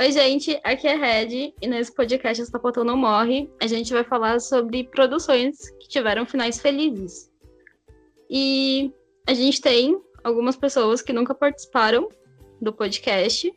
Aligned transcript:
Oi, 0.00 0.10
gente, 0.10 0.58
aqui 0.64 0.88
é 0.88 0.96
Red 0.96 1.52
e 1.60 1.66
nesse 1.66 1.94
podcast 1.94 2.42
Essa 2.42 2.58
Potão 2.58 2.82
Não 2.82 2.96
Morre, 2.96 3.50
a 3.60 3.66
gente 3.66 3.92
vai 3.92 4.02
falar 4.02 4.40
sobre 4.40 4.84
produções 4.84 5.68
que 5.78 5.86
tiveram 5.86 6.24
finais 6.24 6.58
felizes. 6.58 7.30
E 8.28 8.90
a 9.26 9.34
gente 9.34 9.60
tem 9.60 10.00
algumas 10.24 10.56
pessoas 10.56 11.02
que 11.02 11.12
nunca 11.12 11.34
participaram 11.34 12.08
do 12.58 12.72
podcast 12.72 13.52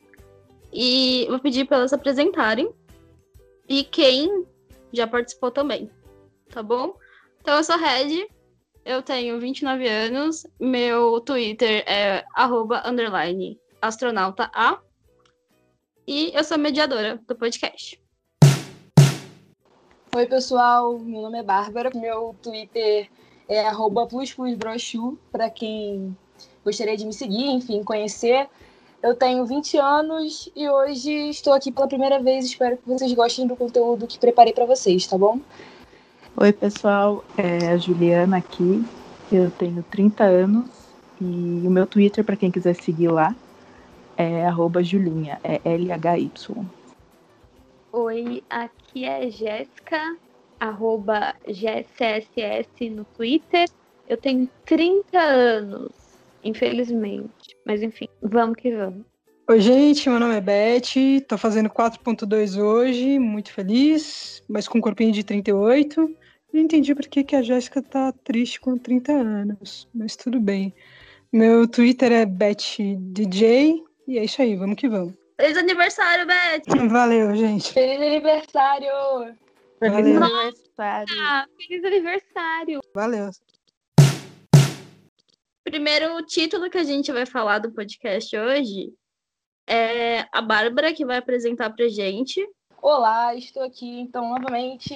e 0.74 1.26
vou 1.30 1.40
pedir 1.40 1.66
para 1.66 1.78
elas 1.78 1.92
se 1.92 1.96
apresentarem 1.96 2.70
e 3.68 3.86
quem 3.86 4.46
já 4.92 5.08
participou 5.08 5.52
também, 5.52 5.90
tá 6.50 6.62
bom? 6.62 6.98
Então 7.40 7.56
eu 7.56 7.64
sou 7.64 7.78
Red, 7.78 8.28
eu 8.84 9.02
tenho 9.02 9.40
29 9.40 9.88
anos, 9.88 10.46
meu 10.60 11.22
Twitter 11.22 11.84
é 11.88 12.26
arroba, 12.36 12.84
underline, 12.86 13.58
astronauta 13.82 14.52
A 14.54 14.82
e 16.08 16.32
eu 16.34 16.44
sou 16.44 16.58
mediadora 16.58 17.20
do 17.28 17.36
podcast. 17.36 18.00
Oi, 20.16 20.26
pessoal. 20.28 20.98
Meu 21.00 21.24
nome 21.24 21.40
é 21.40 21.44
Bárbara. 21.44 21.92
Meu 21.94 22.36
Twitter 22.42 23.10
é 23.50 23.70
plusplusbrochu, 24.10 25.18
para 25.32 25.50
quem 25.50 26.16
gostaria 26.64 26.96
de 26.96 27.06
me 27.06 27.14
seguir, 27.14 27.48
enfim, 27.48 27.84
conhecer. 27.84 28.48
Eu 29.04 29.14
tenho 29.14 29.46
20 29.46 29.78
anos 29.78 30.50
e 30.56 30.70
hoje 30.70 31.12
estou 31.30 31.54
aqui 31.54 31.72
pela 31.72 31.88
primeira 31.88 32.20
vez. 32.22 32.46
Espero 32.46 32.78
que 32.78 32.88
vocês 32.88 33.14
gostem 33.14 33.46
do 33.46 33.56
conteúdo 33.56 34.08
que 34.08 34.18
preparei 34.18 34.54
para 34.54 34.66
vocês, 34.66 35.06
tá 35.06 35.18
bom? 35.18 35.40
Oi, 36.38 36.54
pessoal. 36.54 37.24
É 37.38 37.70
a 37.70 37.78
Juliana 37.78 38.38
aqui. 38.38 38.84
Eu 39.32 39.52
tenho 39.52 39.84
30 39.92 40.24
anos 40.24 40.70
e 41.20 41.24
o 41.66 41.70
meu 41.70 41.86
Twitter, 41.86 42.24
para 42.24 42.36
quem 42.36 42.52
quiser 42.52 42.76
seguir 42.76 43.10
lá, 43.10 43.36
é 44.18 44.46
arroba 44.46 44.84
Julinha, 44.84 45.40
é 45.44 45.60
L-H-Y. 45.64 46.66
Oi, 47.92 48.44
aqui 48.50 49.06
é 49.06 49.30
Jéssica, 49.30 50.18
arroba 50.60 51.34
GCSS 51.48 52.90
no 52.90 53.06
Twitter. 53.06 53.68
Eu 54.08 54.18
tenho 54.18 54.50
30 54.66 55.18
anos, 55.18 55.92
infelizmente. 56.44 57.58
Mas 57.66 57.82
enfim, 57.82 58.08
vamos 58.22 58.58
que 58.58 58.76
vamos. 58.76 59.06
Oi, 59.48 59.62
gente, 59.62 60.10
meu 60.10 60.20
nome 60.20 60.36
é 60.36 60.42
Beth, 60.42 61.22
tô 61.28 61.38
fazendo 61.38 61.70
4.2 61.70 62.60
hoje, 62.60 63.20
muito 63.20 63.54
feliz, 63.54 64.42
mas 64.50 64.68
com 64.68 64.80
um 64.80 64.82
corpinho 64.82 65.12
de 65.12 65.24
38. 65.24 66.16
Não 66.52 66.62
entendi 66.62 66.96
por 66.96 67.06
que, 67.08 67.24
que 67.24 67.36
a 67.36 67.44
Jéssica 67.44 67.82
tá 67.82 68.12
triste 68.24 68.60
com 68.60 68.78
30 68.78 69.12
anos, 69.12 69.88
mas 69.94 70.16
tudo 70.16 70.40
bem. 70.40 70.74
Meu 71.32 71.68
Twitter 71.68 72.12
é 72.12 72.26
BethDJ, 72.26 73.84
e 74.08 74.18
é 74.20 74.24
isso 74.24 74.42
aí, 74.42 74.56
vamos 74.56 74.76
que 74.76 74.88
vamos. 74.88 75.14
Feliz 75.40 75.58
aniversário, 75.58 76.26
Beth! 76.26 76.90
Valeu, 76.90 77.36
gente. 77.36 77.74
Feliz 77.74 78.02
aniversário! 78.02 79.36
Feliz 79.80 80.20
Valeu. 80.20 80.24
aniversário. 80.24 81.16
Ah, 81.20 81.46
feliz 81.58 81.84
aniversário! 81.84 82.80
Valeu. 82.94 83.30
Primeiro, 85.64 86.16
o 86.16 86.26
título 86.26 86.70
que 86.70 86.78
a 86.78 86.84
gente 86.84 87.12
vai 87.12 87.26
falar 87.26 87.60
do 87.60 87.72
podcast 87.72 88.38
hoje 88.38 88.94
é 89.68 90.26
a 90.32 90.42
Bárbara 90.42 90.94
que 90.94 91.06
vai 91.06 91.18
apresentar 91.18 91.72
pra 91.72 91.88
gente. 91.90 92.48
Olá, 92.82 93.36
estou 93.36 93.64
aqui, 93.64 94.00
então, 94.00 94.30
novamente. 94.30 94.96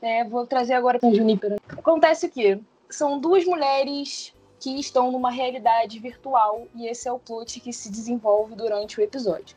né, 0.00 0.24
vou 0.24 0.46
trazer 0.46 0.72
agora 0.74 0.98
para 0.98 1.08
o 1.10 1.14
Junípero. 1.14 1.56
Acontece 1.68 2.28
que 2.30 2.58
são 2.88 3.20
duas 3.20 3.44
mulheres 3.44 4.32
que 4.60 4.78
estão 4.78 5.12
numa 5.12 5.30
realidade 5.30 5.98
virtual 5.98 6.66
e 6.74 6.86
esse 6.86 7.08
é 7.08 7.12
o 7.12 7.18
plot 7.18 7.60
que 7.60 7.72
se 7.72 7.90
desenvolve 7.90 8.54
durante 8.54 8.98
o 8.98 9.02
episódio. 9.02 9.56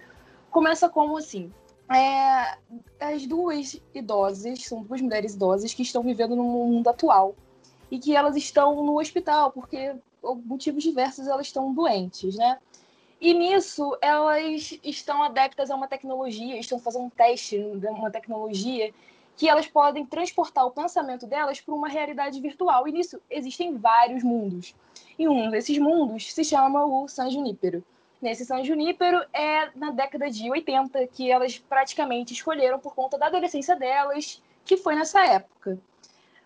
Começa 0.50 0.88
como 0.88 1.18
assim? 1.18 1.52
É, 1.94 2.58
as 3.00 3.26
duas 3.26 3.82
idosas, 3.94 4.64
são 4.64 4.84
duas 4.84 5.02
mulheres 5.02 5.34
idosas 5.34 5.74
que 5.74 5.82
estão 5.82 6.04
vivendo 6.04 6.36
no 6.36 6.44
mundo 6.44 6.90
atual 6.90 7.36
e 7.90 8.00
que 8.00 8.16
elas 8.16 8.36
estão 8.36 8.84
no 8.84 9.00
hospital 9.00 9.52
porque 9.52 9.96
por 10.22 10.38
motivos 10.46 10.84
diversos 10.84 11.28
elas 11.28 11.48
estão 11.48 11.74
doentes, 11.74 12.36
né? 12.36 12.60
E 13.20 13.34
nisso 13.34 13.98
elas 14.02 14.80
estão 14.84 15.22
adeptas 15.22 15.70
a 15.70 15.76
uma 15.76 15.88
tecnologia, 15.88 16.58
estão 16.58 16.80
fazendo 16.80 17.06
um 17.06 17.10
teste 17.10 17.58
de 17.58 17.88
uma 17.88 18.10
tecnologia 18.10 18.94
que 19.42 19.50
elas 19.50 19.66
podem 19.66 20.06
transportar 20.06 20.68
o 20.68 20.70
pensamento 20.70 21.26
delas 21.26 21.60
para 21.60 21.74
uma 21.74 21.90
realidade 21.90 22.40
virtual. 22.40 22.88
E 22.88 22.92
nisso 22.92 23.20
existem 23.28 23.76
vários 23.76 24.22
mundos. 24.22 24.76
E 25.18 25.28
um 25.28 25.50
desses 25.50 25.80
mundos 25.80 26.32
se 26.32 26.44
chama 26.44 26.86
o 26.86 27.08
San 27.08 27.28
Junípero. 27.32 27.84
Nesse 28.22 28.46
San 28.46 28.64
Junípero 28.64 29.26
é 29.34 29.72
na 29.76 29.90
década 29.90 30.30
de 30.30 30.48
80 30.48 31.08
que 31.08 31.32
elas 31.32 31.58
praticamente 31.58 32.34
escolheram 32.34 32.78
por 32.78 32.94
conta 32.94 33.18
da 33.18 33.26
adolescência 33.26 33.76
delas, 33.76 34.40
que 34.64 34.78
foi 34.78 34.94
nessa 34.94 35.26
época. 35.26 35.80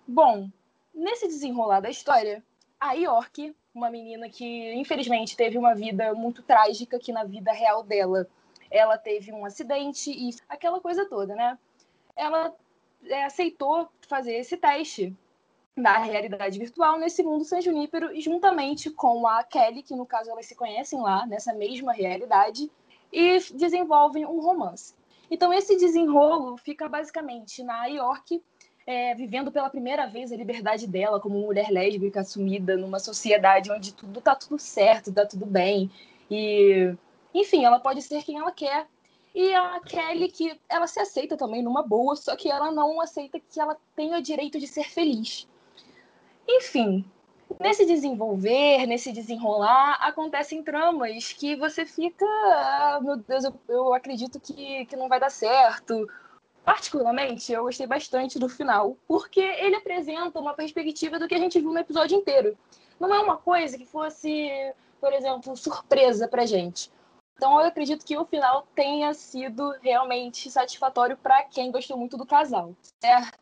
Bom, 0.08 0.50
nesse 0.94 1.28
desenrolar 1.28 1.82
da 1.82 1.90
história, 1.90 2.42
a 2.80 2.94
York, 2.94 3.54
uma 3.74 3.90
menina 3.90 4.30
que 4.30 4.74
infelizmente 4.74 5.36
teve 5.36 5.58
uma 5.58 5.76
vida 5.76 6.14
muito 6.14 6.42
trágica, 6.42 6.98
que 6.98 7.12
na 7.12 7.26
vida 7.26 7.52
real 7.52 7.84
dela 7.84 8.26
ela 8.72 8.98
teve 8.98 9.34
um 9.34 9.44
acidente 9.44 10.10
e 10.12 10.34
aquela 10.48 10.80
coisa 10.80 11.06
toda, 11.10 11.36
né? 11.36 11.58
Ela 12.16 12.56
é, 13.08 13.26
aceitou 13.26 13.88
fazer 14.08 14.34
esse 14.36 14.58
teste 14.58 15.16
da 15.78 15.98
realidade 15.98 16.58
virtual 16.58 16.98
nesse 16.98 17.22
mundo 17.22 17.44
San 17.44 17.62
Junípero, 17.62 18.10
juntamente 18.22 18.90
com 18.90 19.28
a 19.28 19.44
Kelly, 19.44 19.84
que 19.84 19.96
no 19.96 20.06
caso 20.06 20.32
elas 20.32 20.46
se 20.46 20.56
conhecem 20.56 21.02
lá, 21.02 21.26
nessa 21.26 21.54
mesma 21.54 21.92
realidade, 21.92 22.72
e 23.12 23.40
desenvolvem 23.54 24.26
um 24.26 24.40
romance. 24.40 24.94
Então 25.30 25.52
esse 25.52 25.76
desenrolo 25.76 26.58
fica 26.58 26.88
basicamente 26.88 27.64
na 27.64 27.86
York, 27.88 28.42
é, 28.88 29.16
vivendo 29.16 29.52
pela 29.52 29.70
primeira 29.70 30.06
vez 30.06 30.32
a 30.32 30.36
liberdade 30.36 30.88
dela 30.88 31.20
como 31.20 31.40
mulher 31.40 31.70
lésbica 31.70 32.22
assumida 32.22 32.78
numa 32.78 33.00
sociedade 33.00 33.72
onde 33.72 33.94
tudo 33.94 34.22
tá 34.22 34.36
tudo 34.36 34.60
certo, 34.60 35.12
tá 35.12 35.26
tudo 35.26 35.46
bem. 35.46 35.90
E, 36.30 36.96
enfim, 37.34 37.66
ela 37.66 37.80
pode 37.80 38.02
ser 38.02 38.24
quem 38.24 38.38
ela 38.38 38.52
quer. 38.52 38.88
E 39.36 39.54
a 39.54 39.82
Kelly, 39.82 40.32
que 40.32 40.58
ela 40.70 40.88
se 40.88 40.98
aceita 40.98 41.36
também 41.36 41.62
numa 41.62 41.84
boa, 41.84 42.16
só 42.16 42.38
que 42.38 42.50
ela 42.50 42.72
não 42.72 43.02
aceita 43.02 43.38
que 43.38 43.60
ela 43.60 43.76
tenha 43.94 44.22
direito 44.22 44.58
de 44.58 44.66
ser 44.66 44.90
feliz. 44.90 45.46
Enfim, 46.48 47.04
nesse 47.60 47.86
desenvolver, 47.86 48.86
nesse 48.86 49.12
desenrolar, 49.12 49.98
acontecem 50.00 50.64
tramas 50.64 51.34
que 51.34 51.54
você 51.58 51.86
fica, 51.86 52.26
ah, 52.26 53.00
meu 53.04 53.18
Deus, 53.18 53.44
eu, 53.44 53.54
eu 53.68 53.94
acredito 53.94 54.40
que, 54.40 54.86
que 54.86 54.96
não 54.96 55.10
vai 55.10 55.20
dar 55.20 55.30
certo. 55.30 56.10
Particularmente, 56.64 57.52
eu 57.52 57.64
gostei 57.64 57.86
bastante 57.86 58.40
do 58.40 58.48
final, 58.48 58.96
porque 59.06 59.42
ele 59.42 59.76
apresenta 59.76 60.40
uma 60.40 60.54
perspectiva 60.54 61.20
do 61.20 61.28
que 61.28 61.36
a 61.36 61.40
gente 61.40 61.60
viu 61.60 61.74
no 61.74 61.80
episódio 61.80 62.18
inteiro. 62.18 62.58
Não 62.98 63.14
é 63.14 63.20
uma 63.20 63.36
coisa 63.36 63.78
que 63.78 63.86
fosse, 63.86 64.50
por 65.02 65.12
exemplo, 65.12 65.58
surpresa 65.58 66.26
pra 66.26 66.46
gente. 66.46 66.90
Então 67.36 67.60
eu 67.60 67.68
acredito 67.68 68.06
que 68.06 68.18
o 68.18 68.26
final 68.26 68.66
tenha 68.74 69.14
sido 69.14 69.76
realmente 69.82 70.50
satisfatório 70.50 71.18
para 71.18 71.44
quem 71.44 71.72
gostou 71.72 71.98
muito 71.98 72.18
do 72.18 72.26
casal, 72.26 72.74
certo? 73.00 73.38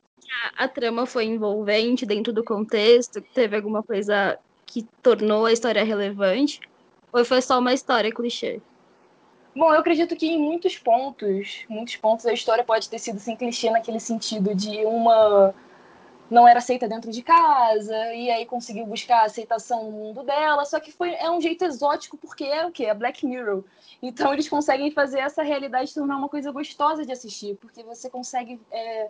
A, 0.58 0.64
a 0.66 0.68
trama 0.68 1.06
foi 1.06 1.26
envolvente 1.26 2.06
dentro 2.06 2.34
do 2.34 2.44
contexto? 2.44 3.22
Teve 3.34 3.56
alguma 3.56 3.84
coisa 3.84 4.38
que 4.66 4.84
tornou 5.02 5.46
a 5.46 5.52
história 5.52 5.84
relevante? 5.84 6.60
Ou 7.12 7.24
foi 7.24 7.42
só 7.42 7.60
uma 7.60 7.74
história 7.74 8.12
clichê? 8.12 8.60
Bom, 9.56 9.72
eu 9.72 9.80
acredito 9.80 10.16
que 10.16 10.26
em 10.26 10.40
muitos 10.40 10.80
pontos, 10.80 11.64
muitos 11.70 11.96
pontos 11.96 12.26
a 12.26 12.34
história 12.34 12.64
pode 12.64 12.90
ter 12.90 12.98
sido 12.98 13.20
sem 13.20 13.36
clichê 13.36 13.70
naquele 13.70 14.00
sentido 14.00 14.56
de 14.56 14.84
uma 14.86 15.54
não 16.30 16.48
era 16.48 16.60
aceita 16.60 16.88
dentro 16.88 17.12
de 17.12 17.22
casa 17.22 18.14
e 18.14 18.30
aí 18.32 18.46
conseguiu 18.46 18.86
buscar 18.86 19.26
aceitação 19.26 19.84
no 19.84 19.92
mundo 19.92 20.24
dela, 20.24 20.66
só 20.66 20.80
que 20.80 20.92
foi 20.92 21.14
é 21.14 21.30
um 21.30 21.42
jeito 21.42 21.64
exótico 21.64 22.18
porque 22.18 22.44
é 22.44 22.66
o 22.66 22.72
que 22.72 22.86
é 22.86 22.94
Black 22.94 23.26
Mirror. 23.26 23.64
Então 24.02 24.34
eles 24.34 24.50
conseguem 24.50 24.92
fazer 24.92 25.20
essa 25.20 25.44
realidade 25.44 25.94
tornar 25.94 26.18
uma 26.18 26.30
coisa 26.30 26.52
gostosa 26.52 27.06
de 27.06 27.12
assistir, 27.12 27.56
porque 27.56 27.84
você 27.84 28.10
consegue 28.10 28.60
é, 28.72 29.10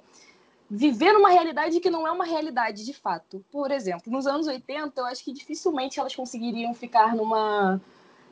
viver 0.70 1.14
numa 1.14 1.30
realidade 1.30 1.80
que 1.80 1.90
não 1.90 2.08
é 2.08 2.12
uma 2.12 2.26
realidade 2.26 2.86
de 2.86 2.94
fato. 2.94 3.44
Por 3.52 3.72
exemplo, 3.72 4.12
nos 4.12 4.28
anos 4.28 4.48
80, 4.48 5.00
eu 5.00 5.06
acho 5.06 5.24
que 5.24 5.32
dificilmente 5.32 6.00
elas 6.00 6.16
conseguiriam 6.16 6.74
ficar 6.74 7.16
numa 7.16 7.80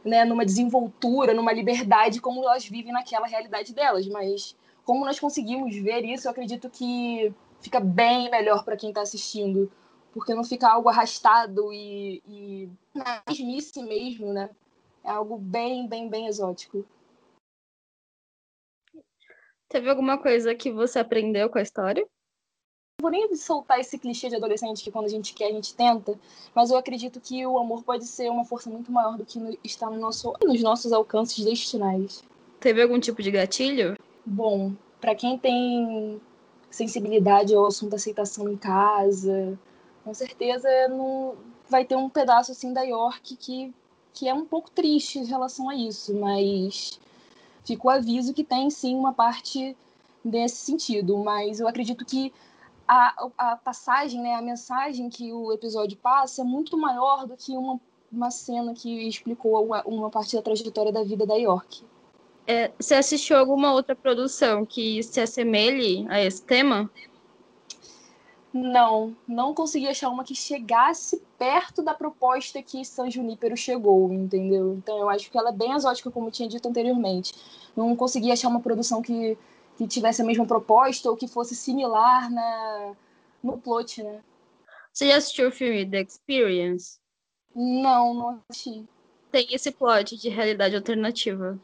né, 0.03 0.25
numa 0.25 0.43
desenvoltura, 0.43 1.33
numa 1.33 1.53
liberdade 1.53 2.19
como 2.19 2.43
elas 2.43 2.65
vivem 2.65 2.91
naquela 2.91 3.27
realidade 3.27 3.73
delas, 3.73 4.07
mas 4.07 4.55
como 4.83 5.05
nós 5.05 5.19
conseguimos 5.19 5.75
ver 5.75 6.03
isso, 6.03 6.27
eu 6.27 6.31
acredito 6.31 6.69
que 6.69 7.33
fica 7.61 7.79
bem 7.79 8.29
melhor 8.29 8.65
para 8.65 8.75
quem 8.75 8.89
está 8.89 9.01
assistindo, 9.01 9.71
porque 10.11 10.33
não 10.33 10.43
fica 10.43 10.67
algo 10.67 10.89
arrastado 10.89 11.71
e, 11.71 12.21
e 12.27 12.69
mesmice 13.27 13.81
mesmo, 13.83 14.33
né? 14.33 14.49
É 15.03 15.11
algo 15.11 15.37
bem, 15.37 15.87
bem, 15.87 16.09
bem 16.09 16.27
exótico. 16.27 16.85
Teve 19.69 19.89
alguma 19.89 20.17
coisa 20.17 20.53
que 20.53 20.71
você 20.71 20.99
aprendeu 20.99 21.49
com 21.49 21.57
a 21.57 21.61
história? 21.61 22.05
Não 22.99 23.09
vou 23.09 23.11
nem 23.11 23.33
soltar 23.35 23.79
esse 23.79 23.97
clichê 23.97 24.27
de 24.29 24.35
adolescente 24.35 24.83
que 24.83 24.91
quando 24.91 25.05
a 25.05 25.09
gente 25.09 25.33
quer, 25.33 25.45
a 25.45 25.53
gente 25.53 25.73
tenta, 25.73 26.19
mas 26.53 26.69
eu 26.69 26.77
acredito 26.77 27.21
que 27.21 27.45
o 27.47 27.57
amor 27.57 27.83
pode 27.83 28.05
ser 28.05 28.29
uma 28.29 28.45
força 28.45 28.69
muito 28.69 28.91
maior 28.91 29.17
do 29.17 29.25
que 29.25 29.39
está 29.63 29.89
no 29.89 29.97
nosso, 29.97 30.33
nos 30.43 30.61
nossos 30.61 30.91
alcances 30.91 31.43
destinais. 31.43 32.23
Teve 32.59 32.81
algum 32.81 32.99
tipo 32.99 33.23
de 33.23 33.31
gatilho? 33.31 33.95
Bom, 34.23 34.73
para 34.99 35.15
quem 35.15 35.37
tem 35.37 36.21
sensibilidade 36.71 37.53
ao 37.53 37.67
assunto 37.67 37.95
aceitação 37.95 38.49
em 38.49 38.57
casa, 38.57 39.59
com 40.03 40.13
certeza 40.13 40.67
não 40.87 41.35
vai 41.69 41.85
ter 41.85 41.95
um 41.95 42.09
pedaço 42.09 42.51
assim 42.51 42.73
da 42.73 42.81
York 42.81 43.35
que, 43.35 43.73
que 44.13 44.27
é 44.27 44.33
um 44.33 44.45
pouco 44.45 44.71
triste 44.71 45.19
em 45.19 45.25
relação 45.25 45.69
a 45.69 45.75
isso, 45.75 46.15
mas 46.15 46.99
fica 47.63 47.87
o 47.87 47.89
aviso 47.89 48.33
que 48.33 48.43
tem 48.43 48.69
sim 48.69 48.95
uma 48.95 49.13
parte 49.13 49.75
nesse 50.23 50.57
sentido, 50.57 51.17
mas 51.17 51.59
eu 51.59 51.67
acredito 51.67 52.05
que 52.05 52.33
a, 52.87 53.29
a 53.37 53.55
passagem, 53.55 54.21
né, 54.21 54.35
a 54.35 54.41
mensagem 54.41 55.09
que 55.09 55.31
o 55.31 55.51
episódio 55.51 55.97
passa 55.97 56.41
é 56.41 56.45
muito 56.45 56.77
maior 56.77 57.25
do 57.25 57.37
que 57.37 57.53
uma, 57.53 57.79
uma 58.11 58.31
cena 58.31 58.73
que 58.73 59.07
explicou 59.07 59.65
uma, 59.65 59.81
uma 59.83 60.09
parte 60.09 60.35
da 60.35 60.41
trajetória 60.41 60.91
da 60.91 61.03
vida 61.03 61.25
da 61.25 61.35
York. 61.35 61.83
É, 62.51 62.69
você 62.77 62.95
assistiu 62.95 63.37
alguma 63.37 63.71
outra 63.71 63.95
produção 63.95 64.65
que 64.65 65.01
se 65.03 65.21
assemelhe 65.21 66.05
a 66.09 66.21
esse 66.21 66.43
tema? 66.43 66.91
Não, 68.53 69.15
não 69.25 69.53
consegui 69.53 69.87
achar 69.87 70.09
uma 70.09 70.25
que 70.25 70.35
chegasse 70.35 71.23
perto 71.39 71.81
da 71.81 71.93
proposta 71.93 72.61
que 72.61 72.83
San 72.83 73.09
Junípero 73.09 73.55
chegou, 73.55 74.11
entendeu? 74.11 74.73
Então 74.73 74.97
eu 74.97 75.09
acho 75.09 75.31
que 75.31 75.37
ela 75.37 75.47
é 75.47 75.53
bem 75.53 75.71
exótica, 75.71 76.11
como 76.11 76.27
eu 76.27 76.31
tinha 76.31 76.49
dito 76.49 76.67
anteriormente. 76.67 77.33
Não 77.73 77.95
consegui 77.95 78.29
achar 78.29 78.49
uma 78.49 78.59
produção 78.59 79.01
que, 79.01 79.37
que 79.77 79.87
tivesse 79.87 80.21
a 80.21 80.25
mesma 80.25 80.45
proposta 80.45 81.09
ou 81.09 81.15
que 81.15 81.29
fosse 81.29 81.55
similar 81.55 82.29
na, 82.29 82.93
no 83.41 83.57
plot, 83.57 84.03
né? 84.03 84.21
Você 84.91 85.07
já 85.07 85.15
assistiu 85.15 85.47
o 85.47 85.53
filme 85.53 85.89
The 85.89 86.01
Experience? 86.01 86.99
Não, 87.55 88.13
não 88.13 88.41
assisti. 88.49 88.85
Tem 89.31 89.47
esse 89.53 89.71
plot 89.71 90.17
de 90.17 90.27
realidade 90.27 90.75
alternativa. 90.75 91.57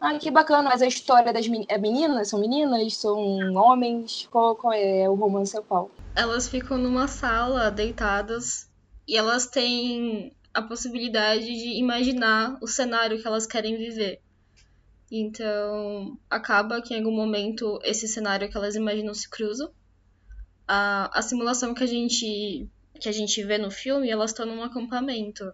Ah, 0.00 0.16
que 0.16 0.30
bacana, 0.30 0.70
mas 0.70 0.80
a 0.80 0.86
história 0.86 1.32
das 1.32 1.48
men 1.48 1.64
é 1.68 1.76
meninas? 1.76 2.28
São 2.28 2.38
meninas? 2.38 2.96
São 2.96 3.54
homens? 3.54 4.28
Qual, 4.30 4.54
qual 4.54 4.72
é 4.72 5.08
o 5.08 5.14
romance 5.14 5.60
qual? 5.62 5.90
Elas 6.14 6.48
ficam 6.48 6.78
numa 6.78 7.08
sala 7.08 7.70
deitadas 7.70 8.70
e 9.06 9.16
elas 9.16 9.46
têm 9.46 10.32
a 10.54 10.62
possibilidade 10.62 11.44
de 11.44 11.78
imaginar 11.78 12.56
o 12.60 12.66
cenário 12.66 13.20
que 13.20 13.26
elas 13.26 13.46
querem 13.46 13.76
viver. 13.76 14.20
Então, 15.10 16.16
acaba 16.30 16.80
que 16.80 16.94
em 16.94 16.98
algum 16.98 17.14
momento 17.14 17.80
esse 17.82 18.06
cenário 18.06 18.48
que 18.48 18.56
elas 18.56 18.76
imaginam 18.76 19.14
se 19.14 19.28
cruza. 19.28 19.70
A, 20.66 21.10
a 21.18 21.22
simulação 21.22 21.74
que 21.74 21.82
a 21.82 21.86
gente 21.86 22.68
que 23.00 23.08
a 23.08 23.12
gente 23.12 23.42
vê 23.44 23.58
no 23.58 23.70
filme, 23.70 24.10
elas 24.10 24.30
estão 24.30 24.44
num 24.44 24.62
acampamento. 24.62 25.52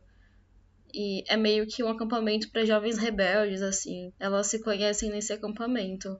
E 0.96 1.24
é 1.26 1.36
meio 1.36 1.66
que 1.66 1.82
um 1.82 1.88
acampamento 1.88 2.48
para 2.52 2.64
jovens 2.64 2.96
rebeldes, 2.96 3.62
assim. 3.62 4.12
Elas 4.18 4.46
se 4.46 4.62
conhecem 4.62 5.10
nesse 5.10 5.32
acampamento. 5.32 6.16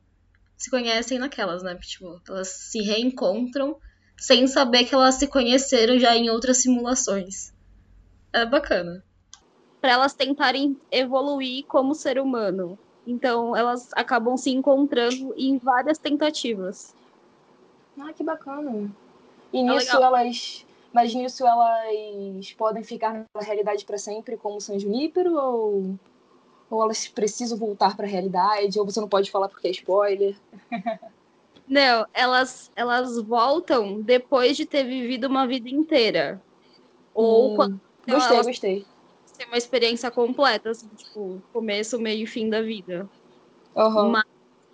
Se 0.57 0.69
conhecem 0.69 1.17
naquelas, 1.17 1.63
né? 1.63 1.77
Tipo, 1.77 2.21
elas 2.29 2.49
se 2.49 2.81
reencontram 2.83 3.77
sem 4.17 4.49
saber 4.49 4.85
que 4.85 4.95
elas 4.95 5.15
se 5.15 5.29
conheceram 5.29 5.97
já 5.97 6.17
em 6.17 6.29
outras 6.29 6.59
simulações. 6.59 7.53
É 8.33 8.45
bacana. 8.45 9.05
Para 9.81 9.93
elas 9.93 10.13
tentarem 10.13 10.77
evoluir 10.91 11.65
como 11.67 11.95
ser 11.95 12.19
humano. 12.19 12.77
Então, 13.07 13.55
elas 13.55 13.91
acabam 13.93 14.37
se 14.37 14.51
encontrando 14.51 15.33
em 15.37 15.57
várias 15.57 15.99
tentativas. 15.99 16.93
Ah, 17.97 18.13
que 18.13 18.25
bacana. 18.25 18.91
E 19.53 19.63
nisso 19.63 19.93
é 19.93 19.95
elas 19.95 20.67
mas 20.95 21.13
nisso 21.13 21.45
elas 21.45 22.53
podem 22.53 22.85
ficar 22.85 23.13
na 23.13 23.43
realidade 23.43 23.85
para 23.85 23.99
sempre, 23.99 24.37
como 24.37 24.61
San 24.61 24.79
Junípero, 24.79 25.35
ou, 25.35 25.99
ou 26.71 26.83
elas 26.85 27.09
precisam 27.09 27.59
voltar 27.59 27.97
para 27.97 28.07
a 28.07 28.09
realidade, 28.09 28.79
ou 28.79 28.85
você 28.85 29.01
não 29.01 29.09
pode 29.09 29.29
falar 29.29 29.49
porque 29.49 29.67
é 29.67 29.73
spoiler? 29.73 30.37
Não, 31.67 32.07
elas, 32.13 32.71
elas 32.77 33.19
voltam 33.23 34.03
depois 34.03 34.55
de 34.55 34.67
ter 34.67 34.85
vivido 34.85 35.27
uma 35.27 35.47
vida 35.47 35.69
inteira. 35.71 36.39
Ou 37.15 37.53
hum, 37.53 37.57
quando. 37.57 37.81
Gostei, 38.07 38.37
elas 38.37 38.47
gostei. 38.47 38.87
Tem 39.39 39.47
uma 39.47 39.57
experiência 39.57 40.11
completa, 40.11 40.71
assim, 40.71 40.87
tipo, 40.89 41.41
começo, 41.55 41.99
meio 41.99 42.25
e 42.25 42.27
fim 42.27 42.51
da 42.51 42.61
vida. 42.61 43.09
Uhum. 43.75 44.11
Mas 44.11 44.25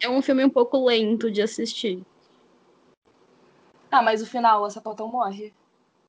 é 0.03 0.11
um 0.11 0.21
filme 0.21 0.45
um 0.45 0.51
pouco 0.51 0.85
lento 0.85 1.31
de 1.31 1.41
assistir. 1.41 2.03
Ah, 3.89 4.03
mas 4.03 4.21
o 4.21 4.27
final, 4.27 4.65
a 4.65 4.71
Sapatão 4.71 5.07
morre. 5.07 5.55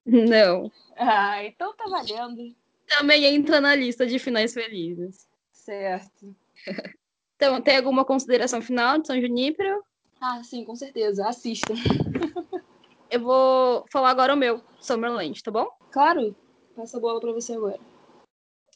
Não. 0.06 0.71
Ah, 0.98 1.44
então 1.44 1.75
tá 1.75 1.86
valendo. 1.88 2.56
Também 2.88 3.25
entra 3.25 3.62
na 3.62 3.75
lista 3.75 4.06
de 4.06 4.19
finais 4.19 4.53
felizes. 4.53 5.27
Certo. 5.51 6.36
Então, 7.42 7.59
tem 7.59 7.75
alguma 7.75 8.06
consideração 8.06 8.62
final 8.62 9.00
de 9.00 9.07
São 9.07 9.19
Junípero? 9.19 9.83
Ah, 10.21 10.44
sim, 10.44 10.63
com 10.63 10.75
certeza. 10.75 11.27
Assista. 11.27 11.74
Eu 13.09 13.19
vou 13.19 13.83
falar 13.92 14.12
agora 14.12 14.36
o 14.36 14.38
meu, 14.38 14.62
Summerland, 14.80 15.42
tá 15.42 15.50
bom? 15.50 15.68
Claro. 15.92 16.36
Passa 16.75 16.98
a 16.98 17.00
bola 17.00 17.19
pra 17.19 17.31
você 17.31 17.53
agora. 17.53 17.80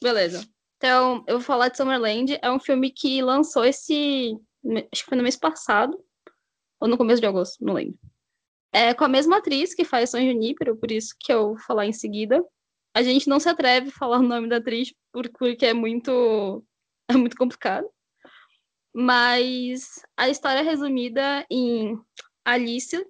Beleza. 0.02 0.44
Então, 0.76 1.24
eu 1.28 1.36
vou 1.36 1.40
falar 1.40 1.68
de 1.68 1.76
Summerland. 1.76 2.38
É 2.42 2.50
um 2.50 2.58
filme 2.58 2.90
que 2.90 3.22
lançou 3.22 3.64
esse. 3.64 4.36
Acho 4.92 5.04
que 5.04 5.08
foi 5.08 5.16
no 5.16 5.22
mês 5.22 5.36
passado. 5.36 5.96
Ou 6.80 6.88
no 6.88 6.98
começo 6.98 7.20
de 7.20 7.26
agosto, 7.26 7.64
não 7.64 7.72
lembro. 7.72 7.96
É 8.76 8.92
com 8.92 9.04
a 9.04 9.08
mesma 9.08 9.38
atriz 9.38 9.74
que 9.74 9.86
faz 9.86 10.10
São 10.10 10.20
Junípero, 10.20 10.76
por 10.76 10.90
isso 10.90 11.14
que 11.18 11.32
eu 11.32 11.54
vou 11.54 11.58
falar 11.58 11.86
em 11.86 11.94
seguida. 11.94 12.44
A 12.94 13.02
gente 13.02 13.26
não 13.26 13.40
se 13.40 13.48
atreve 13.48 13.88
a 13.88 13.92
falar 13.92 14.18
o 14.18 14.22
nome 14.22 14.50
da 14.50 14.58
atriz 14.58 14.92
porque 15.10 15.64
é 15.64 15.72
muito 15.72 16.62
é 17.08 17.16
muito 17.16 17.38
complicado. 17.38 17.88
Mas 18.94 20.02
a 20.14 20.28
história 20.28 20.60
é 20.60 20.62
resumida 20.62 21.46
em 21.50 21.98
Alice, 22.44 23.02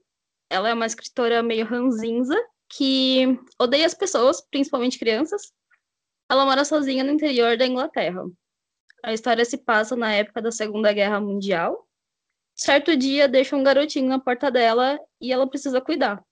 ela 0.48 0.68
é 0.68 0.74
uma 0.74 0.86
escritora 0.86 1.42
meio 1.42 1.66
ranzinza 1.66 2.36
que 2.68 3.36
odeia 3.58 3.86
as 3.86 3.94
pessoas, 3.94 4.40
principalmente 4.40 5.00
crianças. 5.00 5.52
Ela 6.30 6.44
mora 6.44 6.64
sozinha 6.64 7.02
no 7.02 7.10
interior 7.10 7.56
da 7.56 7.66
Inglaterra. 7.66 8.22
A 9.02 9.12
história 9.12 9.44
se 9.44 9.58
passa 9.58 9.96
na 9.96 10.14
época 10.14 10.40
da 10.40 10.52
Segunda 10.52 10.92
Guerra 10.92 11.20
Mundial 11.20 11.85
certo 12.56 12.96
dia 12.96 13.28
deixa 13.28 13.54
um 13.54 13.62
garotinho 13.62 14.08
na 14.08 14.18
porta 14.18 14.50
dela 14.50 14.98
e 15.20 15.32
ela 15.32 15.48
precisa 15.48 15.80
cuidar. 15.80 16.24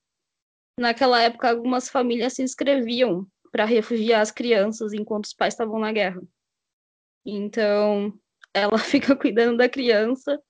Naquela 0.78 1.22
época, 1.22 1.50
algumas 1.50 1.88
famílias 1.88 2.32
se 2.32 2.42
inscreviam 2.42 3.26
para 3.52 3.64
refugiar 3.64 4.20
as 4.20 4.32
crianças 4.32 4.92
enquanto 4.92 5.26
os 5.26 5.34
pais 5.34 5.54
estavam 5.54 5.78
na 5.78 5.92
guerra. 5.92 6.20
Então, 7.24 8.12
ela 8.52 8.78
fica 8.78 9.14
cuidando 9.14 9.58
da 9.58 9.68
criança 9.68 10.42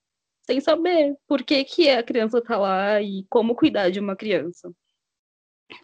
sem 0.47 0.61
saber 0.61 1.17
por 1.27 1.43
que, 1.43 1.65
que 1.65 1.91
a 1.91 2.03
criança 2.03 2.39
está 2.39 2.57
lá 2.57 3.01
e 3.03 3.27
como 3.29 3.57
cuidar 3.57 3.91
de 3.91 3.99
uma 3.99 4.17
criança. 4.17 4.73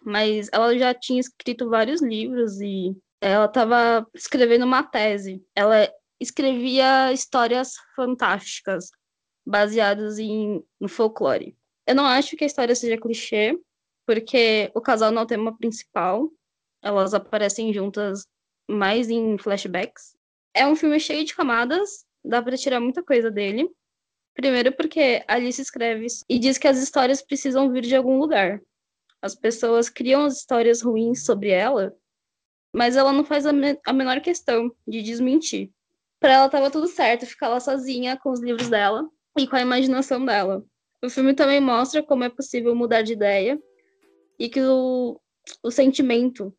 Mas 0.03 0.47
ela 0.51 0.77
já 0.77 0.93
tinha 0.93 1.19
escrito 1.19 1.69
vários 1.69 2.01
livros 2.01 2.61
e 2.61 2.95
ela 3.19 3.45
estava 3.45 4.07
escrevendo 4.13 4.65
uma 4.65 4.83
tese. 4.83 5.43
Ela 5.55 5.91
escrevia 6.19 7.11
histórias 7.11 7.73
fantásticas 7.95 8.91
baseados 9.45 10.19
em, 10.19 10.63
no 10.79 10.87
folclore. 10.87 11.55
Eu 11.85 11.95
não 11.95 12.05
acho 12.05 12.35
que 12.35 12.43
a 12.43 12.47
história 12.47 12.75
seja 12.75 12.97
clichê, 12.97 13.59
porque 14.05 14.71
o 14.75 14.81
casal 14.81 15.11
não 15.11 15.21
é 15.21 15.25
o 15.25 15.27
tema 15.27 15.57
principal. 15.57 16.31
Elas 16.81 17.13
aparecem 17.13 17.73
juntas 17.73 18.27
mais 18.69 19.09
em 19.09 19.37
flashbacks. 19.37 20.15
É 20.53 20.65
um 20.67 20.75
filme 20.75 20.99
cheio 20.99 21.23
de 21.25 21.35
camadas, 21.35 22.05
dá 22.23 22.41
para 22.41 22.57
tirar 22.57 22.79
muita 22.79 23.03
coisa 23.03 23.31
dele. 23.31 23.69
Primeiro 24.33 24.71
porque 24.71 25.23
Alice 25.27 25.61
escreve 25.61 26.07
e 26.29 26.39
diz 26.39 26.57
que 26.57 26.67
as 26.67 26.77
histórias 26.77 27.21
precisam 27.21 27.71
vir 27.71 27.83
de 27.83 27.95
algum 27.95 28.17
lugar. 28.17 28.61
As 29.21 29.35
pessoas 29.35 29.89
criam 29.89 30.25
as 30.25 30.37
histórias 30.37 30.81
ruins 30.81 31.25
sobre 31.25 31.49
ela, 31.49 31.95
mas 32.73 32.95
ela 32.95 33.11
não 33.11 33.23
faz 33.23 33.45
a, 33.45 33.53
me 33.53 33.79
a 33.85 33.93
menor 33.93 34.21
questão 34.21 34.73
de 34.87 35.01
desmentir. 35.01 35.71
Para 36.19 36.33
ela 36.33 36.49
tava 36.49 36.71
tudo 36.71 36.87
certo 36.87 37.25
ficar 37.25 37.49
lá 37.49 37.59
sozinha 37.59 38.17
com 38.17 38.31
os 38.31 38.39
livros 38.39 38.69
dela, 38.69 39.07
e 39.37 39.47
com 39.47 39.55
a 39.55 39.61
imaginação 39.61 40.23
dela. 40.25 40.63
O 41.03 41.09
filme 41.09 41.33
também 41.33 41.59
mostra 41.59 42.03
como 42.03 42.23
é 42.23 42.29
possível 42.29 42.75
mudar 42.75 43.01
de 43.01 43.13
ideia 43.13 43.59
e 44.37 44.49
que 44.49 44.61
o, 44.61 45.19
o 45.63 45.71
sentimento 45.71 46.55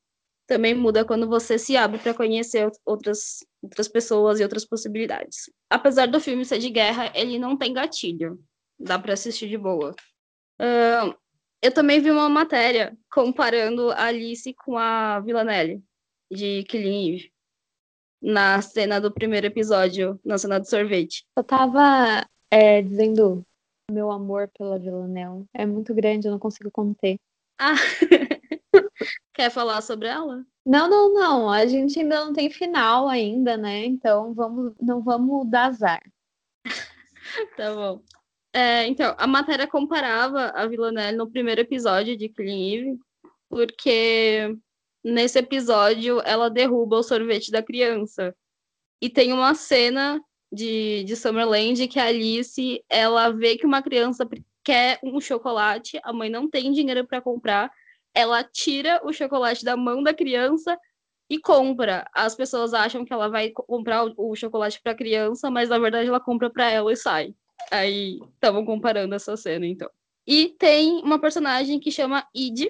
também 0.47 0.75
muda 0.75 1.05
quando 1.05 1.29
você 1.29 1.59
se 1.59 1.77
abre 1.77 1.99
para 1.99 2.15
conhecer 2.15 2.71
outras, 2.85 3.39
outras 3.63 3.89
pessoas 3.89 4.41
e 4.41 4.43
outras 4.43 4.65
possibilidades. 4.65 5.51
Apesar 5.71 6.07
do 6.07 6.21
filme 6.21 6.45
ser 6.45 6.59
de 6.59 6.71
guerra, 6.71 7.13
ele 7.15 7.39
não 7.39 7.57
tem 7.57 7.73
gatilho. 7.73 8.39
Dá 8.79 8.99
para 8.99 9.15
assistir 9.15 9.49
de 9.49 9.57
boa. 9.57 9.95
Uh, 10.61 11.15
eu 11.63 11.73
também 11.73 12.01
vi 12.01 12.11
uma 12.11 12.29
matéria 12.29 12.97
comparando 13.11 13.93
a 13.93 14.07
Alice 14.07 14.53
com 14.55 14.77
a 14.77 15.21
Villanelle, 15.21 15.83
de 16.31 16.65
Killing 16.65 17.15
Eve, 17.15 17.33
na 18.21 18.61
cena 18.61 19.01
do 19.01 19.13
primeiro 19.13 19.47
episódio, 19.47 20.21
na 20.25 20.37
cena 20.37 20.59
do 20.59 20.69
sorvete. 20.69 21.25
Eu 21.37 21.45
tava 21.45 22.27
é, 22.53 22.83
dizendo 22.83 23.43
meu 23.91 24.13
amor 24.13 24.47
pela 24.57 24.79
Villanelle 24.79 25.47
é 25.55 25.65
muito 25.65 25.95
grande, 25.95 26.29
eu 26.29 26.33
não 26.33 26.39
consigo 26.39 26.71
conter. 26.71 27.19
Ah, 27.59 27.75
quer 29.33 29.51
falar 29.51 29.81
sobre 29.81 30.09
ela? 30.09 30.45
Não, 30.65 30.89
não, 30.89 31.15
não. 31.15 31.51
A 31.51 31.65
gente 31.65 31.99
ainda 31.99 32.27
não 32.27 32.33
tem 32.35 32.51
final 32.51 33.09
ainda, 33.09 33.57
né? 33.57 33.87
Então 33.87 34.35
vamos, 34.35 34.75
não 34.79 35.03
vamos 35.03 35.49
dar 35.51 35.69
azar. 35.69 36.03
Tá 37.57 37.73
bom. 37.73 38.03
É, 38.53 38.87
então, 38.87 39.15
a 39.17 39.27
matéria 39.27 39.67
comparava 39.67 40.49
a 40.49 40.67
Villanelle 40.67 41.17
no 41.17 41.31
primeiro 41.31 41.63
episódio 41.63 42.17
de 42.17 42.29
Killing 42.29 42.75
Eve, 42.75 43.01
porque 43.49 44.55
nesse 45.03 45.39
episódio 45.39 46.21
ela 46.25 46.51
derruba 46.51 46.99
o 46.99 47.03
sorvete 47.03 47.51
da 47.51 47.63
criança. 47.63 48.35
E 49.01 49.09
tem 49.09 49.33
uma 49.33 49.55
cena 49.55 50.21
de, 50.53 51.03
de 51.05 51.17
Summerland 51.17 51.89
que 51.89 51.99
a 51.99 52.07
Alice 52.07 52.85
ela 52.89 53.31
vê 53.31 53.57
que 53.57 53.67
uma 53.67 53.83
criança 53.83 54.29
quer 54.63 54.99
um 55.03 55.21
chocolate, 55.21 55.99
a 56.05 56.13
mãe 56.13 56.29
não 56.29 56.49
tem 56.49 56.71
dinheiro 56.73 57.07
para 57.07 57.21
comprar, 57.21 57.71
ela 58.15 58.45
tira 58.45 59.01
o 59.05 59.13
chocolate 59.13 59.65
da 59.65 59.77
mão 59.77 60.03
da 60.03 60.13
criança 60.13 60.79
e 61.29 61.39
compra. 61.39 62.07
As 62.15 62.35
pessoas 62.35 62.75
acham 62.75 63.05
que 63.05 63.13
ela 63.13 63.29
vai 63.29 63.51
comprar 63.51 64.05
o, 64.05 64.15
o 64.17 64.37
chocolate 64.37 64.81
para 64.83 64.93
a 64.93 64.97
criança, 64.97 65.51
mas 65.51 65.71
na 65.71 65.79
verdade 65.79 66.09
ela 66.09 66.21
compra 66.21 66.51
para 66.51 66.71
ela 66.71 66.93
e 66.93 66.97
sai. 66.97 67.35
Aí 67.71 68.21
estavam 68.35 68.65
comparando 68.65 69.15
essa 69.15 69.37
cena, 69.37 69.67
então. 69.67 69.89
E 70.27 70.51
tem 70.59 71.03
uma 71.03 71.19
personagem 71.19 71.81
que 71.81 71.91
chama 71.91 72.27
Id, 72.35 72.69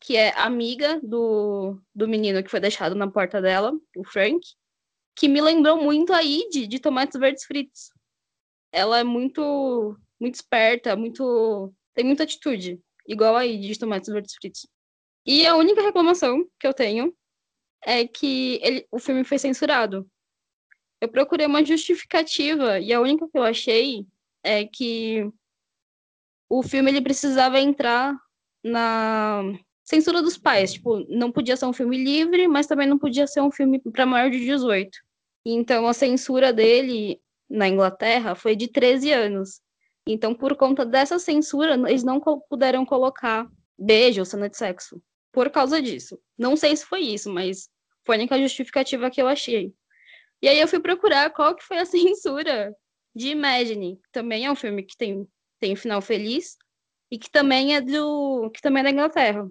que 0.00 0.16
é 0.16 0.32
amiga 0.38 1.00
do, 1.02 1.80
do 1.94 2.06
menino 2.06 2.42
que 2.42 2.50
foi 2.50 2.60
deixado 2.60 2.94
na 2.94 3.10
porta 3.10 3.40
dela, 3.40 3.72
o 3.96 4.04
Frank, 4.04 4.40
que 5.16 5.28
me 5.28 5.40
lembrou 5.40 5.82
muito 5.82 6.12
a 6.12 6.22
Id 6.22 6.66
de 6.68 6.78
Tomates 6.78 7.18
Verdes 7.18 7.44
Fritos. 7.44 7.90
Ela 8.72 9.00
é 9.00 9.04
muito 9.04 9.98
muito 10.20 10.36
esperta, 10.36 10.94
muito 10.94 11.72
tem 11.94 12.04
muita 12.04 12.22
atitude, 12.22 12.80
igual 13.06 13.36
a 13.36 13.44
Id 13.44 13.72
de 13.72 13.78
Tomates 13.78 14.12
Verdes 14.12 14.34
Fritos. 14.34 14.66
E 15.26 15.46
a 15.46 15.56
única 15.56 15.82
reclamação 15.82 16.46
que 16.58 16.66
eu 16.66 16.72
tenho 16.72 17.14
é 17.84 18.06
que 18.06 18.60
ele, 18.62 18.86
o 18.90 18.98
filme 18.98 19.24
foi 19.24 19.38
censurado. 19.38 20.08
Eu 21.00 21.08
procurei 21.08 21.46
uma 21.46 21.64
justificativa 21.64 22.78
e 22.78 22.92
a 22.92 23.00
única 23.00 23.28
que 23.28 23.36
eu 23.36 23.42
achei 23.42 24.06
é 24.42 24.64
que 24.64 25.28
o 26.48 26.62
filme 26.62 26.90
ele 26.90 27.00
precisava 27.00 27.58
entrar 27.58 28.16
na 28.62 29.42
censura 29.92 30.22
dos 30.22 30.38
pais, 30.38 30.72
tipo, 30.72 31.04
não 31.08 31.30
podia 31.30 31.54
ser 31.54 31.66
um 31.66 31.72
filme 31.72 32.02
livre, 32.02 32.48
mas 32.48 32.66
também 32.66 32.86
não 32.86 32.98
podia 32.98 33.26
ser 33.26 33.42
um 33.42 33.50
filme 33.50 33.78
para 33.78 34.06
maior 34.06 34.30
de 34.30 34.38
18. 34.40 34.90
Então 35.44 35.86
a 35.86 35.92
censura 35.92 36.50
dele 36.50 37.20
na 37.48 37.68
Inglaterra 37.68 38.34
foi 38.34 38.56
de 38.56 38.68
13 38.68 39.12
anos. 39.12 39.60
Então, 40.06 40.34
por 40.34 40.56
conta 40.56 40.86
dessa 40.86 41.18
censura, 41.18 41.74
eles 41.88 42.02
não 42.02 42.18
puderam 42.48 42.86
colocar 42.86 43.46
beijo 43.78 44.20
ou 44.20 44.24
cena 44.24 44.48
de 44.48 44.56
sexo. 44.56 45.00
Por 45.30 45.50
causa 45.50 45.80
disso. 45.80 46.18
Não 46.38 46.56
sei 46.56 46.74
se 46.74 46.86
foi 46.86 47.00
isso, 47.00 47.30
mas 47.30 47.68
foi 48.04 48.16
a 48.16 48.18
única 48.18 48.38
justificativa 48.38 49.10
que 49.10 49.20
eu 49.20 49.28
achei. 49.28 49.74
E 50.40 50.48
aí 50.48 50.58
eu 50.58 50.66
fui 50.66 50.80
procurar 50.80 51.30
qual 51.30 51.54
que 51.54 51.64
foi 51.64 51.78
a 51.78 51.84
censura 51.86 52.74
de 53.14 53.28
Imagine. 53.28 54.00
Também 54.10 54.46
é 54.46 54.50
um 54.50 54.56
filme 54.56 54.82
que 54.82 54.96
tem, 54.96 55.28
tem 55.60 55.74
um 55.74 55.76
final 55.76 56.00
feliz 56.00 56.56
e 57.10 57.18
que 57.18 57.30
também 57.30 57.76
é 57.76 57.80
do 57.82 58.50
que 58.50 58.62
também 58.62 58.80
é 58.80 58.84
da 58.84 58.90
Inglaterra. 58.90 59.46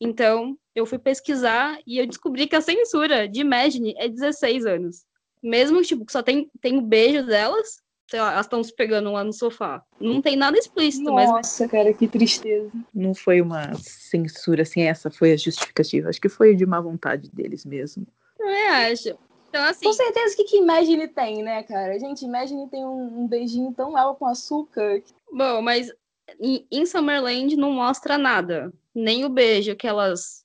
Então, 0.00 0.56
eu 0.74 0.86
fui 0.86 0.98
pesquisar 0.98 1.78
e 1.86 1.98
eu 1.98 2.06
descobri 2.06 2.46
que 2.46 2.56
a 2.56 2.60
censura 2.60 3.28
de 3.28 3.40
Imagine 3.40 3.94
é 3.98 4.08
16 4.08 4.64
anos. 4.64 5.04
Mesmo 5.42 5.82
tipo, 5.82 6.10
só 6.10 6.22
tem, 6.22 6.50
tem 6.60 6.78
o 6.78 6.82
beijo 6.82 7.24
delas, 7.26 7.82
lá, 8.12 8.32
elas 8.32 8.46
estão 8.46 8.62
se 8.62 8.74
pegando 8.74 9.12
lá 9.12 9.22
no 9.22 9.32
sofá. 9.32 9.82
Não 10.00 10.20
tem 10.22 10.36
nada 10.36 10.58
explícito, 10.58 11.04
Nossa, 11.04 11.14
mas. 11.14 11.30
Nossa, 11.30 11.68
cara, 11.68 11.92
que 11.92 12.08
tristeza. 12.08 12.70
Não 12.94 13.14
foi 13.14 13.40
uma 13.40 13.74
censura 13.74 14.62
assim, 14.62 14.82
essa 14.82 15.10
foi 15.10 15.32
a 15.32 15.36
justificativa. 15.36 16.08
Acho 16.08 16.20
que 16.20 16.28
foi 16.28 16.56
de 16.56 16.66
má 16.66 16.80
vontade 16.80 17.30
deles 17.30 17.64
mesmo. 17.64 18.06
Eu 18.38 18.48
acho. 18.48 19.18
Então, 19.48 19.62
assim. 19.64 19.84
Com 19.84 19.92
certeza, 19.92 20.34
o 20.34 20.36
que, 20.36 20.44
que 20.44 20.56
Imagine 20.56 21.08
tem, 21.08 21.42
né, 21.42 21.62
cara? 21.62 21.98
Gente, 21.98 22.24
Imagine 22.24 22.68
tem 22.68 22.84
um, 22.84 23.22
um 23.22 23.28
beijinho 23.28 23.72
tão 23.74 23.96
água 23.96 24.14
com 24.14 24.26
açúcar. 24.26 25.02
Bom, 25.32 25.60
mas 25.60 25.92
em, 26.40 26.66
em 26.70 26.86
Summerland 26.86 27.56
não 27.56 27.72
mostra 27.72 28.16
nada. 28.16 28.72
Nem 28.94 29.24
o 29.24 29.28
beijo 29.28 29.76
que 29.76 29.86
elas 29.86 30.44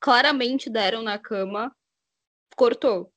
claramente 0.00 0.68
deram 0.68 1.02
na 1.02 1.18
cama 1.18 1.74
cortou. 2.56 3.12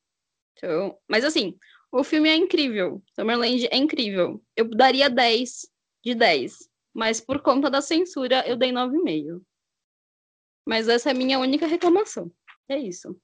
Então, 0.54 0.98
mas 1.08 1.24
assim, 1.24 1.58
o 1.92 2.04
filme 2.04 2.30
é 2.30 2.36
incrível. 2.36 3.02
Summerland 3.16 3.68
é 3.72 3.78
incrível. 3.78 4.44
Eu 4.56 4.70
daria 4.70 5.10
10 5.10 5.68
de 6.04 6.14
10. 6.14 6.70
Mas 6.94 7.22
por 7.22 7.42
conta 7.42 7.70
da 7.70 7.82
censura, 7.82 8.48
eu 8.48 8.58
dei 8.58 8.72
9,5. 8.72 9.42
Mas 10.68 10.88
essa 10.88 11.10
é 11.10 11.14
a 11.14 11.16
minha 11.16 11.40
única 11.40 11.66
reclamação. 11.66 12.32
É 12.68 12.78
isso. 12.78 13.20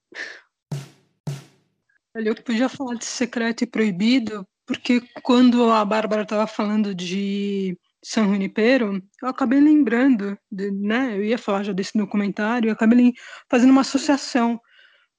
Olha, 2.16 2.30
eu 2.30 2.36
podia 2.36 2.70
falar 2.70 2.96
de 2.96 3.06
secreto 3.06 3.64
e 3.64 3.68
proibido, 3.68 4.48
porque 4.66 5.02
quando 5.22 5.70
a 5.70 5.84
Bárbara 5.84 6.24
estava 6.24 6.48
falando 6.48 6.96
de 6.96 7.78
San 8.08 8.26
Junipero, 8.26 9.02
eu 9.20 9.28
acabei 9.28 9.60
lembrando, 9.60 10.38
de, 10.52 10.70
né? 10.70 11.18
Eu 11.18 11.24
ia 11.24 11.40
falar 11.40 11.64
já 11.64 11.74
desse 11.74 11.98
documentário, 11.98 12.70
eu 12.70 12.74
acabei 12.74 13.14
fazendo 13.50 13.72
uma 13.72 13.82
associação 13.82 14.62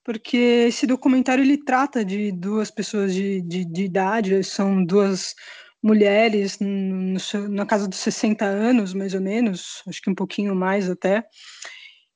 porque 0.05 0.37
esse 0.69 0.87
documentário 0.87 1.43
ele 1.43 1.59
trata 1.59 2.05
de 2.05 2.31
duas 2.31 2.71
pessoas 2.71 3.13
de, 3.13 3.41
de, 3.43 3.65
de 3.65 3.85
idade, 3.87 4.45
são 4.45 4.85
duas 4.85 5.35
mulheres 5.83 6.61
no, 6.61 7.17
na 7.49 7.67
casa 7.67 7.89
dos 7.89 7.99
60 7.99 8.45
anos, 8.45 8.95
mais 8.95 9.15
ou 9.15 9.21
menos, 9.21 9.83
acho 9.89 10.01
que 10.01 10.09
um 10.09 10.15
pouquinho 10.15 10.55
mais 10.55 10.89
até. 10.89 11.25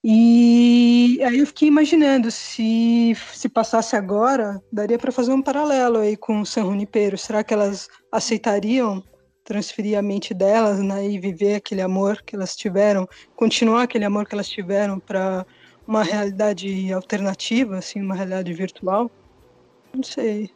E 0.05 1.19
aí 1.25 1.41
eu 1.41 1.47
fiquei 1.49 1.67
imaginando 1.67 2.31
se 2.31 3.17
se 3.35 3.49
passasse 3.49 3.97
agora, 3.97 4.63
daria 4.73 4.97
para 4.97 5.11
fazer 5.11 5.33
um 5.33 5.43
paralelo 5.43 5.99
aí 5.99 6.17
com 6.17 6.41
o 6.41 6.47
San 6.47 6.63
Junipero. 6.63 7.19
Será 7.19 7.43
que 7.43 7.53
elas 7.53 7.89
aceitariam 8.13 9.03
transferir 9.51 9.99
a 9.99 10.03
mente 10.03 10.33
delas, 10.33 10.79
né, 10.79 11.09
e 11.09 11.19
viver 11.19 11.57
aquele 11.57 11.83
amor 11.83 12.23
que 12.23 12.37
elas 12.37 12.55
tiveram, 12.55 13.09
continuar 13.35 13.83
aquele 13.83 14.05
amor 14.05 14.25
que 14.25 14.33
elas 14.33 14.49
tiveram 14.49 15.01
para 15.01 15.45
uma 15.85 16.05
realidade 16.05 16.93
alternativa, 16.93 17.79
assim, 17.79 18.01
uma 18.01 18.15
realidade 18.15 18.53
virtual. 18.53 19.11
Não 19.93 20.05
sei. 20.05 20.53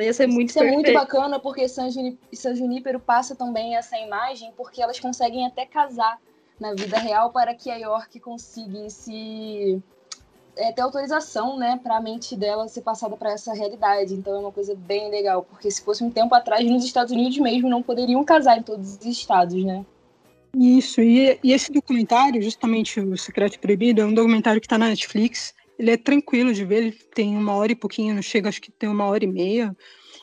Ia 0.00 0.14
ser 0.14 0.26
muito 0.26 0.48
Isso 0.48 0.58
é 0.58 0.72
muito 0.72 0.90
bacana 0.94 1.38
porque 1.38 1.68
San, 1.68 1.90
San 2.32 2.54
Junípero 2.54 2.98
passa 2.98 3.36
também 3.36 3.76
essa 3.76 3.98
imagem 3.98 4.54
porque 4.56 4.80
elas 4.80 4.98
conseguem 4.98 5.46
até 5.46 5.66
casar 5.66 6.18
na 6.58 6.72
vida 6.72 6.96
real 6.96 7.30
para 7.30 7.54
que 7.54 7.70
a 7.70 7.76
York 7.76 8.20
conseguisse 8.20 9.82
é, 10.56 10.72
ter 10.72 10.82
autorização, 10.82 11.58
né, 11.58 11.78
para 11.82 11.96
a 11.96 12.00
mente 12.00 12.36
dela 12.36 12.68
ser 12.68 12.82
passada 12.82 13.16
para 13.16 13.32
essa 13.32 13.52
realidade. 13.52 14.14
Então 14.14 14.34
é 14.34 14.38
uma 14.38 14.52
coisa 14.52 14.74
bem 14.74 15.10
legal, 15.10 15.42
porque 15.42 15.70
se 15.70 15.82
fosse 15.82 16.02
um 16.04 16.10
tempo 16.10 16.34
atrás 16.34 16.64
nos 16.68 16.84
Estados 16.84 17.12
Unidos 17.12 17.38
mesmo 17.38 17.68
não 17.68 17.82
poderiam 17.82 18.24
casar 18.24 18.58
em 18.58 18.62
todos 18.62 18.96
os 18.96 19.04
estados, 19.04 19.62
né? 19.64 19.84
Isso, 20.56 21.00
e, 21.00 21.38
e 21.42 21.52
esse 21.52 21.72
documentário, 21.72 22.40
justamente 22.40 23.00
o 23.00 23.18
Secreto 23.18 23.58
Proibido, 23.58 24.00
é 24.00 24.04
um 24.04 24.14
documentário 24.14 24.60
que 24.60 24.66
está 24.66 24.78
na 24.78 24.88
Netflix. 24.88 25.52
Ele 25.76 25.90
é 25.90 25.96
tranquilo 25.96 26.54
de 26.54 26.64
ver, 26.64 26.76
ele 26.76 26.92
tem 26.92 27.36
uma 27.36 27.54
hora 27.56 27.72
e 27.72 27.74
pouquinho, 27.74 28.14
não 28.14 28.22
chega, 28.22 28.48
acho 28.48 28.62
que 28.62 28.70
tem 28.70 28.88
uma 28.88 29.04
hora 29.06 29.24
e 29.24 29.26
meia. 29.26 29.76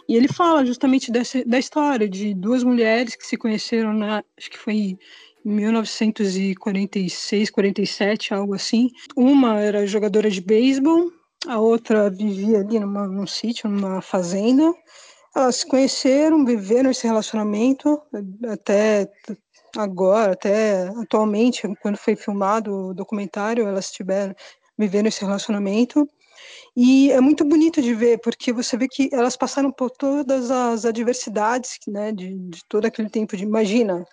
E 0.08 0.16
ele 0.16 0.30
fala 0.30 0.66
justamente 0.66 1.12
dessa, 1.12 1.44
da 1.46 1.60
história 1.60 2.08
de 2.08 2.34
duas 2.34 2.64
mulheres 2.64 3.16
que 3.16 3.26
se 3.26 3.36
conheceram, 3.36 3.94
na, 3.94 4.24
acho 4.38 4.50
que 4.50 4.58
foi 4.58 4.98
1946, 5.44 7.50
47, 7.50 8.34
algo 8.34 8.54
assim. 8.54 8.90
Uma 9.16 9.60
era 9.60 9.88
jogadora 9.88 10.30
de 10.30 10.42
beisebol, 10.42 11.12
a 11.48 11.60
outra 11.60 12.10
vivia 12.10 12.60
ali 12.60 12.80
numa, 12.80 13.08
num 13.08 13.28
sítio, 13.28 13.70
numa 13.70 14.02
fazenda. 14.02 14.74
Elas 15.36 15.58
se 15.58 15.68
conheceram, 15.68 16.46
viveram 16.46 16.92
esse 16.92 17.08
relacionamento 17.08 18.02
até 18.50 19.10
agora, 19.78 20.34
até 20.34 20.90
atualmente, 20.98 21.62
quando 21.82 21.98
foi 21.98 22.16
filmado 22.16 22.90
o 22.90 22.94
documentário, 22.94 23.66
elas 23.66 23.92
tiveram 23.92 24.36
vivendo 24.78 25.08
esse 25.08 25.22
relacionamento. 25.22 26.08
E 26.76 27.12
é 27.12 27.20
muito 27.20 27.44
bonito 27.44 27.82
de 27.82 27.94
ver, 27.94 28.20
porque 28.20 28.54
você 28.54 28.78
vê 28.78 28.88
que 28.88 29.10
elas 29.12 29.36
passaram 29.36 29.72
por 29.72 29.92
todas 29.92 30.50
as 30.50 30.86
adversidades, 30.86 31.78
né, 31.88 32.12
de, 32.12 32.38
de 32.38 32.62
todo 32.68 32.86
aquele 32.86 33.10
tempo 33.10 33.36
de, 33.36 33.44
imagina, 33.44 34.06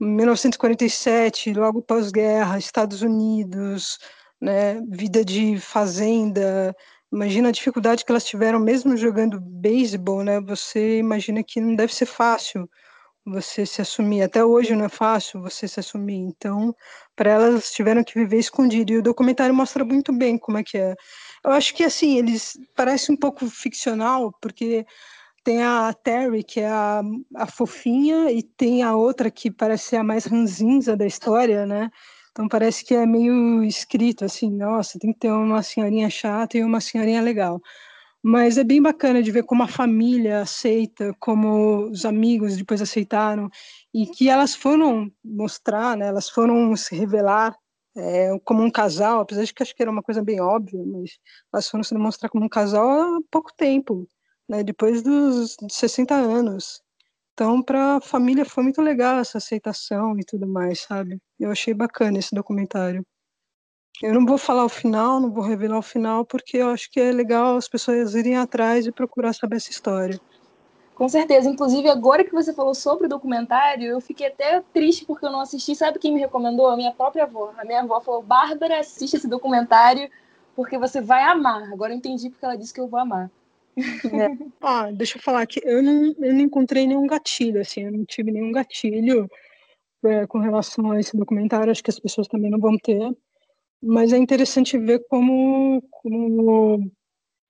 1947, 0.00 1.52
logo 1.54 1.82
pós-guerra, 1.82 2.58
Estados 2.58 3.02
Unidos, 3.02 3.98
né, 4.40 4.80
vida 4.88 5.24
de 5.24 5.58
fazenda, 5.58 6.74
imagina 7.12 7.48
a 7.48 7.52
dificuldade 7.52 8.04
que 8.04 8.12
elas 8.12 8.24
tiveram 8.24 8.60
mesmo 8.60 8.96
jogando 8.96 9.40
beisebol, 9.40 10.22
né, 10.22 10.40
você 10.40 10.98
imagina 10.98 11.42
que 11.42 11.60
não 11.60 11.74
deve 11.74 11.94
ser 11.94 12.06
fácil, 12.06 12.68
você 13.24 13.66
se 13.66 13.80
assumir. 13.82 14.22
Até 14.22 14.44
hoje 14.44 14.74
não 14.74 14.86
é 14.86 14.88
fácil 14.88 15.40
você 15.42 15.68
se 15.68 15.80
assumir. 15.80 16.16
Então, 16.16 16.74
para 17.16 17.30
elas 17.30 17.70
tiveram 17.72 18.02
que 18.04 18.14
viver 18.18 18.38
escondido. 18.38 18.92
E 18.92 18.98
o 18.98 19.02
documentário 19.02 19.54
mostra 19.54 19.84
muito 19.84 20.12
bem 20.12 20.38
como 20.38 20.58
é 20.58 20.64
que 20.64 20.78
é. 20.78 20.94
Eu 21.44 21.52
acho 21.52 21.74
que 21.74 21.84
assim, 21.84 22.18
eles 22.18 22.58
parecem 22.74 23.14
um 23.14 23.18
pouco 23.18 23.46
ficcional, 23.48 24.32
porque 24.40 24.86
tem 25.48 25.62
a 25.62 25.94
Terry, 25.94 26.44
que 26.44 26.60
é 26.60 26.68
a, 26.68 27.00
a 27.36 27.46
fofinha, 27.46 28.30
e 28.30 28.42
tem 28.42 28.82
a 28.82 28.94
outra 28.94 29.30
que 29.30 29.50
parece 29.50 29.84
ser 29.84 29.96
a 29.96 30.04
mais 30.04 30.26
ranzinza 30.26 30.94
da 30.94 31.06
história, 31.06 31.64
né? 31.64 31.90
Então 32.30 32.46
parece 32.46 32.84
que 32.84 32.94
é 32.94 33.06
meio 33.06 33.64
escrito 33.64 34.26
assim, 34.26 34.50
nossa, 34.50 34.98
tem 34.98 35.10
que 35.10 35.20
ter 35.20 35.32
uma 35.32 35.62
senhorinha 35.62 36.10
chata 36.10 36.58
e 36.58 36.62
uma 36.62 36.82
senhorinha 36.82 37.22
legal. 37.22 37.62
Mas 38.22 38.58
é 38.58 38.64
bem 38.64 38.82
bacana 38.82 39.22
de 39.22 39.30
ver 39.30 39.42
como 39.44 39.62
a 39.62 39.68
família 39.68 40.42
aceita, 40.42 41.16
como 41.18 41.88
os 41.90 42.04
amigos 42.04 42.54
depois 42.54 42.82
aceitaram, 42.82 43.48
e 43.94 44.04
que 44.06 44.28
elas 44.28 44.54
foram 44.54 45.10
mostrar, 45.24 45.96
né, 45.96 46.08
elas 46.08 46.28
foram 46.28 46.76
se 46.76 46.94
revelar 46.94 47.56
é, 47.96 48.38
como 48.44 48.62
um 48.62 48.70
casal, 48.70 49.20
apesar 49.20 49.44
de 49.44 49.54
que 49.54 49.62
acho 49.62 49.74
que 49.74 49.82
era 49.82 49.90
uma 49.90 50.02
coisa 50.02 50.22
bem 50.22 50.42
óbvia, 50.42 50.84
mas 50.86 51.18
elas 51.50 51.70
foram 51.70 51.82
se 51.82 51.94
demonstrar 51.94 52.30
como 52.30 52.44
um 52.44 52.50
casal 52.50 52.86
há 52.86 53.20
pouco 53.30 53.50
tempo, 53.56 54.06
né, 54.48 54.62
depois 54.62 55.02
dos 55.02 55.56
60 55.68 56.14
anos. 56.14 56.82
Então, 57.34 57.62
para 57.62 57.96
a 57.96 58.00
família 58.00 58.44
foi 58.44 58.64
muito 58.64 58.82
legal 58.82 59.20
essa 59.20 59.38
aceitação 59.38 60.18
e 60.18 60.24
tudo 60.24 60.46
mais, 60.46 60.80
sabe? 60.80 61.20
Eu 61.38 61.50
achei 61.50 61.72
bacana 61.72 62.18
esse 62.18 62.34
documentário. 62.34 63.06
Eu 64.02 64.14
não 64.14 64.24
vou 64.24 64.38
falar 64.38 64.64
o 64.64 64.68
final, 64.68 65.20
não 65.20 65.30
vou 65.30 65.42
revelar 65.42 65.78
o 65.78 65.82
final, 65.82 66.24
porque 66.24 66.56
eu 66.58 66.70
acho 66.70 66.90
que 66.90 67.00
é 67.00 67.12
legal 67.12 67.56
as 67.56 67.68
pessoas 67.68 68.14
irem 68.14 68.36
atrás 68.36 68.86
e 68.86 68.92
procurar 68.92 69.32
saber 69.32 69.56
essa 69.56 69.70
história. 69.70 70.20
Com 70.94 71.08
certeza. 71.08 71.48
Inclusive, 71.48 71.88
agora 71.88 72.24
que 72.24 72.32
você 72.32 72.52
falou 72.52 72.74
sobre 72.74 73.06
o 73.06 73.08
documentário, 73.08 73.86
eu 73.86 74.00
fiquei 74.00 74.26
até 74.26 74.60
triste 74.72 75.04
porque 75.04 75.24
eu 75.24 75.30
não 75.30 75.40
assisti. 75.40 75.76
Sabe 75.76 76.00
quem 76.00 76.12
me 76.12 76.18
recomendou? 76.18 76.66
A 76.66 76.76
minha 76.76 76.92
própria 76.92 77.22
avó. 77.22 77.52
A 77.56 77.64
minha 77.64 77.82
avó 77.82 78.00
falou: 78.00 78.20
Bárbara, 78.20 78.80
assiste 78.80 79.14
esse 79.14 79.28
documentário 79.28 80.10
porque 80.56 80.76
você 80.76 81.00
vai 81.00 81.22
amar. 81.22 81.72
Agora 81.72 81.92
eu 81.92 81.96
entendi 81.96 82.30
porque 82.30 82.44
ela 82.44 82.56
disse 82.56 82.74
que 82.74 82.80
eu 82.80 82.88
vou 82.88 82.98
amar. 82.98 83.30
É. 84.12 84.28
Ah, 84.60 84.90
deixa 84.90 85.18
eu 85.18 85.22
falar 85.22 85.46
que 85.46 85.60
eu 85.64 85.82
não, 85.82 86.14
eu 86.18 86.34
não 86.34 86.40
encontrei 86.40 86.86
nenhum 86.86 87.06
gatilho, 87.06 87.60
assim, 87.60 87.84
eu 87.84 87.92
não 87.92 88.04
tive 88.04 88.30
nenhum 88.30 88.52
gatilho 88.52 89.28
é, 90.04 90.26
com 90.26 90.38
relação 90.38 90.90
a 90.90 91.00
esse 91.00 91.16
documentário. 91.16 91.70
Acho 91.70 91.82
que 91.82 91.90
as 91.90 91.98
pessoas 91.98 92.28
também 92.28 92.50
não 92.50 92.58
vão 92.58 92.76
ter. 92.76 93.16
Mas 93.82 94.12
é 94.12 94.18
interessante 94.18 94.76
ver 94.76 95.04
como, 95.08 95.82
como 95.90 96.90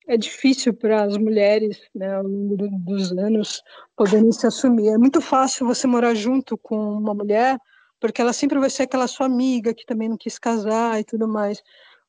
é 0.07 0.17
difícil 0.17 0.73
para 0.73 1.03
as 1.03 1.17
mulheres, 1.17 1.79
né, 1.93 2.15
ao 2.15 2.23
longo 2.23 2.55
do, 2.55 2.69
dos 2.69 3.11
anos, 3.11 3.61
poderem 3.95 4.31
se 4.31 4.45
assumir. 4.45 4.89
É 4.89 4.97
muito 4.97 5.21
fácil 5.21 5.65
você 5.65 5.87
morar 5.87 6.13
junto 6.13 6.57
com 6.57 6.75
uma 6.75 7.13
mulher, 7.13 7.57
porque 7.99 8.21
ela 8.21 8.33
sempre 8.33 8.59
vai 8.59 8.69
ser 8.69 8.83
aquela 8.83 9.07
sua 9.07 9.25
amiga 9.25 9.73
que 9.73 9.85
também 9.85 10.09
não 10.09 10.17
quis 10.17 10.37
casar 10.39 10.99
e 10.99 11.03
tudo 11.03 11.27
mais. 11.27 11.61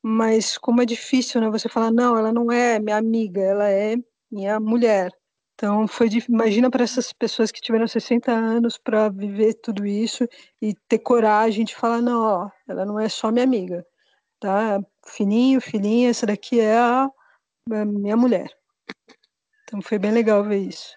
Mas 0.02 0.56
como 0.56 0.80
é 0.82 0.86
difícil, 0.86 1.40
né, 1.40 1.50
você 1.50 1.68
falar, 1.68 1.90
não, 1.90 2.16
ela 2.16 2.32
não 2.32 2.50
é 2.50 2.78
minha 2.78 2.96
amiga, 2.96 3.40
ela 3.40 3.68
é 3.68 3.96
minha 4.30 4.60
mulher. 4.60 5.10
Então, 5.54 5.87
foi 5.87 6.08
imagina 6.26 6.70
para 6.70 6.84
essas 6.84 7.12
pessoas 7.12 7.50
que 7.50 7.60
tiveram 7.60 7.87
60 7.87 8.32
anos 8.32 8.78
para 8.78 9.10
viver 9.10 9.54
tudo 9.54 9.87
isso 9.87 10.26
e 10.60 10.75
ter 10.88 10.99
coragem 11.00 11.66
de 11.66 11.76
falar, 11.76 12.00
não, 12.00 12.22
ó, 12.22 12.50
ela 12.66 12.87
não 12.87 12.99
é 12.99 13.10
só 13.10 13.30
minha 13.30 13.44
amiga, 13.44 13.84
tá? 14.40 14.80
Fininho, 15.06 15.60
filhinha, 15.60 16.08
essa 16.08 16.25
daqui 16.25 16.58
é 16.58 16.78
a, 16.78 17.10
a 17.72 17.84
minha 17.84 18.16
mulher. 18.16 18.50
Então 19.64 19.82
foi 19.82 19.99
bem 19.99 20.12
legal 20.12 20.42
ver 20.42 20.60
isso. 20.60 20.94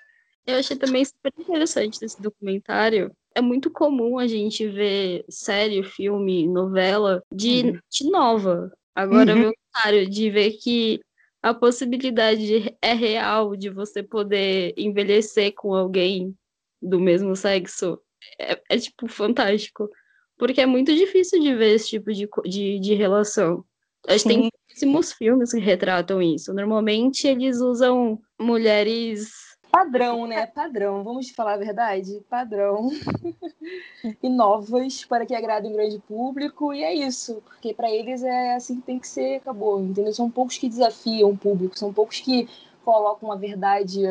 Eu 0.47 0.57
achei 0.57 0.77
também 0.77 1.03
super 1.03 1.33
interessante 1.37 2.03
esse 2.03 2.21
documentário. 2.21 3.11
É 3.35 3.41
muito 3.41 3.69
comum 3.69 4.17
a 4.17 4.27
gente 4.27 4.67
ver 4.67 5.25
série, 5.29 5.83
filme, 5.83 6.47
novela 6.47 7.21
de, 7.31 7.63
uhum. 7.63 7.79
de 7.91 8.09
nova. 8.09 8.71
Agora, 8.95 9.35
uhum. 9.35 9.51
documentário 9.51 10.09
de 10.09 10.29
ver 10.29 10.51
que 10.53 11.01
a 11.43 11.53
possibilidade 11.53 12.73
é 12.81 12.93
real 12.93 13.55
de 13.55 13.69
você 13.69 14.01
poder 14.01 14.73
envelhecer 14.77 15.53
com 15.53 15.75
alguém 15.75 16.33
do 16.81 16.99
mesmo 16.99 17.35
sexo 17.35 17.99
é, 18.39 18.61
é 18.69 18.77
tipo 18.77 19.07
fantástico. 19.07 19.89
Porque 20.37 20.61
é 20.61 20.65
muito 20.65 20.93
difícil 20.95 21.41
de 21.41 21.53
ver 21.53 21.75
esse 21.75 21.89
tipo 21.89 22.11
de, 22.13 22.27
de, 22.45 22.79
de 22.79 22.93
relação. 22.93 23.63
A 24.07 24.13
gente 24.13 24.27
tem 24.27 24.49
pouquíssimos 24.49 25.13
filmes 25.13 25.51
que 25.51 25.59
retratam 25.59 26.21
isso. 26.21 26.53
Normalmente 26.53 27.27
eles 27.27 27.59
usam 27.59 28.19
mulheres. 28.39 29.31
Padrão, 29.73 30.27
né? 30.27 30.45
Padrão. 30.45 31.03
Vamos 31.03 31.31
falar 31.31 31.55
a 31.55 31.57
verdade? 31.57 32.21
Padrão. 32.29 32.91
e 34.21 34.29
novas 34.29 35.03
para 35.03 35.25
que 35.25 35.33
agradem 35.33 35.71
o 35.71 35.73
grande 35.73 35.97
público. 35.97 36.71
E 36.71 36.83
é 36.83 36.93
isso. 36.93 37.41
Porque 37.43 37.73
para 37.73 37.89
eles 37.89 38.21
é 38.21 38.53
assim 38.53 38.75
que 38.75 38.85
tem 38.85 38.99
que 38.99 39.07
ser, 39.07 39.37
acabou. 39.37 39.81
Entendeu? 39.81 40.13
São 40.13 40.29
poucos 40.29 40.59
que 40.59 40.69
desafiam 40.69 41.31
o 41.31 41.37
público. 41.37 41.77
São 41.77 41.91
poucos 41.91 42.19
que 42.19 42.47
colocam 42.85 43.31
a 43.31 43.35
verdade. 43.35 44.03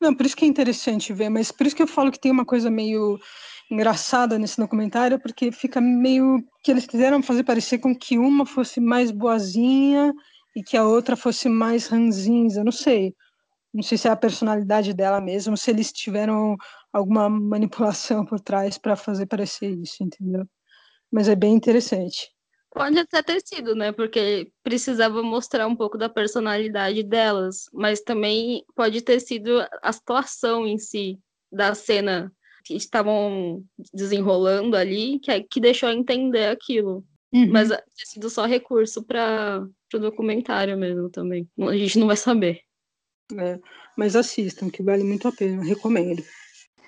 Não, 0.00 0.14
por 0.14 0.24
isso 0.24 0.34
que 0.34 0.46
é 0.46 0.48
interessante 0.48 1.12
ver, 1.12 1.28
mas 1.28 1.52
por 1.52 1.66
isso 1.66 1.76
que 1.76 1.82
eu 1.82 1.86
falo 1.86 2.10
que 2.10 2.18
tem 2.18 2.32
uma 2.32 2.46
coisa 2.46 2.70
meio 2.70 3.20
engraçada 3.70 4.38
nesse 4.38 4.56
documentário, 4.56 5.20
porque 5.20 5.52
fica 5.52 5.78
meio 5.78 6.42
que 6.62 6.70
eles 6.70 6.86
quiseram 6.86 7.22
fazer 7.22 7.44
parecer 7.44 7.78
com 7.78 7.94
que 7.94 8.16
uma 8.16 8.46
fosse 8.46 8.80
mais 8.80 9.10
boazinha 9.10 10.14
e 10.56 10.62
que 10.62 10.76
a 10.76 10.84
outra 10.86 11.16
fosse 11.16 11.50
mais 11.50 11.86
ranzinza, 11.86 12.64
não 12.64 12.72
sei. 12.72 13.14
Não 13.72 13.82
sei 13.82 13.96
se 13.96 14.06
é 14.06 14.10
a 14.10 14.16
personalidade 14.16 14.92
dela 14.92 15.20
mesmo, 15.20 15.56
se 15.56 15.70
eles 15.70 15.92
tiveram 15.92 16.56
alguma 16.92 17.28
manipulação 17.28 18.24
por 18.24 18.38
trás 18.38 18.76
para 18.76 18.96
fazer 18.96 19.26
parecer 19.26 19.70
isso, 19.70 20.02
entendeu? 20.02 20.46
Mas 21.10 21.28
é 21.28 21.34
bem 21.34 21.54
interessante. 21.54 22.30
Pode 22.74 22.98
até 22.98 23.22
ter 23.22 23.40
sido, 23.44 23.74
né? 23.74 23.92
Porque 23.92 24.50
precisava 24.62 25.22
mostrar 25.22 25.66
um 25.66 25.76
pouco 25.76 25.98
da 25.98 26.08
personalidade 26.08 27.02
delas, 27.02 27.66
mas 27.72 28.00
também 28.00 28.64
pode 28.74 29.02
ter 29.02 29.20
sido 29.20 29.66
a 29.82 29.92
situação 29.92 30.66
em 30.66 30.78
si 30.78 31.18
da 31.50 31.74
cena 31.74 32.32
que 32.64 32.74
estavam 32.74 33.62
desenrolando 33.92 34.76
ali, 34.76 35.18
que, 35.18 35.42
que 35.42 35.60
deixou 35.60 35.90
entender 35.90 36.46
aquilo. 36.46 37.04
Uhum. 37.32 37.50
Mas 37.50 37.70
é, 37.70 37.76
ter 37.76 38.06
sido 38.06 38.30
só 38.30 38.46
recurso 38.46 39.02
para 39.02 39.66
o 39.92 39.98
documentário 39.98 40.76
mesmo 40.78 41.10
também. 41.10 41.48
A 41.60 41.76
gente 41.76 41.98
não 41.98 42.06
vai 42.06 42.16
saber. 42.16 42.60
É, 43.38 43.58
mas 43.96 44.16
assistam, 44.16 44.70
que 44.70 44.82
vale 44.82 45.04
muito 45.04 45.28
a 45.28 45.32
pena, 45.32 45.62
recomendo. 45.62 46.22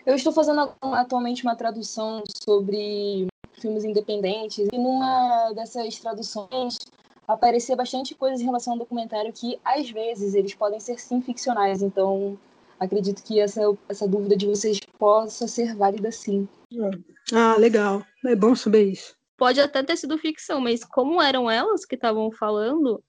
Eu 0.04 0.14
estou 0.14 0.32
fazendo 0.32 0.74
atualmente 0.82 1.42
uma 1.42 1.56
tradução 1.56 2.22
sobre 2.46 3.26
filmes 3.60 3.84
independentes, 3.84 4.68
e 4.72 4.76
numa 4.76 5.52
dessas 5.52 5.98
traduções 5.98 6.76
aparecia 7.26 7.74
bastante 7.74 8.14
coisas 8.14 8.40
em 8.40 8.44
relação 8.44 8.74
ao 8.74 8.78
documentário 8.78 9.32
que, 9.32 9.58
às 9.64 9.90
vezes, 9.90 10.34
eles 10.34 10.54
podem 10.54 10.78
ser 10.78 10.98
sim 10.98 11.22
ficcionais, 11.22 11.80
então 11.80 12.38
acredito 12.78 13.22
que 13.22 13.40
essa, 13.40 13.60
essa 13.88 14.06
dúvida 14.06 14.36
de 14.36 14.46
vocês 14.46 14.78
possa 14.98 15.48
ser 15.48 15.74
válida 15.74 16.10
sim. 16.12 16.46
Ah, 17.32 17.56
legal. 17.56 18.04
É 18.26 18.36
bom 18.36 18.54
saber 18.54 18.84
isso. 18.84 19.16
Pode 19.36 19.60
até 19.60 19.82
ter 19.82 19.96
sido 19.96 20.18
ficção, 20.18 20.60
mas 20.60 20.84
como 20.84 21.20
eram 21.20 21.50
elas 21.50 21.84
que 21.84 21.94
estavam 21.94 22.30
falando, 22.30 23.02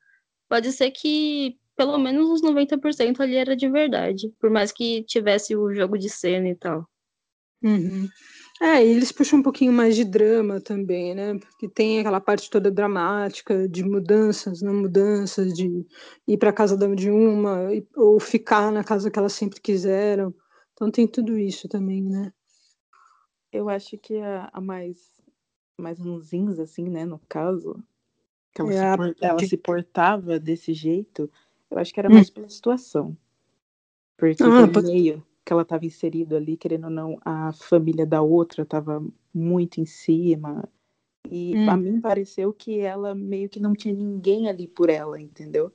pode 0.47 0.71
ser 0.71 0.91
que 0.91 1.57
pelo 1.75 1.97
menos 1.97 2.29
uns 2.29 2.41
90% 2.41 3.19
ali 3.21 3.35
era 3.35 3.55
de 3.55 3.69
verdade, 3.69 4.33
por 4.39 4.49
mais 4.49 4.71
que 4.71 5.03
tivesse 5.03 5.55
o 5.55 5.73
jogo 5.73 5.97
de 5.97 6.09
cena 6.09 6.47
e 6.49 6.55
tal. 6.55 6.88
Uhum. 7.63 8.07
É, 8.61 8.85
e 8.85 8.89
eles 8.89 9.11
puxam 9.11 9.39
um 9.39 9.43
pouquinho 9.43 9.73
mais 9.73 9.95
de 9.95 10.05
drama 10.05 10.61
também, 10.61 11.13
né? 11.13 11.38
Porque 11.38 11.67
tem 11.67 11.99
aquela 11.99 12.21
parte 12.21 12.49
toda 12.49 12.71
dramática 12.71 13.67
de 13.67 13.83
mudanças, 13.83 14.61
não 14.61 14.73
mudanças, 14.73 15.53
de 15.53 15.85
ir 16.27 16.38
para 16.38 16.53
casa 16.53 16.77
de 16.95 17.09
uma 17.09 17.67
ou 17.95 18.19
ficar 18.19 18.71
na 18.71 18.83
casa 18.83 19.11
que 19.11 19.19
elas 19.19 19.33
sempre 19.33 19.59
quiseram. 19.59 20.33
Então 20.73 20.89
tem 20.89 21.07
tudo 21.07 21.38
isso 21.38 21.67
também, 21.67 22.01
né? 22.01 22.31
Eu 23.51 23.67
acho 23.67 23.97
que 23.97 24.17
a, 24.17 24.49
a 24.53 24.61
mais 24.61 25.15
mais 25.77 25.99
ranzinza, 25.99 26.63
assim, 26.63 26.89
né, 26.89 27.05
no 27.05 27.19
caso, 27.27 27.83
que 28.53 28.61
ela, 28.61 28.73
é 28.73 28.75
se, 28.75 29.15
ela 29.21 29.39
se 29.39 29.57
portava 29.57 30.39
desse 30.39 30.73
jeito, 30.73 31.29
eu 31.75 31.81
acho 31.81 31.93
que 31.93 31.99
era 31.99 32.09
hum. 32.09 32.13
mais 32.13 32.29
pela 32.29 32.49
situação. 32.49 33.15
Porque 34.17 34.41
ah, 34.43 34.67
pelo 34.67 34.88
meio 34.88 35.25
que 35.43 35.53
ela 35.53 35.61
estava 35.61 35.85
inserido 35.85 36.35
ali, 36.35 36.57
querendo 36.57 36.85
ou 36.85 36.89
não, 36.89 37.19
a 37.23 37.53
família 37.53 38.05
da 38.05 38.21
outra 38.21 38.63
estava 38.63 39.05
muito 39.33 39.79
em 39.79 39.85
cima. 39.85 40.67
E 41.29 41.55
hum. 41.55 41.69
a 41.69 41.77
mim 41.77 42.01
pareceu 42.01 42.53
que 42.53 42.79
ela 42.79 43.13
meio 43.13 43.49
que 43.49 43.59
não 43.59 43.73
tinha 43.73 43.93
ninguém 43.93 44.47
ali 44.47 44.67
por 44.67 44.89
ela, 44.89 45.19
entendeu? 45.19 45.71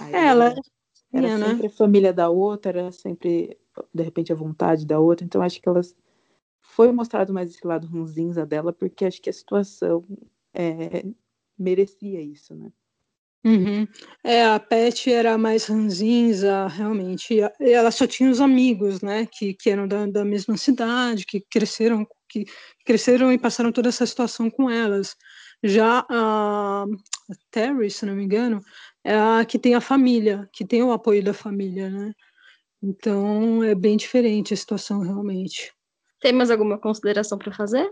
Aí 0.00 0.12
ela 0.12 0.54
era, 1.12 1.26
era 1.26 1.38
sempre 1.38 1.62
né? 1.62 1.66
a 1.66 1.70
família 1.70 2.12
da 2.12 2.28
outra, 2.28 2.70
era 2.70 2.92
sempre, 2.92 3.58
de 3.92 4.02
repente, 4.02 4.32
a 4.32 4.36
vontade 4.36 4.86
da 4.86 4.98
outra. 4.98 5.24
Então 5.24 5.42
acho 5.42 5.60
que 5.60 5.68
elas 5.68 5.94
foi 6.60 6.92
mostrado 6.92 7.32
mais 7.32 7.50
esse 7.50 7.66
lado 7.66 7.86
ranzinza 7.86 8.44
dela, 8.46 8.72
porque 8.72 9.04
acho 9.04 9.20
que 9.20 9.30
a 9.30 9.32
situação 9.32 10.04
é, 10.54 11.04
merecia 11.58 12.20
isso, 12.20 12.54
né? 12.54 12.72
Uhum. 13.48 13.88
É, 14.22 14.44
a 14.44 14.60
Pet 14.60 15.10
era 15.10 15.38
mais 15.38 15.64
ranzinza, 15.64 16.66
realmente. 16.66 17.40
E 17.58 17.72
ela 17.72 17.90
só 17.90 18.06
tinha 18.06 18.30
os 18.30 18.42
amigos, 18.42 19.00
né, 19.00 19.24
que, 19.24 19.54
que 19.54 19.70
eram 19.70 19.88
da, 19.88 20.04
da 20.06 20.22
mesma 20.22 20.54
cidade, 20.58 21.24
que 21.24 21.40
cresceram, 21.40 22.06
que 22.28 22.44
cresceram 22.84 23.32
e 23.32 23.38
passaram 23.38 23.72
toda 23.72 23.88
essa 23.88 24.04
situação 24.04 24.50
com 24.50 24.68
elas. 24.68 25.16
Já 25.64 26.04
a, 26.10 26.84
a 26.84 26.86
Terry, 27.50 27.90
se 27.90 28.04
não 28.04 28.14
me 28.14 28.24
engano, 28.24 28.60
é 29.02 29.14
a 29.14 29.42
que 29.46 29.58
tem 29.58 29.74
a 29.74 29.80
família, 29.80 30.46
que 30.52 30.66
tem 30.66 30.82
o 30.82 30.92
apoio 30.92 31.24
da 31.24 31.32
família, 31.32 31.88
né? 31.88 32.12
Então 32.82 33.64
é 33.64 33.74
bem 33.74 33.96
diferente 33.96 34.52
a 34.52 34.56
situação 34.58 35.00
realmente. 35.00 35.72
Tem 36.20 36.34
mais 36.34 36.50
alguma 36.50 36.78
consideração 36.78 37.38
para 37.38 37.52
fazer? 37.52 37.90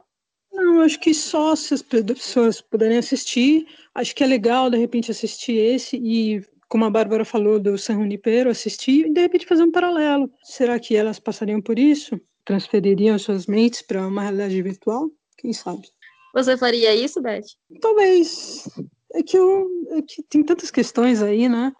Não, 0.77 0.83
acho 0.83 1.01
que 1.01 1.15
só 1.15 1.57
se 1.57 1.73
as 1.73 1.81
pessoas 1.81 2.61
puderem 2.61 2.99
assistir, 2.99 3.67
acho 3.95 4.15
que 4.15 4.23
é 4.23 4.27
legal 4.27 4.69
de 4.69 4.77
repente 4.77 5.11
assistir 5.11 5.55
esse 5.55 5.97
e 5.97 6.45
como 6.69 6.85
a 6.85 6.91
Bárbara 6.91 7.25
falou 7.25 7.59
do 7.59 7.79
San 7.79 7.95
Junipero, 7.95 8.51
assistir 8.51 9.07
e 9.07 9.11
de 9.11 9.23
repente 9.23 9.47
fazer 9.47 9.63
um 9.63 9.71
paralelo. 9.71 10.31
Será 10.43 10.79
que 10.79 10.95
elas 10.95 11.19
passariam 11.19 11.63
por 11.63 11.79
isso? 11.79 12.21
Transfeririam 12.45 13.19
suas 13.19 13.47
mentes 13.47 13.81
para 13.81 14.07
uma 14.07 14.21
realidade 14.21 14.61
virtual? 14.61 15.11
Quem 15.39 15.55
sabe? 15.55 15.89
Você 16.35 16.59
faria 16.59 16.95
isso, 16.95 17.23
Beth? 17.23 17.47
Talvez. 17.81 18.69
É 19.15 19.23
que, 19.23 19.39
eu, 19.39 19.71
é 19.93 20.03
que 20.03 20.23
tem 20.25 20.43
tantas 20.43 20.71
questões 20.71 21.23
aí, 21.23 21.49
né? 21.49 21.73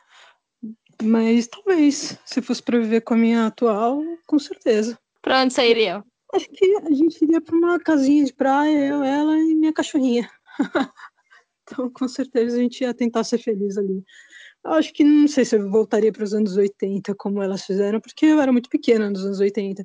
Mas 1.03 1.49
talvez, 1.49 2.19
se 2.25 2.41
fosse 2.41 2.63
para 2.63 2.79
viver 2.79 3.03
com 3.03 3.13
a 3.13 3.19
minha 3.19 3.47
atual, 3.47 4.03
com 4.27 4.39
certeza. 4.39 4.99
Pra 5.21 5.43
onde 5.43 5.53
você 5.53 5.69
iria? 5.69 6.03
Acho 6.37 6.51
que 6.51 6.77
a 6.77 6.93
gente 6.93 7.23
iria 7.25 7.41
para 7.41 7.57
uma 7.57 7.79
casinha 7.81 8.23
de 8.23 8.33
praia, 8.35 8.89
eu, 8.89 9.03
ela 9.03 9.39
e 9.39 9.55
minha 9.55 9.73
cachorrinha. 9.73 10.31
então, 11.63 11.89
com 11.91 12.07
certeza, 12.07 12.57
a 12.57 12.61
gente 12.61 12.83
ia 12.83 12.93
tentar 12.93 13.25
ser 13.25 13.39
feliz 13.39 13.79
ali. 13.79 14.05
Acho 14.63 14.93
que 14.93 15.03
não 15.03 15.27
sei 15.29 15.47
se 15.47 15.57
eu 15.57 15.71
voltaria 15.71 16.13
para 16.13 16.25
os 16.25 16.35
anos 16.35 16.57
80 16.57 17.15
como 17.15 17.43
elas 17.43 17.65
fizeram, 17.65 18.01
porque 18.01 18.27
eu 18.27 18.41
era 18.41 18.53
muito 18.53 18.69
pequena 18.69 19.09
nos 19.09 19.25
anos 19.25 19.41
80. 19.41 19.83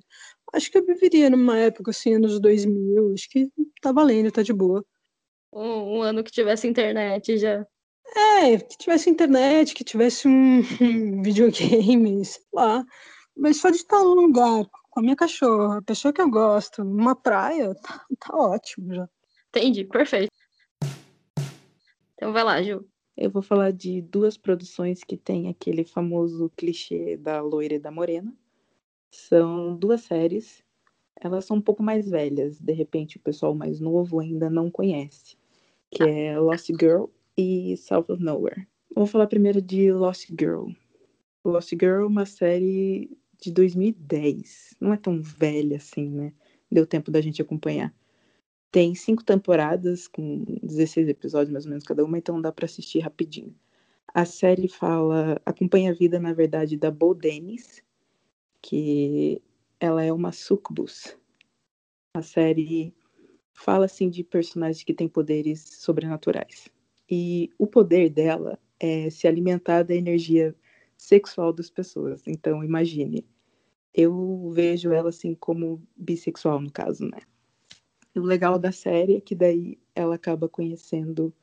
Acho 0.53 0.69
que 0.69 0.77
eu 0.77 0.85
viveria 0.85 1.29
numa 1.29 1.57
época 1.57 1.91
assim, 1.91 2.15
anos 2.15 2.37
2000. 2.37 3.13
Acho 3.13 3.29
que 3.29 3.49
tá 3.81 3.93
valendo, 3.93 4.31
tá 4.31 4.41
de 4.41 4.51
boa. 4.51 4.83
Um, 5.53 5.99
um 5.99 6.01
ano 6.01 6.23
que 6.23 6.31
tivesse 6.31 6.67
internet 6.67 7.37
já. 7.37 7.65
É, 8.13 8.57
que 8.57 8.77
tivesse 8.77 9.09
internet, 9.09 9.73
que 9.73 9.85
tivesse 9.85 10.27
um, 10.27 10.59
um 10.81 11.21
videogame, 11.21 12.25
sei 12.25 12.43
lá. 12.53 12.83
Mas 13.37 13.57
só 13.57 13.69
de 13.69 13.77
estar 13.77 14.03
num 14.03 14.15
lugar 14.15 14.65
com 14.91 14.99
a 14.99 15.03
minha 15.03 15.15
cachorra, 15.15 15.77
a 15.77 15.81
pessoa 15.81 16.13
que 16.13 16.21
eu 16.21 16.29
gosto, 16.29 16.83
numa 16.83 17.15
praia, 17.15 17.73
tá, 17.81 18.05
tá 18.19 18.35
ótimo 18.35 18.93
já. 18.93 19.09
Entendi, 19.49 19.85
perfeito. 19.85 20.31
Então 22.13 22.31
vai 22.31 22.43
lá, 22.43 22.61
Ju. 22.61 22.85
Eu 23.17 23.31
vou 23.31 23.41
falar 23.41 23.71
de 23.71 24.01
duas 24.01 24.37
produções 24.37 25.03
que 25.03 25.17
tem 25.17 25.49
aquele 25.49 25.83
famoso 25.83 26.51
clichê 26.55 27.17
da 27.17 27.41
loira 27.41 27.75
e 27.75 27.79
da 27.79 27.91
morena. 27.91 28.33
São 29.09 29.75
duas 29.75 30.01
séries. 30.01 30.63
Elas 31.19 31.45
são 31.45 31.57
um 31.57 31.61
pouco 31.61 31.83
mais 31.83 32.09
velhas, 32.09 32.59
de 32.59 32.73
repente 32.73 33.17
o 33.17 33.21
pessoal 33.21 33.53
mais 33.53 33.79
novo 33.79 34.19
ainda 34.19 34.49
não 34.49 34.71
conhece, 34.71 35.37
que 35.91 36.01
é 36.01 36.39
Lost 36.39 36.67
Girl 36.79 37.05
e 37.37 37.77
South 37.77 38.05
of 38.09 38.23
Nowhere. 38.23 38.67
Vou 38.95 39.05
falar 39.05 39.27
primeiro 39.27 39.61
de 39.61 39.91
Lost 39.91 40.29
Girl. 40.29 40.69
Lost 41.45 41.69
Girl 41.71 42.03
é 42.03 42.07
uma 42.07 42.25
série 42.25 43.09
de 43.41 43.51
2010. 43.51 44.75
Não 44.79 44.93
é 44.93 44.97
tão 44.97 45.21
velha 45.21 45.77
assim, 45.77 46.09
né? 46.09 46.33
Deu 46.71 46.85
tempo 46.85 47.11
da 47.11 47.19
gente 47.19 47.41
acompanhar. 47.41 47.93
Tem 48.71 48.95
cinco 48.95 49.23
temporadas 49.23 50.07
com 50.07 50.45
16 50.63 51.09
episódios 51.09 51.51
mais 51.51 51.65
ou 51.65 51.71
menos 51.71 51.83
cada 51.83 52.05
uma, 52.05 52.17
então 52.17 52.39
dá 52.39 52.51
para 52.51 52.65
assistir 52.65 52.99
rapidinho. 52.99 53.53
A 54.13 54.23
série 54.23 54.67
fala, 54.67 55.41
acompanha 55.45 55.91
a 55.91 55.93
vida 55.93 56.19
na 56.19 56.33
verdade 56.33 56.77
da 56.77 56.91
Bo 56.91 57.13
Dennis, 57.13 57.83
que 58.61 59.41
ela 59.79 60.03
é 60.03 60.13
uma 60.13 60.31
sucubus. 60.31 61.17
A 62.15 62.21
série 62.21 62.93
fala 63.53 63.85
assim 63.85 64.09
de 64.09 64.23
personagens 64.23 64.83
que 64.83 64.93
têm 64.93 65.07
poderes 65.07 65.61
sobrenaturais. 65.61 66.69
E 67.09 67.49
o 67.57 67.67
poder 67.67 68.09
dela 68.09 68.59
é 68.79 69.09
se 69.09 69.27
alimentar 69.27 69.83
da 69.83 69.95
energia 69.95 70.55
sexual 71.01 71.51
das 71.51 71.69
pessoas. 71.69 72.21
Então, 72.27 72.63
imagine, 72.63 73.25
eu 73.91 74.51
vejo 74.51 74.91
ela 74.91 75.09
assim 75.09 75.33
como 75.33 75.81
bissexual 75.97 76.61
no 76.61 76.71
caso, 76.71 77.05
né? 77.05 77.17
O 78.15 78.19
legal 78.19 78.59
da 78.59 78.71
série 78.71 79.15
é 79.15 79.21
que 79.21 79.33
daí 79.33 79.79
ela 79.95 80.15
acaba 80.15 80.47
conhecendo 80.47 81.33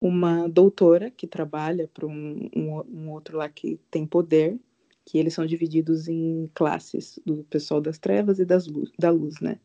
uma 0.00 0.48
doutora 0.48 1.10
que 1.10 1.26
trabalha 1.28 1.88
para 1.88 2.06
um, 2.06 2.50
um, 2.54 2.80
um, 2.88 3.10
outro 3.10 3.38
lá 3.38 3.48
que 3.48 3.78
tem 3.90 4.04
poder, 4.04 4.58
que 5.04 5.16
eles 5.16 5.32
são 5.32 5.46
divididos 5.46 6.08
em 6.08 6.50
classes 6.52 7.20
do 7.24 7.44
pessoal 7.44 7.80
das 7.80 7.98
trevas 7.98 8.40
e 8.40 8.44
das 8.44 8.66
luz, 8.66 8.90
da 8.98 9.10
luz, 9.10 9.40
né? 9.40 9.60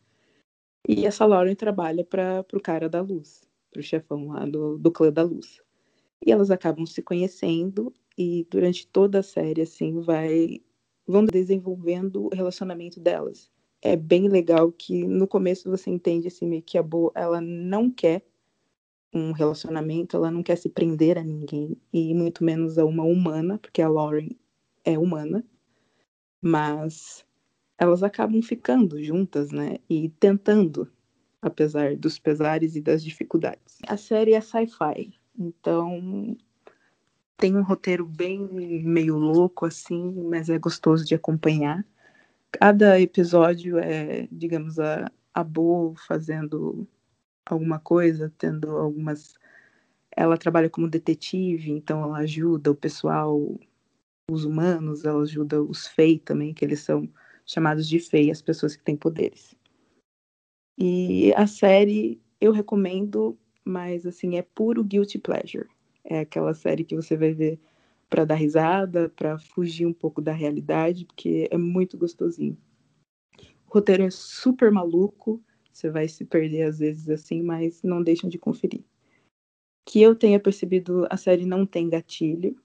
E 0.88 1.08
essa 1.08 1.26
Lauren 1.26 1.56
trabalha 1.56 2.04
para 2.04 2.46
o 2.54 2.62
cara 2.62 2.88
da 2.88 3.02
luz, 3.02 3.42
para 3.72 3.80
o 3.80 3.84
chefão 3.84 4.28
lá 4.28 4.46
do, 4.46 4.78
do 4.78 4.92
clã 4.92 5.12
da 5.12 5.24
luz. 5.24 5.60
E 6.24 6.32
elas 6.32 6.52
acabam 6.52 6.86
se 6.86 7.02
conhecendo 7.02 7.92
e 8.42 8.48
durante 8.50 8.88
toda 8.88 9.20
a 9.20 9.24
série, 9.24 9.62
assim, 9.62 10.00
vai 10.02 10.62
vão 11.08 11.26
desenvolvendo 11.26 12.26
o 12.26 12.36
relacionamento 12.36 13.00
delas 13.00 13.52
é 13.82 13.96
bem 13.96 14.30
legal 14.30 14.72
que 14.72 15.06
no 15.06 15.28
começo 15.28 15.70
você 15.70 15.90
entende 15.90 16.28
assim 16.28 16.62
que 16.62 16.78
a 16.78 16.84
Bo, 16.84 17.12
ela 17.16 17.42
não 17.42 17.90
quer 17.90 18.24
um 19.14 19.32
relacionamento, 19.32 20.16
ela 20.16 20.32
não 20.32 20.44
quer 20.44 20.56
se 20.56 20.70
prender 20.70 21.18
a 21.18 21.24
ninguém 21.24 21.76
e 21.92 22.14
muito 22.14 22.44
menos 22.44 22.78
a 22.78 22.86
uma 22.86 23.04
humana, 23.04 23.58
porque 23.58 23.82
a 23.82 23.90
Lauren 23.90 24.30
é 24.86 24.98
humana, 24.98 25.44
mas 26.42 27.26
elas 27.78 28.04
acabam 28.04 28.42
ficando 28.42 29.04
juntas, 29.04 29.52
né? 29.52 29.78
E 29.90 30.10
tentando, 30.10 30.90
apesar 31.42 31.98
dos 31.98 32.18
pesares 32.20 32.76
e 32.76 32.82
das 32.82 33.04
dificuldades. 33.04 33.80
A 33.88 33.98
série 33.98 34.34
é 34.34 34.40
sci-fi, 34.40 35.14
então 35.38 36.38
tem 37.42 37.58
um 37.58 37.64
roteiro 37.64 38.06
bem 38.06 38.40
meio 38.84 39.18
louco 39.18 39.66
assim, 39.66 40.14
mas 40.30 40.50
é 40.50 40.58
gostoso 40.58 41.04
de 41.06 41.16
acompanhar 41.16 41.86
cada 42.52 43.00
episódio 43.00 43.78
é, 43.80 44.28
digamos, 44.32 44.80
a, 44.80 45.10
a 45.34 45.44
Bo 45.44 45.96
fazendo 46.08 46.88
alguma 47.46 47.80
coisa, 47.80 48.32
tendo 48.38 48.70
algumas. 48.78 49.36
Ela 50.16 50.38
trabalha 50.38 50.70
como 50.70 50.90
detetive, 50.90 51.72
então 51.72 52.04
ela 52.04 52.20
ajuda 52.20 52.72
o 52.72 52.76
pessoal, 52.76 53.58
os 54.30 54.44
humanos, 54.46 55.06
ela 55.06 55.22
ajuda 55.24 55.64
os 55.64 55.88
Fei 55.88 56.20
também, 56.20 56.54
que 56.54 56.66
eles 56.66 56.82
são 56.82 57.10
chamados 57.46 57.88
de 57.88 58.00
Fei, 58.00 58.30
as 58.30 58.42
pessoas 58.42 58.76
que 58.76 58.84
têm 58.84 58.98
poderes. 58.98 59.56
E 60.78 61.34
a 61.36 61.48
série 61.48 62.22
eu 62.42 62.52
recomendo, 62.52 63.38
mas 63.64 64.06
assim, 64.06 64.36
é 64.36 64.42
puro 64.42 64.84
guilty 64.84 65.18
pleasure. 65.18 65.70
É 66.04 66.20
aquela 66.20 66.54
série 66.54 66.84
que 66.84 66.96
você 66.96 67.16
vai 67.16 67.34
ver 67.34 67.60
para 68.10 68.26
dar 68.26 68.36
risada, 68.36 69.10
para 69.10 69.40
fugir 69.40 69.86
um 69.86 69.94
pouco 69.94 70.22
da 70.22 70.34
realidade, 70.34 71.06
porque 71.06 71.48
é 71.50 71.58
muito 71.58 71.98
gostosinho. 71.98 72.58
O 73.68 73.74
roteiro 73.74 74.04
é 74.04 74.10
super 74.10 74.70
maluco, 74.70 75.42
você 75.72 75.90
vai 75.90 76.08
se 76.08 76.26
perder 76.26 76.64
às 76.64 76.80
vezes 76.80 77.10
assim, 77.10 77.42
mas 77.42 77.82
não 77.84 78.04
deixam 78.04 78.30
de 78.30 78.38
conferir. 78.38 78.84
Que 79.86 80.02
eu 80.02 80.14
tenha 80.16 80.40
percebido, 80.40 81.08
a 81.10 81.16
série 81.16 81.46
não 81.46 81.66
tem 81.66 81.90
gatilho, 81.90 82.56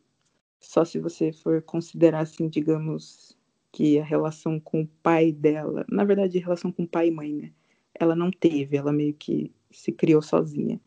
só 0.60 0.84
se 0.84 0.98
você 0.98 1.32
for 1.32 1.62
considerar 1.62 2.20
assim, 2.20 2.48
digamos, 2.48 3.36
que 3.70 3.98
a 3.98 4.04
relação 4.04 4.58
com 4.58 4.82
o 4.82 4.88
pai 5.02 5.30
dela, 5.30 5.84
na 5.88 6.02
verdade, 6.04 6.38
relação 6.38 6.72
com 6.72 6.86
pai 6.86 7.08
e 7.08 7.10
mãe, 7.10 7.32
né? 7.32 7.52
Ela 7.94 8.16
não 8.16 8.30
teve, 8.30 8.76
ela 8.76 8.92
meio 8.92 9.14
que 9.14 9.52
se 9.70 9.92
criou 9.92 10.20
sozinha. 10.20 10.80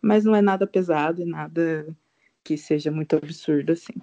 Mas 0.00 0.24
não 0.24 0.34
é 0.34 0.42
nada 0.42 0.66
pesado 0.66 1.22
e 1.22 1.24
nada 1.24 1.86
que 2.44 2.56
seja 2.56 2.90
muito 2.90 3.16
absurdo 3.16 3.72
assim. 3.72 3.94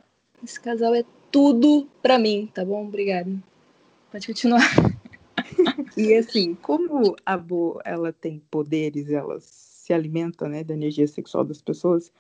Esse 0.44 0.60
casal 0.60 0.94
é 0.94 1.04
tudo 1.32 1.88
pra 2.02 2.20
mim, 2.20 2.50
tá 2.54 2.66
bom? 2.66 2.86
Obrigada. 2.86 3.32
Pode 4.12 4.28
continuar. 4.28 4.62
e 5.98 6.14
assim, 6.14 6.56
como 6.56 7.16
a 7.26 7.38
Bo, 7.38 7.80
ela 7.86 8.12
tem 8.12 8.42
poderes, 8.52 9.10
ela 9.10 9.38
se 9.40 9.94
alimenta, 9.94 10.48
né, 10.48 10.64
da 10.64 10.74
energia 10.74 11.08
sexual 11.08 11.44
das 11.44 11.62
pessoas, 11.62 12.12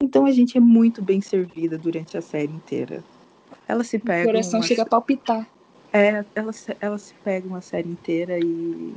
então 0.00 0.26
a 0.26 0.32
gente 0.32 0.56
é 0.56 0.60
muito 0.60 1.02
bem 1.02 1.20
servida 1.20 1.78
durante 1.78 2.16
a 2.18 2.20
série 2.20 2.52
inteira. 2.52 3.02
Ela 3.68 3.84
se 3.84 3.98
pega. 3.98 4.28
O 4.28 4.32
coração 4.32 4.60
uma... 4.60 4.66
chega 4.66 4.82
a 4.82 4.86
palpitar. 4.86 5.48
É, 5.92 6.24
ela, 6.34 6.52
ela 6.80 6.98
se 6.98 7.14
pega 7.24 7.46
uma 7.46 7.60
série 7.60 7.88
inteira 7.88 8.38
e 8.38 8.94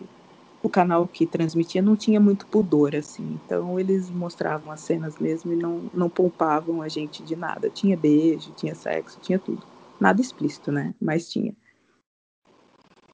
o 0.62 0.70
canal 0.70 1.08
que 1.08 1.26
transmitia 1.26 1.82
não 1.82 1.96
tinha 1.96 2.20
muito 2.20 2.46
pudor, 2.48 2.96
assim. 2.96 3.40
Então 3.46 3.80
eles 3.80 4.10
mostravam 4.10 4.72
as 4.72 4.82
cenas 4.82 5.18
mesmo 5.18 5.54
e 5.54 5.56
não, 5.56 5.90
não 5.94 6.10
poupavam 6.10 6.82
a 6.82 6.90
gente 6.90 7.24
de 7.24 7.36
nada. 7.36 7.70
Tinha 7.70 7.96
beijo, 7.96 8.52
tinha 8.56 8.76
sexo, 8.76 9.20
tinha 9.22 9.40
tudo. 9.40 9.64
Nada 10.00 10.22
explícito, 10.22 10.72
né? 10.72 10.94
Mas 11.02 11.30
tinha. 11.30 11.54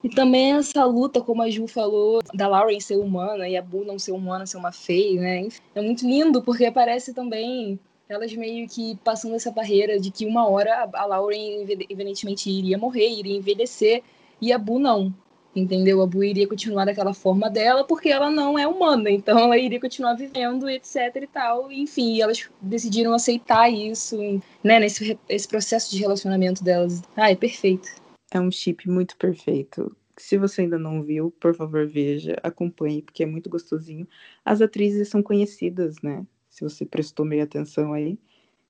E 0.03 0.10
também 0.10 0.53
essa 0.53 0.86
luta, 0.86 1.19
como 1.19 1.41
a 1.41 1.49
Ju 1.49 1.67
falou, 1.67 2.21
da 2.34 2.47
Lauren 2.47 2.79
ser 2.79 2.97
humana 2.97 3.49
e 3.49 3.58
a 3.58 3.62
Boo 3.62 3.84
não 3.84 3.97
ser 3.97 4.12
humana, 4.12 4.45
ser 4.45 4.58
uma 4.58 4.71
feia, 4.71 5.19
né? 5.19 5.47
É 5.73 5.81
muito 5.81 6.05
lindo, 6.05 6.43
porque 6.43 6.69
parece 6.69 7.12
também 7.12 7.79
elas 8.08 8.31
meio 8.34 8.67
que 8.67 8.95
passando 9.03 9.34
essa 9.34 9.51
barreira 9.51 9.99
de 9.99 10.12
que 10.12 10.27
uma 10.27 10.47
hora 10.47 10.88
a 10.93 11.05
Lauren 11.05 11.65
evidentemente 11.89 12.51
iria 12.51 12.77
morrer, 12.77 13.10
iria 13.10 13.36
envelhecer, 13.36 14.03
e 14.39 14.53
a 14.53 14.60
Boo 14.60 14.77
não 14.77 15.12
entendeu? 15.55 16.01
A 16.01 16.07
Bu 16.07 16.23
iria 16.23 16.47
continuar 16.47 16.85
daquela 16.85 17.13
forma 17.13 17.49
dela 17.49 17.85
porque 17.85 18.09
ela 18.09 18.29
não 18.29 18.59
é 18.59 18.67
humana, 18.67 19.09
então 19.09 19.39
ela 19.39 19.57
iria 19.57 19.79
continuar 19.79 20.15
vivendo, 20.15 20.69
etc 20.69 21.15
e 21.15 21.27
tal. 21.27 21.71
Enfim, 21.71 22.21
elas 22.21 22.49
decidiram 22.61 23.13
aceitar 23.13 23.69
isso, 23.69 24.17
né, 24.63 24.79
nesse 24.79 25.17
esse 25.29 25.47
processo 25.47 25.91
de 25.91 25.99
relacionamento 25.99 26.63
delas. 26.63 27.01
Ah, 27.15 27.31
é 27.31 27.35
perfeito. 27.35 27.87
É 28.31 28.39
um 28.39 28.51
chip 28.51 28.89
muito 28.89 29.15
perfeito. 29.17 29.95
Se 30.17 30.37
você 30.37 30.61
ainda 30.61 30.77
não 30.79 31.03
viu, 31.03 31.31
por 31.39 31.55
favor, 31.55 31.87
veja, 31.87 32.35
acompanhe, 32.43 33.01
porque 33.01 33.23
é 33.23 33.25
muito 33.25 33.49
gostosinho. 33.49 34.07
As 34.43 34.61
atrizes 34.61 35.09
são 35.09 35.21
conhecidas, 35.21 36.01
né? 36.01 36.25
Se 36.49 36.63
você 36.63 36.85
prestou 36.85 37.25
meio 37.25 37.43
atenção 37.43 37.93
aí, 37.93 38.17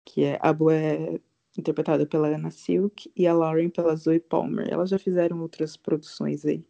que 0.03 0.23
é 0.23 0.39
a 0.41 0.51
Bu 0.51 0.71
é 0.71 1.19
interpretada 1.57 2.05
pela 2.05 2.27
Anna 2.27 2.51
Silk, 2.51 3.11
e 3.15 3.27
a 3.27 3.33
Lauren 3.33 3.69
pela 3.69 3.95
Zoe 3.95 4.19
Palmer. 4.19 4.67
Elas 4.69 4.89
já 4.89 4.99
fizeram 4.99 5.39
outras 5.41 5.77
produções 5.77 6.45
aí 6.45 6.65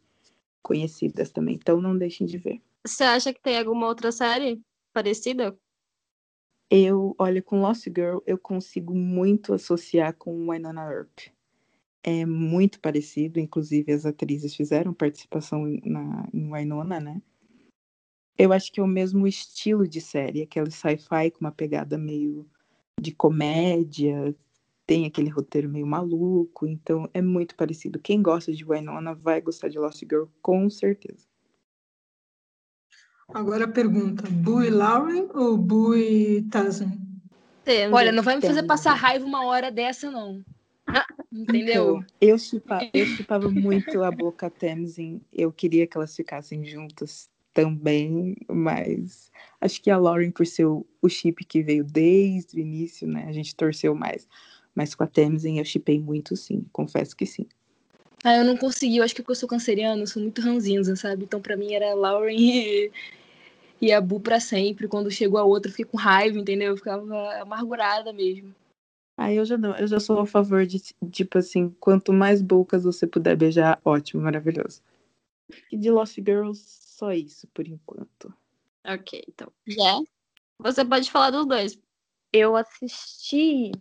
conhecidas 0.65 1.29
também, 1.29 1.55
então 1.55 1.79
não 1.79 1.95
deixem 1.95 2.25
de 2.25 2.39
ver. 2.39 2.59
Você 2.83 3.03
acha 3.03 3.31
que 3.31 3.39
tem 3.39 3.59
alguma 3.59 3.85
outra 3.85 4.11
série 4.11 4.59
parecida? 4.91 5.55
Eu, 6.71 7.15
olha, 7.19 7.39
com 7.43 7.61
Lost 7.61 7.85
Girl, 7.85 8.17
eu 8.25 8.39
consigo 8.39 8.95
muito 8.95 9.53
associar 9.53 10.15
com 10.15 10.49
Winona 10.49 10.81
Earp. 10.81 11.19
É 12.03 12.25
muito 12.25 12.79
parecido, 12.79 13.39
inclusive 13.39 13.93
as 13.93 14.07
atrizes 14.07 14.55
fizeram 14.55 14.91
participação 14.91 15.65
na, 15.83 16.27
em 16.33 16.51
Winona, 16.51 16.99
né? 16.99 17.21
Eu 18.35 18.51
acho 18.51 18.71
que 18.71 18.79
é 18.79 18.83
o 18.83 18.87
mesmo 18.87 19.27
estilo 19.27 19.87
de 19.87 20.01
série, 20.01 20.41
aquele 20.41 20.71
sci-fi 20.71 21.29
com 21.31 21.41
uma 21.41 21.51
pegada 21.51 21.97
meio 21.97 22.49
de 22.99 23.13
comédia, 23.13 24.35
tem 24.85 25.05
aquele 25.05 25.29
roteiro 25.29 25.69
meio 25.69 25.87
maluco, 25.87 26.67
então 26.67 27.09
é 27.13 27.21
muito 27.21 27.55
parecido. 27.55 27.99
Quem 27.99 28.21
gosta 28.21 28.53
de 28.53 28.63
Winona 28.63 29.13
vai 29.13 29.41
gostar 29.41 29.67
de 29.67 29.79
Lost 29.79 29.99
Girl, 29.99 30.25
com 30.41 30.69
certeza. 30.69 31.25
Agora 33.29 33.65
a 33.65 33.67
pergunta: 33.67 34.23
Bui 34.29 34.69
Lauren 34.69 35.27
ou 35.33 35.57
Bui 35.57 36.45
Tazen? 36.51 37.01
Olha, 37.91 38.11
não 38.11 38.21
vai 38.21 38.35
me 38.35 38.41
fazer 38.41 38.63
passar 38.63 38.93
raiva 38.93 39.25
uma 39.25 39.45
hora 39.45 39.71
dessa, 39.71 40.11
não. 40.11 40.43
Entendeu? 41.31 41.97
Então, 41.97 42.05
eu 42.21 42.37
eu 42.93 43.05
chipava 43.05 43.49
muito 43.49 44.03
a 44.03 44.11
Boca 44.11 44.49
Tamsin. 44.49 45.19
Eu 45.33 45.51
queria 45.51 45.87
que 45.87 45.97
elas 45.97 46.15
ficassem 46.15 46.63
juntas 46.63 47.27
também, 47.53 48.35
mas 48.49 49.31
acho 49.59 49.81
que 49.81 49.89
a 49.89 49.97
Lauren, 49.97 50.29
por 50.29 50.45
ser 50.45 50.65
o, 50.65 50.85
o 51.01 51.09
chip 51.09 51.43
que 51.45 51.63
veio 51.63 51.83
desde 51.83 52.57
o 52.57 52.59
início, 52.59 53.07
né? 53.07 53.25
A 53.27 53.31
gente 53.31 53.55
torceu 53.55 53.95
mais. 53.95 54.27
Mas 54.75 54.93
com 54.93 55.03
a 55.03 55.07
Tamsin 55.07 55.57
eu 55.57 55.65
chipei 55.65 55.99
muito, 55.99 56.35
sim. 56.35 56.65
Confesso 56.71 57.15
que 57.15 57.25
sim. 57.25 57.47
Ah, 58.23 58.37
eu 58.37 58.43
não 58.43 58.57
consegui. 58.57 58.97
Eu 58.97 59.03
acho 59.03 59.15
que 59.15 59.21
porque 59.21 59.31
eu 59.31 59.35
sou 59.35 59.47
canceriano, 59.47 60.05
sou 60.05 60.21
muito 60.21 60.41
ranzinza, 60.41 60.95
sabe? 60.95 61.23
Então, 61.23 61.41
para 61.41 61.55
mim, 61.55 61.73
era 61.73 61.93
Lauren 61.93 62.35
e, 62.37 62.91
e 63.81 63.93
a 63.93 64.01
Bu 64.01 64.19
pra 64.19 64.39
sempre. 64.39 64.87
Quando 64.87 65.09
chegou 65.09 65.39
a 65.39 65.43
outra, 65.43 65.69
eu 65.69 65.73
fiquei 65.73 65.85
com 65.85 65.97
raiva, 65.97 66.37
entendeu? 66.37 66.71
Eu 66.71 66.77
ficava 66.77 67.33
amargurada 67.41 68.11
mesmo. 68.11 68.53
Ah, 69.17 69.31
eu 69.31 69.45
já 69.45 69.57
não. 69.57 69.77
Eu 69.77 69.87
já 69.87 69.99
sou 69.99 70.19
a 70.19 70.25
favor 70.25 70.65
de, 70.65 70.79
tipo 71.09 71.37
assim, 71.37 71.69
quanto 71.79 72.11
mais 72.11 72.41
bocas 72.41 72.83
você 72.83 73.07
puder 73.07 73.37
beijar, 73.37 73.79
ótimo, 73.85 74.23
maravilhoso. 74.23 74.81
E 75.71 75.77
de 75.77 75.89
Lost 75.89 76.15
Girls, 76.15 76.61
só 76.67 77.13
isso, 77.13 77.47
por 77.53 77.67
enquanto. 77.67 78.33
Ok, 78.85 79.23
então. 79.27 79.51
Já? 79.65 80.01
Você 80.59 80.83
pode 80.83 81.09
falar 81.09 81.31
dos 81.31 81.45
dois. 81.45 81.79
Eu 82.33 82.55
assisti, 82.55 83.71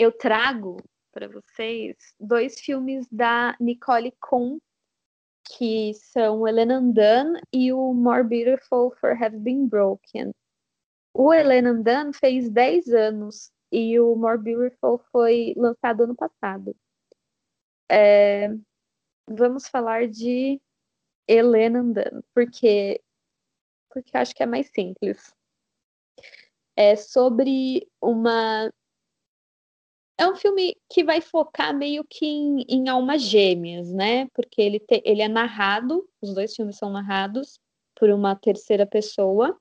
eu 0.00 0.10
trago 0.10 0.78
para 1.12 1.28
vocês 1.28 1.94
dois 2.18 2.58
filmes 2.58 3.06
da 3.12 3.54
Nicole 3.60 4.10
Kuhn, 4.12 4.58
que 5.44 5.92
são 5.92 6.48
Elena 6.48 6.80
Dunn 6.80 7.38
e 7.52 7.70
o 7.70 7.92
More 7.92 8.24
Beautiful 8.24 8.92
for 8.98 9.10
Have 9.10 9.36
Been 9.36 9.68
Broken. 9.68 10.32
O 11.12 11.34
Elena 11.34 11.74
Dunn 11.74 12.14
fez 12.14 12.48
10 12.48 12.88
anos 12.94 13.52
e 13.70 14.00
o 14.00 14.16
More 14.16 14.38
Beautiful 14.38 15.02
foi 15.12 15.52
lançado 15.54 16.04
ano 16.04 16.16
passado. 16.16 16.74
É, 17.90 18.48
vamos 19.28 19.68
falar 19.68 20.08
de 20.08 20.58
Helena 21.28 21.82
Dunn, 21.82 22.22
porque 22.32 23.02
porque 23.90 24.16
acho 24.16 24.34
que 24.34 24.42
é 24.42 24.46
mais 24.46 24.70
simples. 24.72 25.34
É 26.74 26.96
sobre 26.96 27.86
uma 28.00 28.72
é 30.20 30.28
um 30.28 30.36
filme 30.36 30.76
que 30.90 31.02
vai 31.02 31.22
focar 31.22 31.74
meio 31.74 32.04
que 32.04 32.26
em, 32.26 32.60
em 32.68 32.90
almas 32.90 33.22
gêmeas, 33.22 33.90
né? 33.90 34.26
Porque 34.34 34.60
ele, 34.60 34.78
te, 34.78 35.02
ele 35.02 35.22
é 35.22 35.28
narrado, 35.28 36.06
os 36.20 36.34
dois 36.34 36.54
filmes 36.54 36.76
são 36.76 36.90
narrados 36.90 37.58
por 37.96 38.10
uma 38.10 38.36
terceira 38.36 38.86
pessoa. 38.86 39.58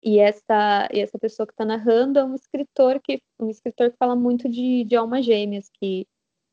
E 0.00 0.20
essa, 0.20 0.88
e 0.92 1.00
essa 1.00 1.18
pessoa 1.18 1.44
que 1.44 1.52
está 1.52 1.64
narrando 1.64 2.20
é 2.20 2.24
um 2.24 2.36
escritor 2.36 3.00
que 3.02 3.20
um 3.40 3.50
escritor 3.50 3.90
que 3.90 3.96
fala 3.96 4.14
muito 4.14 4.48
de, 4.48 4.84
de 4.84 4.94
almas 4.94 5.24
gêmeas, 5.24 5.68
que 5.70 6.06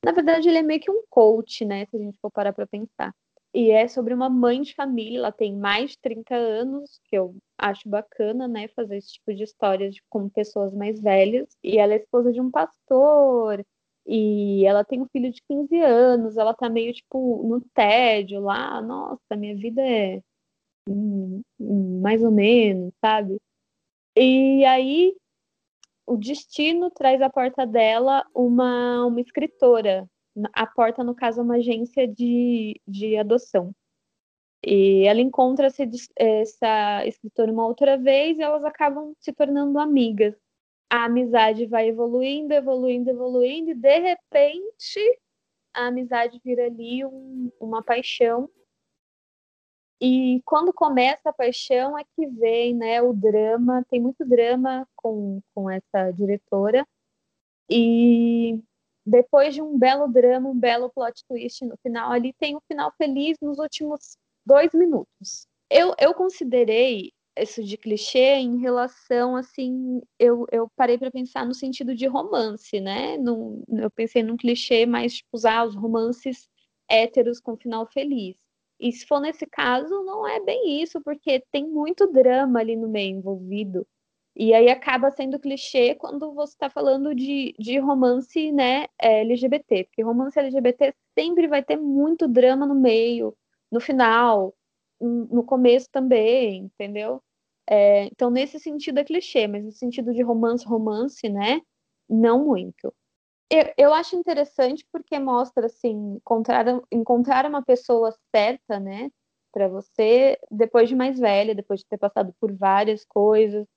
na 0.03 0.11
verdade 0.11 0.49
ele 0.49 0.57
é 0.57 0.63
meio 0.63 0.79
que 0.79 0.89
um 0.89 1.03
coach, 1.07 1.63
né? 1.63 1.85
Se 1.85 1.97
a 1.97 1.99
gente 1.99 2.17
for 2.19 2.31
parar 2.31 2.53
para 2.53 2.65
pensar. 2.65 3.13
E 3.53 3.71
é 3.71 3.87
sobre 3.87 4.13
uma 4.13 4.29
mãe 4.29 4.61
de 4.61 4.73
família, 4.73 5.19
ela 5.19 5.31
tem 5.31 5.55
mais 5.57 5.91
de 5.91 5.99
30 5.99 6.35
anos, 6.35 6.99
que 7.05 7.17
eu 7.17 7.35
acho 7.57 7.87
bacana, 7.89 8.47
né, 8.47 8.67
fazer 8.69 8.97
esse 8.97 9.13
tipo 9.13 9.33
de 9.33 9.43
histórias 9.43 9.95
com 10.09 10.29
pessoas 10.29 10.73
mais 10.73 11.01
velhas. 11.01 11.49
E 11.63 11.77
ela 11.77 11.93
é 11.93 11.97
esposa 11.97 12.31
de 12.31 12.39
um 12.39 12.49
pastor, 12.49 13.65
e 14.05 14.65
ela 14.65 14.83
tem 14.83 15.01
um 15.01 15.07
filho 15.11 15.31
de 15.31 15.41
15 15.47 15.79
anos, 15.81 16.37
ela 16.37 16.53
tá 16.53 16.69
meio, 16.69 16.93
tipo, 16.93 17.47
no 17.47 17.61
tédio 17.73 18.41
lá, 18.41 18.81
nossa, 18.81 19.35
minha 19.35 19.55
vida 19.55 19.81
é 19.81 20.21
hum, 20.87 21.41
hum, 21.59 22.01
mais 22.01 22.23
ou 22.23 22.31
menos, 22.31 22.93
sabe? 23.01 23.37
E 24.15 24.65
aí 24.65 25.15
o 26.05 26.17
destino 26.17 26.91
traz 26.91 27.21
à 27.21 27.29
porta 27.29 27.65
dela 27.65 28.25
uma, 28.35 29.05
uma 29.05 29.21
escritora, 29.21 30.07
a 30.53 30.65
porta, 30.67 31.03
no 31.03 31.15
caso, 31.15 31.39
é 31.39 31.43
uma 31.43 31.55
agência 31.55 32.07
de, 32.07 32.79
de 32.87 33.17
adoção. 33.17 33.73
E 34.63 35.05
ela 35.07 35.19
encontra 35.21 35.67
essa, 35.67 35.83
essa 36.15 37.05
escritora 37.05 37.51
uma 37.51 37.65
outra 37.65 37.97
vez 37.97 38.37
e 38.37 38.41
elas 38.41 38.63
acabam 38.63 39.13
se 39.19 39.33
tornando 39.33 39.79
amigas. 39.79 40.35
A 40.89 41.05
amizade 41.05 41.65
vai 41.65 41.87
evoluindo, 41.89 42.53
evoluindo, 42.53 43.09
evoluindo, 43.09 43.71
e 43.71 43.75
de 43.75 43.99
repente 43.99 45.19
a 45.73 45.87
amizade 45.87 46.39
vira 46.43 46.65
ali 46.65 47.03
um, 47.05 47.51
uma 47.59 47.81
paixão. 47.81 48.49
E 49.99 50.41
quando 50.45 50.73
começa 50.73 51.29
a 51.29 51.33
paixão 51.33 51.97
é 51.97 52.03
que 52.15 52.27
vem 52.27 52.75
né, 52.75 53.01
o 53.01 53.13
drama, 53.13 53.85
tem 53.89 54.01
muito 54.01 54.25
drama 54.25 54.87
com, 54.95 55.41
com 55.53 55.69
essa 55.69 56.11
diretora. 56.11 56.85
E 57.69 58.59
depois 59.05 59.53
de 59.53 59.61
um 59.61 59.77
belo 59.77 60.07
drama, 60.07 60.49
um 60.49 60.57
belo 60.57 60.89
plot 60.89 61.23
twist 61.27 61.65
no 61.65 61.75
final, 61.81 62.11
ali 62.11 62.33
tem 62.33 62.55
um 62.55 62.61
final 62.67 62.93
feliz 62.97 63.37
nos 63.41 63.57
últimos 63.57 64.17
dois 64.45 64.71
minutos. 64.73 65.47
Eu, 65.69 65.95
eu 65.99 66.13
considerei 66.13 67.11
isso 67.37 67.63
de 67.63 67.77
clichê 67.77 68.35
em 68.35 68.59
relação, 68.59 69.35
assim, 69.35 70.01
eu, 70.19 70.45
eu 70.51 70.69
parei 70.75 70.97
para 70.97 71.09
pensar 71.09 71.45
no 71.45 71.53
sentido 71.53 71.95
de 71.95 72.05
romance, 72.05 72.79
né? 72.79 73.17
Num, 73.17 73.63
eu 73.69 73.89
pensei 73.89 74.21
num 74.21 74.37
clichê 74.37 74.85
mais, 74.85 75.15
tipo, 75.15 75.29
usar 75.33 75.65
os 75.65 75.75
romances 75.75 76.47
héteros 76.89 77.39
com 77.39 77.55
final 77.55 77.87
feliz. 77.87 78.37
E 78.79 78.91
se 78.91 79.05
for 79.05 79.19
nesse 79.21 79.45
caso, 79.45 80.03
não 80.03 80.27
é 80.27 80.39
bem 80.43 80.81
isso, 80.81 80.99
porque 81.01 81.43
tem 81.51 81.67
muito 81.67 82.07
drama 82.07 82.59
ali 82.59 82.75
no 82.75 82.89
meio 82.89 83.17
envolvido. 83.17 83.87
E 84.35 84.53
aí 84.53 84.69
acaba 84.69 85.11
sendo 85.11 85.39
clichê 85.39 85.95
quando 85.95 86.33
você 86.33 86.53
está 86.53 86.69
falando 86.69 87.13
de, 87.13 87.53
de 87.59 87.77
romance 87.79 88.51
né, 88.51 88.87
LGBT, 88.99 89.85
porque 89.85 90.01
romance 90.01 90.39
LGBT 90.39 90.93
sempre 91.17 91.47
vai 91.47 91.61
ter 91.63 91.77
muito 91.77 92.27
drama 92.27 92.65
no 92.65 92.75
meio, 92.75 93.35
no 93.69 93.79
final, 93.81 94.53
no 94.99 95.43
começo 95.43 95.89
também, 95.91 96.65
entendeu? 96.65 97.21
É, 97.69 98.05
então, 98.05 98.29
nesse 98.29 98.59
sentido 98.59 98.99
é 98.99 99.03
clichê, 99.03 99.47
mas 99.47 99.63
no 99.63 99.71
sentido 99.71 100.13
de 100.13 100.21
romance, 100.21 100.65
romance, 100.65 101.27
né? 101.29 101.61
Não 102.09 102.45
muito. 102.45 102.93
Eu, 103.49 103.73
eu 103.77 103.93
acho 103.93 104.15
interessante 104.15 104.85
porque 104.91 105.19
mostra, 105.19 105.65
assim, 105.67 106.15
encontrar, 106.15 106.65
encontrar 106.91 107.45
uma 107.45 107.63
pessoa 107.63 108.13
certa, 108.35 108.79
né? 108.79 109.11
Para 109.53 109.67
você, 109.67 110.39
depois 110.49 110.89
de 110.89 110.95
mais 110.95 111.19
velha, 111.19 111.55
depois 111.55 111.81
de 111.81 111.87
ter 111.87 111.97
passado 111.97 112.33
por 112.39 112.53
várias 112.53 113.05
coisas, 113.05 113.67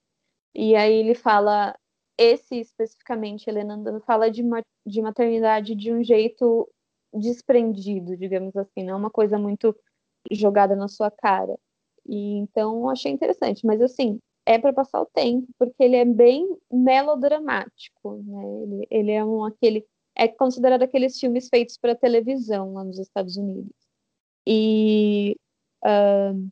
e 0.55 0.77
aí 0.77 0.95
ele 0.95 1.15
fala, 1.15 1.77
esse 2.19 2.57
especificamente, 2.57 3.49
Helena 3.49 3.75
Andando, 3.75 4.01
fala 4.01 4.31
de, 4.31 4.43
de 4.87 5.03
maternidade 5.03 5.75
de 5.75 5.93
um 5.93 6.03
jeito 6.03 6.69
desprendido, 7.13 8.17
digamos 8.17 8.57
assim, 8.57 8.85
não 8.85 8.95
é 8.95 8.97
uma 8.97 9.11
coisa 9.11 9.39
muito 9.39 9.77
jogada 10.31 10.77
na 10.77 10.89
sua 10.89 11.11
cara. 11.11 11.57
E 12.07 12.37
então 12.39 12.89
achei 12.89 13.13
interessante, 13.13 13.65
mas 13.67 13.81
assim, 13.81 14.21
é 14.47 14.59
para 14.59 14.73
passar 14.73 15.01
o 15.01 15.07
tempo, 15.07 15.49
porque 15.59 15.83
ele 15.83 15.97
é 15.97 16.05
bem 16.05 16.57
melodramático, 16.71 18.23
né? 18.25 18.45
Ele, 18.63 18.87
ele 18.91 19.11
é 19.13 19.25
um 19.25 19.45
aquele 19.45 19.87
é 20.17 20.29
considerado 20.29 20.83
aqueles 20.83 21.19
filmes 21.19 21.49
feitos 21.49 21.77
para 21.77 21.95
televisão 21.97 22.75
lá 22.75 22.85
nos 22.85 22.99
Estados 22.99 23.37
Unidos. 23.37 23.73
E 24.47 25.37
uh, 25.85 26.49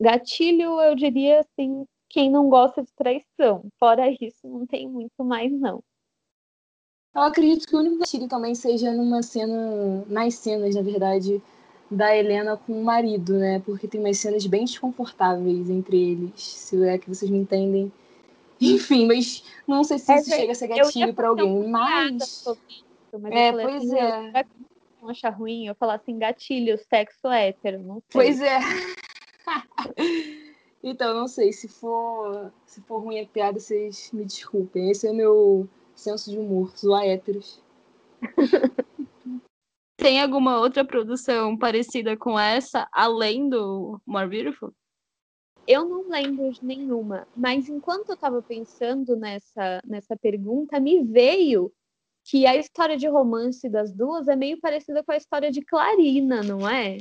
gatilho, 0.00 0.80
eu 0.80 0.94
diria 0.96 1.40
assim, 1.40 1.86
quem 2.16 2.30
não 2.30 2.48
gosta 2.48 2.82
de 2.82 2.90
traição. 2.94 3.68
Fora 3.78 4.08
isso, 4.10 4.48
não 4.48 4.66
tem 4.66 4.88
muito 4.88 5.22
mais, 5.22 5.52
não. 5.52 5.84
Eu 7.14 7.20
acredito 7.20 7.66
que 7.66 7.76
o 7.76 7.78
único 7.78 7.98
gatilho 7.98 8.26
também 8.26 8.54
seja 8.54 8.90
numa 8.90 9.22
cena, 9.22 10.02
nas 10.06 10.34
cenas, 10.36 10.74
na 10.74 10.80
verdade, 10.80 11.42
da 11.90 12.16
Helena 12.16 12.56
com 12.56 12.72
o 12.72 12.82
marido, 12.82 13.34
né? 13.34 13.60
Porque 13.66 13.86
tem 13.86 14.00
umas 14.00 14.18
cenas 14.18 14.46
bem 14.46 14.64
desconfortáveis 14.64 15.68
entre 15.68 16.12
eles, 16.12 16.42
se 16.42 16.82
é 16.88 16.96
que 16.96 17.06
vocês 17.06 17.30
me 17.30 17.36
entendem. 17.36 17.92
Enfim, 18.58 19.06
mas 19.06 19.44
não 19.68 19.84
sei 19.84 19.98
se 19.98 20.10
É, 20.10 20.16
isso 20.16 20.30
chega 20.30 20.52
a 20.52 20.54
ser 20.54 20.68
gatilho 20.68 21.12
pra 21.12 21.28
fazer 21.28 21.42
alguém, 21.42 21.68
mas. 21.68 22.22
isso, 22.22 22.58
mas 23.20 23.32
É, 23.34 23.50
falei 23.50 23.66
pois 23.66 23.92
assim, 23.92 24.00
é. 24.00 24.46
não 25.02 25.10
achar 25.10 25.30
ruim, 25.30 25.66
eu 25.66 25.74
falar 25.74 25.96
assim, 25.96 26.18
gatilho, 26.18 26.78
sexo 26.78 27.28
hétero, 27.28 27.82
não 27.82 28.02
sei. 28.10 28.22
Pois 28.22 28.40
é. 28.40 28.58
então, 30.88 31.12
não 31.12 31.26
sei, 31.26 31.52
se 31.52 31.66
for, 31.66 32.52
se 32.64 32.80
for 32.82 32.98
ruim 32.98 33.20
a 33.20 33.26
piada, 33.26 33.58
vocês 33.58 34.10
me 34.12 34.24
desculpem. 34.24 34.88
Esse 34.90 35.08
é 35.08 35.10
o 35.10 35.14
meu 35.14 35.68
senso 35.96 36.30
de 36.30 36.38
humor, 36.38 36.72
zoar 36.76 37.04
héteros. 37.04 37.60
Tem 39.98 40.22
alguma 40.22 40.60
outra 40.60 40.84
produção 40.84 41.58
parecida 41.58 42.16
com 42.16 42.38
essa, 42.38 42.88
além 42.92 43.48
do 43.48 44.00
More 44.06 44.28
Beautiful? 44.28 44.72
Eu 45.66 45.84
não 45.88 46.08
lembro 46.08 46.52
de 46.52 46.64
nenhuma, 46.64 47.26
mas 47.36 47.68
enquanto 47.68 48.10
eu 48.10 48.14
estava 48.14 48.40
pensando 48.40 49.16
nessa, 49.16 49.82
nessa 49.84 50.16
pergunta, 50.16 50.78
me 50.78 51.02
veio 51.02 51.72
que 52.22 52.46
a 52.46 52.56
história 52.56 52.96
de 52.96 53.08
romance 53.08 53.68
das 53.68 53.92
duas 53.92 54.28
é 54.28 54.36
meio 54.36 54.60
parecida 54.60 55.02
com 55.02 55.10
a 55.10 55.16
história 55.16 55.50
de 55.50 55.62
Clarina, 55.62 56.44
não 56.44 56.68
é? 56.68 56.98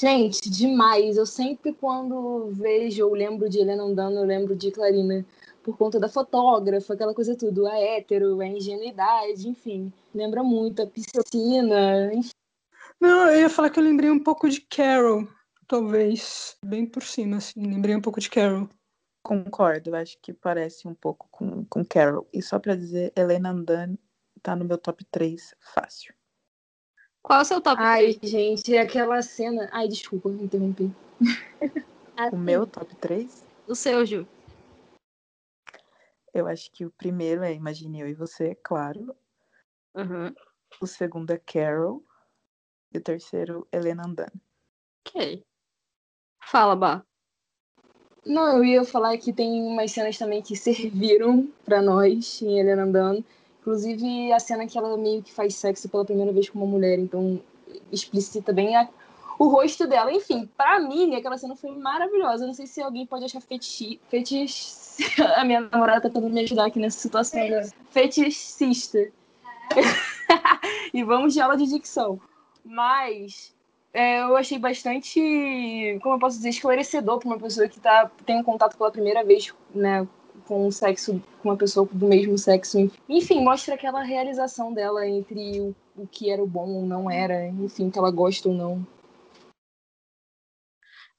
Gente, 0.00 0.50
demais. 0.50 1.16
Eu 1.16 1.26
sempre, 1.26 1.72
quando 1.72 2.50
vejo 2.52 3.06
ou 3.06 3.14
lembro 3.14 3.48
de 3.48 3.58
Helena 3.58 3.82
andando, 3.82 4.16
eu 4.18 4.24
lembro 4.24 4.54
de 4.54 4.70
Clarina. 4.70 5.24
Por 5.62 5.76
conta 5.76 6.00
da 6.00 6.08
fotógrafa, 6.08 6.94
aquela 6.94 7.14
coisa 7.14 7.36
tudo. 7.36 7.66
A 7.66 7.78
hétero, 7.78 8.40
a 8.40 8.46
ingenuidade, 8.46 9.48
enfim. 9.48 9.92
Lembra 10.14 10.42
muito 10.42 10.82
a 10.82 10.86
piscina, 10.86 12.12
enfim. 12.14 12.30
Não, 13.00 13.30
eu 13.30 13.40
ia 13.40 13.50
falar 13.50 13.70
que 13.70 13.78
eu 13.78 13.84
lembrei 13.84 14.10
um 14.10 14.22
pouco 14.22 14.48
de 14.48 14.60
Carol, 14.62 15.26
talvez. 15.66 16.56
Bem 16.64 16.86
por 16.86 17.02
cima, 17.02 17.38
assim. 17.38 17.62
Lembrei 17.62 17.94
um 17.94 18.00
pouco 18.00 18.20
de 18.20 18.28
Carol. 18.28 18.68
Concordo, 19.22 19.90
eu 19.90 19.94
acho 19.96 20.18
que 20.20 20.32
parece 20.32 20.88
um 20.88 20.94
pouco 20.94 21.28
com, 21.30 21.64
com 21.66 21.84
Carol. 21.84 22.26
E 22.32 22.42
só 22.42 22.58
pra 22.58 22.74
dizer, 22.74 23.12
Helena 23.14 23.50
Andan 23.50 23.96
tá 24.42 24.56
no 24.56 24.64
meu 24.64 24.78
top 24.78 25.04
3 25.10 25.54
fácil. 25.74 26.14
Qual 27.22 27.38
é 27.38 27.42
o 27.42 27.44
seu 27.44 27.60
top 27.60 27.80
Ai, 27.80 28.14
3? 28.14 28.30
gente, 28.30 28.76
aquela 28.76 29.20
cena. 29.22 29.68
Ai, 29.72 29.88
desculpa, 29.88 30.28
me 30.28 30.44
interrompi. 30.44 30.90
Assim, 32.16 32.34
O 32.34 32.38
meu 32.38 32.66
top 32.66 32.94
3, 32.96 33.44
O 33.68 33.74
seu, 33.74 34.04
Ju. 34.04 34.26
eu 36.32 36.46
acho 36.46 36.70
que 36.70 36.84
o 36.84 36.90
primeiro 36.90 37.42
é 37.42 37.52
Imagine 37.52 38.00
Eu 38.00 38.08
e 38.08 38.14
Você, 38.14 38.54
claro. 38.56 39.14
Uhum. 39.94 40.34
O 40.80 40.86
segundo 40.86 41.30
é 41.30 41.38
Carol. 41.38 42.02
E 42.92 42.98
o 42.98 43.02
terceiro, 43.02 43.66
Helena 43.72 44.04
Andan. 44.06 44.26
Ok. 45.06 45.44
Fala, 46.42 46.74
Bá. 46.74 47.04
Não, 48.24 48.58
eu 48.58 48.64
ia 48.64 48.84
falar 48.84 49.16
que 49.16 49.32
tem 49.32 49.62
umas 49.62 49.92
cenas 49.92 50.18
também 50.18 50.42
que 50.42 50.54
serviram 50.56 51.50
pra 51.64 51.80
nós 51.80 52.42
em 52.42 52.58
Helena 52.58 52.82
andando. 52.82 53.24
Inclusive 53.60 54.32
a 54.32 54.40
cena 54.40 54.66
que 54.66 54.76
ela 54.78 54.96
meio 54.96 55.22
que 55.22 55.32
faz 55.32 55.54
sexo 55.54 55.88
pela 55.88 56.04
primeira 56.04 56.32
vez 56.32 56.48
com 56.48 56.58
uma 56.58 56.66
mulher, 56.66 56.98
então 56.98 57.40
explicita 57.92 58.52
bem 58.52 58.74
a- 58.74 58.88
o 59.38 59.48
rosto 59.48 59.86
dela. 59.86 60.12
Enfim, 60.12 60.48
pra 60.56 60.80
mim, 60.80 61.14
aquela 61.14 61.36
cena 61.38 61.54
foi 61.56 61.70
maravilhosa. 61.76 62.46
Não 62.46 62.54
sei 62.54 62.66
se 62.66 62.80
alguém 62.82 63.06
pode 63.06 63.24
achar 63.24 63.40
fetiche. 63.40 64.00
Fetiche. 64.08 64.80
A 65.36 65.44
minha 65.44 65.60
namorada 65.62 66.02
tá 66.02 66.10
tentando 66.10 66.32
me 66.32 66.40
ajudar 66.40 66.66
aqui 66.66 66.78
nessa 66.78 66.98
situação. 66.98 67.40
Né? 67.48 67.68
Fetichista. 67.90 68.98
e 70.92 71.02
vamos 71.04 71.32
de 71.32 71.40
aula 71.40 71.56
de 71.56 71.66
dicção. 71.66 72.20
Mas 72.64 73.54
é, 73.92 74.20
eu 74.22 74.36
achei 74.36 74.58
bastante, 74.58 75.98
como 76.02 76.14
eu 76.14 76.18
posso 76.18 76.36
dizer, 76.36 76.50
esclarecedor 76.50 77.18
para 77.18 77.28
uma 77.28 77.38
pessoa 77.38 77.68
que 77.68 77.80
tá, 77.80 78.10
tem 78.24 78.36
um 78.36 78.44
contato 78.44 78.76
pela 78.76 78.90
primeira 78.90 79.24
vez, 79.24 79.52
né, 79.74 80.06
com 80.46 80.66
o 80.66 80.72
sexo, 80.72 81.22
com 81.42 81.48
uma 81.48 81.56
pessoa 81.56 81.88
do 81.90 82.06
mesmo 82.06 82.36
sexo. 82.36 82.90
Enfim, 83.08 83.42
mostra 83.42 83.74
aquela 83.74 84.02
realização 84.02 84.72
dela 84.72 85.06
entre 85.06 85.60
o, 85.60 85.74
o 85.96 86.06
que 86.06 86.30
era 86.30 86.42
o 86.42 86.46
bom 86.46 86.68
ou 86.68 86.86
não 86.86 87.10
era, 87.10 87.46
enfim, 87.48 87.90
que 87.90 87.98
ela 87.98 88.10
gosta 88.10 88.48
ou 88.48 88.54
não. 88.54 88.86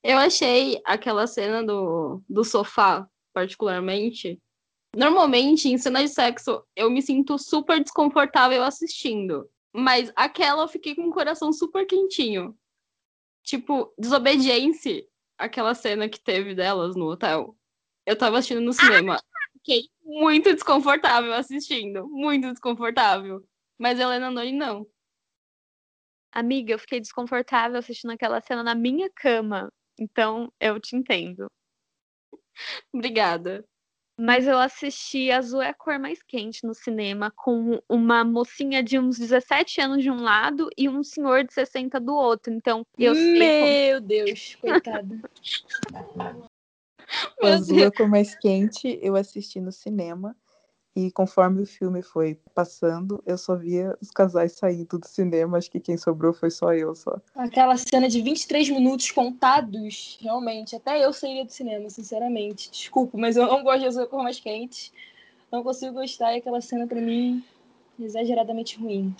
Eu 0.03 0.17
achei 0.17 0.81
aquela 0.83 1.27
cena 1.27 1.63
do, 1.63 2.21
do 2.27 2.43
sofá, 2.43 3.07
particularmente. 3.33 4.41
Normalmente, 4.95 5.69
em 5.69 5.77
cena 5.77 6.01
de 6.01 6.09
sexo, 6.09 6.63
eu 6.75 6.89
me 6.89 7.01
sinto 7.01 7.37
super 7.37 7.81
desconfortável 7.81 8.63
assistindo. 8.63 9.49
Mas 9.73 10.11
aquela 10.15 10.63
eu 10.63 10.67
fiquei 10.67 10.95
com 10.95 11.07
o 11.07 11.13
coração 11.13 11.53
super 11.53 11.85
quentinho. 11.85 12.57
Tipo, 13.43 13.93
desobediência, 13.97 15.05
aquela 15.37 15.73
cena 15.73 16.09
que 16.09 16.19
teve 16.19 16.53
delas 16.53 16.95
no 16.95 17.05
hotel. 17.05 17.55
Eu 18.05 18.17
tava 18.17 18.37
assistindo 18.37 18.61
no 18.61 18.73
cinema. 18.73 19.19
Fiquei 19.53 19.89
muito 20.03 20.53
desconfortável 20.53 21.33
assistindo. 21.33 22.07
Muito 22.07 22.51
desconfortável. 22.51 23.45
Mas 23.77 23.99
Helena 23.99 24.31
Noni 24.31 24.51
não. 24.51 24.87
Amiga, 26.33 26.73
eu 26.73 26.79
fiquei 26.79 26.99
desconfortável 26.99 27.77
assistindo 27.77 28.11
aquela 28.11 28.41
cena 28.41 28.63
na 28.63 28.73
minha 28.73 29.09
cama. 29.13 29.71
Então, 29.99 30.51
eu 30.59 30.79
te 30.79 30.95
entendo. 30.95 31.47
Obrigada. 32.93 33.63
Mas 34.17 34.47
eu 34.47 34.57
assisti 34.57 35.31
Azul 35.31 35.61
é 35.61 35.69
a 35.69 35.73
cor 35.73 35.97
mais 35.97 36.21
quente 36.21 36.65
no 36.65 36.73
cinema, 36.73 37.31
com 37.35 37.81
uma 37.89 38.23
mocinha 38.23 38.83
de 38.83 38.99
uns 38.99 39.17
17 39.17 39.81
anos 39.81 40.03
de 40.03 40.11
um 40.11 40.21
lado 40.21 40.69
e 40.77 40.87
um 40.87 41.03
senhor 41.03 41.43
de 41.43 41.53
60 41.53 41.99
do 41.99 42.13
outro. 42.13 42.53
Então, 42.53 42.83
eu 42.97 43.15
sei 43.15 43.25
como... 43.25 43.39
Meu 43.39 44.01
Deus, 44.01 44.55
coitada. 44.55 45.21
Azul 47.41 47.83
é 47.83 47.91
cor 47.91 48.07
mais 48.07 48.35
quente, 48.35 48.99
eu 49.01 49.15
assisti 49.15 49.59
no 49.59 49.71
cinema. 49.71 50.35
E 50.93 51.09
conforme 51.09 51.61
o 51.61 51.65
filme 51.65 52.01
foi 52.01 52.37
passando, 52.53 53.23
eu 53.25 53.37
só 53.37 53.55
via 53.55 53.97
os 54.01 54.11
casais 54.11 54.53
saindo 54.53 54.99
do 54.99 55.07
cinema. 55.07 55.57
Acho 55.57 55.71
que 55.71 55.79
quem 55.79 55.95
sobrou 55.95 56.33
foi 56.33 56.51
só 56.51 56.73
eu, 56.73 56.93
só. 56.93 57.17
Aquela 57.33 57.77
cena 57.77 58.09
de 58.09 58.21
23 58.21 58.69
minutos 58.69 59.09
contados, 59.09 60.17
realmente. 60.21 60.75
Até 60.75 61.03
eu 61.03 61.13
sairia 61.13 61.45
do 61.45 61.51
cinema, 61.51 61.89
sinceramente. 61.89 62.69
Desculpa, 62.69 63.17
mas 63.17 63.37
eu 63.37 63.47
não 63.47 63.63
gosto 63.63 63.79
de 63.79 63.85
azul 63.85 64.07
cor 64.07 64.21
mais 64.21 64.39
quente. 64.39 64.91
Não 65.49 65.63
consigo 65.63 65.93
gostar 65.93 66.33
e 66.33 66.39
aquela 66.39 66.59
cena 66.59 66.85
pra 66.85 66.99
mim 66.99 67.41
exageradamente 67.97 68.77
ruim. 68.77 69.15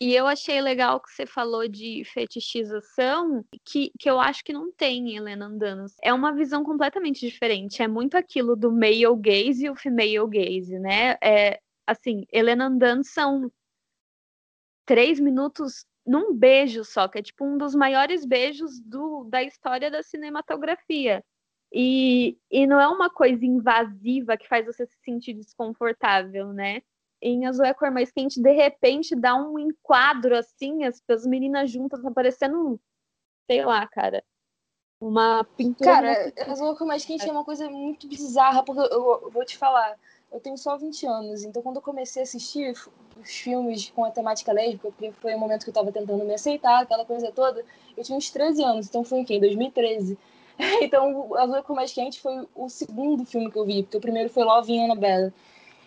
E 0.00 0.14
eu 0.14 0.26
achei 0.26 0.60
legal 0.60 1.00
que 1.00 1.10
você 1.10 1.24
falou 1.24 1.66
de 1.66 2.02
fetichização, 2.04 3.44
que, 3.64 3.90
que 3.98 4.10
eu 4.10 4.20
acho 4.20 4.44
que 4.44 4.52
não 4.52 4.70
tem 4.70 5.10
em 5.10 5.16
Helena 5.16 5.46
Andanos. 5.46 5.94
É 6.02 6.12
uma 6.12 6.34
visão 6.34 6.62
completamente 6.62 7.20
diferente. 7.20 7.82
É 7.82 7.88
muito 7.88 8.16
aquilo 8.16 8.54
do 8.54 8.70
male 8.70 9.04
gaze 9.18 9.64
e 9.64 9.70
o 9.70 9.74
female 9.74 10.28
gaze, 10.28 10.78
né? 10.78 11.16
É, 11.22 11.60
assim, 11.86 12.26
Helena 12.30 12.66
Andanos 12.66 13.08
são 13.08 13.50
três 14.84 15.18
minutos 15.18 15.86
num 16.06 16.32
beijo 16.34 16.84
só, 16.84 17.08
que 17.08 17.18
é 17.18 17.22
tipo 17.22 17.44
um 17.44 17.56
dos 17.56 17.74
maiores 17.74 18.24
beijos 18.24 18.78
do, 18.80 19.24
da 19.24 19.42
história 19.42 19.90
da 19.90 20.02
cinematografia. 20.02 21.24
E, 21.72 22.38
e 22.50 22.66
não 22.66 22.80
é 22.80 22.86
uma 22.86 23.10
coisa 23.10 23.44
invasiva 23.44 24.36
que 24.36 24.48
faz 24.48 24.66
você 24.66 24.86
se 24.86 24.96
sentir 25.04 25.34
desconfortável, 25.34 26.52
né? 26.52 26.82
Em 27.20 27.46
Azul 27.46 27.64
é 27.64 27.70
a 27.70 27.74
cor 27.74 27.90
mais 27.90 28.10
quente, 28.10 28.40
de 28.40 28.52
repente 28.52 29.16
dá 29.16 29.34
um 29.34 29.58
enquadro 29.58 30.36
assim, 30.36 30.84
as, 30.84 31.02
as 31.08 31.26
meninas 31.26 31.70
juntas, 31.70 32.02
tá 32.02 32.10
parecendo, 32.10 32.78
sei 33.50 33.64
lá, 33.64 33.86
cara, 33.88 34.22
uma 35.00 35.44
pintura. 35.56 35.90
Cara, 35.90 36.32
Azul 36.50 36.76
cor 36.76 36.86
mais 36.86 37.04
quente 37.04 37.28
é 37.28 37.32
uma 37.32 37.44
coisa 37.44 37.68
muito 37.70 38.06
bizarra, 38.06 38.62
porque 38.62 38.80
eu, 38.80 39.20
eu 39.22 39.30
vou 39.30 39.44
te 39.44 39.56
falar, 39.56 39.96
eu 40.32 40.40
tenho 40.40 40.56
só 40.56 40.76
20 40.76 41.06
anos, 41.06 41.44
então 41.44 41.62
quando 41.62 41.76
eu 41.76 41.82
comecei 41.82 42.22
a 42.22 42.24
assistir 42.24 42.74
os 43.20 43.30
filmes 43.30 43.90
com 43.90 44.04
a 44.04 44.10
temática 44.10 44.52
lésbica, 44.52 44.88
porque 44.90 45.12
foi 45.12 45.34
o 45.34 45.38
momento 45.38 45.64
que 45.64 45.70
eu 45.70 45.74
tava 45.74 45.92
tentando 45.92 46.24
me 46.24 46.34
aceitar, 46.34 46.82
aquela 46.82 47.04
coisa 47.04 47.30
toda, 47.32 47.64
eu 47.96 48.04
tinha 48.04 48.16
uns 48.16 48.30
13 48.30 48.62
anos, 48.62 48.88
então 48.88 49.04
foi 49.04 49.20
em 49.20 49.24
quem? 49.24 49.40
2013. 49.40 50.18
Então, 50.80 51.34
Azul 51.36 51.56
é 51.56 51.62
Cor 51.62 51.76
Mais 51.76 51.92
Quente 51.92 52.20
foi 52.20 52.46
o 52.54 52.68
segundo 52.68 53.26
filme 53.26 53.50
que 53.50 53.58
eu 53.58 53.64
vi, 53.66 53.82
porque 53.82 53.98
o 53.98 54.00
primeiro 54.00 54.30
foi 54.30 54.42
Love 54.42 54.72
in 54.72 54.84
Annabelle. 54.84 55.32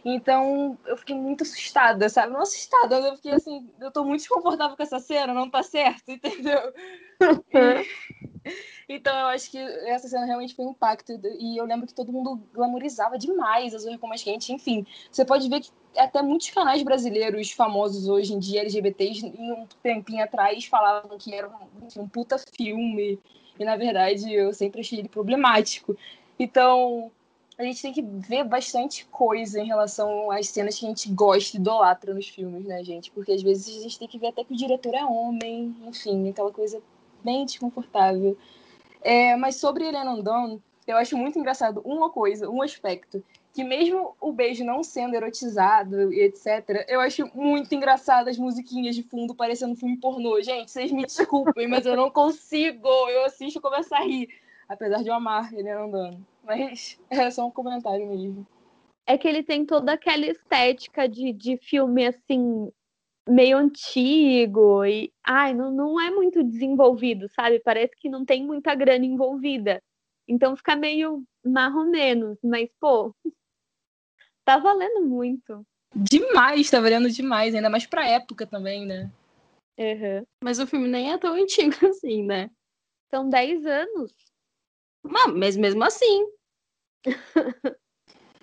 Então, 0.03 0.77
eu 0.85 0.97
fiquei 0.97 1.15
muito 1.15 1.43
assustada, 1.43 2.07
sabe? 2.09 2.31
Não 2.31 2.41
assustada, 2.41 2.99
eu 2.99 3.15
fiquei 3.15 3.33
assim, 3.33 3.69
eu 3.79 3.91
tô 3.91 4.03
muito 4.03 4.21
desconfortável 4.21 4.75
com 4.75 4.83
essa 4.83 4.99
cena, 4.99 5.33
não 5.33 5.49
tá 5.49 5.61
certo, 5.61 6.09
entendeu? 6.11 6.73
Então, 8.87 9.13
eu 9.13 9.27
acho 9.27 9.51
que 9.51 9.57
essa 9.57 10.07
cena 10.07 10.25
realmente 10.25 10.55
foi 10.55 10.65
um 10.65 10.71
impacto. 10.71 11.11
E 11.39 11.57
eu 11.59 11.65
lembro 11.65 11.85
que 11.85 11.93
todo 11.93 12.11
mundo 12.11 12.41
glamorizava 12.53 13.17
demais 13.17 13.75
Azul 13.75 13.97
com 13.99 14.07
Mais 14.07 14.23
Quente. 14.23 14.53
Enfim, 14.53 14.85
você 15.11 15.25
pode 15.25 15.47
ver 15.49 15.59
que 15.59 15.69
até 15.95 16.21
muitos 16.21 16.49
canais 16.49 16.81
brasileiros 16.81 17.51
famosos 17.51 18.07
hoje 18.07 18.33
em 18.33 18.39
dia, 18.39 18.61
LGBTs, 18.61 19.25
em 19.25 19.51
um 19.51 19.67
tempinho 19.83 20.23
atrás, 20.23 20.65
falavam 20.65 21.17
que 21.17 21.33
era 21.33 21.47
um, 21.47 22.01
um 22.01 22.07
puta 22.07 22.37
filme. 22.37 23.19
E, 23.59 23.65
na 23.65 23.75
verdade, 23.75 24.33
eu 24.33 24.53
sempre 24.53 24.81
achei 24.81 24.99
ele 24.99 25.09
problemático. 25.09 25.95
Então, 26.39 27.11
a 27.59 27.63
gente 27.63 27.81
tem 27.81 27.91
que 27.91 28.01
ver 28.01 28.45
bastante 28.45 29.05
coisa 29.07 29.59
em 29.59 29.67
relação 29.67 30.31
às 30.31 30.47
cenas 30.47 30.79
que 30.79 30.85
a 30.85 30.87
gente 30.87 31.09
gosta 31.11 31.57
e 31.57 31.59
idolatra 31.59 32.13
nos 32.13 32.29
filmes, 32.29 32.63
né, 32.65 32.81
gente? 32.85 33.11
Porque 33.11 33.33
às 33.33 33.43
vezes 33.43 33.77
a 33.77 33.81
gente 33.81 33.99
tem 33.99 34.07
que 34.07 34.17
ver 34.17 34.27
até 34.27 34.45
que 34.45 34.53
o 34.53 34.57
diretor 34.57 34.95
é 34.95 35.03
homem, 35.03 35.75
enfim, 35.85 36.29
aquela 36.29 36.53
coisa 36.53 36.81
bem 37.21 37.45
desconfortável. 37.45 38.37
É, 39.01 39.35
mas 39.35 39.57
sobre 39.57 39.83
Helena 39.83 40.11
Andon, 40.11 40.61
eu 40.87 40.95
acho 40.95 41.17
muito 41.17 41.37
engraçado 41.37 41.81
uma 41.83 42.09
coisa, 42.09 42.49
um 42.49 42.61
aspecto, 42.61 43.21
que 43.53 43.61
mesmo 43.61 44.15
o 44.21 44.31
beijo 44.31 44.63
não 44.63 44.81
sendo 44.81 45.15
erotizado 45.15 46.13
e 46.13 46.21
etc, 46.21 46.85
eu 46.87 47.01
acho 47.01 47.29
muito 47.35 47.75
engraçado 47.75 48.29
as 48.29 48.37
musiquinhas 48.37 48.95
de 48.95 49.03
fundo 49.03 49.35
parecendo 49.35 49.75
filme 49.75 49.97
pornô. 49.97 50.41
Gente, 50.41 50.71
vocês 50.71 50.93
me 50.93 51.05
desculpem, 51.05 51.67
mas 51.67 51.85
eu 51.85 51.97
não 51.97 52.09
consigo. 52.09 52.87
Eu 53.09 53.25
assisto 53.25 53.59
e 53.59 53.61
começo 53.61 53.93
a 53.93 53.99
rir, 53.99 54.29
apesar 54.69 55.01
de 55.01 55.09
eu 55.09 55.15
amar 55.15 55.51
ele 55.53 55.69
andando. 55.69 56.25
Mas 56.43 56.99
é 57.09 57.29
só 57.31 57.47
um 57.47 57.51
comentário 57.51 58.07
mesmo. 58.07 58.47
É 59.07 59.17
que 59.17 59.27
ele 59.27 59.41
tem 59.41 59.65
toda 59.65 59.93
aquela 59.93 60.27
estética 60.27 61.09
de, 61.09 61.33
de 61.33 61.57
filme 61.57 62.05
assim 62.05 62.71
meio 63.27 63.57
antigo 63.57 64.85
e 64.85 65.11
ai, 65.23 65.53
não, 65.53 65.71
não 65.71 65.99
é 65.99 66.09
muito 66.09 66.43
desenvolvido, 66.43 67.27
sabe? 67.29 67.59
Parece 67.59 67.95
que 67.95 68.09
não 68.09 68.23
tem 68.23 68.45
muita 68.45 68.73
grana 68.75 69.05
envolvida. 69.05 69.81
Então 70.27 70.55
fica 70.55 70.75
meio 70.75 71.23
marromenos, 71.43 72.37
mas 72.43 72.69
pô, 72.79 73.13
tá 74.45 74.57
valendo 74.59 75.05
muito. 75.07 75.65
Demais, 75.95 76.69
tá 76.69 76.79
valendo 76.79 77.09
demais, 77.09 77.55
ainda 77.55 77.69
mais 77.69 77.87
pra 77.87 78.07
época 78.07 78.45
também, 78.45 78.85
né? 78.85 79.11
Uhum. 79.77 80.25
Mas 80.43 80.59
o 80.59 80.67
filme 80.67 80.87
nem 80.87 81.11
é 81.11 81.17
tão 81.17 81.33
antigo 81.33 81.73
assim, 81.87 82.23
né? 82.23 82.51
São 83.09 83.27
10 83.27 83.65
anos. 83.65 84.28
Mas 85.03 85.55
mesmo 85.57 85.83
assim. 85.83 86.27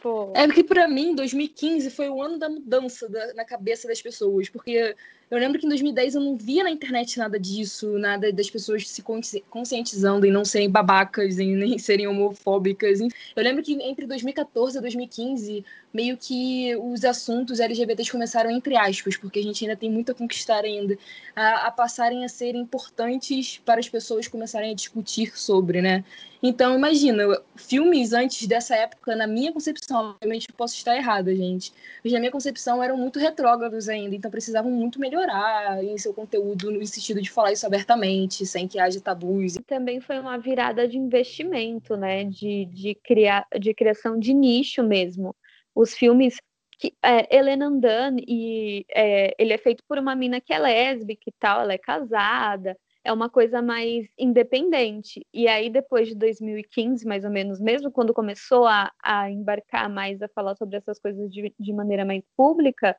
Pô. 0.02 0.32
É 0.36 0.46
porque 0.46 0.62
pra 0.62 0.86
mim, 0.86 1.14
2015 1.14 1.90
foi 1.90 2.08
o 2.08 2.22
ano 2.22 2.38
da 2.38 2.48
mudança 2.48 3.08
da, 3.08 3.34
na 3.34 3.44
cabeça 3.44 3.88
das 3.88 4.00
pessoas, 4.00 4.48
porque 4.48 4.94
eu 5.28 5.38
lembro 5.38 5.58
que 5.58 5.66
em 5.66 5.68
2010 5.68 6.14
eu 6.14 6.20
não 6.20 6.36
via 6.36 6.62
na 6.62 6.70
internet 6.70 7.18
nada 7.18 7.38
disso, 7.38 7.98
nada 7.98 8.32
das 8.32 8.48
pessoas 8.48 8.88
se 8.88 9.02
conscientizando 9.50 10.24
em 10.24 10.30
não 10.30 10.44
serem 10.44 10.70
babacas, 10.70 11.38
em 11.40 11.56
nem 11.56 11.78
serem 11.80 12.06
homofóbicas. 12.06 13.00
Eu 13.00 13.42
lembro 13.42 13.62
que 13.62 13.72
entre 13.82 14.06
2014 14.06 14.78
e 14.78 14.80
2015, 14.80 15.64
meio 15.92 16.16
que 16.16 16.76
os 16.76 17.04
assuntos 17.04 17.58
LGBTs 17.58 18.12
começaram 18.12 18.50
entre 18.50 18.76
aspas, 18.76 19.16
porque 19.16 19.40
a 19.40 19.42
gente 19.42 19.64
ainda 19.64 19.76
tem 19.76 19.90
muito 19.90 20.12
a 20.12 20.14
conquistar 20.14 20.64
ainda, 20.64 20.96
a, 21.34 21.66
a 21.66 21.70
passarem 21.72 22.24
a 22.24 22.28
ser 22.28 22.54
importantes 22.54 23.60
para 23.64 23.80
as 23.80 23.88
pessoas 23.88 24.28
começarem 24.28 24.70
a 24.70 24.74
discutir 24.74 25.36
sobre, 25.36 25.82
né? 25.82 26.04
Então, 26.42 26.76
imagina, 26.76 27.24
filmes 27.56 28.12
antes 28.12 28.46
dessa 28.46 28.76
época, 28.76 29.16
na 29.16 29.26
minha 29.26 29.52
concepção, 29.52 30.10
obviamente 30.10 30.52
posso 30.52 30.76
estar 30.76 30.94
errada, 30.94 31.34
gente, 31.34 31.72
mas 32.04 32.12
na 32.12 32.20
minha 32.20 32.30
concepção 32.30 32.82
eram 32.82 32.96
muito 32.96 33.18
retrógrados 33.18 33.88
ainda, 33.88 34.14
então 34.14 34.30
precisavam 34.30 34.70
muito 34.70 35.00
melhorar 35.00 35.15
melhorar 35.16 35.82
em 35.82 35.96
seu 35.96 36.12
conteúdo 36.12 36.70
no 36.70 36.86
sentido 36.86 37.22
de 37.22 37.30
falar 37.30 37.52
isso 37.52 37.66
abertamente, 37.66 38.44
sem 38.44 38.68
que 38.68 38.78
haja 38.78 39.00
tabus. 39.00 39.54
Também 39.66 40.00
foi 40.00 40.18
uma 40.18 40.38
virada 40.38 40.86
de 40.86 40.98
investimento, 40.98 41.96
né? 41.96 42.24
De, 42.24 42.66
de, 42.66 42.94
criar, 43.02 43.46
de 43.58 43.72
criação 43.74 44.18
de 44.18 44.34
nicho 44.34 44.82
mesmo. 44.82 45.34
Os 45.74 45.94
filmes 45.94 46.36
que 46.78 46.92
é, 47.02 47.34
Helena 47.34 47.66
Andan 47.66 48.16
e 48.26 48.84
é, 48.94 49.34
ele 49.38 49.54
é 49.54 49.58
feito 49.58 49.82
por 49.88 49.98
uma 49.98 50.14
mina 50.14 50.40
que 50.40 50.52
é 50.52 50.58
lésbica 50.58 51.24
e 51.26 51.32
tal, 51.38 51.62
ela 51.62 51.72
é 51.72 51.78
casada, 51.78 52.76
é 53.02 53.10
uma 53.12 53.30
coisa 53.30 53.62
mais 53.62 54.06
independente. 54.18 55.24
E 55.32 55.48
aí, 55.48 55.70
depois 55.70 56.08
de 56.08 56.14
2015, 56.14 57.06
mais 57.06 57.24
ou 57.24 57.30
menos, 57.30 57.60
mesmo 57.60 57.90
quando 57.90 58.12
começou 58.12 58.66
a, 58.66 58.92
a 59.02 59.30
embarcar 59.30 59.88
mais 59.88 60.20
a 60.20 60.28
falar 60.28 60.54
sobre 60.56 60.76
essas 60.76 60.98
coisas 60.98 61.30
de, 61.30 61.54
de 61.58 61.72
maneira 61.72 62.04
mais 62.04 62.22
pública, 62.36 62.94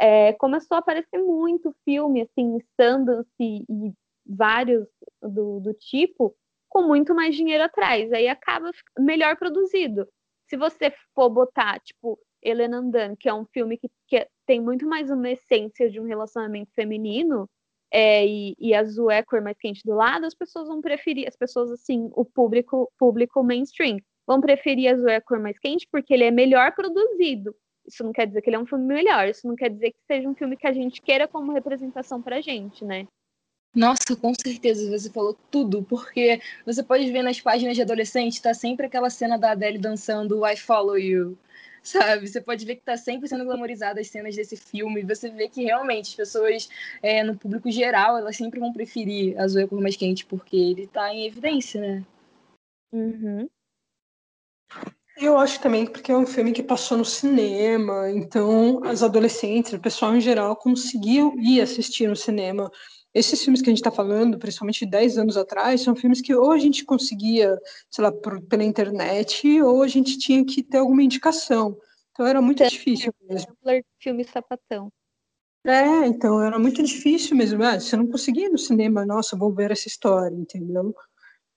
é, 0.00 0.32
começou 0.32 0.76
a 0.76 0.78
aparecer 0.78 1.18
muito 1.18 1.74
filme, 1.84 2.22
assim, 2.22 2.58
Sundance 2.80 3.28
e 3.38 3.92
vários 4.24 4.88
do, 5.20 5.60
do 5.60 5.74
tipo, 5.74 6.34
com 6.68 6.84
muito 6.84 7.14
mais 7.14 7.36
dinheiro 7.36 7.64
atrás. 7.64 8.10
Aí 8.12 8.26
acaba 8.26 8.70
melhor 8.98 9.36
produzido. 9.36 10.08
Se 10.48 10.56
você 10.56 10.92
for 11.14 11.28
botar, 11.28 11.78
tipo, 11.80 12.18
Helena 12.42 12.78
Andan, 12.78 13.14
que 13.14 13.28
é 13.28 13.34
um 13.34 13.44
filme 13.44 13.76
que, 13.76 13.90
que 14.08 14.26
tem 14.46 14.58
muito 14.60 14.86
mais 14.86 15.10
uma 15.10 15.30
essência 15.30 15.90
de 15.90 16.00
um 16.00 16.04
relacionamento 16.04 16.72
feminino, 16.74 17.48
é, 17.92 18.26
e, 18.26 18.56
e 18.58 18.72
azul 18.72 19.10
é 19.10 19.18
a 19.18 19.24
cor 19.24 19.42
mais 19.42 19.58
quente 19.58 19.82
do 19.84 19.94
lado, 19.94 20.24
as 20.24 20.34
pessoas 20.34 20.68
vão 20.68 20.80
preferir, 20.80 21.28
as 21.28 21.36
pessoas, 21.36 21.70
assim, 21.72 22.08
o 22.14 22.24
público, 22.24 22.90
público 22.96 23.42
mainstream, 23.42 23.98
vão 24.26 24.40
preferir 24.40 24.94
azul 24.94 25.08
é 25.08 25.16
a 25.16 25.20
cor 25.20 25.40
mais 25.40 25.58
quente 25.58 25.86
porque 25.90 26.14
ele 26.14 26.24
é 26.24 26.30
melhor 26.30 26.72
produzido. 26.74 27.54
Isso 27.90 28.04
não 28.04 28.12
quer 28.12 28.26
dizer 28.26 28.40
que 28.40 28.48
ele 28.48 28.56
é 28.56 28.58
um 28.58 28.66
filme 28.66 28.86
melhor, 28.86 29.28
isso 29.28 29.46
não 29.46 29.56
quer 29.56 29.68
dizer 29.68 29.90
que 29.90 29.98
seja 30.06 30.28
um 30.28 30.34
filme 30.34 30.56
que 30.56 30.66
a 30.66 30.72
gente 30.72 31.02
queira 31.02 31.26
como 31.26 31.52
representação 31.52 32.22
pra 32.22 32.40
gente, 32.40 32.84
né? 32.84 33.06
Nossa, 33.74 34.16
com 34.16 34.32
certeza 34.34 34.90
você 34.90 35.10
falou 35.10 35.36
tudo, 35.50 35.82
porque 35.82 36.40
você 36.64 36.82
pode 36.82 37.10
ver 37.10 37.22
nas 37.22 37.40
páginas 37.40 37.76
de 37.76 37.82
adolescente, 37.82 38.42
tá 38.42 38.54
sempre 38.54 38.86
aquela 38.86 39.10
cena 39.10 39.36
da 39.36 39.52
Adele 39.52 39.78
dançando 39.78 40.46
I 40.46 40.56
Follow 40.56 40.98
You, 40.98 41.38
sabe? 41.82 42.28
Você 42.28 42.40
pode 42.40 42.64
ver 42.64 42.76
que 42.76 42.82
tá 42.82 42.96
sempre 42.96 43.28
sendo 43.28 43.44
glamorizada 43.44 44.00
as 44.00 44.08
cenas 44.08 44.34
desse 44.36 44.56
filme, 44.56 45.02
você 45.02 45.30
vê 45.30 45.48
que 45.48 45.62
realmente 45.64 46.10
as 46.10 46.14
pessoas, 46.14 46.68
é, 47.02 47.22
no 47.22 47.36
público 47.36 47.70
geral, 47.70 48.16
elas 48.16 48.36
sempre 48.36 48.60
vão 48.60 48.72
preferir 48.72 49.38
a 49.40 49.46
Zoe 49.46 49.66
Cor 49.66 49.80
Mais 49.80 49.96
Quente, 49.96 50.26
porque 50.26 50.56
ele 50.56 50.86
tá 50.86 51.12
em 51.12 51.26
evidência, 51.26 51.80
né? 51.80 52.04
Uhum. 52.92 53.48
Eu 55.20 55.36
acho 55.36 55.60
também 55.60 55.84
porque 55.84 56.10
é 56.10 56.16
um 56.16 56.26
filme 56.26 56.50
que 56.50 56.62
passou 56.62 56.96
no 56.96 57.04
cinema, 57.04 58.10
então 58.10 58.82
as 58.84 59.02
adolescentes, 59.02 59.74
o 59.74 59.78
pessoal 59.78 60.16
em 60.16 60.20
geral, 60.20 60.56
conseguiu 60.56 61.34
ir 61.38 61.60
assistir 61.60 62.08
no 62.08 62.16
cinema. 62.16 62.70
Esses 63.12 63.42
filmes 63.42 63.60
que 63.60 63.68
a 63.68 63.72
gente 63.72 63.80
está 63.80 63.90
falando, 63.90 64.38
principalmente 64.38 64.86
10 64.86 65.18
anos 65.18 65.36
atrás, 65.36 65.82
são 65.82 65.94
filmes 65.94 66.22
que 66.22 66.34
ou 66.34 66.50
a 66.52 66.58
gente 66.58 66.86
conseguia, 66.86 67.58
sei 67.90 68.02
lá, 68.02 68.10
por, 68.10 68.40
pela 68.46 68.64
internet, 68.64 69.60
ou 69.60 69.82
a 69.82 69.88
gente 69.88 70.16
tinha 70.16 70.42
que 70.42 70.62
ter 70.62 70.78
alguma 70.78 71.02
indicação. 71.02 71.76
Então 72.12 72.26
era 72.26 72.40
muito 72.40 72.66
difícil 72.66 73.12
mesmo. 73.28 73.52
Filme 73.98 74.24
sapatão. 74.24 74.90
É, 75.66 76.06
então 76.06 76.40
era 76.40 76.58
muito 76.58 76.82
difícil 76.82 77.36
mesmo. 77.36 77.62
Ah, 77.62 77.78
você 77.78 77.94
não 77.94 78.06
conseguia 78.06 78.46
ir 78.46 78.50
no 78.50 78.58
cinema, 78.58 79.04
nossa, 79.04 79.36
vou 79.36 79.52
ver 79.52 79.70
essa 79.70 79.86
história, 79.86 80.34
entendeu? 80.34 80.94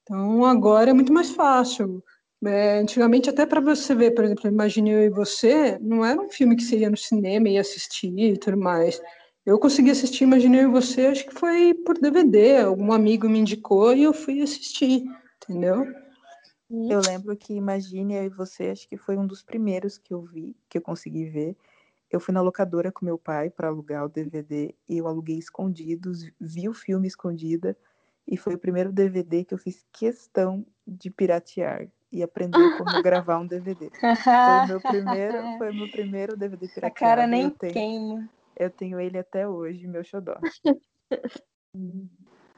Então 0.01 0.43
agora 0.43 0.89
é 0.89 0.93
muito 0.93 1.14
mais 1.14 1.30
fácil. 1.30 2.03
É, 2.46 2.80
antigamente, 2.80 3.30
até 3.30 3.46
para 3.46 3.62
você 3.62 3.96
ver, 3.96 4.12
por 4.12 4.26
exemplo, 4.26 4.48
Imagine 4.48 4.91
Eu 4.91 5.04
e 5.04 5.10
Você, 5.10 5.78
não 5.80 6.04
era 6.04 6.20
um 6.20 6.30
filme 6.30 6.56
que 6.56 6.64
você 6.64 6.78
ia 6.78 6.89
no 6.89 6.98
cinema 6.98 7.48
e 7.48 7.54
ia 7.54 7.62
assistir 7.62 8.18
e 8.18 8.38
tudo 8.38 8.58
mais. 8.58 9.02
Eu 9.46 9.60
consegui 9.60 9.91
assistir 9.91 10.24
Imagine 10.24 10.58
Eu 10.58 10.70
e 10.70 10.72
Você, 10.74 11.08
acho 11.08 11.26
que 11.26 11.34
foi 11.34 11.74
por 11.74 11.98
DVD, 11.98 12.58
algum 12.58 12.91
amigo 12.91 13.30
me 13.30 13.39
indicou 13.39 13.94
e 13.94 14.04
eu 14.04 14.14
fui 14.14 14.41
assistir, 14.41 15.04
entendeu? 15.41 15.86
Eu 16.70 17.00
lembro 17.00 17.36
que 17.38 17.54
Imagine 17.54 18.16
Eu 18.16 18.26
e 18.26 18.30
Você, 18.30 18.70
acho 18.70 18.89
que 18.89 18.98
foi 18.98 19.16
um 19.16 19.26
dos 19.26 19.41
primeiros 19.41 19.98
que 19.98 20.14
eu 20.14 20.22
vi, 20.22 20.56
que 20.68 20.78
eu 20.78 20.82
consegui 20.82 21.26
ver. 21.26 21.56
Eu 22.12 22.20
fui 22.20 22.34
na 22.34 22.41
locadora 22.41 22.91
com 22.91 23.06
meu 23.06 23.18
pai 23.18 23.50
para 23.50 23.70
alugar 23.70 24.06
o 24.06 24.10
DVD 24.10 24.76
e 24.88 24.98
eu 24.98 25.08
aluguei 25.08 25.38
escondidos, 25.38 26.30
vi 26.39 26.68
o 26.68 26.74
filme 26.74 27.08
escondida 27.08 27.78
e 28.28 28.38
foi 28.38 28.56
o 28.56 28.60
primeiro 28.60 28.91
DVD 28.91 29.44
que 29.46 29.54
eu 29.54 29.58
fiz 29.58 29.86
questão 29.91 30.66
de 30.86 31.10
piratear 31.10 31.89
e 32.14 32.22
aprender 32.22 32.78
como 32.78 33.01
gravar 33.01 33.39
um 33.39 33.47
DVD. 33.47 33.89
Foi 33.89 34.68
meu 34.68 34.80
primeiro, 34.80 35.57
foi 35.57 35.72
meu 35.72 35.89
primeiro 35.89 36.38
DVD 36.38 36.68
pirateado. 36.68 36.93
A 36.93 36.99
cara 36.99 37.28
nem 37.28 37.43
eu 37.45 37.51
tenho, 37.51 37.74
queima. 37.74 38.30
Eu 38.55 38.70
tenho 38.70 38.99
ele 38.99 39.18
até 39.18 39.47
hoje, 39.47 39.88
meu 39.88 40.03
xodó. 40.03 40.38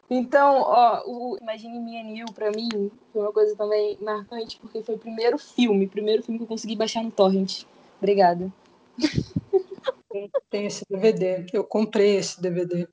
Então, 0.08 0.62
ó, 0.62 1.02
o 1.08 1.38
Imagine 1.42 1.80
Me 1.80 1.98
and 2.00 2.16
You, 2.16 2.26
pra 2.34 2.52
mim, 2.52 2.70
foi 3.12 3.22
uma 3.22 3.34
coisa 3.34 3.56
também 3.56 3.98
marcante, 4.00 4.60
porque 4.60 4.84
foi 4.84 4.96
o 4.96 5.00
primeiro 5.00 5.38
filme, 5.38 5.88
primeiro 5.88 6.22
filme 6.22 6.38
que 6.38 6.44
eu 6.44 6.48
consegui 6.48 6.76
baixar 6.76 7.04
no 7.04 7.10
torrent. 7.10 7.64
Obrigada. 7.98 8.54
Tem 10.50 10.68
esse 10.68 10.86
DVD, 10.88 11.48
eu 11.52 11.64
comprei 11.64 12.18
esse 12.18 12.40
DVD. 12.40 12.88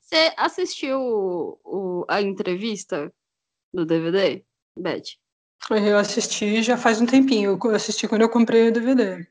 Você 0.00 0.32
assistiu 0.36 1.00
o, 1.64 2.04
a 2.08 2.22
entrevista 2.22 3.12
do 3.72 3.84
DVD, 3.84 4.44
Beth? 4.78 5.21
Eu 5.70 5.98
assisti 5.98 6.62
já 6.62 6.76
faz 6.76 7.00
um 7.00 7.06
tempinho. 7.06 7.58
Eu 7.62 7.74
assisti 7.74 8.08
quando 8.08 8.22
eu 8.22 8.28
comprei 8.28 8.68
o 8.68 8.72
DVD. 8.72 9.26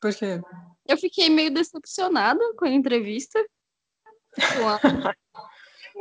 Por 0.00 0.14
quê? 0.14 0.40
Eu 0.86 0.96
fiquei 0.96 1.28
meio 1.30 1.52
decepcionada 1.52 2.40
com 2.56 2.64
a 2.64 2.70
entrevista. 2.70 3.44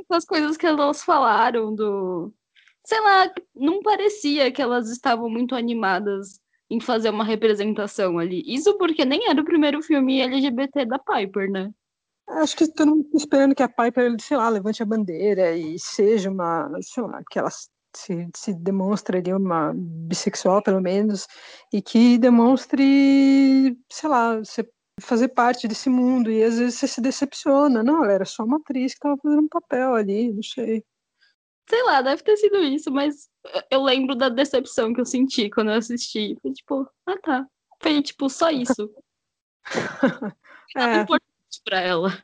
Com, 0.07 0.15
as 0.15 0.25
coisas 0.25 0.57
que 0.57 0.65
elas 0.65 1.03
falaram 1.03 1.73
do. 1.73 2.33
Sei 2.83 2.99
lá, 2.99 3.31
não 3.55 3.83
parecia 3.83 4.51
que 4.51 4.59
elas 4.59 4.89
estavam 4.89 5.29
muito 5.29 5.53
animadas 5.53 6.41
em 6.67 6.79
fazer 6.79 7.11
uma 7.11 7.23
representação 7.23 8.17
ali. 8.17 8.43
Isso 8.45 8.75
porque 8.79 9.05
nem 9.05 9.29
era 9.29 9.39
o 9.39 9.45
primeiro 9.45 9.83
filme 9.83 10.19
LGBT 10.19 10.85
da 10.85 10.97
Piper, 10.97 11.51
né? 11.51 11.71
Acho 12.27 12.57
que 12.57 12.67
todo 12.67 12.89
mundo 12.89 13.07
esperando 13.13 13.53
que 13.53 13.61
a 13.61 13.69
Piper, 13.69 14.19
sei 14.19 14.35
lá, 14.35 14.49
levante 14.49 14.81
a 14.81 14.85
bandeira 14.85 15.55
e 15.55 15.77
seja 15.77 16.31
uma, 16.31 16.71
sei 16.81 17.03
lá, 17.03 17.21
que 17.29 17.37
elas 17.37 17.69
se, 17.95 18.29
se 18.35 18.53
demonstre 18.53 19.17
ali 19.17 19.33
uma 19.33 19.71
bissexual, 19.75 20.61
pelo 20.61 20.81
menos, 20.81 21.27
e 21.71 21.81
que 21.81 22.17
demonstre, 22.17 23.77
sei 23.91 24.09
lá, 24.09 24.37
você 24.37 24.67
fazer 25.01 25.29
parte 25.29 25.67
desse 25.67 25.89
mundo, 25.89 26.31
e 26.31 26.43
às 26.43 26.57
vezes 26.57 26.79
você 26.79 26.87
se 26.87 27.01
decepciona. 27.01 27.83
Não, 27.83 28.03
ela 28.03 28.13
era 28.13 28.25
só 28.25 28.43
uma 28.43 28.57
atriz 28.57 28.93
que 28.93 28.97
estava 28.97 29.17
fazendo 29.21 29.41
um 29.41 29.47
papel 29.47 29.95
ali, 29.95 30.31
não 30.31 30.43
sei. 30.43 30.83
Sei 31.69 31.83
lá, 31.83 32.01
deve 32.01 32.21
ter 32.23 32.37
sido 32.37 32.57
isso, 32.57 32.91
mas 32.91 33.29
eu 33.71 33.81
lembro 33.81 34.15
da 34.15 34.29
decepção 34.29 34.93
que 34.93 35.01
eu 35.01 35.05
senti 35.05 35.49
quando 35.49 35.71
eu 35.71 35.77
assisti. 35.77 36.37
Foi 36.41 36.51
tipo, 36.51 36.87
ah 37.05 37.17
tá. 37.21 37.47
Foi 37.81 38.01
tipo, 38.01 38.29
só 38.29 38.49
isso. 38.49 38.93
é. 40.75 41.01
importante 41.01 41.61
pra 41.63 41.79
ela. 41.79 42.23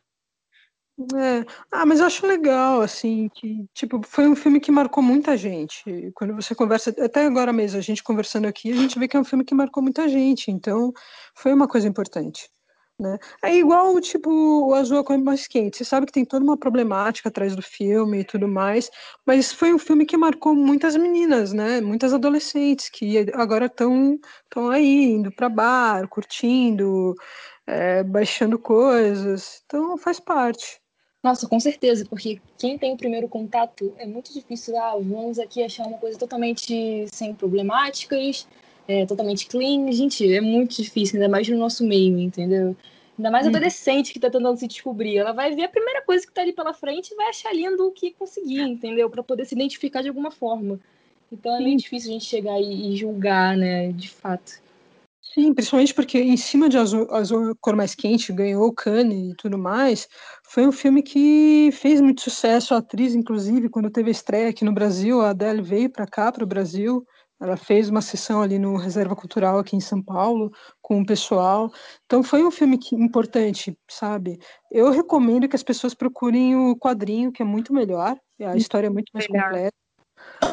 É. 1.16 1.46
Ah, 1.72 1.86
mas 1.86 2.02
eu 2.02 2.06
acho 2.08 2.28
legal, 2.28 2.82
assim, 2.82 3.30
que, 3.34 3.66
tipo, 3.74 4.02
foi 4.06 4.28
um 4.28 4.36
filme 4.36 4.60
que 4.60 4.70
marcou 4.70 5.02
muita 5.02 5.38
gente. 5.38 6.12
Quando 6.14 6.36
você 6.36 6.54
conversa, 6.54 6.90
até 7.00 7.26
agora 7.26 7.54
mesmo, 7.54 7.78
a 7.80 7.82
gente 7.82 8.04
conversando 8.04 8.48
aqui, 8.48 8.72
a 8.72 8.76
gente 8.76 9.00
vê 9.00 9.08
que 9.08 9.16
é 9.16 9.20
um 9.20 9.24
filme 9.24 9.46
que 9.46 9.56
marcou 9.56 9.82
muita 9.82 10.10
gente, 10.10 10.52
então 10.52 10.92
foi 11.34 11.54
uma 11.54 11.68
coisa 11.70 11.88
importante. 11.88 12.50
Né? 13.00 13.18
É 13.42 13.56
igual, 13.56 13.98
tipo, 14.02 14.30
o 14.30 14.74
Azul 14.74 15.06
é 15.10 15.18
mais 15.18 15.48
quente. 15.48 15.78
Você 15.78 15.86
sabe 15.86 16.06
que 16.06 16.12
tem 16.12 16.26
toda 16.26 16.44
uma 16.44 16.58
problemática 16.58 17.30
atrás 17.30 17.56
do 17.56 17.62
filme 17.62 18.20
e 18.20 18.24
tudo 18.26 18.46
mais, 18.46 18.92
mas 19.26 19.54
foi 19.54 19.74
um 19.74 19.80
filme 19.80 20.06
que 20.06 20.18
marcou 20.18 20.54
muitas 20.54 20.98
meninas, 20.98 21.54
né? 21.54 21.80
Muitas 21.80 22.14
adolescentes 22.14 22.90
que 22.90 23.18
agora 23.34 23.68
estão 23.68 24.20
estão 24.44 24.70
aí, 24.70 25.06
indo 25.14 25.32
para 25.32 25.48
bar, 25.48 26.10
curtindo, 26.10 27.16
é, 27.66 28.04
baixando 28.04 28.60
coisas. 28.60 29.62
Então 29.66 29.98
faz 29.98 30.20
parte. 30.20 30.82
Nossa, 31.22 31.48
com 31.50 31.60
certeza, 31.60 32.06
porque 32.06 32.40
quem 32.58 32.78
tem 32.78 32.94
o 32.94 32.98
primeiro 32.98 33.28
contato 33.28 33.94
é 33.98 34.06
muito 34.06 34.34
difícil. 34.34 34.78
Ah, 34.78 34.96
vamos 34.96 35.38
aqui 35.38 35.62
achar 35.62 35.86
uma 35.86 35.98
coisa 35.98 36.18
totalmente 36.18 37.08
sem 37.12 37.34
problemáticas, 37.34 38.48
é, 38.88 39.06
totalmente 39.06 39.48
clean. 39.48 39.92
Gente, 39.92 40.34
é 40.34 40.40
muito 40.40 40.82
difícil, 40.82 41.18
ainda 41.18 41.30
mais 41.30 41.48
no 41.50 41.58
nosso 41.58 41.86
meio, 41.86 42.18
entendeu? 42.18 42.74
Ainda 43.18 43.30
mais 43.30 43.46
hum. 43.46 43.50
adolescente 43.50 44.14
que 44.14 44.20
tá 44.20 44.30
tentando 44.30 44.58
se 44.58 44.66
descobrir. 44.66 45.18
Ela 45.18 45.34
vai 45.34 45.54
ver 45.54 45.64
a 45.64 45.70
primeira 45.70 46.02
coisa 46.04 46.26
que 46.26 46.32
tá 46.32 46.42
ali 46.42 46.54
pela 46.54 46.74
frente 46.74 47.12
e 47.12 47.16
vai 47.16 47.28
achar 47.28 47.54
lindo 47.54 47.86
o 47.86 47.92
que 47.92 48.12
conseguir, 48.12 48.62
entendeu? 48.62 49.10
para 49.10 49.22
poder 49.22 49.44
se 49.44 49.56
identificar 49.56 50.02
de 50.02 50.08
alguma 50.08 50.32
forma. 50.32 50.80
Então 51.30 51.54
é 51.54 51.60
meio 51.60 51.78
difícil 51.78 52.12
a 52.12 52.14
gente 52.14 52.26
chegar 52.26 52.60
e, 52.62 52.94
e 52.94 52.96
julgar, 52.96 53.58
né, 53.58 53.92
de 53.92 54.10
fato. 54.10 54.62
Sim, 55.34 55.54
principalmente 55.54 55.94
porque 55.94 56.20
em 56.20 56.36
cima 56.36 56.68
de 56.68 56.78
Azul, 56.78 57.08
Azul 57.12 57.56
Cor 57.62 57.76
Mais 57.76 57.94
Quente, 57.94 58.34
ganhou 58.34 58.66
o 58.68 58.74
Cannes 58.74 59.32
e 59.32 59.36
tudo 59.36 59.60
mais, 59.60 60.08
foi 60.44 60.66
um 60.66 60.72
filme 60.72 61.04
que 61.04 61.70
fez 61.72 62.02
muito 62.02 62.22
sucesso. 62.22 62.74
A 62.74 62.78
atriz, 62.78 63.14
inclusive, 63.14 63.70
quando 63.70 63.92
teve 63.92 64.10
a 64.10 64.12
estreia 64.12 64.50
aqui 64.50 64.66
no 64.66 64.74
Brasil, 64.74 65.22
a 65.22 65.30
Adele 65.30 65.62
veio 65.62 65.90
para 65.90 66.08
cá, 66.08 66.32
para 66.32 66.44
o 66.44 66.48
Brasil. 66.48 67.06
Ela 67.42 67.56
fez 67.56 67.90
uma 67.90 68.02
sessão 68.02 68.42
ali 68.42 68.60
no 68.60 68.76
Reserva 68.76 69.16
Cultural 69.16 69.60
aqui 69.60 69.76
em 69.76 69.80
São 69.80 70.02
Paulo 70.02 70.52
com 70.82 71.00
o 71.00 71.06
pessoal. 71.06 71.72
Então 72.06 72.22
foi 72.22 72.44
um 72.44 72.52
filme 72.52 72.78
que, 72.78 72.96
importante, 72.96 73.78
sabe? 73.90 74.40
Eu 74.70 74.92
recomendo 74.92 75.48
que 75.48 75.56
as 75.56 75.64
pessoas 75.64 75.94
procurem 75.94 76.58
o 76.58 76.76
quadrinho, 76.76 77.32
que 77.32 77.42
é 77.42 77.46
muito 77.46 77.72
melhor. 77.72 78.18
A 78.42 78.58
história 78.58 78.88
é 78.88 78.90
muito 78.90 79.10
mais 79.14 79.28
completa. 79.28 79.78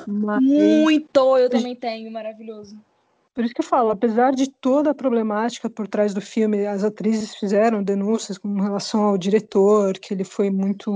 Mas... 0.07 0.45
Muito! 0.45 1.39
Eu 1.39 1.51
também 1.51 1.74
tenho, 1.74 2.11
maravilhoso. 2.12 2.79
Por 3.37 3.45
isso 3.45 3.53
que 3.53 3.61
eu 3.61 3.66
falo, 3.66 3.91
apesar 3.91 4.30
de 4.32 4.51
toda 4.51 4.93
a 4.93 4.95
problemática 4.95 5.68
por 5.68 5.87
trás 5.87 6.14
do 6.14 6.22
filme, 6.22 6.66
as 6.66 6.82
atrizes 6.82 7.34
fizeram 7.37 7.82
denúncias 7.82 8.39
com 8.39 8.49
relação 8.59 9.03
ao 9.03 9.18
diretor, 9.18 9.99
que 9.99 10.14
ele 10.14 10.24
foi 10.24 10.49
muito. 10.49 10.91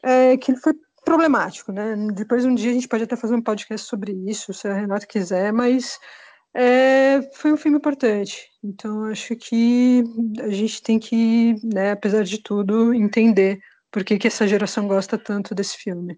É, 0.00 0.36
que 0.36 0.52
ele 0.52 0.60
foi 0.60 0.74
problemático, 1.04 1.72
né? 1.72 1.96
Depois 2.14 2.44
um 2.44 2.54
dia 2.54 2.70
a 2.70 2.74
gente 2.74 2.86
pode 2.86 3.02
até 3.02 3.16
fazer 3.16 3.34
um 3.34 3.42
podcast 3.42 3.88
sobre 3.88 4.12
isso, 4.30 4.54
se 4.54 4.68
a 4.68 4.74
Renata 4.74 5.06
quiser, 5.08 5.52
mas 5.52 5.98
é, 6.54 7.20
foi 7.34 7.52
um 7.52 7.56
filme 7.56 7.78
importante. 7.78 8.48
Então 8.62 9.06
acho 9.06 9.34
que 9.34 10.04
a 10.40 10.50
gente 10.50 10.80
tem 10.80 11.00
que, 11.00 11.56
né, 11.64 11.90
apesar 11.92 12.22
de 12.22 12.38
tudo, 12.40 12.94
entender 12.94 13.58
por 13.90 14.04
que, 14.04 14.18
que 14.18 14.28
essa 14.28 14.46
geração 14.46 14.86
gosta 14.86 15.18
tanto 15.18 15.52
desse 15.52 15.78
filme 15.78 16.16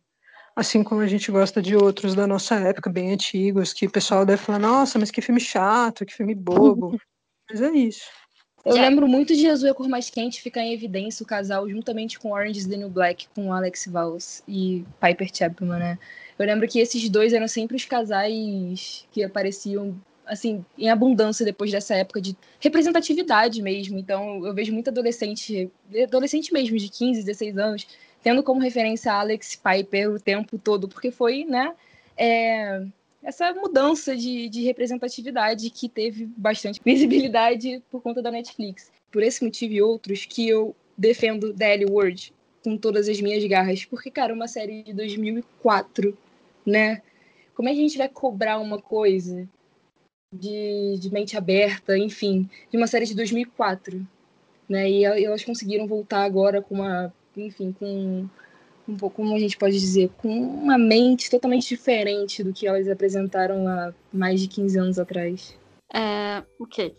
assim 0.55 0.83
como 0.83 1.01
a 1.01 1.07
gente 1.07 1.31
gosta 1.31 1.61
de 1.63 1.77
outros 1.77 2.15
da 2.15 2.27
nossa 2.27 2.57
época, 2.57 2.91
bem 2.91 3.13
antigos, 3.13 3.73
que 3.73 3.87
o 3.87 3.91
pessoal 3.91 4.27
deve 4.27 4.43
falar, 4.43 4.59
nossa, 4.59 4.99
mas 4.99 5.11
que 5.11 5.21
filme 5.21 5.41
chato, 5.41 6.05
que 6.05 6.15
filme 6.15 6.35
bobo. 6.35 6.99
mas 7.51 7.61
é 7.61 7.71
isso. 7.71 8.05
Eu 8.65 8.75
lembro 8.75 9.09
muito 9.09 9.35
de 9.35 9.47
Azul 9.49 9.69
e 9.69 9.71
a 9.71 9.75
Cor 9.75 9.89
Mais 9.89 10.11
Quente 10.11 10.43
ficar 10.43 10.61
em 10.61 10.75
evidência 10.75 11.23
o 11.25 11.27
casal 11.27 11.69
juntamente 11.69 12.19
com 12.19 12.33
Orange 12.33 12.59
is 12.59 12.67
the 12.67 12.77
New 12.77 12.91
Black, 12.91 13.27
com 13.35 13.53
Alex 13.53 13.87
Valls 13.87 14.43
e 14.47 14.85
Piper 15.01 15.31
Chapman, 15.33 15.79
né? 15.79 15.99
Eu 16.39 16.47
lembro 16.47 16.69
que 16.69 16.79
esses 16.79 17.09
dois 17.09 17.33
eram 17.33 17.49
sempre 17.49 17.77
os 17.77 17.87
casais 17.87 19.07
que 19.11 19.25
apareciam 19.25 19.99
assim, 20.31 20.65
em 20.79 20.89
abundância 20.89 21.45
depois 21.45 21.73
dessa 21.73 21.95
época 21.97 22.21
de 22.21 22.37
representatividade 22.61 23.61
mesmo. 23.61 23.99
Então, 23.99 24.47
eu 24.47 24.55
vejo 24.55 24.73
muito 24.73 24.89
adolescente, 24.89 25.71
adolescente 26.05 26.53
mesmo, 26.53 26.79
de 26.79 26.89
15, 26.89 27.25
16 27.25 27.59
anos, 27.59 27.87
tendo 28.23 28.43
como 28.43 28.61
referência 28.61 29.13
Alex 29.13 29.57
Piper 29.57 30.11
o 30.11 30.21
tempo 30.21 30.59
todo, 30.59 30.89
porque 30.89 31.11
foi, 31.11 31.45
né, 31.45 31.75
é, 32.17 32.85
essa 33.23 33.53
mudança 33.53 34.17
de, 34.17 34.49
de 34.49 34.63
representatividade 34.63 35.71
que 35.71 35.89
teve 35.89 36.27
bastante 36.37 36.81
visibilidade 36.85 37.83
por 37.91 38.03
conta 38.03 38.23
da 38.23 38.31
Netflix. 38.31 38.91
Por 39.11 39.23
esse 39.23 39.45
motivo 39.45 39.73
e 39.75 39.83
outros 39.83 40.25
que 40.25 40.49
eu 40.49 40.75
defendo 40.97 41.55
L 41.59 41.87
Word 41.87 42.33
com 42.63 42.77
todas 42.77 43.09
as 43.09 43.21
minhas 43.21 43.43
garras, 43.47 43.85
porque, 43.85 44.11
cara, 44.11 44.35
uma 44.35 44.47
série 44.47 44.83
de 44.83 44.93
2004, 44.93 46.17
né? 46.65 47.03
Como 47.55 47.69
é 47.69 47.73
que 47.73 47.79
a 47.79 47.83
gente 47.83 47.99
vai 47.99 48.09
cobrar 48.09 48.59
uma 48.59 48.81
coisa 48.81 49.49
de, 50.33 50.97
de 50.99 51.11
mente 51.11 51.37
aberta, 51.37 51.97
enfim, 51.97 52.49
de 52.71 52.77
uma 52.77 52.87
série 52.87 53.07
de 53.07 53.15
2004, 53.15 54.07
né? 54.69 54.89
E 54.91 55.05
elas 55.05 55.43
conseguiram 55.43 55.87
voltar 55.87 56.23
agora 56.23 56.61
com 56.61 56.77
uma 56.77 57.13
enfim, 57.41 57.73
com 57.73 58.29
um 58.89 58.97
pouco, 58.97 59.17
como 59.17 59.35
a 59.35 59.39
gente 59.39 59.57
pode 59.57 59.79
dizer, 59.79 60.11
com 60.19 60.29
uma 60.29 60.77
mente 60.77 61.31
totalmente 61.31 61.69
diferente 61.69 62.43
do 62.43 62.53
que 62.53 62.67
elas 62.67 62.89
apresentaram 62.89 63.67
há 63.69 63.95
mais 64.13 64.41
de 64.41 64.49
15 64.49 64.79
anos 64.79 64.99
atrás. 64.99 65.57
É, 65.93 66.43
ok. 66.59 66.97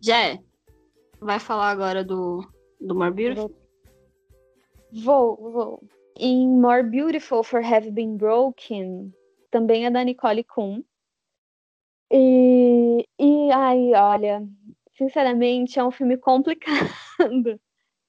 Já 0.00 0.38
vai 1.20 1.38
falar 1.38 1.70
agora 1.70 2.04
do, 2.04 2.46
do 2.80 2.94
More 2.94 3.12
Beautiful? 3.12 3.54
Vou, 4.92 5.36
vou. 5.36 5.82
Em 6.16 6.48
More 6.48 6.82
Beautiful 6.82 7.44
for 7.44 7.62
Have 7.62 7.90
Been 7.90 8.16
Broken, 8.16 9.12
também 9.50 9.86
é 9.86 9.90
da 9.90 10.02
Nicole 10.02 10.42
Kuhn. 10.44 10.82
E, 12.10 13.06
e 13.18 13.50
ai, 13.52 13.92
olha, 13.94 14.48
sinceramente, 14.96 15.78
é 15.78 15.84
um 15.84 15.90
filme 15.90 16.16
complicado. 16.16 17.60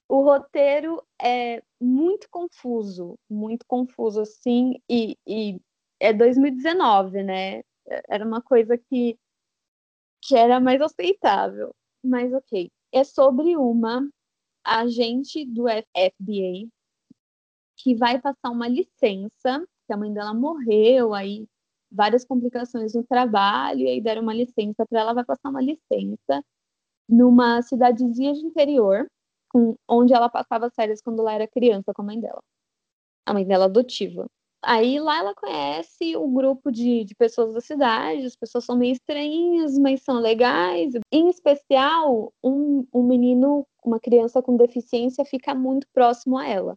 O 0.09 0.23
roteiro 0.23 1.03
é 1.21 1.61
muito 1.79 2.27
confuso, 2.31 3.15
muito 3.29 3.63
confuso, 3.67 4.21
assim, 4.21 4.81
e, 4.89 5.15
e 5.27 5.61
é 5.99 6.11
2019, 6.11 7.23
né? 7.23 7.61
Era 8.07 8.25
uma 8.25 8.41
coisa 8.41 8.75
que, 8.75 9.17
que 10.23 10.35
era 10.35 10.59
mais 10.59 10.81
aceitável. 10.81 11.75
Mas 12.03 12.33
ok. 12.33 12.71
É 12.91 13.03
sobre 13.03 13.55
uma 13.55 14.09
agente 14.65 15.45
do 15.45 15.65
FBI 15.69 16.67
que 17.77 17.95
vai 17.95 18.19
passar 18.19 18.49
uma 18.49 18.67
licença, 18.67 19.65
que 19.85 19.93
a 19.93 19.97
mãe 19.97 20.11
dela 20.11 20.33
morreu, 20.33 21.13
aí 21.13 21.47
várias 21.91 22.25
complicações 22.25 22.95
no 22.95 23.03
trabalho, 23.03 23.81
e 23.81 23.87
aí 23.89 24.01
deram 24.01 24.23
uma 24.23 24.33
licença 24.33 24.85
para 24.87 25.01
ela, 25.01 25.13
vai 25.13 25.23
passar 25.23 25.49
uma 25.49 25.61
licença 25.61 26.43
numa 27.07 27.61
cidadezinha 27.61 28.33
de 28.33 28.41
interior, 28.45 29.07
com, 29.49 29.75
onde 29.87 30.13
ela 30.13 30.29
passava 30.29 30.69
férias 30.69 31.01
quando 31.01 31.19
ela 31.19 31.33
era 31.33 31.47
criança 31.47 31.93
com 31.93 32.01
a 32.01 32.05
mãe 32.05 32.19
dela. 32.19 32.41
A 33.25 33.33
mãe 33.33 33.45
dela 33.45 33.65
adotiva. 33.65 34.27
Aí 34.61 34.99
lá 34.99 35.19
ela 35.19 35.33
conhece 35.33 36.17
o 36.17 36.27
grupo 36.27 36.69
de, 36.69 37.05
de 37.05 37.15
pessoas 37.15 37.53
da 37.53 37.61
cidade, 37.61 38.25
as 38.25 38.35
pessoas 38.35 38.65
são 38.65 38.77
meio 38.77 38.91
estranhas, 38.91 39.77
mas 39.77 40.01
são 40.03 40.19
legais. 40.19 40.93
Em 41.11 41.29
especial, 41.29 42.33
um, 42.43 42.85
um 42.93 43.03
menino, 43.03 43.65
uma 43.83 43.99
criança 43.99 44.41
com 44.41 44.57
deficiência, 44.57 45.23
fica 45.23 45.55
muito 45.55 45.87
próximo 45.93 46.37
a 46.37 46.45
ela. 46.45 46.75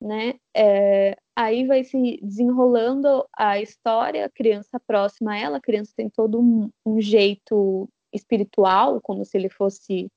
Né? 0.00 0.34
É, 0.54 1.16
aí 1.36 1.66
vai 1.66 1.84
se 1.84 2.18
desenrolando 2.22 3.26
a 3.36 3.60
história, 3.60 4.26
a 4.26 4.30
criança 4.30 4.80
próxima 4.86 5.32
a 5.32 5.38
ela, 5.38 5.56
a 5.58 5.60
criança 5.60 5.92
tem 5.96 6.08
todo 6.08 6.40
um, 6.40 6.70
um 6.86 7.00
jeito 7.00 7.88
espiritual, 8.12 9.00
como 9.00 9.24
se 9.24 9.36
ele 9.36 9.48
fosse 9.48 10.08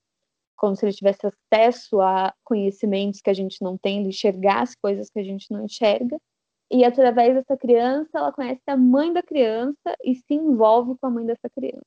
como 0.56 0.76
se 0.76 0.86
ele 0.86 0.94
tivesse 0.94 1.28
acesso 1.28 2.00
a 2.02 2.34
conhecimentos 2.44 3.22
que 3.22 3.30
a 3.30 3.34
gente 3.34 3.62
não 3.62 3.78
tem, 3.78 4.00
ele 4.00 4.10
enxergasse 4.10 4.76
coisas 4.82 5.10
que 5.10 5.20
a 5.20 5.24
gente 5.24 5.52
não 5.52 5.66
enxerga. 5.66 6.18
E 6.72 6.84
através 6.84 7.36
dessa 7.36 7.56
criança, 7.56 8.10
ela 8.16 8.32
conhece 8.32 8.62
a 8.68 8.76
mãe 8.76 9.14
da 9.14 9.22
criança 9.22 9.96
e 10.04 10.16
se 10.16 10.34
envolve 10.34 10.98
com 11.00 11.08
a 11.08 11.10
mãe 11.10 11.26
dessa 11.26 11.50
criança. 11.50 11.86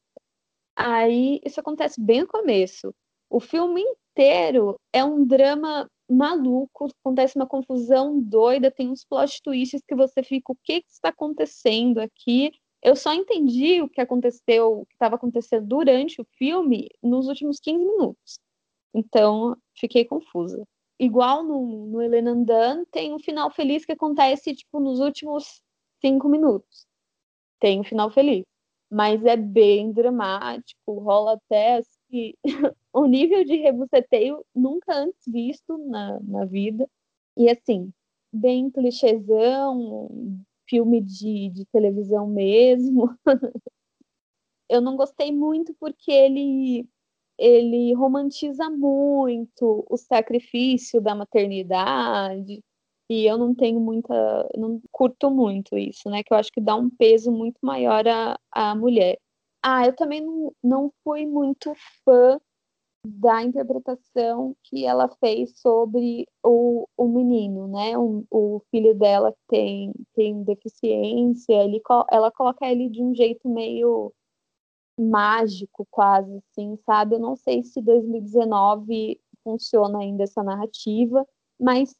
Aí 0.76 1.40
isso 1.44 1.58
acontece 1.58 2.00
bem 2.00 2.20
no 2.20 2.28
começo. 2.28 2.94
O 3.28 3.40
filme 3.40 3.82
inteiro 3.82 4.76
é 4.92 5.04
um 5.04 5.24
drama 5.26 5.88
maluco, 6.08 6.88
acontece 7.04 7.36
uma 7.36 7.46
confusão 7.46 8.20
doida, 8.20 8.70
tem 8.70 8.88
uns 8.88 9.04
plot 9.04 9.42
twists 9.42 9.82
que 9.86 9.94
você 9.94 10.22
fica, 10.22 10.52
o 10.52 10.56
que, 10.62 10.80
que 10.80 10.90
está 10.90 11.10
acontecendo 11.10 11.98
aqui? 11.98 12.52
Eu 12.82 12.96
só 12.96 13.12
entendi 13.12 13.82
o 13.82 13.88
que 13.88 14.00
aconteceu, 14.00 14.80
o 14.80 14.86
que 14.86 14.94
estava 14.94 15.16
acontecendo 15.16 15.66
durante 15.66 16.20
o 16.20 16.26
filme 16.38 16.88
nos 17.02 17.26
últimos 17.26 17.58
15 17.60 17.84
minutos. 17.84 18.38
Então, 18.95 19.57
fiquei 19.76 20.05
confusa. 20.05 20.64
Igual 20.99 21.45
no, 21.45 21.86
no 21.86 22.03
Helena 22.03 22.32
Andan, 22.32 22.84
tem 22.91 23.14
um 23.14 23.18
final 23.18 23.51
feliz 23.51 23.84
que 23.84 23.93
acontece, 23.93 24.55
tipo, 24.55 24.80
nos 24.80 25.01
últimos 25.01 25.62
cinco 26.01 26.28
minutos. 26.28 26.86
tem 27.61 27.80
um 27.80 27.84
final 27.84 28.11
feliz. 28.11 28.45
Mas 28.91 29.24
é 29.24 29.36
bem 29.36 29.93
dramático, 29.93 31.01
rola 31.01 31.34
até 31.34 31.78
assim, 31.78 32.34
um 32.95 33.07
nível 33.07 33.45
de 33.45 33.57
rebuceteio 33.57 34.45
nunca 34.55 34.95
antes 34.95 35.20
visto 35.26 35.78
na, 35.78 36.20
na 36.20 36.45
vida. 36.47 36.89
E 37.36 37.51
assim, 37.51 37.93
bem 38.32 38.70
clichêzão, 38.70 40.09
filme 40.68 41.01
de, 41.03 41.51
de 41.51 41.66
televisão 41.66 42.26
mesmo. 42.28 43.11
Eu 44.68 44.80
não 44.80 44.97
gostei 44.97 45.32
muito 45.32 45.74
porque 45.78 46.11
ele 46.11 46.89
ele 47.39 47.95
romantiza 47.95 48.68
muito 48.70 49.86
o 49.89 49.97
sacrifício 49.97 51.01
da 51.01 51.14
maternidade 51.14 52.62
e 53.11 53.24
eu 53.26 53.39
não 53.39 53.55
tenho 53.55 53.80
muita, 53.80 54.49
não 54.57 54.80
curto 54.93 55.30
muito 55.30 55.76
isso, 55.78 56.11
né? 56.11 56.22
Que 56.22 56.32
eu 56.34 56.39
acho 56.39 56.53
que 56.53 56.61
dá 56.61 56.76
um 56.76 56.91
peso 56.91 57.32
muito 57.32 57.59
maior 57.62 58.07
à, 58.07 58.39
à 58.53 58.74
mulher. 58.74 59.18
Ah, 59.62 59.86
eu 59.86 59.95
também 59.95 60.20
não, 60.20 60.53
não 60.62 60.93
fui 61.05 61.26
muito 61.26 61.72
fã 62.05 62.39
da 63.05 63.43
interpretação 63.43 64.55
que 64.64 64.84
ela 64.84 65.09
fez 65.20 65.59
sobre 65.59 66.26
o, 66.45 66.86
o 66.97 67.09
menino, 67.09 67.68
né? 67.68 67.97
O, 67.97 68.24
o 68.30 68.61
filho 68.70 68.95
dela 68.95 69.34
tem, 69.49 69.93
tem 70.14 70.43
deficiência, 70.43 71.55
ele, 71.55 71.80
ela 72.11 72.30
coloca 72.30 72.66
ele 72.66 72.89
de 72.91 73.03
um 73.03 73.14
jeito 73.14 73.49
meio 73.49 74.12
mágico, 74.99 75.86
quase 75.90 76.36
assim, 76.38 76.76
sabe? 76.84 77.14
Eu 77.14 77.20
não 77.20 77.36
sei 77.36 77.62
se 77.62 77.80
2019 77.80 79.20
funciona 79.44 79.99
ainda 80.01 80.24
essa 80.24 80.42
narrativa, 80.42 81.26
mas 81.59 81.94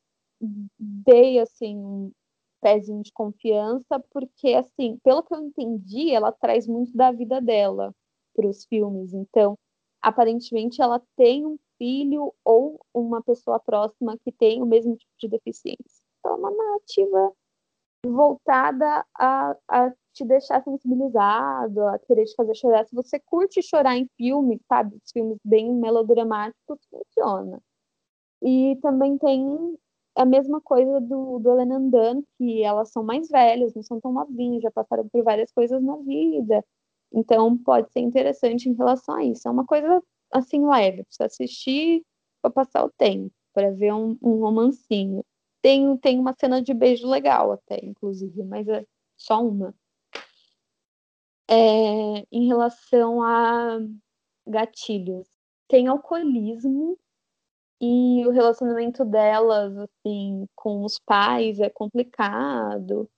dei 0.79 1.41
assim 1.41 1.77
um 1.77 2.13
pezinho 2.61 3.03
de 3.03 3.13
confiança, 3.13 4.01
porque 4.11 4.55
assim, 4.55 4.99
pelo 5.03 5.23
que 5.23 5.35
eu 5.35 5.41
entendi, 5.41 6.11
ela 6.11 6.33
traz 6.33 6.67
muito 6.67 6.97
da 6.97 7.13
vida 7.13 7.41
dela 7.41 7.95
para 8.35 8.49
os 8.49 8.65
filmes. 8.65 9.13
Então, 9.15 9.57
aparentemente 10.03 10.83
ela 10.83 11.01
tem 11.17 11.47
um 11.47 11.59
filho 11.77 12.35
ou 12.45 12.81
uma 12.93 13.23
pessoa 13.23 13.61
próxima 13.61 14.19
que 14.19 14.33
tem 14.33 14.63
o 14.63 14.67
mesmo 14.67 14.97
tipo 14.97 15.13
de 15.19 15.29
deficiência. 15.29 16.05
Então, 16.19 16.33
é 16.33 16.37
uma 16.37 16.51
narrativa 16.51 17.33
voltada 18.05 19.05
a, 19.15 19.57
a 19.69 19.93
te 20.19 20.25
deixar 20.25 20.63
sensibilizado, 20.63 21.83
a 21.87 21.99
querer 21.99 22.25
te 22.25 22.35
fazer 22.35 22.55
chorar. 22.55 22.87
Se 22.87 22.95
você 22.95 23.19
curte 23.21 23.63
chorar 23.63 23.97
em 23.97 24.09
filmes, 24.17 24.61
sabe, 24.69 24.99
filmes 25.13 25.39
bem 25.45 25.73
melodramáticos, 25.73 26.79
funciona. 26.91 27.61
E 28.43 28.77
também 28.83 29.19
tem 29.19 29.79
a 30.17 30.25
mesma 30.25 30.61
coisa 30.61 31.01
do, 31.01 31.39
do 31.39 31.51
Helena 31.53 31.77
Andan, 31.77 32.23
que 32.37 32.63
elas 32.63 32.91
são 32.91 33.03
mais 33.03 33.29
velhas, 33.29 33.75
não 33.75 33.83
são 33.83 34.01
tão 34.01 34.13
novinhas, 34.13 34.63
já 34.63 34.71
passaram 34.71 35.09
por 35.09 35.23
várias 35.23 35.53
coisas 35.53 35.83
na 35.83 35.97
vida. 35.99 36.65
Então, 37.13 37.57
pode 37.59 37.91
ser 37.93 38.01
interessante 38.01 38.69
em 38.69 38.75
relação 38.75 39.15
a 39.17 39.25
isso. 39.25 39.49
É 39.49 39.51
uma 39.51 39.65
coisa, 39.67 40.03
assim, 40.33 40.67
leve, 40.67 41.05
para 41.17 41.27
assistir 41.27 42.05
para 42.43 42.51
passar 42.51 42.85
o 42.85 42.91
tempo, 42.91 43.33
para 43.53 43.71
ver 43.71 43.93
um, 43.93 44.17
um, 44.23 44.41
romancinho. 44.41 45.25
Tem, 45.61 45.97
tem 45.99 46.19
uma 46.19 46.35
cena 46.39 46.63
de 46.63 46.73
beijo 46.73 47.09
legal 47.09 47.53
até, 47.53 47.79
inclusive, 47.83 48.43
mas 48.45 48.67
é 48.69 48.85
só 49.17 49.43
uma. 49.45 49.75
É, 51.51 52.27
em 52.31 52.47
relação 52.47 53.23
a 53.23 53.79
gatilhos, 54.47 55.27
tem 55.69 55.87
alcoolismo 55.89 56.99
e 57.81 58.27
o 58.27 58.31
relacionamento 58.31 59.05
delas, 59.05 59.77
assim, 59.79 60.47
com 60.57 60.85
os 60.85 60.99
pais 60.99 61.61
é 61.61 61.71
complicado 61.71 63.09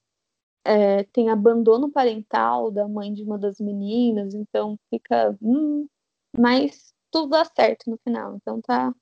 é, 0.64 1.04
tem 1.04 1.30
abandono 1.30 1.90
parental 1.90 2.70
da 2.70 2.86
mãe 2.88 3.12
de 3.12 3.22
uma 3.22 3.38
das 3.38 3.58
meninas, 3.60 4.34
então 4.34 4.78
fica. 4.90 5.36
Hum, 5.42 5.88
mas 6.36 6.94
tudo 7.10 7.30
dá 7.30 7.44
certo 7.44 7.90
no 7.90 7.98
final, 8.04 8.36
então 8.36 8.60
tá 8.62 8.94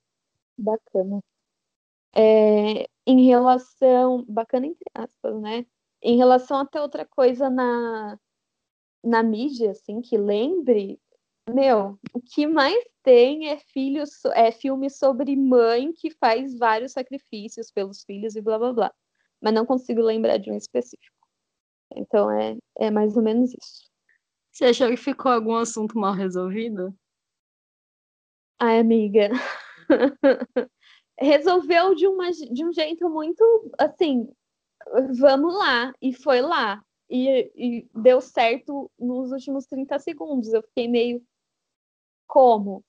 bacana. 0.59 1.21
É, 2.17 2.89
em 3.07 3.27
relação. 3.27 4.25
Bacana 4.29 4.67
entre 4.67 4.87
aspas, 4.95 5.41
né? 5.41 5.67
Em 6.03 6.17
relação 6.17 6.59
a 6.59 6.67
ter 6.67 6.81
outra 6.81 7.07
coisa 7.07 7.51
na, 7.51 8.19
na 9.03 9.23
mídia, 9.23 9.71
assim, 9.71 10.01
que 10.01 10.17
lembre, 10.17 11.01
meu, 11.49 11.99
o 12.13 12.21
que 12.21 12.47
mais 12.47 12.77
tem 13.03 13.49
é 13.49 13.59
filhos, 13.59 14.25
é 14.35 14.51
filme 14.53 14.91
sobre 14.91 15.35
mãe 15.35 15.93
que 15.93 16.11
faz 16.11 16.57
vários 16.59 16.93
sacrifícios 16.93 17.71
pelos 17.71 18.03
filhos 18.03 18.37
e 18.37 18.41
blá 18.41 18.59
blá 18.59 18.73
blá. 18.73 18.95
Mas 19.41 19.55
não 19.55 19.65
consigo 19.65 20.01
lembrar 20.03 20.39
de 20.39 20.51
um 20.51 20.57
específico. 20.57 21.17
Então 21.97 22.31
é, 22.31 22.57
é 22.79 22.91
mais 22.91 23.17
ou 23.17 23.23
menos 23.23 23.51
isso. 23.55 23.89
Você 24.53 24.67
achou 24.67 24.89
que 24.89 24.97
ficou 24.97 25.31
algum 25.31 25.55
assunto 25.55 25.97
mal 25.97 26.13
resolvido? 26.13 26.95
Ai, 28.59 28.81
amiga. 28.81 29.31
Resolveu 31.21 31.95
de, 31.95 32.07
uma, 32.07 32.31
de 32.31 32.65
um 32.65 32.73
jeito 32.73 33.09
muito 33.09 33.73
assim, 33.79 34.29
vamos 35.19 35.55
lá, 35.55 35.93
e 36.03 36.13
foi 36.13 36.41
lá. 36.41 36.83
E, 37.11 37.53
e 37.57 37.89
deu 37.95 38.21
certo 38.21 38.91
nos 38.99 39.33
últimos 39.33 39.67
30 39.67 39.99
segundos. 39.99 40.53
Eu 40.53 40.63
fiquei 40.63 40.89
meio 40.89 41.23
como? 42.27 42.85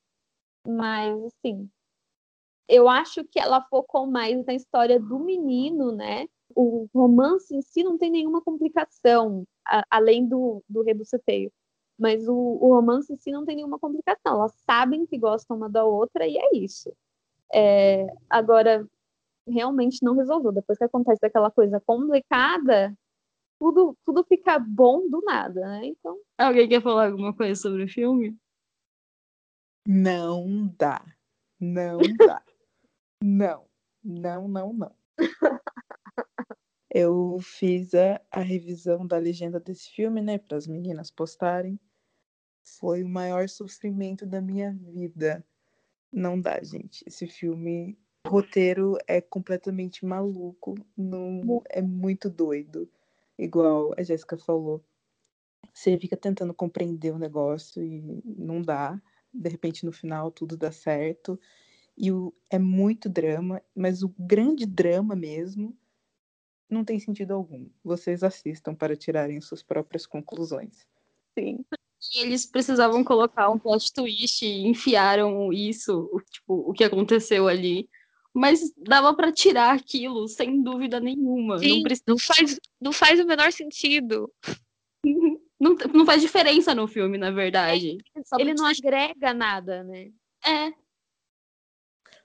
Mas 0.68 1.24
assim, 1.24 1.70
eu 2.68 2.90
acho 2.90 3.24
que 3.26 3.40
ela 3.40 3.62
focou 3.70 4.06
mais 4.06 4.46
na 4.46 4.54
história 4.54 5.00
do 5.00 5.20
menino, 5.20 5.92
né? 5.92 6.28
o 6.56 6.88
romance 6.94 7.56
em 7.56 7.62
si 7.62 7.84
não 7.84 7.98
tem 7.98 8.10
nenhuma 8.10 8.42
complicação, 8.42 9.46
a, 9.66 9.84
além 9.90 10.28
do, 10.28 10.64
do 10.68 10.82
rebuceteio. 10.82 11.52
Mas 11.98 12.28
o, 12.28 12.34
o, 12.36 12.74
romance 12.74 13.12
em 13.12 13.18
si 13.18 13.32
não 13.32 13.46
tem 13.46 13.58
nenhuma 13.58 13.80
complicação. 13.80 14.36
Elas 14.36 14.54
sabem 14.66 15.06
que 15.06 15.18
gostam 15.18 15.58
uma 15.58 15.70
da 15.70 15.86
outra 15.86 16.26
e 16.28 16.38
é 16.38 16.56
isso. 16.56 16.94
É, 17.54 18.08
agora, 18.30 18.88
realmente 19.48 20.04
não 20.04 20.16
resolveu. 20.16 20.52
Depois 20.52 20.78
que 20.78 20.84
acontece 20.86 21.26
aquela 21.26 21.52
coisa 21.52 21.80
complicada, 21.82 22.96
tudo, 23.60 23.98
tudo 24.06 24.24
fica 24.24 24.58
bom 24.58 25.08
do 25.10 25.22
nada, 25.22 25.60
né? 25.60 25.88
Então. 25.88 26.18
Alguém 26.38 26.70
quer 26.70 26.82
falar 26.82 27.08
alguma 27.08 27.36
coisa 27.36 27.60
sobre 27.60 27.84
o 27.84 27.90
filme? 27.90 28.36
Não 29.86 30.74
dá. 30.78 31.04
Não 31.60 32.00
dá. 32.18 32.42
não. 33.22 33.68
Não, 34.02 34.48
não, 34.48 34.74
não. 34.74 34.96
Eu 36.90 37.38
fiz 37.42 37.94
a, 37.94 38.20
a 38.32 38.40
revisão 38.40 39.06
da 39.06 39.18
legenda 39.18 39.60
desse 39.60 39.92
filme, 39.92 40.22
né, 40.22 40.38
para 40.38 40.58
as 40.58 40.66
meninas 40.66 41.12
postarem. 41.12 41.78
Foi 42.80 43.04
o 43.04 43.10
maior 43.10 43.48
sofrimento 43.50 44.26
da 44.26 44.42
minha 44.42 44.72
vida. 44.74 45.46
Não 46.12 46.40
dá, 46.40 46.64
gente. 46.64 47.04
Esse 47.06 47.28
filme, 47.28 47.98
o 48.26 48.30
roteiro 48.30 48.98
é 49.06 49.22
completamente 49.22 50.06
maluco, 50.06 50.76
não 50.98 51.62
é 51.70 51.82
muito 51.82 52.30
doido, 52.30 52.90
igual 53.44 53.94
a 53.98 54.04
Jéssica 54.04 54.38
falou. 54.38 54.84
Você 55.74 55.98
fica 55.98 56.18
tentando 56.18 56.54
compreender 56.54 57.12
o 57.14 57.20
negócio 57.20 57.84
e 57.84 58.22
não 58.26 58.62
dá. 58.62 59.02
De 59.34 59.50
repente, 59.50 59.86
no 59.86 59.92
final, 59.92 60.32
tudo 60.32 60.58
dá 60.58 60.72
certo. 60.72 61.40
E 61.98 62.12
o, 62.12 62.34
é 62.50 62.58
muito 62.58 63.10
drama, 63.10 63.62
mas 63.76 64.04
o 64.04 64.10
grande 64.18 64.66
drama 64.66 65.16
mesmo 65.16 65.78
não 66.70 66.86
tem 66.86 67.00
sentido 67.00 67.34
algum. 67.34 67.68
Vocês 67.84 68.24
assistam 68.24 68.76
para 68.76 68.96
tirarem 68.96 69.42
suas 69.42 69.64
próprias 69.64 70.06
conclusões. 70.06 70.88
Sim. 71.38 71.66
Eles 72.16 72.46
precisavam 72.46 73.04
colocar 73.04 73.50
um 73.50 73.60
plot 73.60 73.92
twist 73.94 74.46
e 74.46 74.68
enfiaram 74.68 75.52
isso, 75.52 76.10
tipo, 76.32 76.70
o 76.70 76.74
que 76.74 76.84
aconteceu 76.84 77.48
ali. 77.48 77.90
Mas 78.34 78.72
dava 78.78 79.14
para 79.14 79.32
tirar 79.32 79.76
aquilo, 79.76 80.28
sem 80.28 80.62
dúvida 80.62 81.00
nenhuma. 81.00 81.58
Sim, 81.60 81.78
não, 81.78 81.84
precisa... 81.84 82.06
não, 82.08 82.18
faz, 82.18 82.60
não 82.80 82.94
faz 82.94 83.20
o 83.20 83.26
menor 83.26 83.52
sentido. 83.52 84.32
não, 85.60 85.76
não 85.94 86.06
faz 86.06 86.22
diferença 86.22 86.76
no 86.76 86.88
filme, 86.88 87.18
na 87.18 87.32
verdade. 87.32 87.98
É, 88.16 88.42
ele 88.42 88.54
não 88.54 88.66
agrega 88.66 89.34
nada, 89.34 89.84
né? 89.84 90.12
É. 90.46 90.74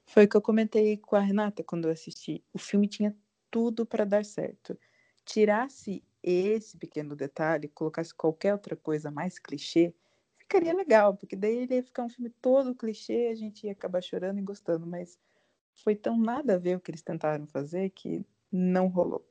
Foi 0.07 0.25
o 0.25 0.29
que 0.29 0.37
eu 0.37 0.43
comentei 0.43 0.99
com 0.99 1.17
a 1.17 1.21
Renata 1.21 1.65
quando 1.65 1.87
eu 1.87 1.91
assisti. 1.91 2.45
O 2.53 2.59
filme 2.59 2.87
tinha 2.87 3.17
tudo 3.51 3.87
para 3.87 4.05
dar 4.05 4.25
certo. 4.25 4.79
Tirasse 5.25 6.05
esse 6.23 6.77
pequeno 6.77 7.17
detalhe, 7.17 7.69
colocasse 7.69 8.15
qualquer 8.15 8.53
outra 8.53 8.77
coisa 8.77 9.11
mais 9.11 9.39
clichê, 9.39 9.95
ficaria 10.39 10.75
legal, 10.75 11.17
porque 11.17 11.37
daí 11.37 11.59
ele 11.59 11.75
ia 11.75 11.83
ficar 11.83 12.05
um 12.05 12.09
filme 12.09 12.31
todo 12.41 12.75
clichê, 12.75 13.29
a 13.31 13.35
gente 13.35 13.67
ia 13.67 13.73
acabar 13.73 14.03
chorando 14.03 14.39
e 14.39 14.43
gostando, 14.43 14.87
mas 14.87 15.19
foi 15.75 15.95
tão 15.95 16.17
nada 16.17 16.55
a 16.55 16.59
ver 16.59 16.77
o 16.77 16.81
que 16.81 16.91
eles 16.91 17.03
tentaram 17.03 17.47
fazer 17.47 17.91
que 17.91 18.25
não 18.51 18.89
rolou. 18.89 19.27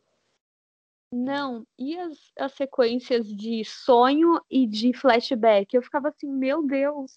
Não, 1.11 1.65
e 1.77 1.95
as, 1.97 2.17
as 2.39 2.53
sequências 2.53 3.27
de 3.27 3.63
sonho 3.63 4.41
e 4.49 4.65
de 4.65 4.93
flashback? 4.93 5.75
Eu 5.75 5.83
ficava 5.83 6.09
assim, 6.09 6.27
meu 6.27 6.65
Deus, 6.65 7.13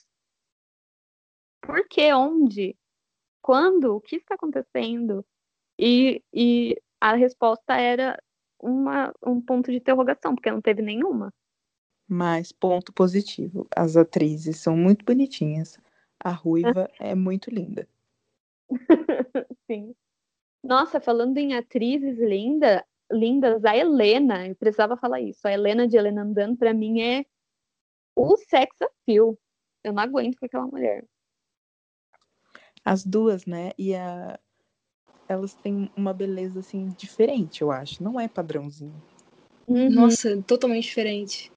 por 1.63 1.87
que? 1.89 2.13
Onde? 2.13 2.77
Quando? 3.43 3.97
O 3.97 4.01
que 4.01 4.17
está 4.17 4.35
acontecendo? 4.35 5.25
E, 5.79 6.23
e 6.33 6.77
a 7.01 7.15
resposta 7.15 7.75
era 7.75 8.23
uma, 8.61 9.13
um 9.25 9.41
ponto 9.41 9.71
de 9.71 9.79
interrogação, 9.79 10.35
porque 10.35 10.51
não 10.51 10.61
teve 10.61 10.83
nenhuma. 10.83 11.33
Mas 12.09 12.53
ponto 12.53 12.93
positivo, 12.93 13.67
as 13.75 13.97
atrizes 13.97 14.59
são 14.59 14.77
muito 14.77 15.05
bonitinhas. 15.05 15.79
A 16.21 16.31
ruiva 16.31 16.89
é 17.01 17.15
muito 17.15 17.51
linda. 17.51 17.89
Sim. 19.71 19.95
Nossa, 20.63 21.01
falando 21.01 21.39
em 21.39 21.55
atrizes 21.55 22.19
linda, 22.19 22.85
lindas, 23.11 23.65
a 23.65 23.77
Helena, 23.77 24.49
eu 24.49 24.57
precisava 24.57 24.97
falar 24.97 25.21
isso. 25.21 25.47
A 25.47 25.53
Helena 25.53 25.87
de 25.87 25.97
Helena 25.97 26.23
Andando, 26.23 26.57
pra 26.57 26.75
mim, 26.75 27.01
é 27.01 27.25
o 28.17 28.37
sex 28.37 28.75
appeal. 28.81 29.39
Eu 29.85 29.93
não 29.93 30.03
aguento 30.03 30.39
com 30.39 30.47
aquela 30.47 30.67
mulher. 30.67 31.05
As 32.85 33.05
duas, 33.05 33.47
né? 33.47 33.71
E 33.79 33.95
a... 33.95 34.39
elas 35.29 35.55
têm 35.55 35.91
uma 35.97 36.13
beleza, 36.13 36.61
assim, 36.61 36.89
diferente, 36.97 37.63
eu 37.63 37.71
acho. 37.71 38.03
Não 38.03 38.19
é 38.19 38.27
padrãozinho. 38.27 39.01
Uhum. 39.69 39.91
Nossa, 39.91 40.41
totalmente 40.43 40.85
diferente. 40.85 41.53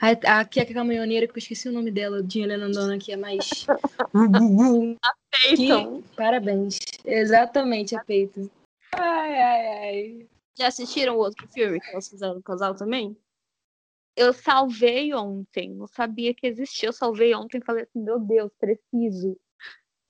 A, 0.00 0.40
aqui 0.40 0.58
é 0.58 0.62
a 0.62 0.74
caminhoneira, 0.74 1.26
que 1.26 1.34
eu 1.34 1.38
esqueci 1.38 1.68
o 1.68 1.72
nome 1.72 1.90
dela, 1.90 2.22
de 2.22 2.40
Helena 2.40 2.64
Andando, 2.64 2.98
que 2.98 3.12
é 3.12 3.16
mais. 3.16 3.66
que... 5.56 5.68
Parabéns. 6.16 6.78
Exatamente, 7.04 7.94
a 7.94 8.02
peito. 8.02 8.50
Ai, 8.92 9.34
ai, 9.34 9.66
ai. 9.66 10.28
Já 10.58 10.68
assistiram 10.68 11.16
o 11.16 11.18
outro 11.18 11.46
filme 11.48 11.78
que 11.78 11.90
elas 11.90 12.08
fizeram 12.08 12.34
no 12.34 12.42
casal 12.42 12.74
também? 12.74 13.14
Eu 14.16 14.32
salvei 14.32 15.12
ontem, 15.14 15.70
não 15.74 15.86
sabia 15.86 16.34
que 16.34 16.46
existia. 16.46 16.88
Eu 16.88 16.92
salvei 16.92 17.34
ontem 17.34 17.58
e 17.58 17.64
falei 17.64 17.84
assim: 17.84 18.02
meu 18.02 18.18
Deus, 18.18 18.50
preciso. 18.58 19.38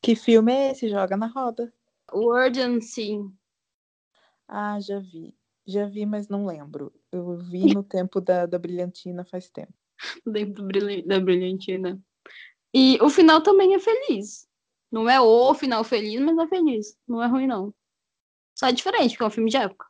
Que 0.01 0.15
filme 0.15 0.53
é 0.53 0.71
esse? 0.71 0.89
Joga 0.89 1.17
na 1.17 1.27
roda. 1.27 1.73
Word 2.13 2.61
and 2.61 2.81
Sim. 2.81 3.33
Ah, 4.49 4.81
já 4.81 4.99
vi. 4.99 5.35
Já 5.67 5.87
vi, 5.87 6.07
mas 6.07 6.29
não 6.29 6.47
lembro. 6.47 6.93
Eu 7.13 7.37
vi 7.37 7.73
no 7.73 7.83
tempo 7.85 8.21
da, 8.21 8.47
da 8.47 8.59
Brilhantina 8.59 9.25
faz 9.25 9.49
tempo. 9.49 9.80
Tempo 10.33 10.63
da 11.07 11.21
Brilhantina. 11.21 12.01
E 12.75 12.99
o 13.03 13.09
final 13.09 13.43
também 13.43 13.75
é 13.75 13.79
feliz. 13.79 14.49
Não 14.91 15.09
é 15.09 15.21
o 15.21 15.55
final 15.55 15.85
feliz, 15.85 16.21
mas 16.21 16.39
é 16.39 16.47
feliz. 16.49 16.97
Não 17.07 17.23
é 17.23 17.27
ruim, 17.27 17.47
não. 17.47 17.75
Só 18.55 18.67
é 18.67 18.73
diferente, 18.73 19.11
porque 19.13 19.23
é 19.23 19.27
um 19.27 19.31
filme 19.31 19.51
de 19.51 19.57
época. 19.57 19.87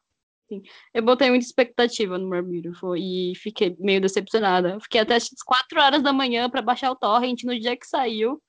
Eu 0.92 1.02
botei 1.02 1.30
muita 1.30 1.44
expectativa 1.44 2.18
no 2.18 2.28
More 2.28 2.42
Beautiful 2.42 2.96
e 2.96 3.34
fiquei 3.36 3.76
meio 3.78 4.00
decepcionada. 4.00 4.80
Fiquei 4.80 5.00
até 5.00 5.14
as 5.14 5.28
4 5.44 5.80
horas 5.80 6.02
da 6.02 6.12
manhã 6.12 6.50
para 6.50 6.61
baixar 6.61 6.90
o 6.90 6.96
torrent 6.96 7.44
no 7.44 7.58
dia 7.58 7.76
que 7.76 7.86
saiu. 7.86 8.42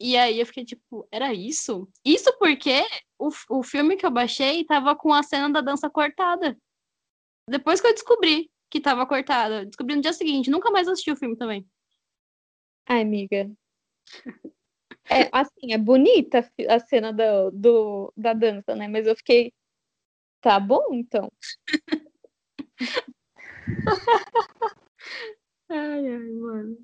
E 0.00 0.16
aí 0.16 0.40
eu 0.40 0.46
fiquei 0.46 0.64
tipo, 0.64 1.06
era 1.10 1.32
isso? 1.32 1.88
Isso 2.04 2.36
porque 2.38 2.84
o, 3.18 3.30
o 3.50 3.62
filme 3.62 3.96
que 3.96 4.06
eu 4.06 4.10
baixei 4.10 4.64
tava 4.64 4.96
com 4.96 5.12
a 5.12 5.22
cena 5.22 5.50
da 5.50 5.60
dança 5.60 5.88
cortada. 5.88 6.56
Depois 7.48 7.80
que 7.80 7.86
eu 7.86 7.94
descobri 7.94 8.50
que 8.74 8.80
tava 8.80 9.06
cortada, 9.06 9.64
descobri 9.64 9.94
no 9.94 10.02
dia 10.02 10.12
seguinte, 10.12 10.50
nunca 10.50 10.68
mais 10.68 10.88
assisti 10.88 11.12
o 11.12 11.16
filme 11.16 11.36
também. 11.36 11.64
Ai, 12.86 13.02
amiga. 13.02 13.48
É, 15.08 15.30
assim, 15.30 15.72
é 15.72 15.78
bonita 15.78 16.40
a 16.68 16.78
cena 16.80 17.12
do, 17.12 17.52
do, 17.52 18.12
da 18.16 18.32
dança, 18.32 18.74
né? 18.74 18.88
Mas 18.88 19.06
eu 19.06 19.14
fiquei. 19.14 19.52
Tá 20.40 20.58
bom, 20.58 20.92
então. 20.92 21.30
ai, 25.68 26.08
ai, 26.08 26.30
mano. 26.32 26.76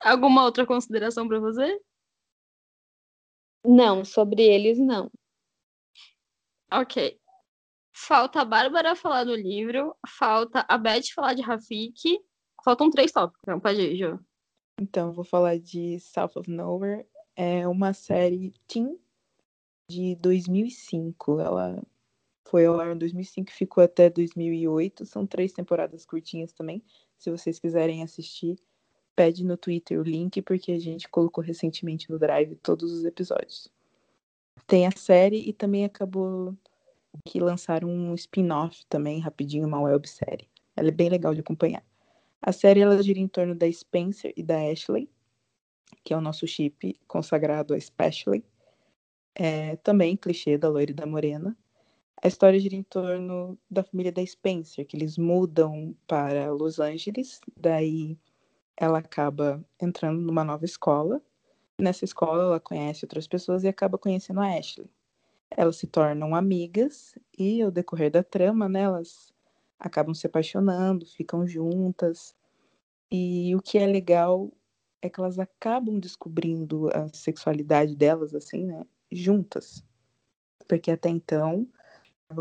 Alguma 0.00 0.44
outra 0.44 0.66
consideração 0.66 1.26
para 1.26 1.40
você? 1.40 1.80
Não, 3.64 4.04
sobre 4.04 4.42
eles 4.42 4.78
não. 4.78 5.10
Ok. 6.70 7.18
Falta 8.06 8.40
a 8.40 8.44
Bárbara 8.46 8.96
falar 8.96 9.24
do 9.24 9.34
livro, 9.34 9.94
falta 10.08 10.64
a 10.66 10.78
Beth 10.78 11.12
falar 11.14 11.34
de 11.34 11.42
Rafik. 11.42 12.18
Faltam 12.64 12.90
três 12.90 13.12
tópicos, 13.12 13.42
então 13.42 13.60
pode 13.60 13.78
ir, 13.78 13.96
Jo. 13.96 14.18
Então, 14.80 15.12
vou 15.12 15.24
falar 15.24 15.58
de 15.58 16.00
South 16.00 16.32
of 16.36 16.50
Nowhere. 16.50 17.06
É 17.36 17.68
uma 17.68 17.92
série 17.92 18.54
teen 18.66 18.98
de 19.88 20.16
2005. 20.16 21.40
Ela 21.40 21.82
foi 22.48 22.64
ao 22.64 22.80
ar 22.80 22.94
em 22.94 22.98
2005 22.98 23.50
e 23.50 23.54
ficou 23.54 23.84
até 23.84 24.08
2008. 24.08 25.04
São 25.04 25.26
três 25.26 25.52
temporadas 25.52 26.06
curtinhas 26.06 26.52
também. 26.52 26.82
Se 27.18 27.30
vocês 27.30 27.58
quiserem 27.58 28.02
assistir, 28.02 28.58
pede 29.14 29.44
no 29.44 29.58
Twitter 29.58 30.00
o 30.00 30.02
link, 30.02 30.40
porque 30.40 30.72
a 30.72 30.78
gente 30.78 31.06
colocou 31.06 31.44
recentemente 31.44 32.10
no 32.10 32.18
Drive 32.18 32.56
todos 32.56 32.90
os 32.90 33.04
episódios. 33.04 33.70
Tem 34.66 34.86
a 34.86 34.90
série 34.90 35.46
e 35.46 35.52
também 35.52 35.84
acabou 35.84 36.56
que 37.24 37.40
lançaram 37.40 37.88
um 37.88 38.14
spin-off 38.14 38.84
também, 38.86 39.20
rapidinho, 39.20 39.66
uma 39.66 39.80
websérie. 39.80 40.48
Ela 40.76 40.88
é 40.88 40.92
bem 40.92 41.08
legal 41.08 41.34
de 41.34 41.40
acompanhar. 41.40 41.84
A 42.42 42.52
série 42.52 42.80
ela 42.80 43.02
gira 43.02 43.18
em 43.18 43.28
torno 43.28 43.54
da 43.54 43.70
Spencer 43.70 44.32
e 44.36 44.42
da 44.42 44.56
Ashley, 44.70 45.10
que 46.04 46.14
é 46.14 46.16
o 46.16 46.20
nosso 46.20 46.46
chip 46.46 46.98
consagrado 47.06 47.74
a 47.74 47.78
Especially. 47.78 48.44
É, 49.34 49.76
também 49.76 50.16
clichê 50.16 50.58
da 50.58 50.68
loira 50.68 50.90
e 50.90 50.94
da 50.94 51.06
morena. 51.06 51.56
A 52.22 52.28
história 52.28 52.58
gira 52.60 52.74
em 52.74 52.82
torno 52.82 53.58
da 53.70 53.82
família 53.82 54.12
da 54.12 54.24
Spencer, 54.24 54.86
que 54.86 54.96
eles 54.96 55.16
mudam 55.16 55.96
para 56.06 56.52
Los 56.52 56.78
Angeles, 56.78 57.40
daí 57.56 58.18
ela 58.76 58.98
acaba 58.98 59.64
entrando 59.80 60.20
numa 60.20 60.44
nova 60.44 60.64
escola. 60.64 61.22
Nessa 61.78 62.04
escola, 62.04 62.42
ela 62.44 62.60
conhece 62.60 63.04
outras 63.04 63.26
pessoas 63.26 63.64
e 63.64 63.68
acaba 63.68 63.98
conhecendo 63.98 64.40
a 64.40 64.58
Ashley. 64.58 64.90
Elas 65.56 65.76
se 65.76 65.86
tornam 65.86 66.34
amigas 66.34 67.14
e, 67.38 67.62
ao 67.62 67.70
decorrer 67.70 68.10
da 68.10 68.22
trama, 68.22 68.68
né, 68.68 68.82
elas 68.82 69.32
acabam 69.78 70.14
se 70.14 70.26
apaixonando, 70.26 71.06
ficam 71.06 71.46
juntas. 71.46 72.34
E 73.10 73.54
o 73.56 73.62
que 73.62 73.78
é 73.78 73.86
legal 73.86 74.52
é 75.02 75.08
que 75.10 75.20
elas 75.20 75.38
acabam 75.38 75.98
descobrindo 75.98 76.88
a 76.94 77.08
sexualidade 77.12 77.96
delas, 77.96 78.34
assim, 78.34 78.64
né, 78.66 78.84
juntas. 79.10 79.84
Porque 80.68 80.90
até 80.90 81.08
então, 81.08 81.66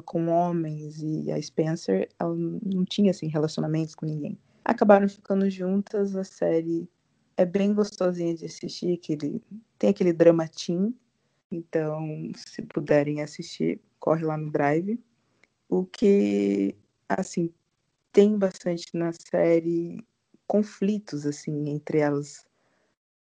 com 0.06 0.28
homens 0.28 1.02
e 1.02 1.32
a 1.32 1.42
Spencer, 1.42 2.10
ela 2.20 2.36
não 2.36 2.86
tinha, 2.86 3.12
assim, 3.12 3.28
relacionamentos 3.28 3.96
com 3.96 4.06
ninguém 4.06 4.38
acabaram 4.70 5.10
ficando 5.10 5.50
juntas. 5.50 6.16
A 6.16 6.24
série 6.24 6.88
é 7.36 7.46
bem 7.46 7.74
gostosinha 7.74 8.36
de 8.36 8.46
assistir, 8.46 8.94
aquele, 8.94 9.42
tem 9.78 9.90
aquele 9.90 10.14
dramatim. 10.14 10.96
Então, 11.52 12.32
se 12.36 12.62
puderem 12.62 13.22
assistir, 13.22 13.82
corre 14.00 14.24
lá 14.24 14.38
no 14.38 14.52
Drive. 14.52 15.00
O 15.68 15.86
que, 15.86 16.76
assim, 17.08 17.52
tem 18.12 18.38
bastante 18.38 18.86
na 18.94 19.12
série 19.14 20.04
conflitos, 20.48 21.26
assim, 21.26 21.70
entre 21.70 22.00
elas, 22.00 22.46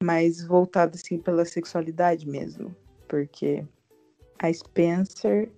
mas 0.02 0.46
voltado, 0.46 0.96
assim, 0.96 1.20
pela 1.20 1.46
sexualidade 1.46 2.28
mesmo. 2.28 2.76
Porque 3.08 3.66
a 4.40 4.52
Spencer, 4.52 5.52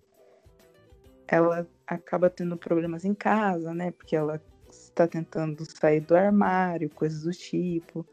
ela 1.27 1.67
acaba 1.85 2.29
tendo 2.29 2.57
problemas 2.57 3.03
em 3.03 3.13
casa, 3.13 3.73
né? 3.73 3.91
Porque 3.91 4.15
ela 4.15 4.41
está 4.69 5.07
tentando 5.07 5.65
sair 5.65 6.01
do 6.01 6.15
armário, 6.15 6.89
coisas 6.89 7.23
do 7.23 7.31
tipo. 7.31 8.05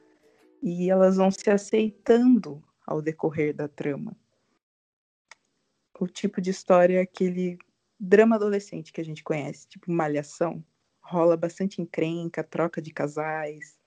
E 0.62 0.90
elas 0.90 1.16
vão 1.16 1.30
se 1.30 1.48
aceitando 1.50 2.62
ao 2.86 3.02
decorrer 3.02 3.54
da 3.54 3.68
trama. 3.68 4.16
O 5.98 6.06
tipo 6.06 6.40
de 6.40 6.50
história 6.50 7.00
aquele 7.00 7.58
drama 7.98 8.36
adolescente 8.36 8.92
que 8.92 9.00
a 9.00 9.04
gente 9.04 9.24
conhece, 9.24 9.66
tipo 9.68 9.90
malhação. 9.90 10.64
Rola 11.00 11.36
bastante 11.36 11.80
encrenca, 11.80 12.44
troca 12.44 12.82
de 12.82 12.92
casais. 12.92 13.78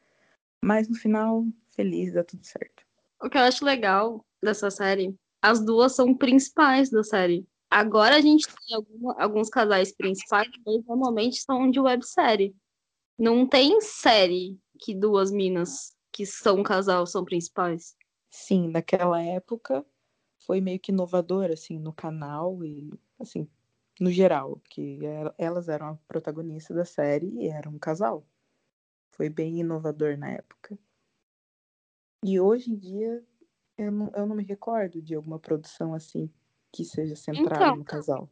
Mas 0.63 0.87
no 0.87 0.95
final, 0.95 1.45
feliz, 1.75 2.13
dá 2.13 2.23
tudo 2.23 2.45
certo. 2.45 2.83
O 3.21 3.29
que 3.29 3.37
eu 3.37 3.41
acho 3.41 3.63
legal 3.63 4.25
dessa 4.41 4.71
série, 4.71 5.13
as 5.41 5.63
duas 5.63 5.95
são 5.95 6.15
principais 6.15 6.89
da 6.89 7.03
série. 7.03 7.45
Agora 7.69 8.15
a 8.15 8.21
gente 8.21 8.47
tem 8.47 8.75
alguma, 8.75 9.21
alguns 9.21 9.49
casais 9.49 9.95
principais, 9.95 10.49
mas 10.65 10.83
normalmente 10.85 11.41
são 11.41 11.69
de 11.69 11.79
websérie. 11.79 12.55
Não 13.17 13.47
tem 13.47 13.79
série 13.81 14.57
que 14.79 14.95
duas 14.95 15.31
minas 15.31 15.93
que 16.11 16.25
são 16.25 16.59
um 16.59 16.63
casal 16.63 17.05
são 17.05 17.23
principais. 17.23 17.95
Sim, 18.31 18.69
naquela 18.69 19.21
época 19.21 19.85
foi 20.49 20.59
meio 20.61 20.79
que 20.79 20.91
inovador, 20.91 21.51
assim, 21.51 21.77
no 21.77 21.93
canal 21.93 22.65
e, 22.65 22.91
assim, 23.19 23.47
no 23.99 24.09
geral, 24.09 24.59
que 24.67 24.99
elas 25.37 25.69
eram 25.69 25.89
a 25.89 25.95
protagonista 26.07 26.73
da 26.73 26.83
série 26.83 27.27
e 27.35 27.47
eram 27.47 27.73
um 27.73 27.77
casal. 27.77 28.25
Foi 29.11 29.29
bem 29.29 29.59
inovador 29.59 30.17
na 30.17 30.31
época. 30.31 30.75
E 32.25 32.39
hoje 32.39 32.71
em 32.71 32.75
dia, 32.75 33.23
eu 33.77 33.91
não, 33.91 34.11
eu 34.15 34.25
não 34.25 34.35
me 34.35 34.43
recordo 34.43 34.99
de 35.03 35.13
alguma 35.13 35.37
produção 35.37 35.93
assim 35.93 36.27
que 36.71 36.83
seja 36.83 37.15
centrada 37.15 37.65
então, 37.65 37.75
no 37.75 37.85
casal. 37.85 38.27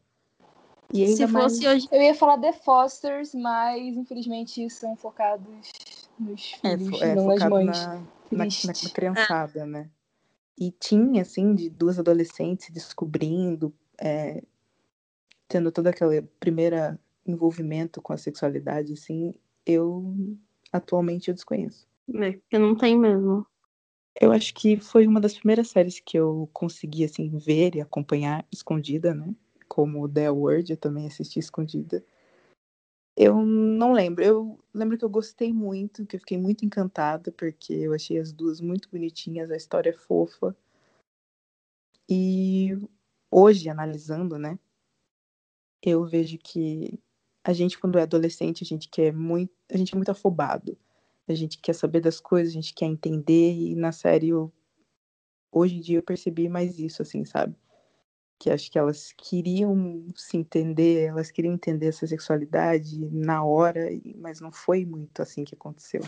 E 0.92 1.04
ainda 1.04 1.18
Se 1.18 1.28
mais... 1.28 1.54
fosse 1.54 1.68
hoje. 1.68 1.88
Eu 1.92 2.02
ia 2.02 2.16
falar 2.16 2.40
The 2.40 2.54
Fosters, 2.54 3.36
mas 3.36 3.96
infelizmente 3.96 4.68
são 4.72 4.96
focados 4.96 5.72
nos 6.18 6.56
é, 6.64 6.76
filhos, 6.80 7.00
é, 7.00 7.14
não 7.14 7.28
nas 7.28 7.48
mães. 7.48 7.68
Na, 7.68 7.96
na, 8.32 8.46
na, 8.46 8.92
criançada, 8.92 9.68
né? 9.68 9.92
E 10.58 10.72
tinha, 10.72 11.22
assim, 11.22 11.54
de 11.54 11.70
duas 11.70 12.00
adolescentes 12.00 12.70
descobrindo, 12.72 13.74
é, 14.00 14.42
tendo 15.48 15.72
todo 15.72 15.88
aquele 15.88 16.24
primeiro 16.40 16.76
envolvimento 17.26 18.02
com 18.02 18.14
a 18.14 18.18
sexualidade, 18.18 18.94
assim, 18.94 19.34
eu 19.66 20.16
atualmente 20.72 21.30
eu 21.30 21.34
desconheço. 21.36 21.88
É, 22.16 22.32
porque 22.32 22.58
não 22.58 22.76
tem 22.76 22.98
mesmo. 22.98 23.46
Eu 24.20 24.32
acho 24.32 24.54
que 24.54 24.78
foi 24.78 25.06
uma 25.06 25.22
das 25.22 25.38
primeiras 25.38 25.70
séries 25.70 26.00
que 26.00 26.18
eu 26.18 26.50
consegui, 26.52 27.04
assim, 27.04 27.30
ver 27.38 27.76
e 27.76 27.82
acompanhar 27.82 28.46
escondida, 28.52 29.14
né? 29.14 29.36
Como 29.68 30.10
The 30.10 30.32
Word, 30.32 30.72
eu 30.72 30.78
também 30.78 31.06
assisti 31.06 31.40
escondida. 31.40 32.04
Eu 33.18 33.44
não 33.44 33.94
lembro. 33.94 34.24
Eu 34.24 34.60
lembro 34.74 34.98
que 34.98 35.04
eu 35.04 35.10
gostei 35.10 35.52
muito, 35.52 36.06
que 36.06 36.16
eu 36.16 36.20
fiquei 36.20 36.38
muito 36.38 36.64
encantada, 36.64 37.32
porque 37.32 37.74
eu 37.74 37.94
achei 37.94 38.20
as 38.20 38.32
duas 38.32 38.62
muito 38.62 38.90
bonitinhas, 38.90 39.52
a 39.52 39.58
história 39.58 39.90
é 39.90 39.94
fofa. 39.94 40.56
E 42.10 42.78
hoje, 43.32 43.70
analisando, 43.70 44.38
né? 44.38 44.58
Eu 45.82 46.06
vejo 46.06 46.38
que 46.38 47.00
a 47.44 47.54
gente, 47.54 47.80
quando 47.80 47.98
é 47.98 48.04
adolescente, 48.04 48.64
a 48.64 48.68
gente 48.68 48.88
quer 48.88 49.12
muito. 49.12 49.52
A 49.72 49.78
gente 49.78 49.94
é 49.94 49.98
muito 49.98 50.12
afobado 50.12 50.78
a 51.28 51.36
gente 51.36 51.60
quer 51.60 51.74
saber 51.74 52.00
das 52.00 52.20
coisas, 52.20 52.52
a 52.52 52.56
gente 52.56 52.74
quer 52.74 52.86
entender, 52.86 53.54
e 53.54 53.76
na 53.76 53.92
série 53.92 54.30
eu, 54.30 54.52
hoje 55.52 55.76
em 55.78 55.82
dia 55.82 55.98
eu 55.98 56.04
percebi 56.04 56.48
mais 56.48 56.80
isso, 56.80 57.02
assim, 57.02 57.26
sabe? 57.26 57.56
Que 58.40 58.52
acho 58.52 58.72
que 58.72 58.78
elas 58.78 59.14
queriam 59.14 60.06
se 60.16 60.38
entender, 60.38 61.08
elas 61.08 61.32
queriam 61.32 61.54
entender 61.54 61.88
essa 61.88 62.06
sexualidade 62.06 63.00
na 63.12 63.44
hora, 63.44 63.90
mas 64.16 64.40
não 64.40 64.52
foi 64.52 64.86
muito 64.86 65.22
assim 65.22 65.44
que 65.44 65.56
aconteceu. 65.56 66.02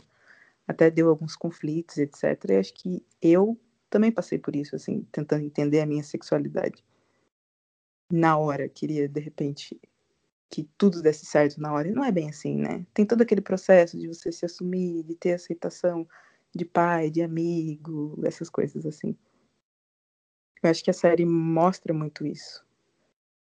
Até 0.68 0.92
deu 0.92 1.10
alguns 1.10 1.36
conflitos, 1.36 1.98
etc. 1.98 2.24
E 2.52 2.58
acho 2.58 2.74
que 2.76 3.04
eu 3.22 3.60
também 3.90 4.12
passei 4.12 4.38
por 4.38 4.56
isso, 4.56 4.76
assim, 4.76 5.08
tentando 5.12 5.44
entender 5.44 5.82
a 5.82 5.86
minha 5.86 6.04
sexualidade. 6.04 6.84
Na 8.12 8.38
hora, 8.38 8.70
queria 8.70 9.08
de 9.08 9.20
repente 9.20 9.80
que 10.50 10.68
tudo 10.78 11.02
desse 11.02 11.26
certo 11.26 11.62
na 11.62 11.74
hora. 11.74 11.88
E 11.88 11.92
não 11.92 12.04
é 12.04 12.12
bem 12.12 12.30
assim, 12.30 12.56
né? 12.56 12.86
Tem 12.94 13.06
todo 13.06 13.22
aquele 13.22 13.42
processo 13.42 13.98
de 13.98 14.08
você 14.08 14.32
se 14.32 14.46
assumir, 14.46 15.04
de 15.04 15.16
ter 15.16 15.34
aceitação 15.34 16.08
de 16.56 16.66
pai, 16.66 17.10
de 17.12 17.22
amigo, 17.22 18.20
essas 18.26 18.50
coisas 18.50 18.86
assim. 18.86 19.16
Eu 20.62 20.70
acho 20.70 20.84
que 20.84 20.90
a 20.90 20.94
série 20.94 21.26
mostra 21.26 21.94
muito 21.94 22.26
isso. 22.26 22.64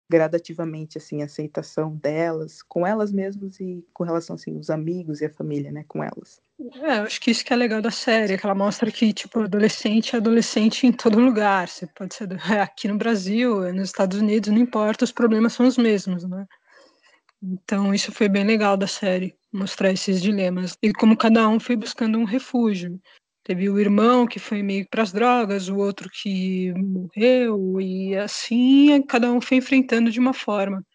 Gradativamente, 0.09 0.99
assim, 0.99 1.23
a 1.23 1.27
aceitação 1.27 1.95
delas, 1.97 2.63
com 2.63 2.87
elas 2.87 3.13
mesmas 3.13 3.61
e 3.61 3.85
com 3.93 4.05
relação, 4.05 4.35
assim, 4.35 4.59
os 4.59 4.69
amigos 4.69 5.21
e 5.21 5.27
a 5.27 5.31
família, 5.31 5.71
né, 5.71 5.85
com 5.87 6.03
elas. 6.03 6.41
É, 6.75 6.99
eu 6.99 7.03
acho 7.05 7.21
que 7.21 7.31
isso 7.31 7.45
que 7.45 7.53
é 7.53 7.57
legal 7.57 7.81
da 7.81 7.91
série, 7.91 8.37
que 8.37 8.45
ela 8.45 8.55
mostra 8.55 8.91
que, 8.91 9.13
tipo, 9.13 9.41
adolescente 9.41 10.15
é 10.15 10.19
adolescente 10.19 10.87
em 10.87 10.93
todo 10.93 11.19
lugar. 11.19 11.69
Você 11.69 11.87
pode 11.87 12.15
ser 12.15 12.29
aqui 12.61 12.89
no 12.89 12.99
Brasil, 12.99 13.73
nos 13.73 13.89
Estados 13.89 14.19
Unidos, 14.19 14.51
não 14.51 14.59
importa, 14.59 15.05
os 15.05 15.13
problemas 15.13 15.53
são 15.53 15.67
os 15.67 15.79
mesmos, 15.79 16.25
né? 16.25 16.47
Então, 17.43 17.95
isso 17.95 18.13
foi 18.13 18.29
bem 18.29 18.45
legal 18.45 18.77
da 18.77 18.87
série, 18.87 19.35
mostrar 19.51 19.91
esses 19.91 20.21
dilemas. 20.21 20.77
E 20.83 20.93
como 20.93 21.17
cada 21.17 21.49
um 21.49 21.59
foi 21.59 21.77
buscando 21.77 22.19
um 22.19 22.25
refúgio. 22.25 23.01
Teve 23.51 23.69
o 23.69 23.81
irmão 23.81 24.29
que 24.29 24.39
foi 24.39 24.63
meio 24.63 24.87
para 24.89 25.03
as 25.03 25.11
drogas, 25.11 25.69
o 25.69 25.77
outro 25.77 26.09
que 26.09 26.73
morreu, 26.75 27.81
e 27.81 28.17
assim 28.17 29.03
cada 29.03 29.29
um 29.33 29.41
foi 29.41 29.57
enfrentando 29.57 30.09
de 30.09 30.21
uma 30.21 30.33
forma. 30.33 30.87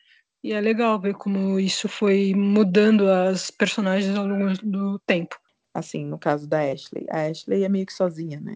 E 0.41 0.53
é 0.53 0.61
legal 0.61 0.97
ver 0.97 1.15
como 1.15 1.59
isso 1.59 1.89
foi 1.89 2.33
mudando 2.33 3.11
as 3.11 3.51
personagens 3.51 4.15
ao 4.15 4.25
longo 4.25 4.53
do 4.63 4.97
tempo. 4.99 5.37
Assim, 5.73 6.05
no 6.05 6.17
caso 6.17 6.47
da 6.47 6.61
Ashley. 6.61 7.05
A 7.09 7.25
Ashley 7.29 7.65
é 7.65 7.67
meio 7.67 7.85
que 7.85 7.91
sozinha, 7.91 8.39
né? 8.39 8.55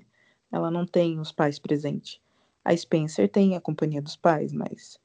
Ela 0.49 0.71
não 0.71 0.85
tem 0.85 1.19
os 1.19 1.33
pais 1.33 1.59
presentes. 1.59 2.21
A 2.63 2.73
Spencer 2.73 3.27
tem 3.27 3.57
a 3.57 3.59
companhia 3.59 4.01
dos 4.01 4.15
pais, 4.15 4.53
mas 4.53 4.97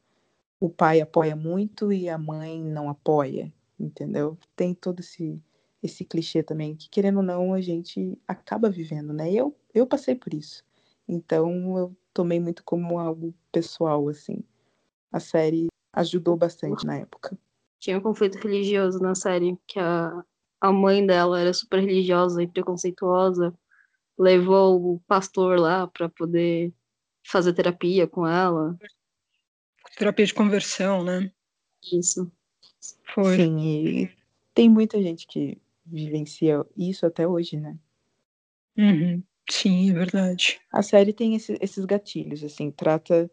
o 0.60 0.70
pai 0.70 1.00
apoia 1.00 1.34
muito 1.34 1.92
e 1.92 2.08
a 2.08 2.16
mãe 2.16 2.62
não 2.62 2.88
apoia, 2.88 3.52
entendeu? 3.76 4.38
Tem 4.54 4.72
todo 4.72 5.00
esse 5.00 5.42
esse 5.84 6.04
clichê 6.04 6.42
também 6.42 6.74
que 6.74 6.88
querendo 6.88 7.18
ou 7.18 7.22
não 7.22 7.52
a 7.52 7.60
gente 7.60 8.18
acaba 8.26 8.70
vivendo, 8.70 9.12
né? 9.12 9.32
Eu 9.32 9.54
eu 9.74 9.86
passei 9.86 10.14
por 10.14 10.32
isso. 10.32 10.64
Então 11.08 11.78
eu 11.78 11.96
tomei 12.12 12.40
muito 12.40 12.64
como 12.64 12.98
algo 12.98 13.34
pessoal 13.52 14.08
assim. 14.08 14.42
A 15.12 15.20
série 15.20 15.68
ajudou 15.92 16.36
bastante 16.36 16.86
na 16.86 16.96
época. 16.96 17.38
Tinha 17.78 17.98
um 17.98 18.00
conflito 18.00 18.38
religioso 18.38 18.98
na 18.98 19.14
série 19.14 19.56
que 19.66 19.78
a 19.78 20.24
a 20.60 20.72
mãe 20.72 21.04
dela 21.06 21.38
era 21.38 21.52
super 21.52 21.78
religiosa 21.80 22.42
e 22.42 22.48
preconceituosa, 22.48 23.52
levou 24.18 24.94
o 24.94 25.00
pastor 25.00 25.58
lá 25.60 25.86
para 25.86 26.08
poder 26.08 26.72
fazer 27.22 27.52
terapia 27.52 28.06
com 28.06 28.26
ela 28.26 28.74
terapia 29.96 30.26
de 30.26 30.34
conversão, 30.34 31.04
né? 31.04 31.30
Isso. 31.92 32.30
Foi. 33.14 33.36
Sim, 33.36 33.58
e 33.60 34.16
tem 34.54 34.68
muita 34.68 35.00
gente 35.02 35.26
que 35.26 35.58
vivencia 35.86 36.64
isso 36.76 37.06
até 37.06 37.26
hoje, 37.26 37.58
né? 37.58 37.78
Uhum. 38.76 39.22
Sim, 39.48 39.90
é 39.90 39.92
verdade. 39.92 40.60
A 40.72 40.82
série 40.82 41.12
tem 41.12 41.34
esse, 41.34 41.58
esses 41.60 41.84
gatilhos, 41.84 42.42
assim, 42.42 42.70
trata 42.70 43.30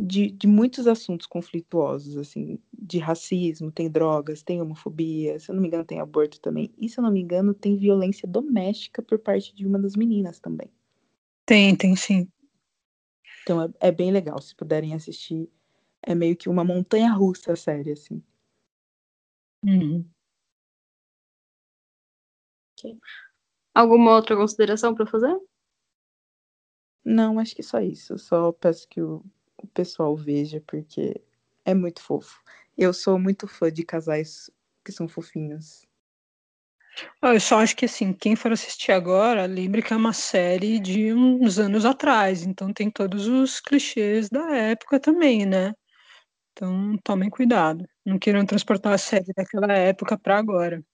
de, 0.00 0.30
de 0.30 0.46
muitos 0.46 0.86
assuntos 0.86 1.26
conflituosos, 1.26 2.16
assim, 2.16 2.58
de 2.72 2.98
racismo, 2.98 3.70
tem 3.70 3.90
drogas, 3.90 4.42
tem 4.42 4.60
homofobia, 4.60 5.38
se 5.38 5.50
eu 5.50 5.54
não 5.54 5.62
me 5.62 5.68
engano 5.68 5.84
tem 5.84 6.00
aborto 6.00 6.40
também, 6.40 6.72
e 6.78 6.88
se 6.88 6.98
eu 6.98 7.02
não 7.02 7.12
me 7.12 7.20
engano 7.20 7.54
tem 7.54 7.76
violência 7.76 8.26
doméstica 8.26 9.02
por 9.02 9.18
parte 9.18 9.54
de 9.54 9.66
uma 9.66 9.78
das 9.78 9.96
meninas 9.96 10.40
também. 10.40 10.68
Tem, 11.46 11.76
tem 11.76 11.94
sim. 11.94 12.28
Então 13.42 13.62
é, 13.62 13.88
é 13.88 13.92
bem 13.92 14.10
legal, 14.10 14.40
se 14.40 14.54
puderem 14.54 14.94
assistir, 14.94 15.48
é 16.02 16.14
meio 16.14 16.36
que 16.36 16.48
uma 16.48 16.64
montanha 16.64 17.12
russa 17.12 17.52
a 17.52 17.56
série, 17.56 17.92
assim. 17.92 18.22
Uhum. 19.64 20.04
Alguma 23.74 24.14
outra 24.14 24.36
consideração 24.36 24.94
para 24.94 25.06
fazer? 25.06 25.36
Não, 27.04 27.38
acho 27.38 27.54
que 27.54 27.62
só 27.62 27.80
isso. 27.80 28.18
Só 28.18 28.52
peço 28.52 28.88
que 28.88 29.00
o, 29.00 29.24
o 29.58 29.66
pessoal 29.66 30.16
veja, 30.16 30.62
porque 30.66 31.20
é 31.64 31.74
muito 31.74 32.00
fofo. 32.02 32.42
Eu 32.76 32.92
sou 32.92 33.18
muito 33.18 33.46
fã 33.46 33.70
de 33.70 33.84
casais 33.84 34.50
que 34.84 34.92
são 34.92 35.08
fofinhos. 35.08 35.86
Eu 37.22 37.40
só 37.40 37.58
acho 37.58 37.74
que 37.76 37.86
assim, 37.86 38.12
quem 38.12 38.36
for 38.36 38.52
assistir 38.52 38.92
agora, 38.92 39.46
lembre 39.46 39.82
que 39.82 39.92
é 39.92 39.96
uma 39.96 40.12
série 40.12 40.78
de 40.78 41.12
uns 41.12 41.58
anos 41.58 41.84
atrás, 41.84 42.44
então 42.44 42.72
tem 42.72 42.90
todos 42.90 43.26
os 43.26 43.58
clichês 43.60 44.28
da 44.28 44.54
época 44.56 45.00
também, 45.00 45.44
né? 45.44 45.72
Então, 46.52 46.96
tomem 47.02 47.28
cuidado. 47.28 47.84
Não 48.04 48.16
queiram 48.16 48.46
transportar 48.46 48.92
a 48.92 48.98
série 48.98 49.32
daquela 49.36 49.72
época 49.72 50.16
para 50.16 50.38
agora. 50.38 50.84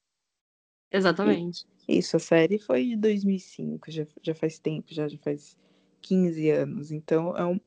Exatamente. 0.91 1.66
Isso, 1.91 2.16
a 2.16 2.20
série 2.20 2.57
foi 2.57 2.86
de 2.86 2.97
2005, 2.97 3.91
já, 3.91 4.07
já 4.22 4.32
faz 4.32 4.61
tempo, 4.61 4.95
já, 4.95 5.09
já 5.09 5.18
faz 5.18 5.59
15 6.03 6.49
anos. 6.51 6.93
Então, 6.93 7.36
é 7.36 7.45
um, 7.45 7.61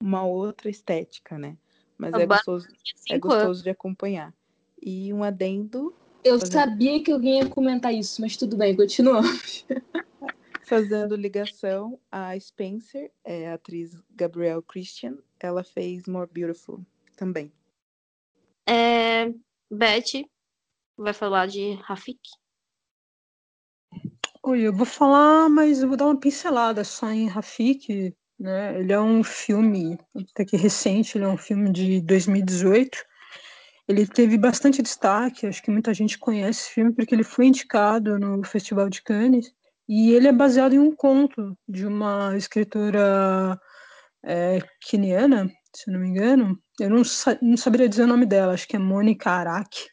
uma 0.00 0.24
outra 0.24 0.68
estética, 0.68 1.38
né? 1.38 1.56
Mas 1.96 2.12
é 2.14 2.26
gostoso, 2.26 2.66
é 3.08 3.16
gostoso 3.16 3.62
de 3.62 3.70
acompanhar. 3.70 4.34
E 4.82 5.12
um 5.12 5.22
adendo. 5.22 5.94
Eu 6.24 6.40
fazendo... 6.40 6.52
sabia 6.52 7.00
que 7.00 7.12
alguém 7.12 7.38
ia 7.38 7.48
comentar 7.48 7.94
isso, 7.94 8.20
mas 8.20 8.36
tudo 8.36 8.56
bem, 8.56 8.74
continuamos. 8.74 9.64
Fazendo 10.66 11.14
ligação, 11.14 11.98
a 12.10 12.38
Spencer, 12.38 13.12
é 13.24 13.50
a 13.50 13.54
atriz 13.54 14.02
Gabrielle 14.10 14.62
Christian, 14.62 15.16
ela 15.38 15.62
fez 15.62 16.06
More 16.06 16.30
Beautiful 16.32 16.84
também. 17.16 17.52
É, 18.68 19.32
Beth 19.70 20.24
vai 20.96 21.12
falar 21.12 21.46
de 21.46 21.74
Rafik. 21.82 22.20
Oi, 24.50 24.62
eu 24.62 24.72
vou 24.72 24.84
falar, 24.84 25.48
mas 25.48 25.80
eu 25.80 25.86
vou 25.86 25.96
dar 25.96 26.06
uma 26.06 26.18
pincelada 26.18 26.82
só 26.82 27.08
em 27.08 27.28
Rafik. 27.28 28.12
Né? 28.36 28.80
Ele 28.80 28.92
é 28.92 29.00
um 29.00 29.22
filme 29.22 29.96
até 30.12 30.44
que 30.44 30.56
recente, 30.56 31.16
ele 31.16 31.24
é 31.24 31.28
um 31.28 31.36
filme 31.36 31.70
de 31.70 32.00
2018. 32.00 32.98
Ele 33.86 34.04
teve 34.08 34.36
bastante 34.36 34.82
destaque, 34.82 35.46
acho 35.46 35.62
que 35.62 35.70
muita 35.70 35.94
gente 35.94 36.18
conhece 36.18 36.62
esse 36.62 36.70
filme 36.70 36.92
porque 36.92 37.14
ele 37.14 37.22
foi 37.22 37.46
indicado 37.46 38.18
no 38.18 38.42
Festival 38.42 38.90
de 38.90 39.00
Cannes. 39.02 39.52
E 39.88 40.10
ele 40.14 40.26
é 40.26 40.32
baseado 40.32 40.72
em 40.72 40.80
um 40.80 40.96
conto 40.96 41.56
de 41.68 41.86
uma 41.86 42.36
escritora 42.36 43.56
é, 44.24 44.58
queniana, 44.80 45.48
se 45.72 45.92
não 45.92 46.00
me 46.00 46.08
engano. 46.08 46.58
Eu 46.80 46.90
não, 46.90 47.02
não 47.40 47.56
saberia 47.56 47.88
dizer 47.88 48.02
o 48.02 48.08
nome 48.08 48.26
dela, 48.26 48.54
acho 48.54 48.66
que 48.66 48.74
é 48.74 48.80
Mônica 48.80 49.30
Araki. 49.30 49.86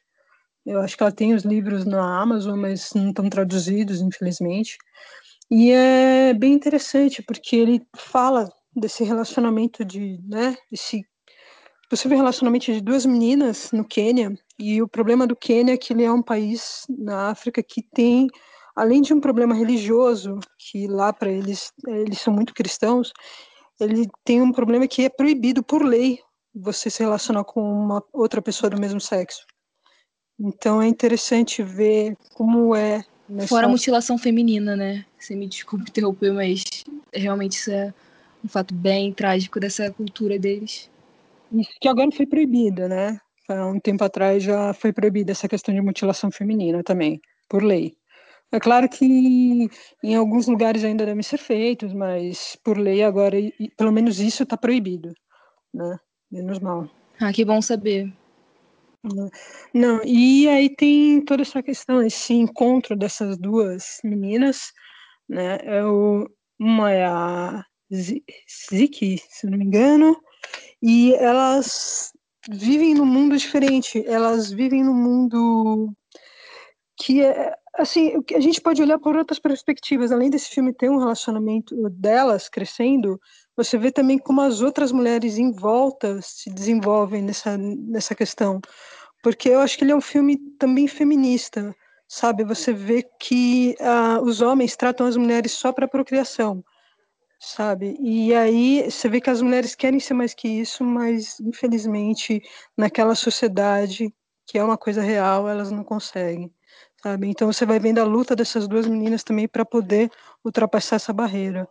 Eu 0.67 0.81
acho 0.81 0.97
que 0.97 1.03
ela 1.03 1.13
tem 1.13 1.33
os 1.33 1.43
livros 1.43 1.85
na 1.85 2.21
Amazon, 2.21 2.59
mas 2.59 2.91
não 2.93 3.07
estão 3.07 3.29
traduzidos, 3.29 4.01
infelizmente. 4.01 4.77
E 5.49 5.71
é 5.71 6.33
bem 6.33 6.51
interessante, 6.51 7.23
porque 7.23 7.55
ele 7.55 7.81
fala 7.95 8.51
desse 8.75 9.01
relacionamento 9.05 9.85
de, 9.85 10.19
né, 10.27 10.57
desse 10.69 11.05
possível 11.89 12.17
relacionamento 12.17 12.65
de 12.65 12.81
duas 12.81 13.05
meninas 13.05 13.71
no 13.71 13.87
Quênia. 13.87 14.37
E 14.59 14.81
o 14.81 14.89
problema 14.89 15.25
do 15.25 15.37
Quênia 15.37 15.73
é 15.73 15.77
que 15.77 15.93
ele 15.93 16.03
é 16.03 16.11
um 16.11 16.21
país 16.21 16.83
na 16.89 17.29
África 17.29 17.63
que 17.63 17.81
tem, 17.81 18.27
além 18.75 19.01
de 19.01 19.13
um 19.13 19.21
problema 19.21 19.55
religioso, 19.55 20.37
que 20.59 20.85
lá 20.85 21.13
para 21.13 21.31
eles, 21.31 21.71
eles 21.87 22.19
são 22.19 22.33
muito 22.33 22.53
cristãos, 22.53 23.13
ele 23.79 24.05
tem 24.25 24.41
um 24.41 24.51
problema 24.51 24.85
que 24.85 25.03
é 25.03 25.09
proibido 25.09 25.63
por 25.63 25.81
lei 25.81 26.19
você 26.53 26.89
se 26.89 27.03
relacionar 27.03 27.45
com 27.45 27.61
uma 27.61 28.03
outra 28.11 28.41
pessoa 28.41 28.69
do 28.69 28.81
mesmo 28.81 28.99
sexo. 28.99 29.45
Então 30.39 30.81
é 30.81 30.87
interessante 30.87 31.63
ver 31.63 32.15
como 32.33 32.75
é 32.75 33.03
Mas 33.27 33.49
Fora 33.49 33.65
a 33.65 33.69
mutilação 33.69 34.17
feminina, 34.17 34.75
né? 34.75 35.05
Você 35.17 35.35
me 35.35 35.47
desculpe 35.47 35.89
interromper, 35.89 36.31
mas 36.31 36.63
realmente 37.13 37.53
isso 37.53 37.71
é 37.71 37.93
um 38.43 38.47
fato 38.47 38.73
bem 38.73 39.11
trágico 39.11 39.59
dessa 39.59 39.91
cultura 39.91 40.37
deles. 40.37 40.89
Isso 41.51 41.71
que 41.81 41.87
agora 41.87 42.11
foi 42.11 42.25
proibida, 42.25 42.87
né? 42.87 43.19
Há 43.49 43.65
um 43.65 43.79
tempo 43.79 44.03
atrás 44.03 44.43
já 44.43 44.73
foi 44.73 44.91
proibida 44.91 45.31
essa 45.31 45.47
questão 45.47 45.73
de 45.73 45.81
mutilação 45.81 46.29
feminina 46.29 46.83
também, 46.83 47.21
por 47.49 47.63
lei. 47.63 47.95
É 48.51 48.59
claro 48.59 48.87
que 48.87 49.69
em 50.03 50.15
alguns 50.15 50.47
lugares 50.47 50.83
ainda 50.83 51.05
devem 51.05 51.23
ser 51.23 51.37
feitos, 51.37 51.93
mas 51.93 52.57
por 52.63 52.77
lei 52.77 53.03
agora, 53.03 53.37
pelo 53.75 53.91
menos 53.91 54.19
isso 54.19 54.43
está 54.43 54.55
proibido, 54.55 55.13
né? 55.73 55.97
Menos 56.31 56.59
mal. 56.59 56.89
Ah, 57.19 57.31
que 57.33 57.43
bom 57.43 57.61
saber. 57.61 58.11
Não, 59.73 60.01
e 60.03 60.47
aí 60.47 60.69
tem 60.75 61.21
toda 61.23 61.41
essa 61.41 61.61
questão, 61.61 62.01
esse 62.01 62.33
encontro 62.33 62.95
dessas 62.95 63.37
duas 63.37 63.99
meninas, 64.03 64.71
né? 65.27 65.59
É 65.63 65.83
o, 65.83 66.29
uma 66.59 66.91
é 66.91 67.05
a 67.05 67.63
Zi- 67.93 68.23
Ziki, 68.73 69.21
se 69.29 69.47
não 69.47 69.57
me 69.57 69.65
engano, 69.65 70.15
e 70.81 71.13
elas 71.15 72.11
vivem 72.49 72.93
num 72.93 73.05
mundo 73.05 73.37
diferente. 73.37 74.03
Elas 74.07 74.51
vivem 74.51 74.83
num 74.83 74.93
mundo 74.93 75.93
que 76.99 77.21
é 77.21 77.53
assim, 77.77 78.13
a 78.35 78.39
gente 78.39 78.59
pode 78.59 78.81
olhar 78.81 78.97
por 78.99 79.15
outras 79.15 79.39
perspectivas. 79.39 80.11
Além 80.11 80.29
desse 80.29 80.49
filme 80.49 80.73
ter 80.73 80.89
um 80.89 80.97
relacionamento 80.97 81.75
delas 81.91 82.49
crescendo, 82.49 83.19
você 83.55 83.77
vê 83.77 83.91
também 83.91 84.17
como 84.17 84.41
as 84.41 84.61
outras 84.61 84.91
mulheres 84.91 85.37
em 85.37 85.51
volta 85.51 86.19
se 86.21 86.49
desenvolvem 86.49 87.21
nessa 87.21 87.57
nessa 87.57 88.15
questão 88.15 88.59
porque 89.23 89.49
eu 89.49 89.59
acho 89.59 89.77
que 89.77 89.83
ele 89.83 89.91
é 89.91 89.95
um 89.95 90.01
filme 90.01 90.37
também 90.59 90.87
feminista, 90.87 91.75
sabe? 92.07 92.43
Você 92.43 92.73
vê 92.73 93.03
que 93.19 93.75
ah, 93.79 94.19
os 94.21 94.41
homens 94.41 94.75
tratam 94.75 95.07
as 95.07 95.17
mulheres 95.17 95.51
só 95.53 95.71
para 95.71 95.87
procriação, 95.87 96.63
sabe? 97.39 97.97
E 98.01 98.33
aí 98.35 98.89
você 98.89 99.09
vê 99.09 99.21
que 99.21 99.29
as 99.29 99.41
mulheres 99.41 99.75
querem 99.75 99.99
ser 99.99 100.13
mais 100.13 100.33
que 100.33 100.47
isso, 100.47 100.83
mas 100.83 101.39
infelizmente 101.39 102.41
naquela 102.77 103.15
sociedade 103.15 104.13
que 104.47 104.57
é 104.57 104.63
uma 104.63 104.77
coisa 104.77 105.01
real, 105.01 105.49
elas 105.49 105.71
não 105.71 105.83
conseguem, 105.83 106.51
sabe? 107.03 107.27
Então 107.27 107.51
você 107.51 107.65
vai 107.65 107.79
vendo 107.79 107.99
a 107.99 108.05
luta 108.05 108.35
dessas 108.35 108.67
duas 108.67 108.87
meninas 108.87 109.23
também 109.23 109.47
para 109.47 109.65
poder 109.65 110.09
ultrapassar 110.45 110.95
essa 110.97 111.13
barreira. 111.13 111.67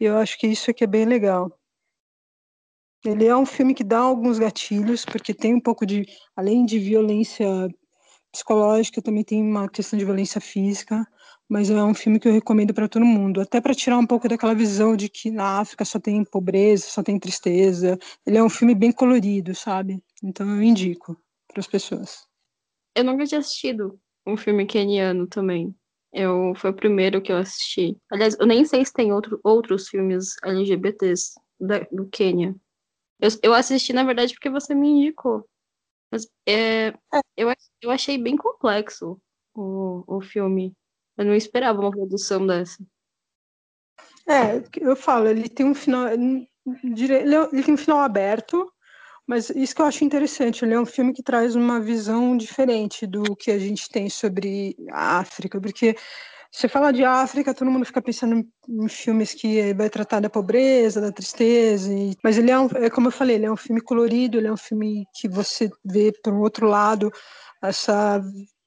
E 0.00 0.04
eu 0.04 0.18
acho 0.18 0.38
que 0.38 0.46
isso 0.48 0.70
é 0.70 0.74
que 0.74 0.84
é 0.84 0.86
bem 0.86 1.04
legal. 1.06 1.57
Ele 3.04 3.26
é 3.26 3.36
um 3.36 3.46
filme 3.46 3.74
que 3.74 3.84
dá 3.84 3.98
alguns 3.98 4.38
gatilhos, 4.38 5.04
porque 5.04 5.32
tem 5.32 5.54
um 5.54 5.60
pouco 5.60 5.86
de, 5.86 6.04
além 6.34 6.64
de 6.64 6.78
violência 6.78 7.46
psicológica, 8.32 9.00
também 9.00 9.24
tem 9.24 9.42
uma 9.42 9.68
questão 9.68 9.98
de 9.98 10.04
violência 10.04 10.40
física, 10.40 11.06
mas 11.48 11.70
é 11.70 11.82
um 11.82 11.94
filme 11.94 12.20
que 12.20 12.28
eu 12.28 12.32
recomendo 12.32 12.74
para 12.74 12.88
todo 12.88 13.04
mundo, 13.04 13.40
até 13.40 13.60
para 13.60 13.74
tirar 13.74 13.98
um 13.98 14.06
pouco 14.06 14.28
daquela 14.28 14.54
visão 14.54 14.96
de 14.96 15.08
que 15.08 15.30
na 15.30 15.60
África 15.60 15.84
só 15.84 15.98
tem 15.98 16.22
pobreza, 16.24 16.86
só 16.86 17.02
tem 17.02 17.18
tristeza. 17.18 17.98
Ele 18.26 18.36
é 18.36 18.42
um 18.42 18.50
filme 18.50 18.74
bem 18.74 18.92
colorido, 18.92 19.54
sabe? 19.54 20.02
Então 20.22 20.48
eu 20.48 20.62
indico 20.62 21.16
para 21.46 21.60
as 21.60 21.66
pessoas. 21.66 22.26
Eu 22.94 23.04
nunca 23.04 23.24
tinha 23.24 23.38
assistido 23.38 23.98
um 24.26 24.36
filme 24.36 24.66
keniano 24.66 25.26
também. 25.26 25.74
Eu, 26.12 26.52
foi 26.56 26.70
o 26.70 26.74
primeiro 26.74 27.22
que 27.22 27.32
eu 27.32 27.36
assisti. 27.36 27.96
Aliás, 28.10 28.36
eu 28.38 28.46
nem 28.46 28.64
sei 28.64 28.84
se 28.84 28.92
tem 28.92 29.12
outro, 29.12 29.40
outros 29.42 29.88
filmes 29.88 30.34
LGBTs 30.44 31.34
da- 31.60 31.86
do 31.92 32.06
Quênia. 32.08 32.54
Eu, 33.20 33.28
eu 33.42 33.54
assisti, 33.54 33.92
na 33.92 34.04
verdade, 34.04 34.34
porque 34.34 34.50
você 34.50 34.74
me 34.74 34.88
indicou. 34.88 35.48
Mas 36.10 36.26
é, 36.46 36.94
eu, 37.36 37.48
ach- 37.48 37.70
eu 37.82 37.90
achei 37.90 38.16
bem 38.16 38.36
complexo 38.36 39.20
o, 39.54 40.04
o 40.06 40.20
filme. 40.20 40.74
Eu 41.16 41.24
não 41.24 41.34
esperava 41.34 41.80
uma 41.80 41.90
produção 41.90 42.46
dessa. 42.46 42.78
É, 44.26 44.62
eu 44.80 44.94
falo, 44.94 45.26
ele 45.28 45.48
tem 45.48 45.66
um 45.66 45.74
final, 45.74 46.08
ele 46.08 46.48
ele 46.84 47.34
é- 47.34 47.48
ele 47.52 47.62
tem 47.62 47.74
um 47.74 47.78
final 47.78 47.98
aberto, 47.98 48.70
mas 49.26 49.48
isso 49.50 49.74
que 49.74 49.80
eu 49.80 49.86
acho 49.86 50.04
interessante, 50.04 50.64
ele 50.64 50.74
é 50.74 50.80
um 50.80 50.86
filme 50.86 51.12
que 51.14 51.22
traz 51.22 51.56
uma 51.56 51.80
visão 51.80 52.36
diferente 52.36 53.06
do 53.06 53.34
que 53.34 53.50
a 53.50 53.58
gente 53.58 53.88
tem 53.88 54.08
sobre 54.10 54.76
a 54.90 55.18
África, 55.18 55.60
porque 55.60 55.96
você 56.50 56.68
fala 56.68 56.92
de 56.92 57.04
África, 57.04 57.54
todo 57.54 57.70
mundo 57.70 57.84
fica 57.84 58.00
pensando 58.02 58.34
em- 58.36 58.88
filmes 58.88 59.34
que 59.34 59.72
vai 59.74 59.90
tratar 59.90 60.20
da 60.20 60.30
pobreza, 60.30 61.00
da 61.00 61.12
tristeza, 61.12 61.92
e- 61.92 62.16
mas 62.24 62.38
ele 62.38 62.50
é, 62.50 62.58
um, 62.58 62.66
é 62.74 62.90
como 62.90 63.08
eu 63.08 63.12
falei, 63.12 63.36
ele 63.36 63.46
é 63.46 63.52
um 63.52 63.56
filme 63.56 63.80
colorido, 63.80 64.38
ele 64.38 64.46
é 64.48 64.52
um 64.52 64.56
filme 64.56 65.06
que 65.14 65.28
você 65.28 65.70
vê 65.84 66.12
por 66.22 66.32
outro 66.34 66.66
lado 66.66 67.12
essa 67.62 68.20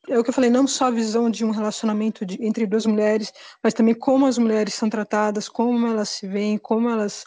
é 0.09 0.17
o 0.19 0.23
que 0.23 0.29
eu 0.29 0.33
falei, 0.33 0.49
não 0.49 0.67
só 0.67 0.85
a 0.87 0.91
visão 0.91 1.29
de 1.29 1.45
um 1.45 1.51
relacionamento 1.51 2.25
de- 2.25 2.43
entre 2.43 2.65
duas 2.65 2.85
mulheres, 2.85 3.31
mas 3.63 3.73
também 3.73 3.93
como 3.93 4.25
as 4.25 4.37
mulheres 4.37 4.73
são 4.73 4.89
tratadas, 4.89 5.47
como 5.47 5.87
elas 5.87 6.09
se 6.09 6.27
veem, 6.27 6.57
como 6.57 6.89
elas 6.89 7.23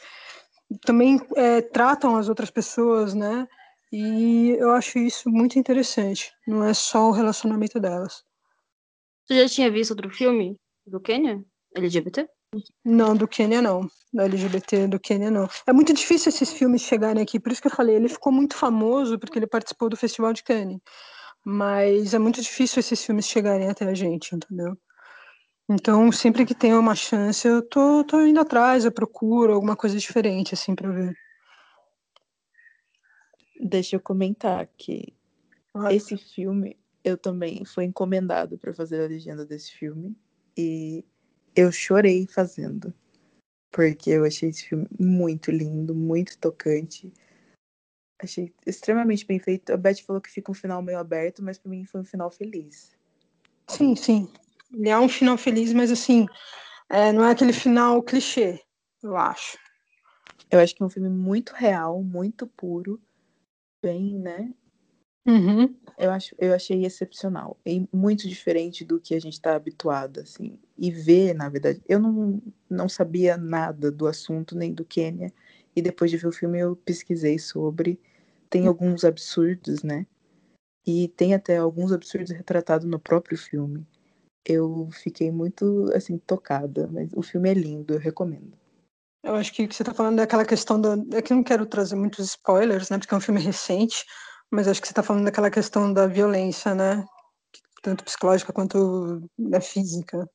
também 0.85 1.21
é, 1.37 1.61
tratam 1.63 2.17
as 2.17 2.29
outras 2.29 2.51
pessoas, 2.51 3.15
né? 3.15 3.47
E 3.93 4.51
eu 4.59 4.73
acho 4.73 4.99
isso 4.99 5.31
muito 5.31 5.59
interessante. 5.59 6.33
Não 6.47 6.65
é 6.65 6.75
só 6.75 7.09
o 7.09 7.13
relacionamento 7.13 7.79
delas. 7.79 8.25
Você 9.27 9.41
já 9.41 9.49
tinha 9.49 9.71
visto 9.71 9.93
outro 9.93 10.11
filme 10.11 10.57
do 10.87 11.01
Quênia? 11.01 11.43
LGBT? 11.75 12.29
Não, 12.85 13.17
do 13.17 13.27
Quênia 13.27 13.63
não. 13.63 13.89
Da 14.13 14.25
LGBT 14.25 14.87
do 14.87 15.01
Quênia 15.01 15.31
não. 15.31 15.49
É 15.67 15.73
muito 15.73 15.93
difícil 15.93 16.29
esses 16.29 16.53
filmes 16.53 16.83
chegarem 16.83 17.23
aqui, 17.23 17.41
por 17.41 17.51
isso 17.51 17.61
que 17.61 17.69
eu 17.69 17.75
falei, 17.75 17.97
ele 17.97 18.09
ficou 18.09 18.33
muito 18.33 18.55
famoso 18.55 19.19
porque 19.19 19.39
ele 19.39 19.47
participou 19.47 19.89
do 19.89 19.97
Festival 19.97 20.33
de 20.33 20.43
Cannes. 20.43 20.79
Mas 21.45 22.15
é 22.15 22.19
muito 22.19 22.41
difícil 22.41 22.81
esses 22.81 23.05
filmes 23.05 23.27
chegarem 23.27 23.69
até 23.69 23.87
a 23.87 23.95
gente, 23.95 24.35
entendeu? 24.35 24.77
Então, 25.69 26.13
sempre 26.13 26.45
que 26.45 26.55
tem 26.55 26.75
uma 26.75 26.95
chance, 26.95 27.49
eu 27.49 27.67
tô, 27.67 28.05
tô 28.05 28.21
indo 28.27 28.39
atrás, 28.39 28.85
eu 28.85 28.93
procuro 28.93 29.55
alguma 29.55 29.75
coisa 29.75 29.99
diferente, 29.99 30.53
assim, 30.53 30.75
pra 30.75 30.91
ver. 30.91 31.15
Deixa 33.61 33.97
eu 33.97 34.01
comentar 34.01 34.69
que 34.77 35.15
Ah, 35.75 35.93
esse 35.93 36.17
filme 36.19 36.77
eu 37.05 37.19
também 37.19 37.65
fui 37.65 37.85
encomendado 37.85 38.57
para 38.57 38.73
fazer 38.73 39.05
a 39.05 39.07
legenda 39.07 39.45
desse 39.45 39.73
filme 39.73 40.17
e 40.57 41.05
eu 41.55 41.71
chorei 41.71 42.27
fazendo. 42.27 42.93
Porque 43.71 44.11
eu 44.11 44.25
achei 44.25 44.49
esse 44.49 44.65
filme 44.65 44.87
muito 44.99 45.51
lindo, 45.51 45.95
muito 45.95 46.39
tocante. 46.39 47.13
Achei 48.23 48.53
extremamente 48.65 49.27
bem 49.27 49.39
feito. 49.39 49.73
A 49.73 49.77
Beth 49.77 50.01
falou 50.07 50.23
que 50.23 50.31
fica 50.31 50.51
um 50.51 50.55
final 50.55 50.81
meio 50.81 50.99
aberto, 50.99 51.43
mas 51.43 51.59
para 51.59 51.71
mim 51.71 51.85
foi 51.85 52.01
um 52.01 52.05
final 52.05 52.31
feliz. 52.31 52.97
Sim, 53.69 53.95
sim. 53.97 54.33
Ele 54.73 54.89
é 54.89 54.99
um 54.99 55.09
final 55.09 55.37
feliz, 55.37 55.73
mas 55.73 55.91
assim, 55.91 56.27
é, 56.89 57.13
não 57.13 57.25
é 57.25 57.33
aquele 57.33 57.53
final 57.53 58.03
clichê, 58.03 58.61
eu 59.03 59.17
acho. 59.17 59.59
Eu 60.51 60.61
acho 60.61 60.75
que 60.75 60.83
é 60.83 60.87
um 60.87 60.91
filme 60.91 61.11
muito 61.11 61.53
real, 61.53 62.03
muito 62.03 62.47
puro, 62.47 63.01
bem, 63.83 64.19
né? 64.19 64.55
Uhum. 65.27 65.75
Eu, 65.97 66.11
acho, 66.11 66.35
eu 66.39 66.53
achei 66.53 66.85
excepcional 66.85 67.57
e 67.65 67.89
muito 67.93 68.29
diferente 68.29 68.85
do 68.85 69.01
que 69.01 69.15
a 69.15 69.21
gente 69.21 69.35
está 69.35 69.55
habituado, 69.55 70.21
assim. 70.21 70.59
E 70.77 70.91
ver, 70.91 71.35
na 71.35 71.49
verdade, 71.49 71.81
eu 71.89 71.99
não, 71.99 72.43
não 72.69 72.89
sabia 72.89 73.37
nada 73.37 73.91
do 73.91 74.07
assunto, 74.07 74.57
nem 74.57 74.75
do 74.75 74.85
Quênia, 74.85 75.33
e 75.75 75.81
depois 75.81 76.11
de 76.11 76.17
ver 76.17 76.27
o 76.27 76.33
filme 76.33 76.59
eu 76.59 76.77
pesquisei 76.77 77.39
sobre. 77.39 77.99
Tem 78.51 78.67
alguns 78.67 79.05
absurdos, 79.05 79.83
né? 79.83 80.07
E 80.87 81.09
tem 81.09 81.35
até 81.35 81.57
alguns 81.57 81.93
absurdos 81.93 82.31
retratados 82.31 82.87
no 82.87 82.99
próprio 82.99 83.39
filme. 83.39 83.87
Eu 84.45 84.89
fiquei 84.93 85.31
muito, 85.31 85.91
assim, 85.95 86.19
tocada, 86.19 86.87
mas 86.93 87.11
o 87.15 87.23
filme 87.23 87.51
é 87.51 87.55
lindo, 87.55 87.95
eu 87.95 87.99
recomendo. 87.99 88.53
Eu 89.23 89.35
acho 89.37 89.53
que 89.55 89.65
o 89.65 89.69
que 89.69 89.75
você 89.75 89.83
está 89.83 89.95
falando 89.95 90.21
é 90.21 90.23
aquela 90.23 90.45
questão 90.45 90.79
da. 90.79 90.97
É 91.17 91.23
que 91.23 91.33
eu 91.33 91.37
não 91.37 91.43
quero 91.43 91.65
trazer 91.65 91.97
muitos 91.97 92.27
spoilers, 92.27 92.91
né? 92.91 92.99
Porque 92.99 93.15
é 93.15 93.17
um 93.17 93.21
filme 93.21 93.41
recente, 93.41 94.05
mas 94.51 94.69
acho 94.69 94.81
que 94.81 94.87
você 94.87 94.93
está 94.93 95.03
falando 95.03 95.25
daquela 95.25 95.51
questão 95.51 95.93
da 95.93 96.07
violência, 96.07 96.75
né? 96.75 97.05
Tanto 97.83 98.05
psicológica 98.05 98.53
quanto 98.53 99.29
da 99.39 99.61
física. 99.61 100.29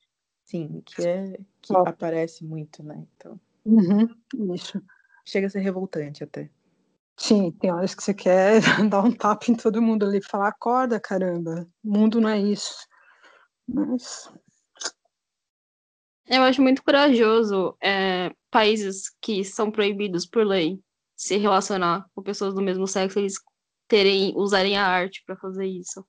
Sim, 0.45 0.81
que 0.85 1.01
é 1.05 1.37
que 1.61 1.75
Ó. 1.75 1.83
aparece 1.87 2.43
muito, 2.43 2.83
né? 2.83 3.05
Então, 3.15 3.39
Uhum, 3.65 4.07
isso. 4.53 4.81
chega 5.25 5.47
a 5.47 5.49
ser 5.49 5.59
revoltante 5.59 6.23
até. 6.23 6.49
Sim, 7.17 7.51
tem 7.51 7.71
horas 7.71 7.93
que 7.93 8.01
você 8.03 8.13
quer 8.13 8.61
dar 8.89 9.01
um 9.03 9.11
tapa 9.11 9.51
em 9.51 9.55
todo 9.55 9.81
mundo 9.81 10.05
ali 10.05 10.19
e 10.19 10.23
falar, 10.23 10.49
acorda, 10.49 10.99
caramba, 10.99 11.67
o 11.83 11.91
mundo 11.91 12.21
não 12.21 12.29
é 12.29 12.39
isso. 12.39 12.87
Mas 13.67 14.31
Eu 16.25 16.43
acho 16.43 16.61
muito 16.61 16.83
corajoso 16.83 17.75
é, 17.81 18.31
países 18.51 19.11
que 19.19 19.43
são 19.43 19.71
proibidos 19.71 20.25
por 20.27 20.45
lei 20.45 20.79
se 21.15 21.37
relacionar 21.37 22.05
com 22.15 22.21
pessoas 22.21 22.53
do 22.53 22.61
mesmo 22.61 22.87
sexo, 22.87 23.19
eles 23.19 23.37
terem, 23.89 24.33
usarem 24.37 24.77
a 24.77 24.85
arte 24.85 25.21
para 25.25 25.35
fazer 25.35 25.65
isso. 25.65 26.05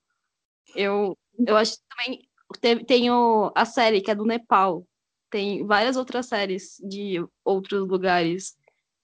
Eu, 0.75 1.17
eu 1.45 1.57
acho 1.57 1.73
que 1.73 1.83
também 1.89 2.29
teve- 2.61 2.85
tem 2.85 3.07
a 3.55 3.65
série 3.65 3.99
que 3.99 4.11
é 4.11 4.15
do 4.15 4.25
Nepal, 4.25 4.85
tem 5.29 5.65
várias 5.65 5.97
outras 5.97 6.27
séries 6.27 6.77
de 6.87 7.25
outros 7.43 7.87
lugares 7.87 8.55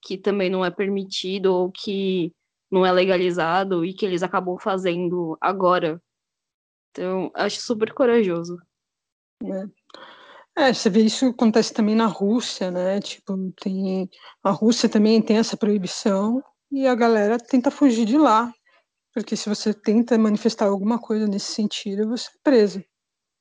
que 0.02 0.16
também 0.16 0.48
não 0.48 0.64
é 0.64 0.70
permitido 0.70 1.52
ou 1.52 1.70
que 1.70 2.32
não 2.70 2.86
é 2.86 2.92
legalizado 2.92 3.84
e 3.84 3.92
que 3.92 4.06
eles 4.06 4.22
acabam 4.22 4.56
fazendo 4.58 5.36
agora. 5.40 6.00
Então, 6.90 7.30
acho 7.34 7.60
super 7.60 7.92
corajoso. 7.92 8.58
Né? 9.42 9.68
É, 10.56 10.72
você 10.72 10.90
vê 10.90 11.00
isso 11.00 11.26
acontece 11.26 11.72
também 11.72 11.94
na 11.94 12.06
Rússia, 12.06 12.70
né? 12.70 13.00
Tipo, 13.00 13.52
tem 13.60 14.08
a 14.42 14.50
Rússia 14.50 14.88
também 14.88 15.22
tem 15.22 15.38
essa 15.38 15.56
proibição 15.56 16.42
e 16.70 16.86
a 16.86 16.94
galera 16.94 17.38
tenta 17.38 17.70
fugir 17.70 18.04
de 18.04 18.18
lá, 18.18 18.52
porque 19.12 19.36
se 19.36 19.48
você 19.48 19.72
tenta 19.74 20.18
manifestar 20.18 20.66
alguma 20.66 20.98
coisa 20.98 21.26
nesse 21.26 21.52
sentido, 21.52 22.08
você 22.08 22.28
é 22.28 22.40
preso. 22.42 22.84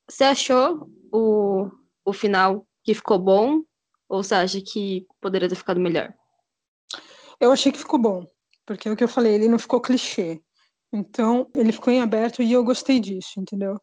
Você 0.10 0.24
achou 0.24 0.90
o, 1.12 1.70
o 2.06 2.14
final 2.14 2.66
que 2.84 2.94
ficou 2.94 3.20
bom 3.20 3.62
ou 4.08 4.24
você 4.24 4.36
acha 4.36 4.62
que 4.62 5.06
poderia 5.22 5.50
ter 5.50 5.56
ficado 5.56 5.80
melhor? 5.80 6.14
Eu 7.40 7.52
achei 7.52 7.72
que 7.72 7.78
ficou 7.78 8.00
bom, 8.00 8.26
porque 8.66 8.88
é 8.88 8.92
o 8.92 8.96
que 8.96 9.04
eu 9.04 9.10
falei, 9.10 9.36
ele 9.36 9.50
não 9.50 9.60
ficou 9.60 9.82
clichê. 9.82 10.42
Então, 10.92 11.50
ele 11.56 11.72
ficou 11.72 11.92
em 11.92 12.02
aberto 12.02 12.42
e 12.42 12.52
eu 12.52 12.64
gostei 12.64 13.00
disso, 13.00 13.40
entendeu? 13.40 13.78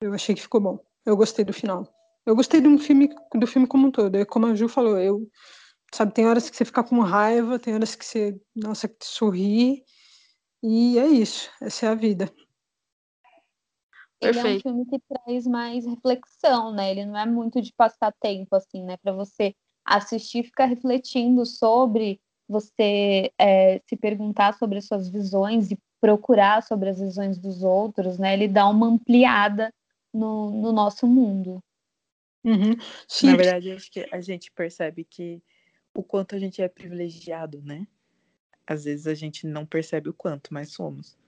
Eu 0.00 0.14
achei 0.14 0.34
que 0.34 0.40
ficou 0.40 0.60
bom. 0.60 0.78
Eu 1.04 1.16
gostei 1.16 1.44
do 1.44 1.52
final. 1.52 1.86
Eu 2.24 2.34
gostei 2.34 2.60
do 2.60 2.78
filme, 2.78 3.10
do 3.34 3.46
filme 3.46 3.66
como 3.66 3.88
um 3.88 3.90
todo. 3.90 4.16
É 4.16 4.24
como 4.24 4.46
a 4.46 4.54
Ju 4.54 4.68
falou, 4.68 4.98
eu 4.98 5.28
sabe, 5.94 6.14
tem 6.14 6.26
horas 6.26 6.48
que 6.48 6.56
você 6.56 6.64
fica 6.64 6.82
com 6.82 7.00
raiva, 7.00 7.58
tem 7.58 7.74
horas 7.74 7.94
que 7.94 8.04
você, 8.04 8.40
nossa, 8.54 8.88
que 8.88 9.04
sorri. 9.04 9.84
E 10.62 10.98
é 10.98 11.06
isso, 11.06 11.50
essa 11.60 11.86
é 11.86 11.88
a 11.88 11.94
vida. 11.94 12.30
Ele 14.20 14.38
é 14.38 14.44
um 14.44 14.60
filme 14.60 14.86
que 14.86 14.98
traz 14.98 15.46
mais 15.46 15.86
reflexão, 15.86 16.72
né? 16.72 16.90
Ele 16.90 17.06
não 17.06 17.18
é 17.18 17.24
muito 17.24 17.62
de 17.62 17.72
passar 17.72 18.12
tempo, 18.20 18.54
assim, 18.54 18.84
né? 18.84 18.98
Para 18.98 19.12
você 19.12 19.54
assistir, 19.82 20.44
ficar 20.44 20.66
refletindo 20.66 21.46
sobre, 21.46 22.20
você 22.46 23.32
é, 23.38 23.80
se 23.88 23.96
perguntar 23.96 24.52
sobre 24.58 24.78
as 24.78 24.84
suas 24.84 25.08
visões 25.08 25.70
e 25.70 25.78
procurar 26.00 26.62
sobre 26.62 26.90
as 26.90 27.00
visões 27.00 27.38
dos 27.38 27.62
outros, 27.62 28.18
né? 28.18 28.34
Ele 28.34 28.46
dá 28.46 28.68
uma 28.68 28.88
ampliada 28.88 29.72
no, 30.12 30.50
no 30.50 30.72
nosso 30.72 31.06
mundo. 31.06 31.62
Uhum. 32.44 32.76
Na 33.22 33.36
verdade, 33.36 33.72
acho 33.72 33.90
que 33.90 34.06
a 34.12 34.20
gente 34.20 34.50
percebe 34.52 35.04
que 35.04 35.42
o 35.94 36.02
quanto 36.02 36.34
a 36.34 36.38
gente 36.38 36.60
é 36.60 36.68
privilegiado, 36.68 37.62
né? 37.62 37.86
Às 38.70 38.84
vezes 38.84 39.08
a 39.08 39.14
gente 39.14 39.48
não 39.48 39.66
percebe 39.66 40.10
o 40.10 40.14
quanto, 40.14 40.54
mas 40.54 40.70
somos. 40.70 41.18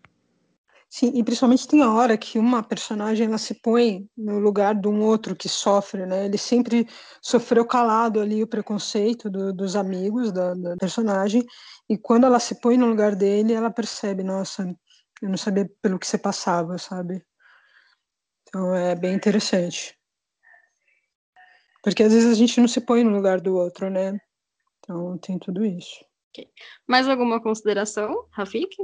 Sim, 0.89 1.11
e 1.17 1.25
principalmente 1.25 1.67
tem 1.67 1.83
a 1.83 1.93
hora 1.93 2.17
que 2.17 2.39
uma 2.39 2.63
personagem 2.63 3.27
ela 3.27 3.37
se 3.37 3.55
põe 3.55 4.09
no 4.17 4.39
lugar 4.39 4.77
de 4.77 4.87
um 4.87 5.03
outro 5.03 5.35
que 5.35 5.49
sofre, 5.49 6.07
né? 6.07 6.27
Ele 6.27 6.39
sempre 6.39 6.87
sofreu 7.21 7.67
calado 7.67 8.21
ali 8.21 8.45
o 8.45 8.47
preconceito 8.47 9.29
do, 9.29 9.53
dos 9.53 9.75
amigos 9.75 10.31
da, 10.31 10.55
da, 10.55 10.77
personagem, 10.77 11.45
e 11.91 11.99
quando 11.99 12.27
ela 12.27 12.39
se 12.39 12.61
põe 12.61 12.77
no 12.77 12.87
lugar 12.87 13.17
dele, 13.17 13.55
ela 13.55 13.73
percebe, 13.73 14.23
nossa, 14.23 14.63
eu 15.21 15.29
não 15.29 15.37
sabia 15.37 15.69
pelo 15.83 15.99
que 15.99 16.07
você 16.07 16.19
passava, 16.19 16.79
sabe? 16.79 17.25
Então 18.47 18.73
é 18.73 18.95
bem 18.95 19.15
interessante. 19.15 19.99
Porque 21.83 22.05
às 22.05 22.13
vezes 22.13 22.31
a 22.31 22.37
gente 22.37 22.61
não 22.61 22.69
se 22.69 22.81
põe 22.81 23.03
no 23.03 23.11
lugar 23.11 23.41
do 23.41 23.57
outro, 23.57 23.91
né? 23.91 24.17
Então 24.79 25.19
tem 25.19 25.41
tudo 25.41 25.65
isso. 25.65 26.05
Okay. 26.33 26.51
Mais 26.89 27.07
alguma 27.07 27.43
consideração, 27.43 28.27
Rafik? 28.31 28.75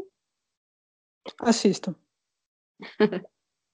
Assistam. 1.41 1.95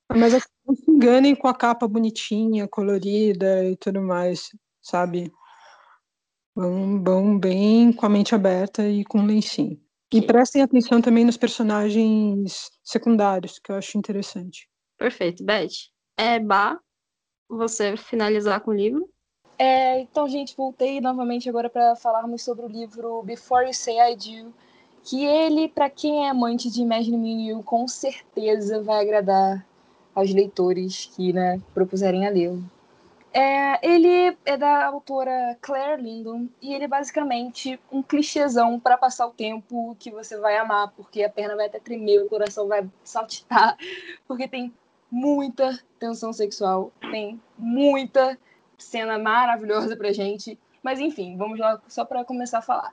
Mas 0.09 0.35
assim, 0.35 0.49
não 0.65 0.77
se 0.77 0.91
enganem 0.91 1.35
com 1.35 1.49
a 1.49 1.55
capa 1.55 1.89
bonitinha, 1.89 2.69
colorida 2.69 3.65
e 3.65 3.77
tudo 3.77 4.01
mais, 4.01 4.49
sabe? 4.81 5.33
Vão, 6.55 7.03
vão 7.03 7.39
bem 7.39 7.93
com 7.93 8.07
a 8.07 8.09
mente 8.09 8.33
aberta 8.35 8.89
e 8.89 9.05
com 9.05 9.27
lencinho. 9.27 9.83
Okay. 10.07 10.21
E 10.21 10.27
prestem 10.27 10.63
atenção 10.63 11.03
também 11.03 11.25
nos 11.25 11.37
personagens 11.37 12.71
secundários, 12.85 13.59
que 13.59 13.73
eu 13.73 13.77
acho 13.77 13.99
interessante. 13.99 14.69
Perfeito. 14.97 15.45
Beth, 15.45 15.91
é 16.17 16.39
Bah, 16.39 16.79
você 17.49 17.97
finalizar 17.97 18.61
com 18.61 18.71
o 18.71 18.75
livro? 18.75 19.13
É, 19.59 20.01
então, 20.01 20.29
gente, 20.29 20.57
voltei 20.57 21.01
novamente 21.01 21.49
agora 21.49 21.71
para 21.71 21.95
falarmos 21.95 22.43
sobre 22.43 22.65
o 22.67 22.69
livro 22.69 23.23
Before 23.23 23.67
You 23.67 23.75
Say 23.75 23.99
I 23.99 24.17
Do, 24.17 24.53
que 25.05 25.25
ele, 25.25 25.69
para 25.69 25.89
quem 25.91 26.27
é 26.27 26.31
amante 26.31 26.71
de 26.71 26.83
Imagine 26.83 27.17
Me 27.17 27.49
You, 27.49 27.63
com 27.63 27.87
certeza 27.87 28.83
vai 28.83 29.03
agradar 29.03 29.65
aos 30.15 30.33
leitores 30.33 31.11
que 31.15 31.33
né, 31.33 31.61
propuserem 31.73 32.27
a 32.27 32.31
lê-lo. 32.31 32.63
É, 33.33 33.85
ele 33.87 34.37
é 34.45 34.57
da 34.57 34.87
autora 34.87 35.59
Claire 35.61 36.01
Lindon 36.01 36.47
e 36.63 36.73
ele 36.73 36.85
é 36.85 36.89
basicamente 36.89 37.81
um 37.91 38.01
clichêzão 38.01 38.79
para 38.79 38.97
passar 38.97 39.27
o 39.27 39.33
tempo 39.33 39.97
que 39.99 40.09
você 40.09 40.39
vai 40.39 40.57
amar, 40.57 40.93
porque 40.97 41.25
a 41.25 41.29
perna 41.29 41.57
vai 41.57 41.67
até 41.67 41.81
tremer, 41.81 42.23
o 42.23 42.29
coração 42.29 42.69
vai 42.69 42.89
saltitar, 43.03 43.77
porque 44.29 44.47
tem 44.47 44.73
muita 45.11 45.77
tensão 45.99 46.33
sexual, 46.33 46.93
tem 47.11 47.41
muita 47.59 48.39
cena 48.79 49.19
maravilhosa 49.19 49.97
pra 49.97 50.13
gente. 50.13 50.59
Mas 50.83 51.01
enfim, 51.01 51.37
vamos 51.37 51.59
lá 51.59 51.81
só 51.89 52.05
para 52.05 52.25
começar 52.25 52.59
a 52.59 52.63
falar. 52.63 52.93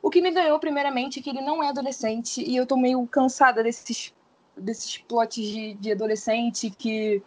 O 0.00 0.10
que 0.10 0.20
me 0.20 0.30
ganhou, 0.30 0.58
primeiramente, 0.58 1.18
é 1.18 1.22
que 1.22 1.30
ele 1.30 1.40
não 1.40 1.62
é 1.62 1.68
adolescente 1.68 2.42
e 2.42 2.54
eu 2.54 2.66
tô 2.66 2.76
meio 2.76 3.06
cansada 3.06 3.62
desses, 3.62 4.14
desses 4.56 4.98
plots 4.98 5.42
de, 5.42 5.74
de 5.74 5.92
adolescente 5.92 6.70
que 6.70 7.22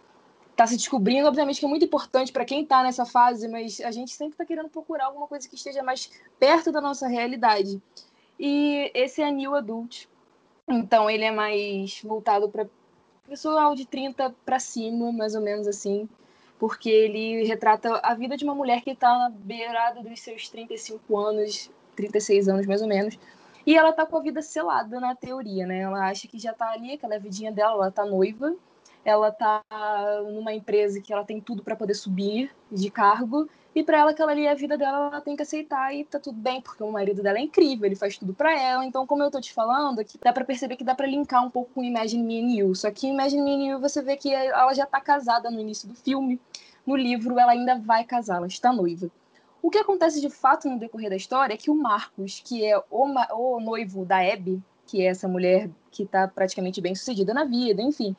tá 0.56 0.66
se 0.66 0.76
descobrindo. 0.76 1.26
Obviamente 1.26 1.60
que 1.60 1.66
é 1.66 1.68
muito 1.68 1.84
importante 1.84 2.32
para 2.32 2.44
quem 2.44 2.64
tá 2.64 2.82
nessa 2.82 3.04
fase, 3.04 3.48
mas 3.48 3.80
a 3.80 3.90
gente 3.90 4.12
sempre 4.12 4.38
tá 4.38 4.44
querendo 4.44 4.68
procurar 4.68 5.06
alguma 5.06 5.26
coisa 5.26 5.48
que 5.48 5.56
esteja 5.56 5.82
mais 5.82 6.10
perto 6.38 6.70
da 6.70 6.80
nossa 6.80 7.08
realidade. 7.08 7.82
E 8.38 8.90
esse 8.94 9.20
é 9.20 9.30
New 9.30 9.54
Adult. 9.54 10.06
Então 10.68 11.10
ele 11.10 11.24
é 11.24 11.30
mais 11.30 12.00
voltado 12.02 12.48
para 12.48 12.66
pessoal 13.28 13.74
de 13.74 13.86
30 13.86 14.34
para 14.44 14.58
cima, 14.58 15.12
mais 15.12 15.34
ou 15.34 15.42
menos 15.42 15.66
assim 15.66 16.08
porque 16.58 16.90
ele 16.90 17.44
retrata 17.44 18.00
a 18.02 18.14
vida 18.14 18.36
de 18.36 18.44
uma 18.44 18.54
mulher 18.54 18.82
que 18.82 18.90
está 18.90 19.08
na 19.08 19.30
beirada 19.30 20.02
dos 20.02 20.20
seus 20.20 20.48
35 20.48 21.16
anos, 21.16 21.70
36 21.94 22.48
anos 22.48 22.66
mais 22.66 22.82
ou 22.82 22.88
menos, 22.88 23.18
e 23.66 23.76
ela 23.76 23.90
está 23.90 24.06
com 24.06 24.16
a 24.16 24.20
vida 24.20 24.40
selada 24.42 24.98
na 24.98 25.14
teoria, 25.14 25.66
né? 25.66 25.80
Ela 25.80 26.08
acha 26.08 26.26
que 26.26 26.38
já 26.38 26.52
está 26.52 26.70
ali, 26.70 26.94
aquela 26.94 27.14
é 27.14 27.16
a 27.16 27.20
vidinha 27.20 27.52
dela, 27.52 27.74
ela 27.74 27.88
está 27.88 28.04
noiva, 28.04 28.54
ela 29.04 29.28
está 29.28 29.62
numa 30.24 30.52
empresa 30.52 31.00
que 31.00 31.12
ela 31.12 31.24
tem 31.24 31.40
tudo 31.40 31.62
para 31.62 31.76
poder 31.76 31.94
subir 31.94 32.50
de 32.70 32.90
cargo, 32.90 33.48
e 33.78 33.84
para 33.84 33.98
ela 33.98 34.10
aquela 34.10 34.32
ali 34.32 34.44
é 34.44 34.50
a 34.50 34.54
vida 34.54 34.76
dela, 34.76 35.06
ela 35.06 35.20
tem 35.20 35.36
que 35.36 35.42
aceitar 35.42 35.94
e 35.94 36.04
tá 36.04 36.18
tudo 36.18 36.36
bem, 36.36 36.60
porque 36.60 36.82
o 36.82 36.90
marido 36.90 37.22
dela 37.22 37.38
é 37.38 37.42
incrível, 37.42 37.86
ele 37.86 37.94
faz 37.94 38.18
tudo 38.18 38.34
para 38.34 38.52
ela. 38.60 38.84
Então, 38.84 39.06
como 39.06 39.22
eu 39.22 39.30
tô 39.30 39.40
te 39.40 39.52
falando, 39.52 40.00
aqui 40.00 40.18
dá 40.20 40.32
para 40.32 40.44
perceber 40.44 40.74
que 40.74 40.82
dá 40.82 40.96
para 40.96 41.06
linkar 41.06 41.44
um 41.46 41.50
pouco 41.50 41.70
com 41.74 41.84
Imagine 41.84 42.24
Me 42.24 42.40
and 42.40 42.56
You. 42.56 42.74
Só 42.74 42.90
que 42.90 43.06
Imagine 43.06 43.40
Me 43.40 43.54
and 43.54 43.72
You 43.72 43.80
você 43.80 44.02
vê 44.02 44.16
que 44.16 44.34
ela 44.34 44.74
já 44.74 44.84
tá 44.84 45.00
casada 45.00 45.48
no 45.48 45.60
início 45.60 45.88
do 45.88 45.94
filme. 45.94 46.40
No 46.84 46.96
livro 46.96 47.38
ela 47.38 47.52
ainda 47.52 47.78
vai 47.78 48.02
casar, 48.02 48.38
ela 48.38 48.48
está 48.48 48.72
noiva. 48.72 49.08
O 49.62 49.70
que 49.70 49.78
acontece 49.78 50.20
de 50.20 50.28
fato 50.28 50.68
no 50.68 50.78
decorrer 50.78 51.10
da 51.10 51.16
história 51.16 51.54
é 51.54 51.56
que 51.56 51.70
o 51.70 51.74
Marcos, 51.74 52.42
que 52.44 52.64
é 52.64 52.76
o, 52.90 53.04
o 53.36 53.60
noivo 53.60 54.04
da 54.04 54.18
Abby, 54.18 54.60
que 54.86 55.02
é 55.02 55.06
essa 55.06 55.28
mulher 55.28 55.70
que 55.92 56.02
está 56.02 56.26
praticamente 56.26 56.80
bem 56.80 56.96
sucedida 56.96 57.32
na 57.32 57.44
vida, 57.44 57.80
enfim, 57.80 58.16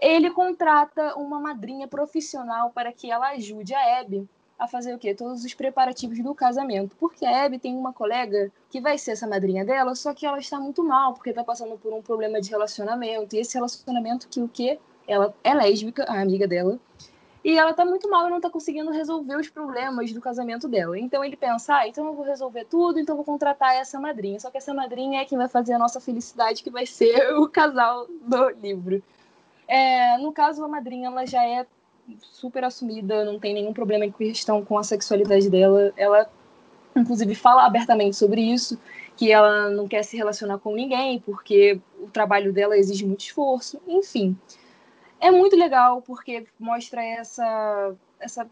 ele 0.00 0.30
contrata 0.30 1.14
uma 1.16 1.38
madrinha 1.38 1.86
profissional 1.86 2.70
para 2.70 2.92
que 2.92 3.08
ela 3.08 3.30
ajude 3.30 3.72
a 3.72 4.00
Abby 4.00 4.28
a 4.58 4.66
fazer 4.66 4.94
o 4.94 4.98
quê? 4.98 5.14
Todos 5.14 5.44
os 5.44 5.54
preparativos 5.54 6.18
do 6.22 6.34
casamento. 6.34 6.96
Porque 6.96 7.24
a 7.24 7.44
Abby 7.44 7.58
tem 7.58 7.76
uma 7.76 7.92
colega 7.92 8.50
que 8.70 8.80
vai 8.80 8.96
ser 8.96 9.12
essa 9.12 9.26
madrinha 9.26 9.64
dela, 9.64 9.94
só 9.94 10.14
que 10.14 10.24
ela 10.24 10.38
está 10.38 10.58
muito 10.58 10.82
mal, 10.82 11.14
porque 11.14 11.30
está 11.30 11.44
passando 11.44 11.76
por 11.76 11.92
um 11.92 12.02
problema 12.02 12.40
de 12.40 12.50
relacionamento. 12.50 13.36
E 13.36 13.40
esse 13.40 13.54
relacionamento 13.54 14.28
que 14.28 14.40
o 14.40 14.48
quê? 14.48 14.78
Ela 15.06 15.34
é 15.44 15.54
lésbica, 15.54 16.04
a 16.04 16.20
amiga 16.20 16.48
dela. 16.48 16.78
E 17.44 17.56
ela 17.56 17.72
tá 17.72 17.84
muito 17.84 18.10
mal 18.10 18.26
e 18.26 18.30
não 18.30 18.40
tá 18.40 18.50
conseguindo 18.50 18.90
resolver 18.90 19.36
os 19.36 19.48
problemas 19.48 20.12
do 20.12 20.20
casamento 20.20 20.66
dela. 20.66 20.98
Então 20.98 21.24
ele 21.24 21.36
pensa, 21.36 21.76
ah, 21.76 21.86
então 21.86 22.04
eu 22.04 22.12
vou 22.12 22.24
resolver 22.24 22.64
tudo, 22.64 22.98
então 22.98 23.12
eu 23.12 23.16
vou 23.18 23.24
contratar 23.24 23.76
essa 23.76 24.00
madrinha. 24.00 24.40
Só 24.40 24.50
que 24.50 24.58
essa 24.58 24.74
madrinha 24.74 25.20
é 25.20 25.24
quem 25.24 25.38
vai 25.38 25.46
fazer 25.46 25.74
a 25.74 25.78
nossa 25.78 26.00
felicidade, 26.00 26.62
que 26.62 26.70
vai 26.70 26.86
ser 26.86 27.14
o 27.38 27.48
casal 27.48 28.08
do 28.08 28.48
livro. 28.48 29.00
É, 29.68 30.18
no 30.18 30.32
caso, 30.32 30.64
a 30.64 30.68
madrinha 30.68 31.06
ela 31.06 31.24
já 31.24 31.44
é 31.44 31.64
super 32.20 32.64
assumida, 32.64 33.24
não 33.24 33.38
tem 33.38 33.54
nenhum 33.54 33.72
problema 33.72 34.04
em 34.04 34.12
questão 34.12 34.64
com 34.64 34.78
a 34.78 34.84
sexualidade 34.84 35.50
dela. 35.50 35.92
Ela, 35.96 36.28
inclusive, 36.94 37.34
fala 37.34 37.64
abertamente 37.64 38.16
sobre 38.16 38.40
isso, 38.40 38.78
que 39.16 39.32
ela 39.32 39.70
não 39.70 39.88
quer 39.88 40.02
se 40.02 40.16
relacionar 40.16 40.58
com 40.58 40.74
ninguém, 40.74 41.20
porque 41.20 41.80
o 42.00 42.08
trabalho 42.08 42.52
dela 42.52 42.76
exige 42.76 43.04
muito 43.04 43.20
esforço, 43.20 43.80
enfim. 43.86 44.36
É 45.20 45.30
muito 45.30 45.56
legal, 45.56 46.02
porque 46.02 46.46
mostra 46.58 47.02
essa, 47.02 47.94
essa 48.20 48.46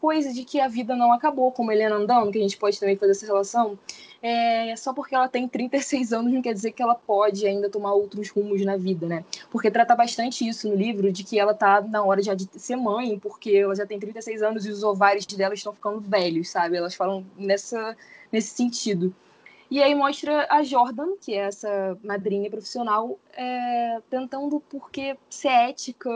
coisa 0.00 0.32
de 0.32 0.44
que 0.44 0.60
a 0.60 0.68
vida 0.68 0.96
não 0.96 1.12
acabou, 1.12 1.52
como 1.52 1.72
Helena 1.72 1.96
andando, 1.96 2.32
que 2.32 2.38
a 2.38 2.42
gente 2.42 2.56
pode 2.56 2.78
também 2.78 2.96
fazer 2.96 3.12
essa 3.12 3.26
relação. 3.26 3.78
É, 4.20 4.74
só 4.76 4.92
porque 4.92 5.14
ela 5.14 5.28
tem 5.28 5.46
36 5.46 6.12
anos 6.12 6.32
não 6.32 6.42
quer 6.42 6.52
dizer 6.52 6.72
que 6.72 6.82
ela 6.82 6.94
pode 6.94 7.46
ainda 7.46 7.70
tomar 7.70 7.92
outros 7.92 8.30
rumos 8.30 8.64
na 8.64 8.76
vida, 8.76 9.06
né? 9.06 9.24
Porque 9.48 9.70
trata 9.70 9.94
bastante 9.94 10.46
isso 10.46 10.68
no 10.68 10.74
livro, 10.74 11.12
de 11.12 11.22
que 11.22 11.38
ela 11.38 11.54
tá 11.54 11.80
na 11.80 12.02
hora 12.02 12.20
já 12.20 12.34
de 12.34 12.48
ser 12.58 12.74
mãe, 12.76 13.18
porque 13.18 13.50
ela 13.50 13.76
já 13.76 13.86
tem 13.86 13.98
36 13.98 14.42
anos 14.42 14.66
e 14.66 14.70
os 14.70 14.82
ovários 14.82 15.24
dela 15.26 15.54
estão 15.54 15.72
ficando 15.72 16.00
velhos, 16.00 16.50
sabe? 16.50 16.76
Elas 16.76 16.94
falam 16.94 17.24
nessa, 17.36 17.96
nesse 18.32 18.48
sentido. 18.48 19.14
E 19.70 19.82
aí 19.82 19.94
mostra 19.94 20.46
a 20.50 20.62
Jordan, 20.62 21.16
que 21.20 21.34
é 21.34 21.46
essa 21.46 21.96
madrinha 22.02 22.50
profissional, 22.50 23.18
é, 23.34 24.00
tentando 24.10 24.60
porque 24.60 25.16
ser 25.28 25.48
ética, 25.48 26.10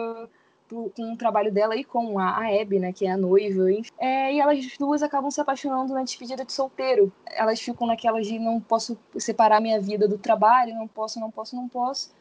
com 0.72 1.12
o 1.12 1.16
trabalho 1.16 1.52
dela 1.52 1.76
e 1.76 1.84
com 1.84 2.18
a, 2.18 2.38
Abby, 2.60 2.78
né, 2.78 2.92
que 2.92 3.06
é 3.06 3.12
a 3.12 3.16
noiva. 3.16 3.64
É, 3.98 4.32
e 4.32 4.40
elas 4.40 4.64
duas 4.78 5.02
acabam 5.02 5.30
se 5.30 5.40
apaixonando 5.40 5.92
na 5.92 6.02
despedida 6.02 6.44
de 6.44 6.52
solteiro. 6.52 7.12
Elas 7.26 7.60
ficam 7.60 7.86
naquelas 7.86 8.26
de 8.26 8.38
não 8.38 8.60
posso 8.60 8.98
separar 9.18 9.60
minha 9.60 9.80
vida 9.80 10.08
do 10.08 10.18
trabalho, 10.18 10.74
não 10.74 10.88
posso, 10.88 11.20
não 11.20 11.30
posso, 11.30 11.54
não 11.54 11.68
posso. 11.68 12.12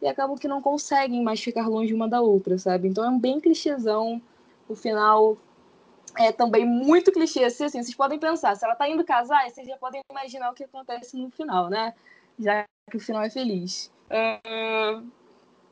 E 0.00 0.06
acabam 0.06 0.36
que 0.36 0.46
não 0.46 0.62
conseguem 0.62 1.22
mais 1.22 1.42
ficar 1.42 1.68
longe 1.68 1.92
uma 1.92 2.08
da 2.08 2.20
outra, 2.20 2.58
sabe? 2.58 2.88
Então 2.88 3.04
é 3.04 3.08
um 3.08 3.18
bem 3.18 3.40
clichêzão. 3.40 4.20
O 4.68 4.74
final 4.74 5.36
é 6.18 6.32
também 6.32 6.64
muito 6.64 7.12
clichê. 7.12 7.44
Assim, 7.44 7.64
assim, 7.64 7.82
vocês 7.82 7.94
podem 7.94 8.18
pensar, 8.18 8.54
se 8.54 8.64
ela 8.64 8.74
tá 8.74 8.88
indo 8.88 9.04
casar, 9.04 9.48
vocês 9.50 9.66
já 9.66 9.76
podem 9.76 10.00
imaginar 10.10 10.50
o 10.50 10.54
que 10.54 10.64
acontece 10.64 11.16
no 11.16 11.30
final, 11.30 11.68
né? 11.68 11.94
Já 12.38 12.64
que 12.90 12.96
o 12.96 13.00
final 13.00 13.22
é 13.22 13.30
feliz. 13.30 13.90
Uh, 14.10 15.04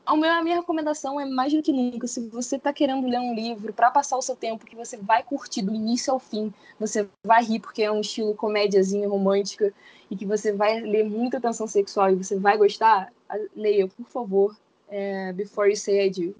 a 0.05 0.43
minha 0.43 0.55
recomendação 0.55 1.19
é 1.19 1.25
mais 1.25 1.51
do 1.51 1.61
que 1.61 1.71
nunca, 1.71 2.07
se 2.07 2.27
você 2.29 2.57
está 2.57 2.71
querendo 2.71 3.07
ler 3.07 3.19
um 3.19 3.33
livro 3.33 3.73
para 3.73 3.89
passar 3.89 4.17
o 4.17 4.21
seu 4.21 4.35
tempo, 4.35 4.65
que 4.65 4.75
você 4.75 4.97
vai 4.97 5.23
curtir 5.23 5.61
do 5.61 5.73
início 5.73 6.13
ao 6.13 6.19
fim, 6.19 6.53
você 6.79 7.07
vai 7.25 7.43
rir 7.43 7.59
porque 7.59 7.81
é 7.81 7.91
um 7.91 8.01
estilo 8.01 8.35
comédiazinha 8.35 9.09
romântica 9.09 9.73
e 10.09 10.15
que 10.15 10.25
você 10.25 10.51
vai 10.51 10.79
ler 10.79 11.03
muita 11.03 11.41
tensão 11.41 11.67
sexual 11.67 12.11
e 12.11 12.15
você 12.15 12.37
vai 12.37 12.57
gostar, 12.57 13.11
leia, 13.55 13.87
por 13.87 14.05
favor, 14.05 14.55
é, 14.87 15.33
Before 15.33 15.69
You 15.69 15.75
Say 15.75 16.07
I 16.07 16.09
Do. 16.11 16.35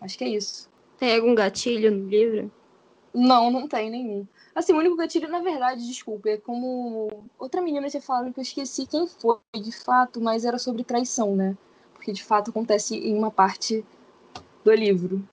Acho 0.00 0.16
que 0.16 0.24
é 0.24 0.28
isso. 0.28 0.70
Tem 0.98 1.14
algum 1.14 1.34
gatilho 1.34 1.90
no 1.90 2.08
livro? 2.08 2.50
Não, 3.12 3.50
não 3.50 3.66
tem 3.66 3.90
nenhum. 3.90 4.26
Assim, 4.54 4.72
o 4.72 4.78
único 4.78 4.96
gatilho, 4.96 5.28
na 5.28 5.40
verdade, 5.40 5.86
desculpa, 5.86 6.30
é 6.30 6.36
como 6.38 7.08
outra 7.38 7.60
menina 7.60 7.88
tinha 7.88 8.00
falado 8.00 8.32
que 8.32 8.40
eu 8.40 8.42
esqueci 8.42 8.86
quem 8.86 9.06
foi 9.06 9.38
de 9.54 9.72
fato, 9.72 10.20
mas 10.20 10.44
era 10.44 10.58
sobre 10.58 10.84
traição, 10.84 11.36
né? 11.36 11.56
Porque 12.06 12.12
de 12.12 12.22
fato 12.22 12.50
acontece 12.50 12.96
em 12.96 13.18
uma 13.18 13.32
parte 13.32 13.84
do 14.64 14.72
livro. 14.72 15.28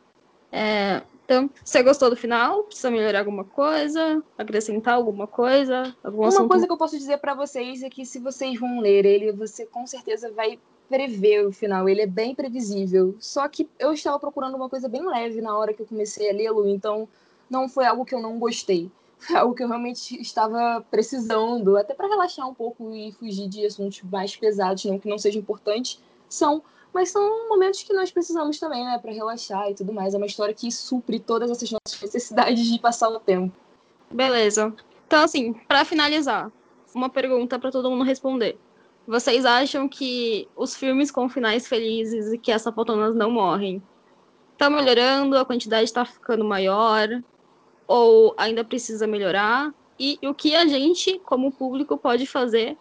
É, 0.51 1.03
então, 1.23 1.47
você 1.63 1.83
gostou 1.83 2.09
do 2.09 2.15
final? 2.15 2.63
Precisa 2.63 2.89
melhorar 2.89 3.19
alguma 3.19 3.43
coisa? 3.43 4.23
Acrescentar 4.35 4.95
alguma 4.95 5.27
coisa? 5.27 5.95
Algum 6.03 6.21
uma 6.21 6.29
assunto... 6.29 6.47
coisa 6.47 6.65
que 6.65 6.73
eu 6.73 6.77
posso 6.77 6.97
dizer 6.97 7.19
para 7.19 7.35
vocês 7.35 7.83
é 7.83 7.91
que 7.91 8.07
se 8.07 8.17
vocês 8.17 8.59
vão 8.59 8.79
ler 8.79 9.05
ele, 9.05 9.31
você 9.31 9.67
com 9.67 9.85
certeza 9.85 10.31
vai 10.31 10.57
prever 10.89 11.45
o 11.45 11.51
final. 11.51 11.87
Ele 11.87 12.01
é 12.01 12.07
bem 12.07 12.33
previsível. 12.33 13.15
Só 13.19 13.47
que 13.47 13.69
eu 13.77 13.93
estava 13.93 14.17
procurando 14.17 14.55
uma 14.55 14.67
coisa 14.67 14.89
bem 14.89 15.05
leve 15.05 15.41
na 15.41 15.55
hora 15.55 15.75
que 15.75 15.83
eu 15.83 15.85
comecei 15.85 16.31
a 16.31 16.33
lê-lo, 16.33 16.67
então 16.67 17.07
não 17.47 17.69
foi 17.69 17.85
algo 17.85 18.03
que 18.03 18.15
eu 18.15 18.19
não 18.19 18.39
gostei. 18.39 18.89
Foi 19.23 19.37
algo 19.37 19.55
que 19.55 19.63
eu 19.63 19.69
realmente 19.69 20.19
estava 20.19 20.83
precisando, 20.91 21.77
até 21.77 21.93
para 21.93 22.09
relaxar 22.09 22.45
um 22.49 22.53
pouco 22.53 22.93
e 22.93 23.13
fugir 23.13 23.47
de 23.47 23.65
assuntos 23.65 24.01
mais 24.01 24.35
pesados, 24.35 24.83
não 24.83 24.99
que 24.99 25.07
não 25.07 25.17
seja 25.17 25.39
importante, 25.39 25.97
são, 26.33 26.63
mas 26.93 27.09
são 27.09 27.49
momentos 27.49 27.83
que 27.83 27.93
nós 27.93 28.11
precisamos 28.11 28.59
também, 28.59 28.83
né, 28.83 28.97
para 28.97 29.11
relaxar 29.11 29.69
e 29.69 29.75
tudo 29.75 29.93
mais. 29.93 30.13
É 30.13 30.17
uma 30.17 30.25
história 30.25 30.53
que 30.53 30.71
supre 30.71 31.19
todas 31.19 31.49
essas 31.49 31.71
nossas 31.71 32.01
necessidades 32.01 32.65
de 32.65 32.79
passar 32.79 33.09
o 33.09 33.19
tempo. 33.19 33.55
Beleza. 34.11 34.73
Então, 35.07 35.23
assim, 35.23 35.53
para 35.67 35.85
finalizar, 35.85 36.51
uma 36.93 37.09
pergunta 37.09 37.57
para 37.57 37.71
todo 37.71 37.89
mundo 37.89 38.03
responder. 38.03 38.57
Vocês 39.07 39.45
acham 39.45 39.87
que 39.89 40.47
os 40.55 40.75
filmes 40.75 41.11
com 41.11 41.27
finais 41.27 41.67
felizes 41.67 42.31
e 42.31 42.37
que 42.37 42.51
as 42.51 42.61
sapatonas 42.61 43.15
não 43.15 43.29
morrem 43.29 43.81
estão 44.53 44.69
melhorando? 44.69 45.37
A 45.37 45.43
quantidade 45.43 45.83
está 45.83 46.05
ficando 46.05 46.45
maior? 46.45 47.21
ou 47.87 48.33
ainda 48.37 48.63
precisa 48.63 49.07
melhorar? 49.07 49.73
E 49.99 50.17
o 50.23 50.33
que 50.33 50.55
a 50.55 50.65
gente, 50.65 51.19
como 51.19 51.51
público, 51.51 51.97
pode 51.97 52.25
fazer 52.25 52.77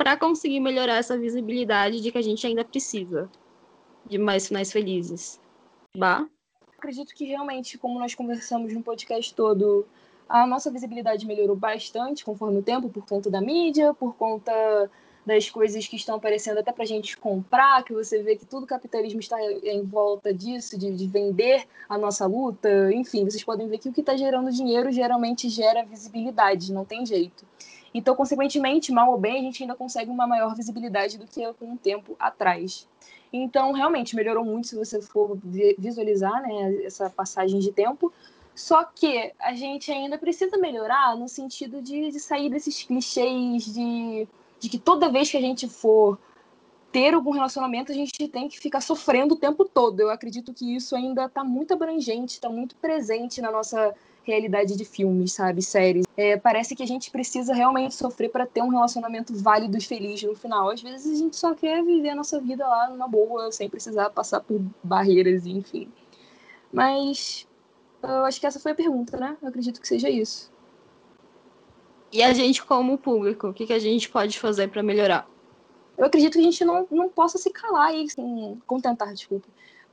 para 0.00 0.16
conseguir 0.16 0.60
melhorar 0.60 0.96
essa 0.96 1.18
visibilidade 1.18 2.00
de 2.00 2.10
que 2.10 2.16
a 2.16 2.22
gente 2.22 2.46
ainda 2.46 2.64
precisa 2.64 3.28
de 4.06 4.16
mais 4.16 4.48
finais 4.48 4.72
felizes? 4.72 5.38
Bah? 5.94 6.26
Acredito 6.78 7.14
que 7.14 7.26
realmente, 7.26 7.76
como 7.76 7.98
nós 7.98 8.14
conversamos 8.14 8.72
no 8.72 8.82
podcast 8.82 9.34
todo, 9.34 9.86
a 10.26 10.46
nossa 10.46 10.70
visibilidade 10.70 11.26
melhorou 11.26 11.54
bastante 11.54 12.24
conforme 12.24 12.60
o 12.60 12.62
tempo, 12.62 12.88
por 12.88 13.04
conta 13.04 13.28
da 13.28 13.42
mídia, 13.42 13.92
por 13.92 14.14
conta 14.16 14.90
das 15.26 15.50
coisas 15.50 15.86
que 15.86 15.96
estão 15.96 16.16
aparecendo 16.16 16.56
até 16.56 16.72
para 16.72 16.84
a 16.84 16.86
gente 16.86 17.18
comprar, 17.18 17.84
que 17.84 17.92
você 17.92 18.22
vê 18.22 18.36
que 18.36 18.46
tudo 18.46 18.64
o 18.64 18.66
capitalismo 18.66 19.20
está 19.20 19.36
em 19.42 19.84
volta 19.84 20.32
disso, 20.32 20.78
de, 20.78 20.96
de, 20.96 21.06
vender 21.06 21.66
a 21.86 21.98
nossa 21.98 22.24
luta, 22.24 22.90
enfim, 22.90 23.26
vocês 23.26 23.44
podem 23.44 23.68
ver 23.68 23.76
que 23.76 23.90
o 23.90 23.92
que 23.92 24.00
está 24.00 24.16
gerando 24.16 24.50
dinheiro 24.50 24.90
geralmente 24.90 25.50
gera 25.50 25.84
visibilidade, 25.84 26.72
não 26.72 26.86
tem 26.86 27.04
jeito. 27.04 27.44
Então, 27.92 28.14
consequentemente, 28.14 28.92
mal 28.92 29.10
ou 29.10 29.18
bem, 29.18 29.38
a 29.38 29.42
gente 29.42 29.62
ainda 29.62 29.74
consegue 29.74 30.10
uma 30.10 30.26
maior 30.26 30.54
visibilidade 30.54 31.18
do 31.18 31.26
que 31.26 31.46
um 31.60 31.76
tempo 31.76 32.16
atrás. 32.18 32.88
Então, 33.32 33.72
realmente, 33.72 34.14
melhorou 34.14 34.44
muito 34.44 34.68
se 34.68 34.76
você 34.76 35.00
for 35.00 35.38
visualizar 35.78 36.42
né, 36.42 36.84
essa 36.84 37.10
passagem 37.10 37.58
de 37.60 37.72
tempo. 37.72 38.12
Só 38.54 38.84
que 38.84 39.32
a 39.40 39.54
gente 39.54 39.90
ainda 39.90 40.18
precisa 40.18 40.56
melhorar 40.58 41.16
no 41.16 41.28
sentido 41.28 41.80
de, 41.80 42.10
de 42.10 42.20
sair 42.20 42.50
desses 42.50 42.82
clichês 42.82 43.64
de 43.64 44.28
de 44.60 44.68
que 44.68 44.78
toda 44.78 45.10
vez 45.10 45.30
que 45.30 45.38
a 45.38 45.40
gente 45.40 45.66
for 45.66 46.18
ter 46.92 47.14
algum 47.14 47.30
relacionamento, 47.30 47.90
a 47.90 47.94
gente 47.94 48.28
tem 48.28 48.48
que 48.48 48.60
ficar 48.60 48.80
sofrendo 48.80 49.34
o 49.34 49.38
tempo 49.38 49.64
todo. 49.64 50.00
Eu 50.00 50.10
acredito 50.10 50.52
que 50.52 50.76
isso 50.76 50.94
ainda 50.94 51.24
está 51.24 51.42
muito 51.42 51.72
abrangente, 51.72 52.34
está 52.34 52.48
muito 52.48 52.76
presente 52.76 53.40
na 53.40 53.50
nossa 53.50 53.94
realidade 54.24 54.76
de 54.76 54.84
filmes, 54.84 55.32
sabe, 55.32 55.62
séries. 55.62 56.04
É, 56.16 56.36
parece 56.36 56.74
que 56.74 56.82
a 56.82 56.86
gente 56.86 57.10
precisa 57.10 57.54
realmente 57.54 57.94
sofrer 57.94 58.30
para 58.30 58.46
ter 58.46 58.62
um 58.62 58.68
relacionamento 58.68 59.34
válido 59.34 59.76
e 59.76 59.80
feliz 59.80 60.22
no 60.22 60.34
final. 60.34 60.70
Às 60.70 60.82
vezes 60.82 61.16
a 61.16 61.22
gente 61.22 61.36
só 61.36 61.54
quer 61.54 61.82
viver 61.84 62.10
a 62.10 62.14
nossa 62.14 62.40
vida 62.40 62.66
lá 62.66 62.88
numa 62.90 63.08
boa, 63.08 63.50
sem 63.50 63.68
precisar 63.68 64.10
passar 64.10 64.40
por 64.40 64.60
barreiras, 64.82 65.46
enfim. 65.46 65.90
Mas 66.72 67.46
eu 68.02 68.24
acho 68.24 68.40
que 68.40 68.46
essa 68.46 68.60
foi 68.60 68.72
a 68.72 68.74
pergunta, 68.74 69.16
né? 69.16 69.36
Eu 69.42 69.48
acredito 69.48 69.80
que 69.80 69.88
seja 69.88 70.08
isso. 70.08 70.50
E 72.12 72.22
a 72.22 72.32
gente, 72.32 72.64
como 72.64 72.98
público, 72.98 73.48
o 73.48 73.54
que, 73.54 73.66
que 73.66 73.72
a 73.72 73.78
gente 73.78 74.08
pode 74.08 74.38
fazer 74.38 74.68
para 74.68 74.82
melhorar? 74.82 75.28
Eu 75.96 76.06
acredito 76.06 76.32
que 76.32 76.40
a 76.40 76.42
gente 76.42 76.64
não, 76.64 76.86
não 76.90 77.08
possa 77.08 77.38
se 77.38 77.50
calar 77.50 77.94
e 77.94 78.04
assim, 78.04 78.60
contentar, 78.66 79.12
desculpa, 79.12 79.46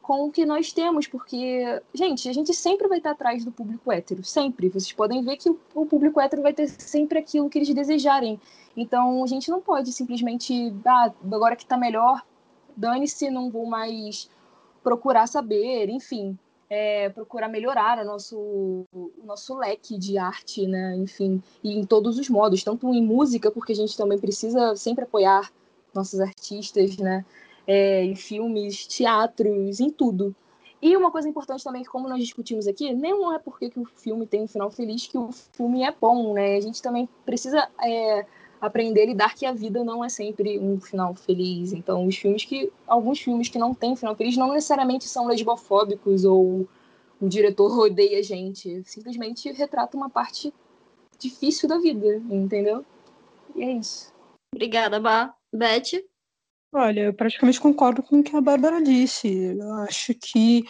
com 0.08 0.26
o 0.26 0.32
que 0.32 0.46
nós 0.46 0.72
temos, 0.72 1.06
porque, 1.06 1.82
gente, 1.94 2.30
a 2.30 2.34
gente 2.34 2.54
sempre 2.54 2.88
vai 2.88 3.00
estar 3.00 3.12
atrás 3.12 3.44
do 3.44 3.52
público 3.52 3.92
hétero, 3.92 4.24
sempre. 4.24 4.70
Vocês 4.70 4.94
podem 4.94 5.22
ver 5.22 5.36
que 5.36 5.50
o 5.50 5.86
público 5.86 6.22
hétero 6.22 6.42
vai 6.42 6.54
ter 6.54 6.70
sempre 6.70 7.20
aquilo 7.20 7.50
que 7.50 7.58
eles 7.58 7.74
desejarem. 7.74 8.40
Então, 8.76 9.22
a 9.22 9.28
gente 9.28 9.52
não 9.52 9.60
pode 9.60 9.92
simplesmente, 9.92 10.74
ah, 10.86 11.12
agora 11.30 11.58
que 11.58 11.66
tá 11.66 11.76
melhor, 11.76 12.24
dane-se, 12.76 13.30
não 13.30 13.50
vou 13.50 13.66
mais 13.66 14.30
procurar 14.82 15.28
saber, 15.28 15.90
enfim 15.90 16.40
é, 16.70 17.10
procurar 17.10 17.48
melhorar 17.48 18.00
o 18.00 18.06
nosso, 18.06 18.38
o 18.92 19.12
nosso 19.26 19.58
leque 19.58 19.98
de 19.98 20.18
arte, 20.18 20.68
né? 20.68 20.96
Enfim, 20.96 21.42
e 21.62 21.78
em 21.78 21.86
todos 21.86 22.18
os 22.18 22.30
modos, 22.30 22.64
tanto 22.64 22.94
em 22.94 23.02
música, 23.02 23.52
porque 23.52 23.72
a 23.72 23.76
gente 23.76 23.96
também 23.96 24.18
precisa 24.18 24.76
sempre 24.76 25.04
apoiar 25.04 25.52
nossos 25.94 26.20
artistas, 26.20 26.98
né? 26.98 27.26
É, 27.68 28.04
em 28.04 28.16
filmes, 28.16 28.88
teatros, 28.88 29.80
em 29.80 29.90
tudo. 29.90 30.34
E 30.82 30.96
uma 30.96 31.12
coisa 31.12 31.28
importante 31.28 31.64
também, 31.64 31.84
como 31.84 32.08
nós 32.08 32.20
discutimos 32.20 32.68
aqui, 32.68 32.94
não 32.94 33.34
é 33.34 33.40
porque 33.40 33.70
que 33.70 33.80
o 33.80 33.86
filme 33.86 34.26
tem 34.28 34.44
um 34.44 34.48
final 34.48 34.70
feliz 34.70 35.08
que 35.08 35.18
o 35.18 35.32
filme 35.32 35.84
é 35.84 35.92
bom, 35.92 36.34
né? 36.34 36.56
A 36.56 36.62
gente 36.62 36.82
também 36.82 37.10
precisa 37.26 37.68
é, 37.84 38.26
aprender 38.62 39.02
a 39.02 39.06
lidar 39.06 39.36
que 39.36 39.46
a 39.46 39.52
vida 39.52 39.84
não 39.84 40.06
é 40.06 40.10
sempre 40.10 40.60
um 40.60 40.80
final 40.80 41.16
feliz. 41.16 41.74
Então, 41.74 42.06
os 42.06 42.16
filmes 42.16 42.46
que. 42.46 42.72
Alguns 42.86 43.20
filmes 43.20 43.50
que 43.50 43.58
não 43.58 43.74
têm 43.74 43.96
final 43.96 44.16
feliz 44.16 44.38
não 44.38 44.54
necessariamente 44.54 45.06
são 45.06 45.28
lesbofóbicos 45.28 46.24
ou 46.24 46.68
o 47.20 47.28
diretor 47.28 47.78
odeia 47.80 48.20
a 48.20 48.24
gente. 48.24 48.84
Simplesmente 48.86 49.52
retrata 49.52 49.98
uma 49.98 50.10
parte 50.10 50.54
difícil 51.18 51.68
da 51.68 51.80
vida, 51.80 52.22
entendeu? 52.30 52.86
E 53.56 53.64
é 53.64 53.72
isso. 53.72 54.14
Obrigada, 54.54 55.00
Bá. 55.00 55.34
Beth? 55.52 56.04
Olha, 56.74 57.02
eu 57.02 57.14
praticamente 57.14 57.60
concordo 57.60 58.04
com 58.04 58.20
o 58.20 58.24
que 58.24 58.36
a 58.36 58.42
Bárbara 58.42 58.82
disse. 58.82 59.28
Eu 59.28 59.74
acho 59.76 60.14
que 60.14 60.64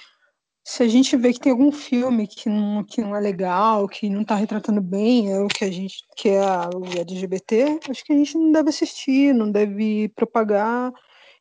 se 0.64 0.84
a 0.84 0.88
gente 0.88 1.15
vê 1.15 1.34
que 1.34 1.40
tem 1.40 1.52
algum 1.52 1.72
filme 1.72 2.28
que 2.28 2.49
não, 2.49 2.84
que 2.84 3.02
não 3.02 3.15
é 3.15 3.19
legal, 3.19 3.88
que 3.88 4.10
não 4.10 4.22
está 4.22 4.36
retratando 4.36 4.82
bem 4.82 5.32
é 5.32 5.40
o 5.40 5.48
que 5.48 5.64
a 5.64 5.72
gente 5.72 6.03
que 6.15 6.30
é 6.30 6.41
o 6.76 6.86
LGBT, 6.86 7.80
acho 7.90 8.03
que 8.03 8.14
a 8.14 8.15
gente 8.15 8.38
não 8.38 8.52
deve 8.52 8.69
assistir, 8.69 9.34
não 9.34 9.49
deve 9.49 10.10
propagar 10.10 10.91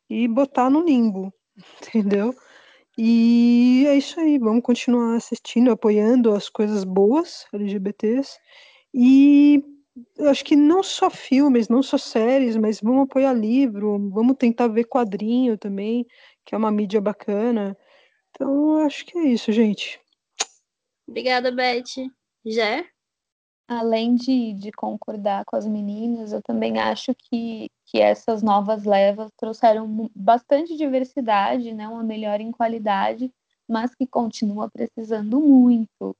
e 0.09 0.27
botar 0.27 0.69
no 0.69 0.83
limbo, 0.83 1.33
entendeu? 1.81 2.33
E 2.97 3.85
é 3.87 3.95
isso 3.97 4.19
aí, 4.19 4.39
vamos 4.39 4.63
continuar 4.63 5.17
assistindo, 5.17 5.71
apoiando 5.71 6.33
as 6.33 6.49
coisas 6.49 6.83
boas 6.83 7.45
LGBTs 7.53 8.39
e 8.93 9.61
eu 10.15 10.29
acho 10.29 10.43
que 10.43 10.55
não 10.55 10.83
só 10.83 11.09
filmes, 11.09 11.69
não 11.69 11.81
só 11.81 11.97
séries, 11.97 12.55
mas 12.55 12.79
vamos 12.81 13.03
apoiar 13.03 13.33
livro, 13.33 14.09
vamos 14.09 14.35
tentar 14.37 14.67
ver 14.67 14.85
quadrinho 14.85 15.57
também, 15.57 16.05
que 16.45 16.53
é 16.53 16.57
uma 16.57 16.71
mídia 16.71 17.01
bacana. 17.01 17.77
Então, 18.29 18.77
acho 18.79 19.05
que 19.05 19.17
é 19.17 19.23
isso, 19.23 19.51
gente. 19.51 19.99
Obrigada, 21.07 21.51
Beth. 21.51 22.09
Jé? 22.45 22.85
Além 23.67 24.15
de, 24.15 24.53
de 24.53 24.71
concordar 24.71 25.43
com 25.45 25.57
as 25.57 25.67
meninas, 25.67 26.31
eu 26.31 26.41
também 26.41 26.79
acho 26.79 27.13
que, 27.13 27.69
que 27.85 27.99
essas 27.99 28.41
novas 28.41 28.85
levas 28.85 29.29
trouxeram 29.37 30.09
bastante 30.15 30.77
diversidade, 30.77 31.73
né, 31.73 31.87
uma 31.87 32.03
melhora 32.03 32.41
em 32.41 32.51
qualidade, 32.51 33.29
mas 33.67 33.93
que 33.93 34.07
continua 34.07 34.69
precisando 34.69 35.41
muito. 35.41 36.15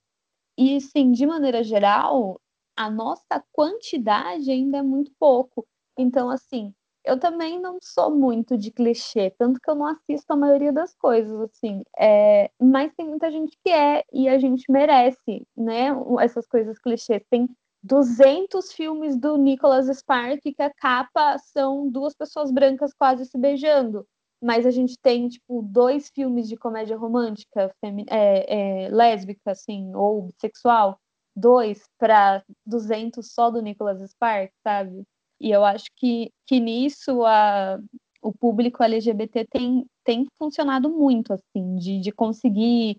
E, 0.57 0.81
sim, 0.81 1.11
de 1.13 1.25
maneira 1.25 1.63
geral, 1.63 2.41
a 2.77 2.89
nossa 2.89 3.43
quantidade 3.51 4.51
ainda 4.51 4.77
é 4.77 4.83
muito 4.83 5.11
pouco. 5.19 5.65
Então, 5.97 6.29
assim, 6.29 6.73
eu 7.03 7.19
também 7.19 7.59
não 7.59 7.79
sou 7.81 8.11
muito 8.11 8.57
de 8.57 8.71
clichê, 8.71 9.31
tanto 9.37 9.59
que 9.61 9.69
eu 9.69 9.75
não 9.75 9.85
assisto 9.87 10.31
a 10.31 10.35
maioria 10.35 10.71
das 10.71 10.93
coisas, 10.95 11.39
assim. 11.41 11.81
É, 11.97 12.51
mas 12.61 12.93
tem 12.95 13.07
muita 13.07 13.31
gente 13.31 13.57
que 13.63 13.71
é 13.71 14.03
e 14.13 14.29
a 14.29 14.37
gente 14.37 14.71
merece, 14.71 15.47
né? 15.55 15.87
Essas 16.19 16.45
coisas 16.47 16.77
clichês. 16.77 17.23
Tem 17.29 17.47
200 17.81 18.73
filmes 18.73 19.17
do 19.17 19.37
Nicholas 19.37 19.87
Spark 19.97 20.41
que 20.41 20.61
a 20.61 20.71
capa 20.73 21.37
são 21.39 21.89
duas 21.89 22.13
pessoas 22.13 22.51
brancas 22.51 22.93
quase 22.93 23.25
se 23.25 23.37
beijando. 23.37 24.05
Mas 24.41 24.67
a 24.67 24.71
gente 24.71 24.95
tem, 25.01 25.27
tipo, 25.29 25.63
dois 25.63 26.09
filmes 26.13 26.47
de 26.47 26.55
comédia 26.57 26.95
romântica 26.95 27.73
é, 27.81 28.85
é, 28.85 28.89
lésbica, 28.89 29.51
assim, 29.51 29.95
ou 29.95 30.23
bissexual. 30.27 30.99
2 31.37 31.83
para 31.99 32.43
200 32.65 33.31
só 33.31 33.51
do 33.51 33.61
Nicholas 33.61 34.01
Sparks, 34.11 34.57
sabe? 34.63 35.03
E 35.39 35.51
eu 35.51 35.63
acho 35.63 35.85
que, 35.95 36.31
que 36.47 36.59
nisso 36.59 37.23
a, 37.23 37.79
o 38.21 38.33
público 38.33 38.83
LGBT 38.83 39.45
tem, 39.45 39.85
tem 40.03 40.25
funcionado 40.37 40.89
muito, 40.89 41.33
assim, 41.33 41.75
de, 41.75 41.99
de 41.99 42.11
conseguir 42.11 42.97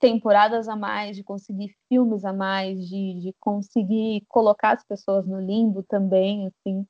temporadas 0.00 0.68
a 0.68 0.74
mais, 0.74 1.16
de 1.16 1.22
conseguir 1.22 1.72
filmes 1.88 2.24
a 2.24 2.32
mais, 2.32 2.88
de, 2.88 3.20
de 3.20 3.34
conseguir 3.38 4.24
colocar 4.28 4.72
as 4.72 4.84
pessoas 4.84 5.26
no 5.26 5.40
limbo 5.40 5.84
também, 5.84 6.48
assim. 6.48 6.84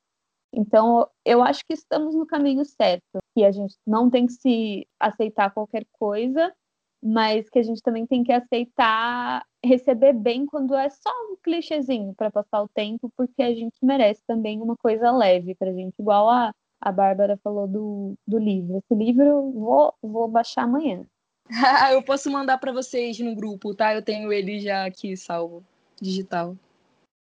Então, 0.53 1.07
eu 1.23 1.43
acho 1.43 1.63
que 1.65 1.73
estamos 1.73 2.15
no 2.15 2.25
caminho 2.25 2.65
certo, 2.65 3.19
que 3.35 3.43
a 3.43 3.51
gente 3.51 3.75
não 3.85 4.09
tem 4.09 4.25
que 4.25 4.33
se 4.33 4.87
aceitar 4.99 5.53
qualquer 5.53 5.85
coisa, 5.93 6.53
mas 7.01 7.49
que 7.49 7.59
a 7.59 7.63
gente 7.63 7.81
também 7.81 8.05
tem 8.05 8.23
que 8.23 8.31
aceitar 8.31 9.43
receber 9.63 10.13
bem 10.13 10.45
quando 10.45 10.75
é 10.75 10.89
só 10.89 11.09
um 11.29 11.35
clichêzinho 11.41 12.13
para 12.15 12.31
passar 12.31 12.61
o 12.61 12.67
tempo, 12.67 13.11
porque 13.15 13.41
a 13.41 13.53
gente 13.53 13.77
merece 13.81 14.21
também 14.27 14.61
uma 14.61 14.75
coisa 14.75 15.11
leve 15.11 15.55
pra 15.55 15.71
gente, 15.71 15.93
igual 15.99 16.29
a, 16.29 16.53
a 16.79 16.91
Bárbara 16.91 17.39
falou 17.43 17.67
do, 17.67 18.13
do 18.27 18.37
livro. 18.37 18.77
Esse 18.77 18.95
livro 18.95 19.51
vou, 19.51 19.93
vou 20.01 20.27
baixar 20.27 20.63
amanhã. 20.63 21.05
eu 21.93 22.03
posso 22.03 22.29
mandar 22.31 22.57
para 22.57 22.71
vocês 22.71 23.19
no 23.19 23.35
grupo, 23.35 23.75
tá? 23.75 23.93
Eu 23.93 24.03
tenho 24.03 24.31
ele 24.31 24.59
já 24.59 24.85
aqui 24.85 25.15
salvo, 25.15 25.63
digital. 26.01 26.55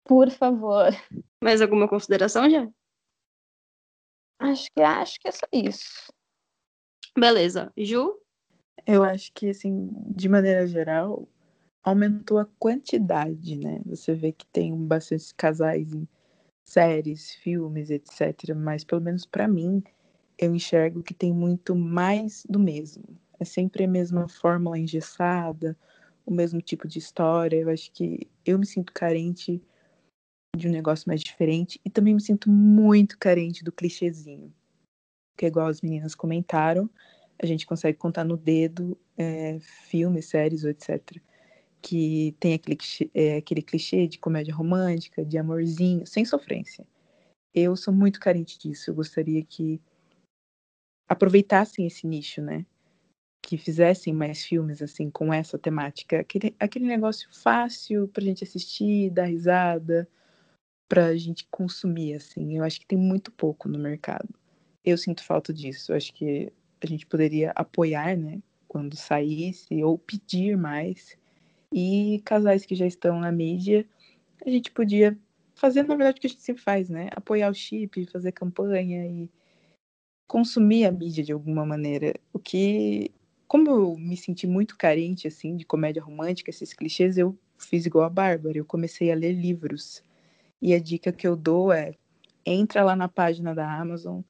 Por 0.03 0.30
favor. 0.30 0.91
Mais 1.43 1.61
alguma 1.61 1.88
consideração 1.88 2.49
já? 2.49 2.68
Acho 4.39 4.68
que 4.72 4.81
acho 4.81 5.19
que 5.19 5.27
é 5.27 5.31
só 5.31 5.47
isso. 5.52 6.14
Beleza. 7.18 7.72
Ju? 7.77 8.19
Eu 8.88 9.03
acho 9.03 9.32
que, 9.34 9.49
assim, 9.49 9.90
de 10.16 10.30
maneira 10.30 10.68
geral, 10.68 11.28
aumentou 11.84 12.40
a 12.40 12.45
quantidade, 12.60 13.57
né? 13.57 13.82
Você 13.86 14.14
vê 14.14 14.32
que 14.32 14.45
tem 14.48 14.76
bastante 14.86 15.34
casais 15.36 15.94
em 15.94 16.07
séries, 16.64 17.32
filmes, 17.36 17.90
etc. 17.91 18.56
Mas, 18.56 18.84
pelo 18.84 19.02
menos 19.02 19.26
para 19.26 19.48
mim, 19.48 19.84
eu 20.38 20.56
enxergo 20.56 21.03
que 21.03 21.14
tem 21.14 21.34
muito 21.34 21.76
mais 21.76 22.45
do 22.49 22.60
mesmo. 22.60 23.03
É 23.40 23.45
sempre 23.45 23.86
a 23.86 23.88
mesma 23.88 24.28
fórmula 24.30 24.80
engessada, 24.80 25.78
o 26.26 26.32
mesmo 26.34 26.62
tipo 26.62 26.88
de 26.88 26.99
história. 26.99 27.57
Eu 27.57 27.70
acho 27.70 27.91
que 27.94 28.30
eu 28.45 28.60
me 28.60 28.66
sinto 28.66 28.94
carente 28.94 29.62
de 30.56 30.68
um 30.68 30.72
negócio 30.72 31.06
mais 31.07 31.22
diferente 31.22 31.80
e 31.86 31.90
também 31.90 32.16
me 32.16 32.22
sinto 32.22 32.49
muito 32.49 33.18
carente 33.20 33.64
do 33.64 33.72
clichêzinho. 33.72 34.53
Que 35.38 35.45
é 35.45 35.49
igual 35.49 35.68
as 35.68 35.82
meninas 35.82 36.16
comentaram, 36.16 36.90
a 37.38 37.45
gente 37.45 37.66
consegue 37.66 37.98
contar 37.98 38.24
no 38.24 38.38
dedo 38.38 38.98
é, 39.18 39.60
filmes, 39.60 40.26
séries, 40.26 40.64
etc. 40.64 41.22
Que 41.82 42.36
tem 42.40 42.53
aquele, 42.53 42.78
é, 43.14 43.38
aquele 43.38 43.62
clichê 43.62 44.07
de 44.07 44.18
comédia 44.18 44.53
romântica, 44.53 45.24
de 45.24 45.38
amorzinho, 45.38 46.06
sem 46.06 46.26
sofrência. 46.26 46.86
Eu 47.53 47.76
sou 47.76 47.94
muito 47.94 48.20
carente 48.20 48.60
disso. 48.60 48.90
Eu 48.90 48.95
gostaria 48.95 49.44
que 49.44 49.82
aproveitassem 51.07 51.86
esse 51.86 52.07
nicho, 52.07 52.41
né? 52.41 52.66
Que 53.41 53.57
fizessem 53.57 54.14
mais 54.14 54.44
filmes 54.44 54.82
assim 54.82 55.10
com 55.10 55.34
essa 55.34 55.57
temática, 55.57 56.20
aquele, 56.20 56.56
aquele 56.60 56.86
negócio 56.86 57.30
fácil 57.32 58.07
pra 58.07 58.24
gente 58.24 58.44
assistir, 58.44 59.12
dar 59.12 59.26
risada, 59.26 60.10
pra 60.88 61.16
gente 61.16 61.48
consumir 61.49 62.16
assim. 62.16 62.57
Eu 62.57 62.64
acho 62.64 62.80
que 62.80 62.88
tem 62.88 62.98
muito 62.98 63.32
pouco 63.32 63.70
no 63.70 63.80
mercado. 63.80 64.30
Eu 64.84 64.98
sinto 64.98 65.24
falta 65.24 65.53
disso. 65.53 65.91
Eu 65.91 65.98
acho 65.98 66.14
que 66.14 66.52
a 66.86 66.88
gente 66.88 67.06
poderia 67.06 67.52
apoiar, 67.56 68.16
né, 68.18 68.41
quando 68.68 68.95
saísse, 68.95 69.84
ou 69.84 69.98
pedir 69.98 70.57
mais. 70.57 71.18
E 71.72 72.22
casais 72.24 72.66
que 72.66 72.76
já 72.76 72.86
estão 72.86 73.20
na 73.20 73.32
mídia, 73.32 73.86
a 74.45 74.49
gente 74.49 74.72
podia 74.72 75.18
fazer, 75.56 75.84
na 75.84 75.95
verdade, 75.95 76.18
o 76.18 76.22
que 76.22 76.28
a 76.28 76.30
gente 76.30 76.41
sempre 76.41 76.62
faz, 76.62 76.90
né? 76.90 77.10
Apoiar 77.12 77.49
o 77.49 77.53
chip, 77.53 78.06
fazer 78.07 78.32
campanha 78.32 79.06
e 79.06 79.30
consumir 80.28 80.86
a 80.86 80.91
mídia 80.91 81.24
de 81.24 81.32
alguma 81.32 81.66
maneira. 81.66 82.14
O 82.34 82.40
que, 82.40 83.12
como 83.48 83.70
eu 83.70 83.98
me 83.98 84.18
senti 84.18 84.45
muito 84.45 84.78
carente, 84.78 85.28
assim, 85.28 85.56
de 85.56 85.66
comédia 85.66 86.03
romântica, 86.03 86.49
esses 86.49 86.74
clichês, 86.74 87.18
eu 87.18 87.38
fiz 87.57 87.86
igual 87.86 88.06
a 88.06 88.10
Bárbara, 88.10 88.57
eu 88.57 88.66
comecei 88.66 89.12
a 89.12 89.16
ler 89.16 89.34
livros. 89.34 90.03
E 90.62 90.74
a 90.74 90.80
dica 90.80 91.12
que 91.12 91.28
eu 91.28 91.36
dou 91.36 91.72
é, 91.72 91.94
entra 92.45 92.84
lá 92.84 92.95
na 92.95 93.07
página 93.07 93.53
da 93.56 93.80
Amazon, 93.80 94.22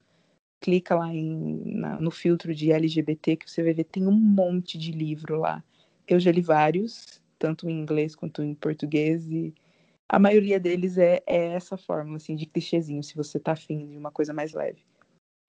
clica 0.66 0.96
lá 0.96 1.14
em, 1.14 1.76
na, 1.76 2.00
no 2.00 2.10
filtro 2.10 2.52
de 2.52 2.72
LGBT 2.72 3.36
que 3.36 3.48
você 3.48 3.62
vai 3.62 3.72
ver, 3.72 3.84
tem 3.84 4.04
um 4.04 4.10
monte 4.10 4.76
de 4.76 4.90
livro 4.90 5.38
lá. 5.38 5.62
Eu 6.08 6.18
já 6.18 6.32
li 6.32 6.40
vários, 6.40 7.22
tanto 7.38 7.70
em 7.70 7.80
inglês 7.80 8.16
quanto 8.16 8.42
em 8.42 8.52
português, 8.52 9.30
e 9.30 9.54
a 10.08 10.18
maioria 10.18 10.58
deles 10.58 10.98
é, 10.98 11.22
é 11.24 11.52
essa 11.52 11.76
fórmula, 11.76 12.16
assim, 12.16 12.34
de 12.34 12.46
clichêzinho, 12.46 13.00
se 13.00 13.14
você 13.14 13.38
tá 13.38 13.52
afim 13.52 13.86
de 13.86 13.96
uma 13.96 14.10
coisa 14.10 14.32
mais 14.32 14.54
leve. 14.54 14.84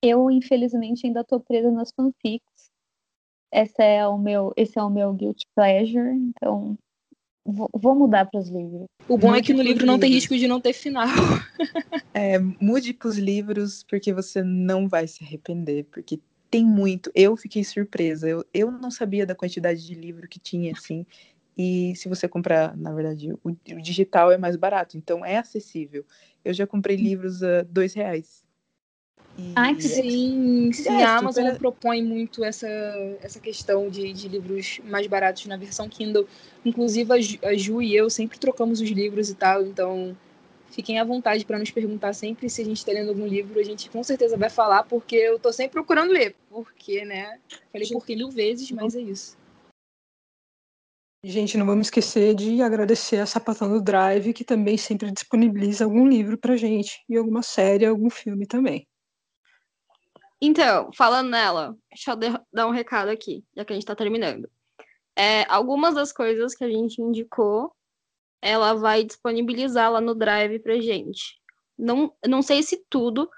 Eu, 0.03 0.29
infelizmente, 0.29 1.07
ainda 1.07 1.23
tô 1.23 1.39
presa 1.39 1.71
nas 1.71 1.91
fanfics. 1.91 2.69
Esse 3.51 3.81
é 3.81 4.07
o 4.07 4.19
meu, 4.19 4.53
esse 4.55 4.77
é 4.77 4.83
o 4.83 4.89
meu 4.89 5.11
guilty 5.13 5.47
pleasure, 5.55 6.13
então 6.15 6.77
Vou, 7.47 7.95
mudar 7.95 8.25
para 8.25 8.41
os 8.41 8.49
livros. 8.49 8.87
O 9.07 9.17
bom 9.17 9.27
mude 9.27 9.39
é 9.39 9.41
que 9.41 9.53
no 9.53 9.61
livro 9.61 9.85
não 9.85 9.97
tem 9.97 10.11
risco 10.11 10.35
de 10.37 10.47
não 10.47 10.59
ter 10.59 10.73
final. 10.73 11.07
É, 12.13 12.39
mude 12.59 12.93
para 12.93 13.07
os 13.07 13.17
livros, 13.17 13.83
porque 13.83 14.11
você 14.11 14.43
não 14.43 14.87
vai 14.87 15.07
se 15.07 15.23
arrepender, 15.23 15.85
porque 15.85 16.19
tem 16.49 16.65
muito. 16.65 17.11
Eu 17.13 17.37
fiquei 17.37 17.63
surpresa. 17.63 18.27
Eu, 18.27 18.43
eu 18.53 18.71
não 18.71 18.91
sabia 18.91 19.25
da 19.25 19.35
quantidade 19.35 19.85
de 19.85 19.93
livro 19.93 20.27
que 20.27 20.39
tinha, 20.39 20.73
assim. 20.73 21.05
E 21.57 21.95
se 21.95 22.09
você 22.09 22.27
comprar, 22.27 22.75
na 22.75 22.93
verdade, 22.93 23.31
o, 23.31 23.49
o 23.49 23.81
digital 23.81 24.31
é 24.31 24.37
mais 24.37 24.55
barato, 24.55 24.97
então 24.97 25.25
é 25.25 25.37
acessível. 25.37 26.05
Eu 26.43 26.53
já 26.53 26.67
comprei 26.67 26.95
livros 26.95 27.43
a 27.43 27.63
dois 27.63 27.93
reais. 27.93 28.43
Ah, 29.55 29.73
que 29.73 29.83
sim, 29.83 30.71
sim, 30.71 30.89
é, 30.89 31.03
a 31.03 31.17
Amazon 31.17 31.45
super... 31.45 31.59
propõe 31.59 32.03
muito 32.03 32.43
essa, 32.43 32.67
essa 33.21 33.39
questão 33.39 33.89
de, 33.89 34.11
de 34.11 34.27
livros 34.27 34.79
mais 34.83 35.05
baratos 35.07 35.45
na 35.45 35.57
versão 35.57 35.87
Kindle. 35.87 36.27
Inclusive, 36.65 37.13
a 37.13 37.19
Ju, 37.19 37.39
a 37.43 37.53
Ju 37.55 37.81
e 37.81 37.95
eu 37.95 38.09
sempre 38.09 38.39
trocamos 38.39 38.81
os 38.81 38.89
livros 38.89 39.29
e 39.29 39.35
tal, 39.35 39.63
então 39.63 40.17
fiquem 40.71 40.99
à 40.99 41.03
vontade 41.03 41.45
para 41.45 41.59
nos 41.59 41.71
perguntar 41.71 42.13
sempre 42.13 42.49
se 42.49 42.61
a 42.61 42.65
gente 42.65 42.77
está 42.77 42.91
lendo 42.91 43.09
algum 43.09 43.27
livro. 43.27 43.59
A 43.59 43.63
gente 43.63 43.89
com 43.89 44.03
certeza 44.03 44.37
vai 44.37 44.49
falar, 44.49 44.83
porque 44.83 45.15
eu 45.15 45.35
estou 45.35 45.53
sempre 45.53 45.73
procurando 45.73 46.11
ler. 46.11 46.35
Porque, 46.49 47.05
né? 47.05 47.39
Falei 47.71 47.87
porque 47.91 48.15
mil 48.15 48.29
vezes, 48.29 48.71
mas 48.71 48.95
é 48.95 49.01
isso. 49.01 49.37
Gente, 51.23 51.57
não 51.57 51.65
vamos 51.65 51.87
esquecer 51.87 52.33
de 52.33 52.61
agradecer 52.61 53.17
a 53.17 53.25
Sapatão 53.25 53.69
do 53.69 53.81
Drive, 53.81 54.33
que 54.33 54.43
também 54.43 54.77
sempre 54.77 55.11
disponibiliza 55.11 55.83
algum 55.83 56.07
livro 56.07 56.37
pra 56.37 56.55
gente, 56.55 57.03
e 57.09 57.17
alguma 57.17 57.41
série, 57.41 57.85
algum 57.85 58.09
filme 58.09 58.45
também. 58.45 58.86
Então, 60.41 60.91
falando 60.93 61.29
nela, 61.29 61.75
deixa 61.89 62.11
eu 62.11 62.17
dar 62.53 62.67
um 62.67 62.71
recado 62.71 63.09
aqui, 63.09 63.43
já 63.55 63.65
que 63.65 63.73
a 63.73 63.75
gente 63.75 63.85
tá 63.85 63.95
terminando. 63.95 64.49
É, 65.15 65.43
algumas 65.49 65.95
das 65.95 66.11
coisas 66.11 66.53
que 66.53 66.63
a 66.63 66.69
gente 66.69 67.01
indicou, 67.01 67.73
ela 68.41 68.73
vai 68.73 69.03
disponibilizar 69.03 69.91
lá 69.91 69.99
no 69.99 70.13
Drive 70.13 70.59
pra 70.59 70.79
gente. 70.79 71.41
Não, 71.77 72.13
não 72.25 72.41
sei 72.41 72.61
se 72.61 72.85
tudo, 72.87 73.29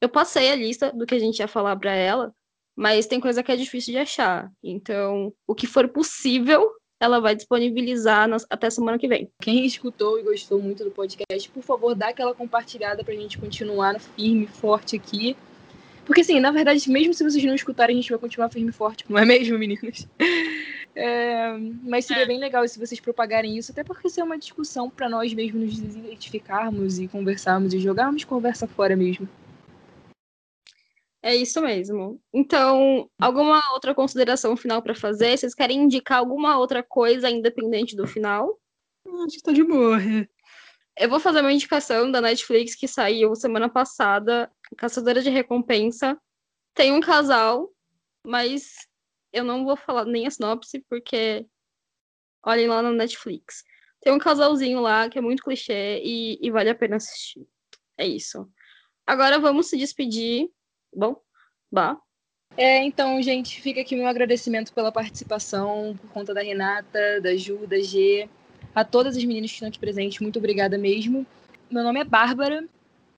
eu 0.00 0.08
passei 0.08 0.52
a 0.52 0.56
lista 0.56 0.92
do 0.92 1.06
que 1.06 1.14
a 1.14 1.18
gente 1.18 1.40
ia 1.40 1.48
falar 1.48 1.76
para 1.76 1.92
ela, 1.92 2.32
mas 2.76 3.06
tem 3.06 3.20
coisa 3.20 3.42
que 3.42 3.50
é 3.50 3.56
difícil 3.56 3.92
de 3.92 3.98
achar. 3.98 4.50
Então, 4.62 5.32
o 5.46 5.54
que 5.54 5.66
for 5.66 5.88
possível, 5.88 6.70
ela 7.00 7.20
vai 7.20 7.34
disponibilizar 7.34 8.28
nas, 8.28 8.46
até 8.48 8.70
semana 8.70 8.98
que 8.98 9.08
vem. 9.08 9.30
Quem 9.40 9.64
escutou 9.64 10.18
e 10.18 10.22
gostou 10.22 10.60
muito 10.60 10.84
do 10.84 10.90
podcast, 10.90 11.50
por 11.50 11.62
favor, 11.62 11.94
dá 11.94 12.08
aquela 12.08 12.34
compartilhada 12.34 13.02
pra 13.02 13.14
gente 13.14 13.38
continuar 13.38 14.00
firme, 14.00 14.46
forte 14.46 14.96
aqui. 14.96 15.36
Porque, 16.04 16.20
assim, 16.20 16.38
na 16.40 16.50
verdade, 16.50 16.88
mesmo 16.90 17.14
se 17.14 17.24
vocês 17.24 17.44
não 17.44 17.54
escutarem, 17.54 17.96
a 17.96 18.00
gente 18.00 18.10
vai 18.10 18.18
continuar 18.18 18.50
firme 18.50 18.70
e 18.70 18.72
forte, 18.72 19.04
não 19.08 19.18
é 19.18 19.24
mesmo, 19.24 19.58
meninas? 19.58 20.06
É, 20.96 21.58
mas 21.82 22.04
seria 22.04 22.22
é. 22.22 22.26
bem 22.26 22.38
legal 22.38 22.66
se 22.68 22.78
vocês 22.78 23.00
propagarem 23.00 23.58
isso, 23.58 23.72
até 23.72 23.82
porque 23.82 24.06
isso 24.06 24.20
é 24.20 24.22
uma 24.22 24.38
discussão 24.38 24.88
para 24.88 25.08
nós 25.08 25.34
mesmos 25.34 25.80
nos 25.80 25.96
identificarmos 25.96 27.00
e 27.00 27.08
conversarmos 27.08 27.74
e 27.74 27.80
jogarmos 27.80 28.22
conversa 28.22 28.68
fora 28.68 28.94
mesmo. 28.94 29.28
É 31.20 31.34
isso 31.34 31.60
mesmo. 31.60 32.20
Então, 32.32 33.10
alguma 33.18 33.60
outra 33.72 33.94
consideração 33.94 34.56
final 34.56 34.82
para 34.82 34.94
fazer? 34.94 35.36
Vocês 35.36 35.54
querem 35.54 35.82
indicar 35.82 36.18
alguma 36.18 36.58
outra 36.58 36.82
coisa 36.82 37.30
independente 37.30 37.96
do 37.96 38.06
final? 38.06 38.60
Acho 39.26 39.36
que 39.38 39.42
tá 39.42 39.52
de 39.52 39.64
boa. 39.64 40.00
é. 40.00 40.28
Eu 40.96 41.08
vou 41.08 41.18
fazer 41.18 41.40
uma 41.40 41.52
indicação 41.52 42.10
da 42.10 42.20
Netflix 42.20 42.74
que 42.74 42.86
saiu 42.86 43.34
semana 43.34 43.68
passada, 43.68 44.50
Caçadora 44.76 45.20
de 45.20 45.28
Recompensa. 45.28 46.16
Tem 46.72 46.92
um 46.92 47.00
casal, 47.00 47.70
mas 48.24 48.86
eu 49.32 49.42
não 49.42 49.64
vou 49.64 49.76
falar 49.76 50.04
nem 50.04 50.26
a 50.26 50.30
sinopse, 50.30 50.84
porque 50.88 51.46
olhem 52.44 52.68
lá 52.68 52.80
na 52.80 52.92
Netflix. 52.92 53.64
Tem 54.00 54.12
um 54.12 54.18
casalzinho 54.18 54.80
lá 54.80 55.08
que 55.08 55.18
é 55.18 55.20
muito 55.20 55.42
clichê 55.42 56.00
e, 56.04 56.38
e 56.40 56.50
vale 56.50 56.70
a 56.70 56.74
pena 56.74 56.96
assistir. 56.96 57.44
É 57.98 58.06
isso. 58.06 58.48
Agora 59.06 59.38
vamos 59.38 59.66
se 59.66 59.76
despedir. 59.76 60.48
Bom, 60.94 61.20
bah. 61.72 61.98
É, 62.56 62.84
então, 62.84 63.20
gente, 63.20 63.60
fica 63.60 63.80
aqui 63.80 63.96
meu 63.96 64.06
agradecimento 64.06 64.72
pela 64.72 64.92
participação, 64.92 65.96
por 66.00 66.08
conta 66.10 66.32
da 66.32 66.40
Renata, 66.40 67.20
da 67.20 67.34
Ju, 67.34 67.66
da 67.66 67.80
G, 67.80 68.28
a 68.74 68.84
todas 68.84 69.16
as 69.16 69.24
meninas 69.24 69.50
que 69.50 69.56
estão 69.56 69.68
aqui 69.68 69.78
presentes, 69.78 70.20
muito 70.20 70.38
obrigada 70.38 70.76
mesmo. 70.76 71.26
Meu 71.70 71.82
nome 71.82 72.00
é 72.00 72.04
Bárbara 72.04 72.66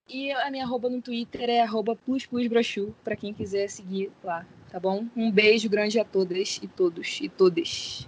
e 0.08 0.30
a 0.30 0.50
minha 0.50 0.64
arroba 0.64 0.88
no 0.88 1.00
Twitter 1.00 1.48
é 1.48 1.62
arroba 1.62 1.96
plusplusbrochu, 1.96 2.94
pra 3.02 3.16
quem 3.16 3.32
quiser 3.32 3.68
seguir 3.68 4.10
lá, 4.22 4.46
tá 4.70 4.78
bom? 4.78 5.06
Um 5.16 5.30
beijo 5.30 5.68
grande 5.68 5.98
a 5.98 6.04
todas 6.04 6.60
e 6.62 6.68
todos 6.68 7.18
e 7.20 7.28
todas. 7.28 8.06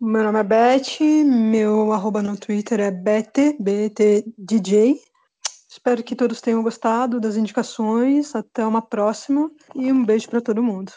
Meu 0.00 0.22
nome 0.22 0.38
é 0.38 0.44
Beth, 0.44 1.00
meu 1.24 1.92
arroba 1.92 2.22
no 2.22 2.36
Twitter 2.38 2.80
é 2.80 2.90
BT, 2.90 3.56
BTDJ. 3.58 5.00
Espero 5.68 6.02
que 6.02 6.14
todos 6.16 6.40
tenham 6.40 6.62
gostado 6.62 7.20
das 7.20 7.36
indicações. 7.36 8.34
Até 8.34 8.64
uma 8.64 8.80
próxima 8.80 9.50
e 9.74 9.92
um 9.92 10.04
beijo 10.04 10.28
para 10.28 10.40
todo 10.40 10.62
mundo. 10.62 10.92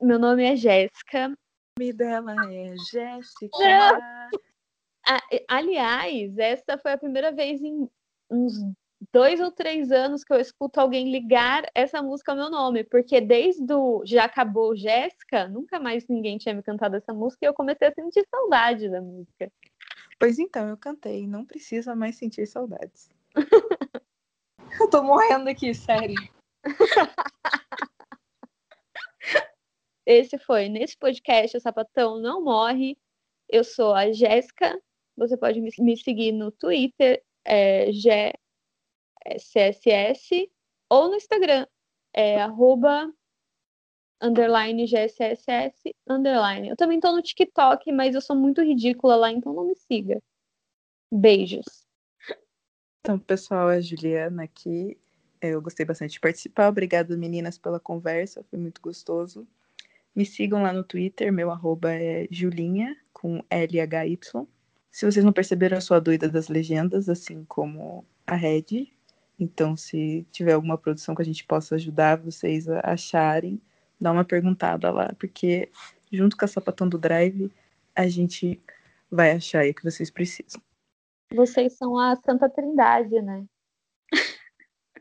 Meu 0.00 0.18
nome 0.18 0.44
é 0.44 0.56
Jéssica. 0.56 1.36
O 1.78 1.80
nome 1.80 1.92
dela 1.92 2.34
é 2.52 2.74
Jéssica. 2.90 3.56
Aliás, 5.46 6.36
essa 6.36 6.76
foi 6.76 6.92
a 6.92 6.98
primeira 6.98 7.30
vez 7.30 7.62
em 7.62 7.88
uns 8.28 8.54
dois 9.12 9.38
ou 9.38 9.52
três 9.52 9.92
anos 9.92 10.24
que 10.24 10.32
eu 10.32 10.40
escuto 10.40 10.80
alguém 10.80 11.12
ligar 11.12 11.70
essa 11.72 12.02
música 12.02 12.32
ao 12.32 12.36
meu 12.36 12.50
nome, 12.50 12.82
porque 12.82 13.20
desde 13.20 13.72
o 13.72 14.02
Já 14.04 14.24
Acabou 14.24 14.74
Jéssica, 14.74 15.46
nunca 15.46 15.78
mais 15.78 16.08
ninguém 16.08 16.36
tinha 16.36 16.52
me 16.52 16.64
cantado 16.64 16.96
essa 16.96 17.14
música 17.14 17.46
e 17.46 17.48
eu 17.48 17.54
comecei 17.54 17.86
a 17.86 17.94
sentir 17.94 18.26
saudade 18.28 18.90
da 18.90 19.00
música. 19.00 19.48
Pois 20.18 20.36
então, 20.40 20.68
eu 20.68 20.76
cantei. 20.76 21.28
Não 21.28 21.44
precisa 21.44 21.94
mais 21.94 22.16
sentir 22.16 22.44
saudades. 22.46 23.08
Eu 24.80 24.90
tô 24.90 25.02
morrendo 25.02 25.48
aqui, 25.48 25.72
sério. 25.72 26.14
Esse 30.08 30.38
foi 30.38 30.70
nesse 30.70 30.96
podcast 30.96 31.54
o 31.54 31.60
Sapatão 31.60 32.18
Não 32.18 32.42
Morre. 32.42 32.96
Eu 33.46 33.62
sou 33.62 33.92
a 33.92 34.10
Jéssica. 34.10 34.80
Você 35.18 35.36
pode 35.36 35.60
me, 35.60 35.96
seguir 35.98 36.32
no 36.32 36.50
Twitter, 36.50 37.22
é, 37.44 37.90
ou 40.88 41.10
no 41.10 41.14
Instagram, 41.14 41.66
é 42.14 42.40
arroba 42.40 43.12
underline 44.18 44.86
GCSS 44.86 45.94
underline. 46.08 46.70
Eu 46.70 46.76
também 46.76 46.98
tô 47.00 47.12
no 47.12 47.20
TikTok, 47.20 47.92
mas 47.92 48.14
eu 48.14 48.22
sou 48.22 48.34
muito 48.34 48.62
ridícula 48.62 49.14
lá, 49.14 49.30
então 49.30 49.52
não 49.52 49.66
me 49.66 49.76
siga. 49.76 50.22
Beijos. 51.12 51.86
Então, 53.00 53.18
pessoal, 53.18 53.70
é 53.70 53.76
a 53.76 53.80
Juliana 53.82 54.44
aqui. 54.44 54.98
Eu 55.38 55.60
gostei 55.60 55.84
bastante 55.84 56.12
de 56.12 56.20
participar. 56.20 56.70
Obrigada, 56.70 57.14
meninas, 57.14 57.58
pela 57.58 57.78
conversa. 57.78 58.42
Foi 58.44 58.58
muito 58.58 58.80
gostoso. 58.80 59.46
Me 60.14 60.24
sigam 60.26 60.62
lá 60.62 60.72
no 60.72 60.84
Twitter. 60.84 61.32
Meu 61.32 61.50
arroba 61.50 61.92
é 61.92 62.26
Julinha, 62.30 62.96
com 63.12 63.42
LHY. 63.50 64.18
Se 64.90 65.06
vocês 65.06 65.24
não 65.24 65.32
perceberam, 65.32 65.76
eu 65.76 65.80
sou 65.80 65.96
a 65.96 66.00
doida 66.00 66.28
das 66.28 66.48
legendas, 66.48 67.08
assim 67.08 67.44
como 67.44 68.04
a 68.26 68.34
Red. 68.34 68.88
Então, 69.38 69.76
se 69.76 70.26
tiver 70.32 70.52
alguma 70.52 70.76
produção 70.76 71.14
que 71.14 71.22
a 71.22 71.24
gente 71.24 71.44
possa 71.44 71.76
ajudar 71.76 72.16
vocês 72.16 72.68
a 72.68 72.80
acharem, 72.80 73.60
dá 74.00 74.10
uma 74.10 74.24
perguntada 74.24 74.90
lá, 74.90 75.14
porque 75.18 75.70
junto 76.12 76.36
com 76.36 76.44
a 76.44 76.48
Sapatão 76.48 76.88
do 76.88 76.98
Drive, 76.98 77.52
a 77.94 78.08
gente 78.08 78.60
vai 79.10 79.32
achar 79.32 79.60
aí 79.60 79.70
o 79.70 79.74
que 79.74 79.84
vocês 79.84 80.10
precisam. 80.10 80.60
Vocês 81.32 81.74
são 81.74 81.98
a 81.98 82.16
Santa 82.16 82.48
Trindade, 82.48 83.20
né? 83.20 83.44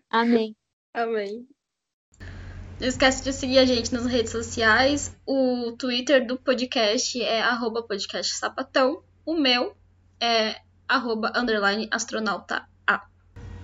Amém. 0.09 0.55
Amém. 0.93 1.47
Não 2.79 2.87
esquece 2.87 3.23
de 3.23 3.33
seguir 3.33 3.59
a 3.59 3.65
gente 3.65 3.93
nas 3.93 4.05
redes 4.05 4.31
sociais. 4.31 5.13
O 5.25 5.73
Twitter 5.77 6.25
do 6.25 6.37
podcast 6.37 7.21
é 7.21 7.41
arroba. 7.41 7.85
O 9.25 9.33
meu 9.33 9.75
é 10.21 10.61
arroba 10.87 11.33
underline 11.35 11.89
astronauta. 11.91 12.65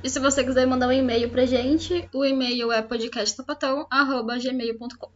E 0.04 0.10
se 0.10 0.20
você 0.20 0.44
quiser 0.44 0.68
mandar 0.68 0.90
um 0.90 0.92
e-mail 0.92 1.30
pra 1.30 1.46
gente, 1.46 2.10
o 2.14 2.26
e-mail 2.26 2.74
é 2.74 2.82
podcastsapatão.gmail.com. 2.82 5.10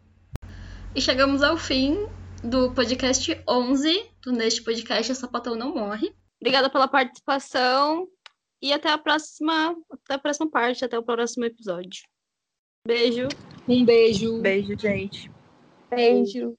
E 0.95 1.02
chegamos 1.02 1.44
ao 1.44 1.57
fim 1.57 2.07
do 2.41 2.72
podcast 2.72 3.44
11 3.45 4.10
do 4.24 4.32
Neste 4.32 4.61
Podcast 4.61 5.14
Sapatão 5.14 5.56
Não 5.56 5.76
Morre. 5.76 6.15
Obrigada 6.40 6.69
pela 6.69 6.88
participação 6.88 8.07
e 8.61 8.72
até 8.72 8.90
a 8.90 8.98
próxima, 8.98 9.76
até 9.91 10.14
a 10.14 10.19
próxima 10.19 10.49
parte, 10.49 10.86
até 10.86 10.98
o 10.98 11.03
próximo 11.03 11.44
episódio. 11.44 12.03
Beijo. 12.88 13.28
Um 13.68 13.84
beijo. 13.84 14.41
Beijo, 14.41 14.77
gente. 14.80 15.30
Beijo. 15.89 16.57